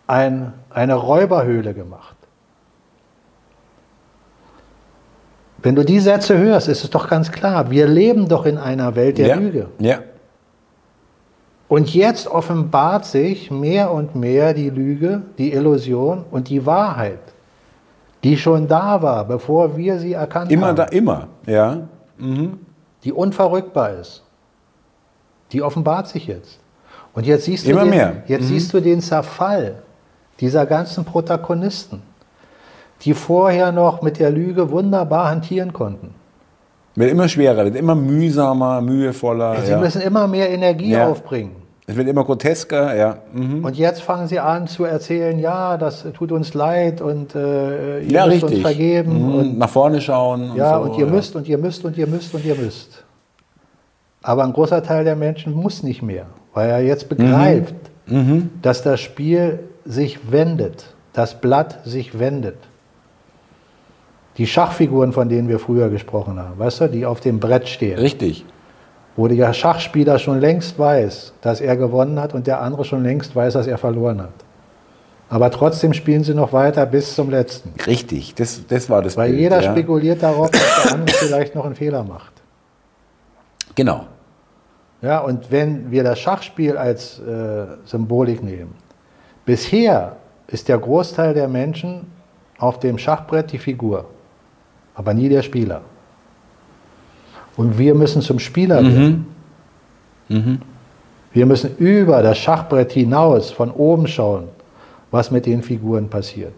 ein, 0.07 0.53
eine 0.69 0.95
Räuberhöhle 0.95 1.73
gemacht. 1.73 2.15
Wenn 5.61 5.75
du 5.75 5.83
die 5.83 5.99
Sätze 5.99 6.37
hörst, 6.37 6.67
ist 6.67 6.83
es 6.83 6.89
doch 6.89 7.09
ganz 7.09 7.31
klar, 7.31 7.69
wir 7.69 7.87
leben 7.87 8.27
doch 8.29 8.45
in 8.45 8.57
einer 8.57 8.95
Welt 8.95 9.17
der 9.17 9.27
ja. 9.27 9.35
Lüge. 9.35 9.67
Ja. 9.79 9.99
Und 11.67 11.93
jetzt 11.93 12.27
offenbart 12.27 13.05
sich 13.05 13.51
mehr 13.51 13.91
und 13.91 14.15
mehr 14.15 14.53
die 14.53 14.69
Lüge, 14.69 15.21
die 15.37 15.53
Illusion 15.53 16.25
und 16.31 16.49
die 16.49 16.65
Wahrheit, 16.65 17.19
die 18.23 18.37
schon 18.37 18.67
da 18.67 19.01
war, 19.01 19.25
bevor 19.25 19.77
wir 19.77 19.99
sie 19.99 20.13
erkannt 20.13 20.51
Immer 20.51 20.67
haben. 20.67 20.75
da, 20.77 20.83
immer. 20.85 21.27
Ja. 21.45 21.87
die 23.03 23.13
unverrückbar 23.13 23.91
ist. 23.99 24.23
Die 25.51 25.61
offenbart 25.61 26.07
sich 26.07 26.27
jetzt. 26.27 26.59
Und 27.13 27.25
jetzt 27.25 27.45
siehst 27.45 27.65
du 27.65 27.71
Immer 27.71 27.81
den, 27.83 27.89
mehr. 27.89 28.13
Jetzt 28.27 28.43
Mhm. 28.43 28.47
siehst 28.47 28.73
du 28.73 28.79
den 28.79 29.01
Zerfall 29.01 29.75
dieser 30.39 30.65
ganzen 30.65 31.05
Protagonisten, 31.05 32.01
die 33.01 33.13
vorher 33.13 33.71
noch 33.71 34.01
mit 34.01 34.19
der 34.19 34.29
Lüge 34.29 34.69
wunderbar 34.71 35.29
hantieren 35.29 35.73
konnten. 35.73 36.13
Wird 36.95 37.11
immer 37.11 37.27
schwerer, 37.27 37.63
wird 37.65 37.75
immer 37.75 37.95
mühsamer, 37.95 38.81
mühevoller. 38.81 39.61
Sie 39.61 39.71
Ja. 39.71 39.79
müssen 39.79 40.01
immer 40.01 40.27
mehr 40.27 40.49
Energie 40.49 40.91
Ja. 40.91 41.07
aufbringen. 41.07 41.55
Es 41.87 41.95
wird 41.95 42.07
immer 42.07 42.23
grotesker, 42.23 42.95
ja. 42.95 43.17
Mhm. 43.33 43.65
Und 43.65 43.75
jetzt 43.75 44.03
fangen 44.03 44.27
sie 44.27 44.39
an 44.39 44.67
zu 44.67 44.83
erzählen, 44.83 45.39
ja, 45.39 45.75
das 45.77 46.05
tut 46.15 46.31
uns 46.31 46.53
leid 46.53 47.01
und 47.01 47.33
äh, 47.33 48.01
ihr 48.01 48.11
Ja, 48.11 48.27
müsst 48.27 48.43
uns 48.43 48.51
richtig. 48.51 48.61
vergeben. 48.61 49.23
Mhm. 49.29 49.35
Und, 49.35 49.57
Nach 49.57 49.69
vorne 49.69 49.99
schauen. 49.99 50.51
ja, 50.55 50.75
so, 50.77 50.81
und 50.83 50.99
ihr 50.99 51.07
müsst 51.07 51.35
und 51.35 51.47
ihr 51.47 51.57
müsst 51.57 51.83
und 51.85 51.97
ihr 51.97 52.05
müsst 52.05 52.33
und 52.35 52.45
ihr 52.45 52.55
müsst. 52.55 53.03
Aber 54.29 54.43
ein 54.43 54.53
großer 54.53 54.83
Teil 54.83 55.05
der 55.05 55.15
Menschen 55.15 55.53
muss 55.53 55.81
nicht 55.81 56.03
mehr, 56.03 56.27
weil 56.53 56.69
er 56.69 56.81
jetzt 56.81 57.09
begreift, 57.09 57.73
Mhm. 58.05 58.51
dass 58.61 58.83
das 58.83 58.99
Spiel 58.99 59.57
sich 59.85 60.31
wendet, 60.31 60.93
das 61.13 61.41
Blatt 61.41 61.79
sich 61.83 62.19
wendet. 62.19 62.57
Die 64.37 64.45
Schachfiguren, 64.45 65.13
von 65.13 65.29
denen 65.29 65.47
wir 65.47 65.57
früher 65.57 65.89
gesprochen 65.89 66.37
haben, 66.37 66.59
weißt 66.59 66.81
du, 66.81 66.89
die 66.89 67.07
auf 67.07 67.21
dem 67.21 67.39
Brett 67.39 67.67
stehen, 67.67 67.97
Richtig. 67.97 68.45
wo 69.15 69.27
der 69.27 69.51
Schachspieler 69.51 70.19
schon 70.19 70.39
längst 70.39 70.77
weiß, 70.77 71.33
dass 71.41 71.59
er 71.59 71.75
gewonnen 71.75 72.19
hat 72.19 72.35
und 72.35 72.45
der 72.45 72.61
andere 72.61 72.85
schon 72.85 73.01
längst 73.01 73.35
weiß, 73.35 73.53
dass 73.53 73.65
er 73.65 73.79
verloren 73.79 74.21
hat. 74.21 74.29
Aber 75.27 75.49
trotzdem 75.49 75.91
spielen 75.93 76.23
sie 76.23 76.35
noch 76.35 76.53
weiter 76.53 76.85
bis 76.85 77.15
zum 77.15 77.31
letzten. 77.31 77.73
Richtig. 77.87 78.35
Das, 78.35 78.61
das 78.67 78.91
war 78.91 79.01
das 79.01 79.17
Weil 79.17 79.29
Bild, 79.31 79.41
jeder 79.41 79.61
ja. 79.63 79.71
spekuliert 79.71 80.21
darauf, 80.21 80.51
dass 80.51 80.83
der 80.83 80.93
andere 80.93 81.15
vielleicht 81.17 81.55
noch 81.55 81.65
einen 81.65 81.73
Fehler 81.73 82.03
macht. 82.03 82.33
Genau. 83.73 84.05
Ja, 85.01 85.19
und 85.19 85.51
wenn 85.51 85.91
wir 85.91 86.03
das 86.03 86.19
Schachspiel 86.19 86.77
als 86.77 87.19
äh, 87.19 87.65
Symbolik 87.85 88.43
nehmen, 88.43 88.73
bisher 89.45 90.17
ist 90.47 90.67
der 90.67 90.77
Großteil 90.77 91.33
der 91.33 91.47
Menschen 91.47 92.07
auf 92.57 92.79
dem 92.79 92.97
Schachbrett 92.97 93.51
die 93.51 93.59
Figur, 93.59 94.05
aber 94.95 95.13
nie 95.13 95.29
der 95.29 95.41
Spieler. 95.41 95.81
Und 97.55 97.77
wir 97.77 97.95
müssen 97.95 98.21
zum 98.21 98.39
Spieler 98.39 98.83
werden. 98.83 99.27
Mhm. 100.27 100.61
Wir 101.31 101.45
müssen 101.45 101.77
über 101.77 102.21
das 102.23 102.37
Schachbrett 102.37 102.91
hinaus 102.91 103.51
von 103.51 103.71
oben 103.71 104.07
schauen, 104.07 104.45
was 105.11 105.31
mit 105.31 105.45
den 105.45 105.61
Figuren 105.61 106.09
passiert. 106.09 106.53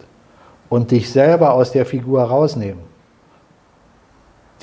Und 0.70 0.92
dich 0.92 1.10
selber 1.10 1.54
aus 1.54 1.72
der 1.72 1.86
Figur 1.86 2.24
rausnehmen. 2.24 2.91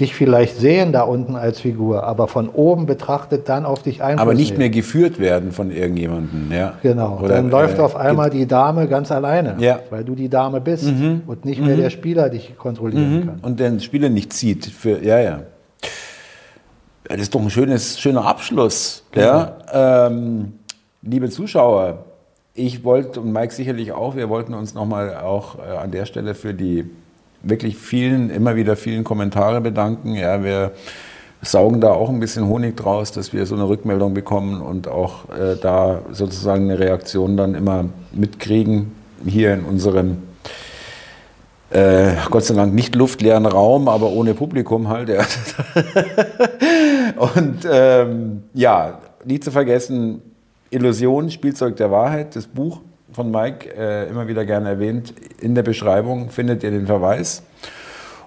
Dich 0.00 0.14
vielleicht 0.14 0.56
sehen 0.58 0.92
da 0.92 1.02
unten 1.02 1.34
als 1.34 1.60
Figur, 1.60 2.04
aber 2.04 2.28
von 2.28 2.48
oben 2.48 2.86
betrachtet 2.86 3.48
dann 3.48 3.64
auf 3.64 3.82
dich 3.82 4.00
Einfluss 4.02 4.22
Aber 4.22 4.34
nicht 4.34 4.50
nehmen. 4.50 4.58
mehr 4.60 4.70
geführt 4.70 5.18
werden 5.18 5.50
von 5.50 5.72
irgendjemandem. 5.72 6.52
Ja. 6.52 6.74
Genau, 6.82 7.18
Oder, 7.18 7.34
dann 7.34 7.50
läuft 7.50 7.78
äh, 7.78 7.82
auf 7.82 7.96
einmal 7.96 8.30
die 8.30 8.46
Dame 8.46 8.86
ganz 8.86 9.10
alleine, 9.10 9.56
Ja. 9.58 9.76
Mhm. 9.76 9.80
weil 9.90 10.04
du 10.04 10.14
die 10.14 10.28
Dame 10.28 10.60
bist 10.60 10.86
und 10.86 11.44
nicht 11.44 11.60
mehr 11.60 11.76
der 11.76 11.90
Spieler 11.90 12.28
dich 12.30 12.56
kontrollieren 12.56 13.26
kann. 13.26 13.38
und 13.42 13.58
den 13.58 13.80
Spieler 13.80 14.08
nicht 14.08 14.32
zieht. 14.32 14.66
Für, 14.66 15.02
ja, 15.02 15.18
ja. 15.18 15.40
Das 17.04 17.20
ist 17.20 17.34
doch 17.34 17.40
ein 17.40 17.50
schönes, 17.50 17.98
schöner 17.98 18.24
Abschluss. 18.24 19.02
Ja? 19.14 19.56
Ähm, 19.72 20.52
liebe 21.02 21.28
Zuschauer, 21.30 22.04
ich 22.54 22.84
wollte 22.84 23.20
und 23.20 23.32
Mike 23.32 23.52
sicherlich 23.54 23.92
auch, 23.92 24.14
wir 24.14 24.28
wollten 24.28 24.54
uns 24.54 24.74
nochmal 24.74 25.16
auch 25.16 25.58
äh, 25.58 25.76
an 25.76 25.90
der 25.90 26.06
Stelle 26.06 26.34
für 26.34 26.54
die 26.54 26.90
wirklich 27.42 27.76
vielen, 27.76 28.30
immer 28.30 28.56
wieder 28.56 28.76
vielen 28.76 29.04
Kommentare 29.04 29.60
bedanken. 29.60 30.14
Ja, 30.14 30.42
wir 30.42 30.72
saugen 31.42 31.80
da 31.80 31.90
auch 31.90 32.08
ein 32.08 32.20
bisschen 32.20 32.46
Honig 32.48 32.76
draus, 32.76 33.12
dass 33.12 33.32
wir 33.32 33.46
so 33.46 33.54
eine 33.54 33.68
Rückmeldung 33.68 34.14
bekommen 34.14 34.60
und 34.60 34.88
auch 34.88 35.28
äh, 35.30 35.56
da 35.60 36.02
sozusagen 36.10 36.64
eine 36.64 36.78
Reaktion 36.78 37.36
dann 37.36 37.54
immer 37.54 37.84
mitkriegen 38.12 38.92
hier 39.24 39.54
in 39.54 39.64
unserem 39.64 40.18
äh, 41.70 42.12
Gott 42.30 42.44
sei 42.44 42.54
Dank 42.54 42.74
nicht 42.74 42.94
luftleeren 42.94 43.46
Raum, 43.46 43.88
aber 43.88 44.10
ohne 44.10 44.34
Publikum 44.34 44.88
halt. 44.88 45.10
Ja. 45.10 45.24
Und 47.16 47.66
ähm, 47.70 48.44
ja, 48.54 48.98
nicht 49.24 49.44
zu 49.44 49.50
vergessen, 49.50 50.22
Illusion, 50.70 51.30
Spielzeug 51.30 51.76
der 51.76 51.90
Wahrheit, 51.90 52.36
das 52.36 52.46
Buch 52.46 52.80
von 53.12 53.30
Mike, 53.30 53.74
äh, 53.76 54.08
immer 54.08 54.28
wieder 54.28 54.44
gerne 54.44 54.68
erwähnt. 54.68 55.14
In 55.40 55.54
der 55.54 55.62
Beschreibung 55.62 56.30
findet 56.30 56.62
ihr 56.62 56.70
den 56.70 56.86
Verweis. 56.86 57.42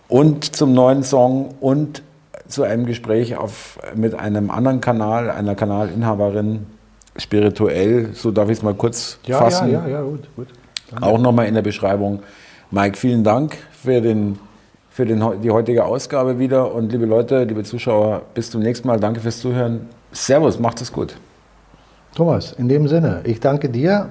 Und 0.07 0.55
zum 0.55 0.73
neuen 0.73 1.03
Song 1.03 1.55
und 1.61 2.03
zu 2.47 2.63
einem 2.63 2.85
Gespräch 2.85 3.37
auf, 3.37 3.79
mit 3.95 4.13
einem 4.13 4.51
anderen 4.51 4.81
Kanal, 4.81 5.29
einer 5.29 5.55
Kanalinhaberin, 5.55 6.65
spirituell, 7.17 8.09
so 8.13 8.31
darf 8.31 8.49
ich 8.49 8.57
es 8.57 8.63
mal 8.63 8.73
kurz 8.73 9.19
fassen. 9.27 9.71
ja, 9.71 9.87
ja, 9.87 10.01
gut, 10.01 10.27
gut. 10.35 10.47
Auch 10.99 11.17
nochmal 11.17 11.47
in 11.47 11.53
der 11.53 11.61
Beschreibung. 11.61 12.21
Mike, 12.69 12.97
vielen 12.97 13.23
Dank 13.23 13.57
für, 13.71 14.01
den, 14.01 14.37
für 14.89 15.05
den, 15.05 15.23
die 15.41 15.51
heutige 15.51 15.85
Ausgabe 15.85 16.39
wieder. 16.39 16.73
Und 16.73 16.91
liebe 16.91 17.05
Leute, 17.05 17.43
liebe 17.43 17.63
Zuschauer, 17.63 18.23
bis 18.33 18.51
zum 18.51 18.61
nächsten 18.61 18.87
Mal. 18.87 18.99
Danke 18.99 19.21
fürs 19.21 19.39
Zuhören. 19.39 19.87
Servus, 20.11 20.59
macht 20.59 20.81
es 20.81 20.91
gut. 20.91 21.15
Thomas, 22.15 22.51
in 22.51 22.67
dem 22.67 22.87
Sinne, 22.89 23.21
ich 23.23 23.39
danke 23.39 23.69
dir. 23.69 24.09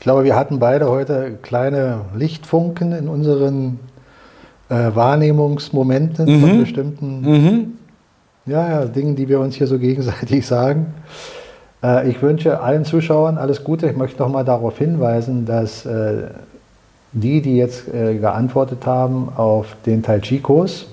Ich 0.00 0.04
glaube, 0.04 0.24
wir 0.24 0.34
hatten 0.34 0.58
beide 0.58 0.88
heute 0.88 1.36
kleine 1.42 2.06
Lichtfunken 2.16 2.92
in 2.92 3.06
unseren 3.06 3.80
äh, 4.70 4.94
Wahrnehmungsmomenten 4.94 6.40
von 6.40 6.58
bestimmten 6.58 7.78
ja, 8.46 8.66
ja, 8.70 8.84
Dingen, 8.86 9.14
die 9.14 9.28
wir 9.28 9.40
uns 9.40 9.56
hier 9.56 9.66
so 9.66 9.78
gegenseitig 9.78 10.46
sagen. 10.46 10.94
Äh, 11.82 12.08
ich 12.08 12.22
wünsche 12.22 12.60
allen 12.60 12.86
Zuschauern 12.86 13.36
alles 13.36 13.62
Gute. 13.62 13.90
Ich 13.90 13.96
möchte 13.98 14.22
noch 14.22 14.30
mal 14.30 14.42
darauf 14.42 14.78
hinweisen, 14.78 15.44
dass 15.44 15.84
äh, 15.84 16.28
die, 17.12 17.42
die 17.42 17.58
jetzt 17.58 17.92
äh, 17.92 18.16
geantwortet 18.16 18.86
haben 18.86 19.28
auf 19.36 19.76
den 19.84 20.02
Tai 20.02 20.20
Chi-Kurs, 20.20 20.86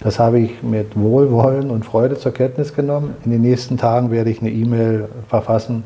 das 0.00 0.18
habe 0.18 0.38
ich 0.38 0.62
mit 0.62 1.00
Wohlwollen 1.00 1.70
und 1.70 1.86
Freude 1.86 2.18
zur 2.18 2.32
Kenntnis 2.34 2.74
genommen. 2.74 3.14
In 3.24 3.30
den 3.30 3.40
nächsten 3.40 3.78
Tagen 3.78 4.10
werde 4.10 4.28
ich 4.28 4.42
eine 4.42 4.50
E-Mail 4.50 5.08
verfassen 5.30 5.82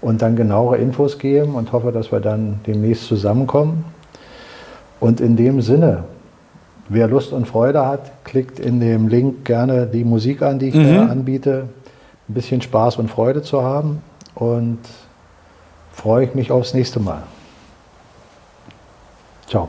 und 0.00 0.22
dann 0.22 0.36
genauere 0.36 0.76
Infos 0.76 1.18
geben 1.18 1.54
und 1.54 1.72
hoffe, 1.72 1.92
dass 1.92 2.12
wir 2.12 2.20
dann 2.20 2.60
demnächst 2.66 3.06
zusammenkommen. 3.06 3.84
Und 5.00 5.20
in 5.20 5.36
dem 5.36 5.60
Sinne, 5.60 6.04
wer 6.88 7.08
Lust 7.08 7.32
und 7.32 7.46
Freude 7.46 7.86
hat, 7.86 8.24
klickt 8.24 8.58
in 8.60 8.80
dem 8.80 9.08
Link 9.08 9.44
gerne 9.44 9.86
die 9.86 10.04
Musik 10.04 10.42
an, 10.42 10.58
die 10.58 10.68
ich 10.68 10.74
da 10.74 11.06
anbiete. 11.06 11.68
Ein 12.28 12.34
bisschen 12.34 12.60
Spaß 12.60 12.96
und 12.96 13.10
Freude 13.10 13.42
zu 13.42 13.62
haben 13.62 14.02
und 14.34 14.78
freue 15.92 16.24
ich 16.24 16.34
mich 16.34 16.50
aufs 16.50 16.74
nächste 16.74 17.00
Mal. 17.00 17.22
Ciao. 19.46 19.68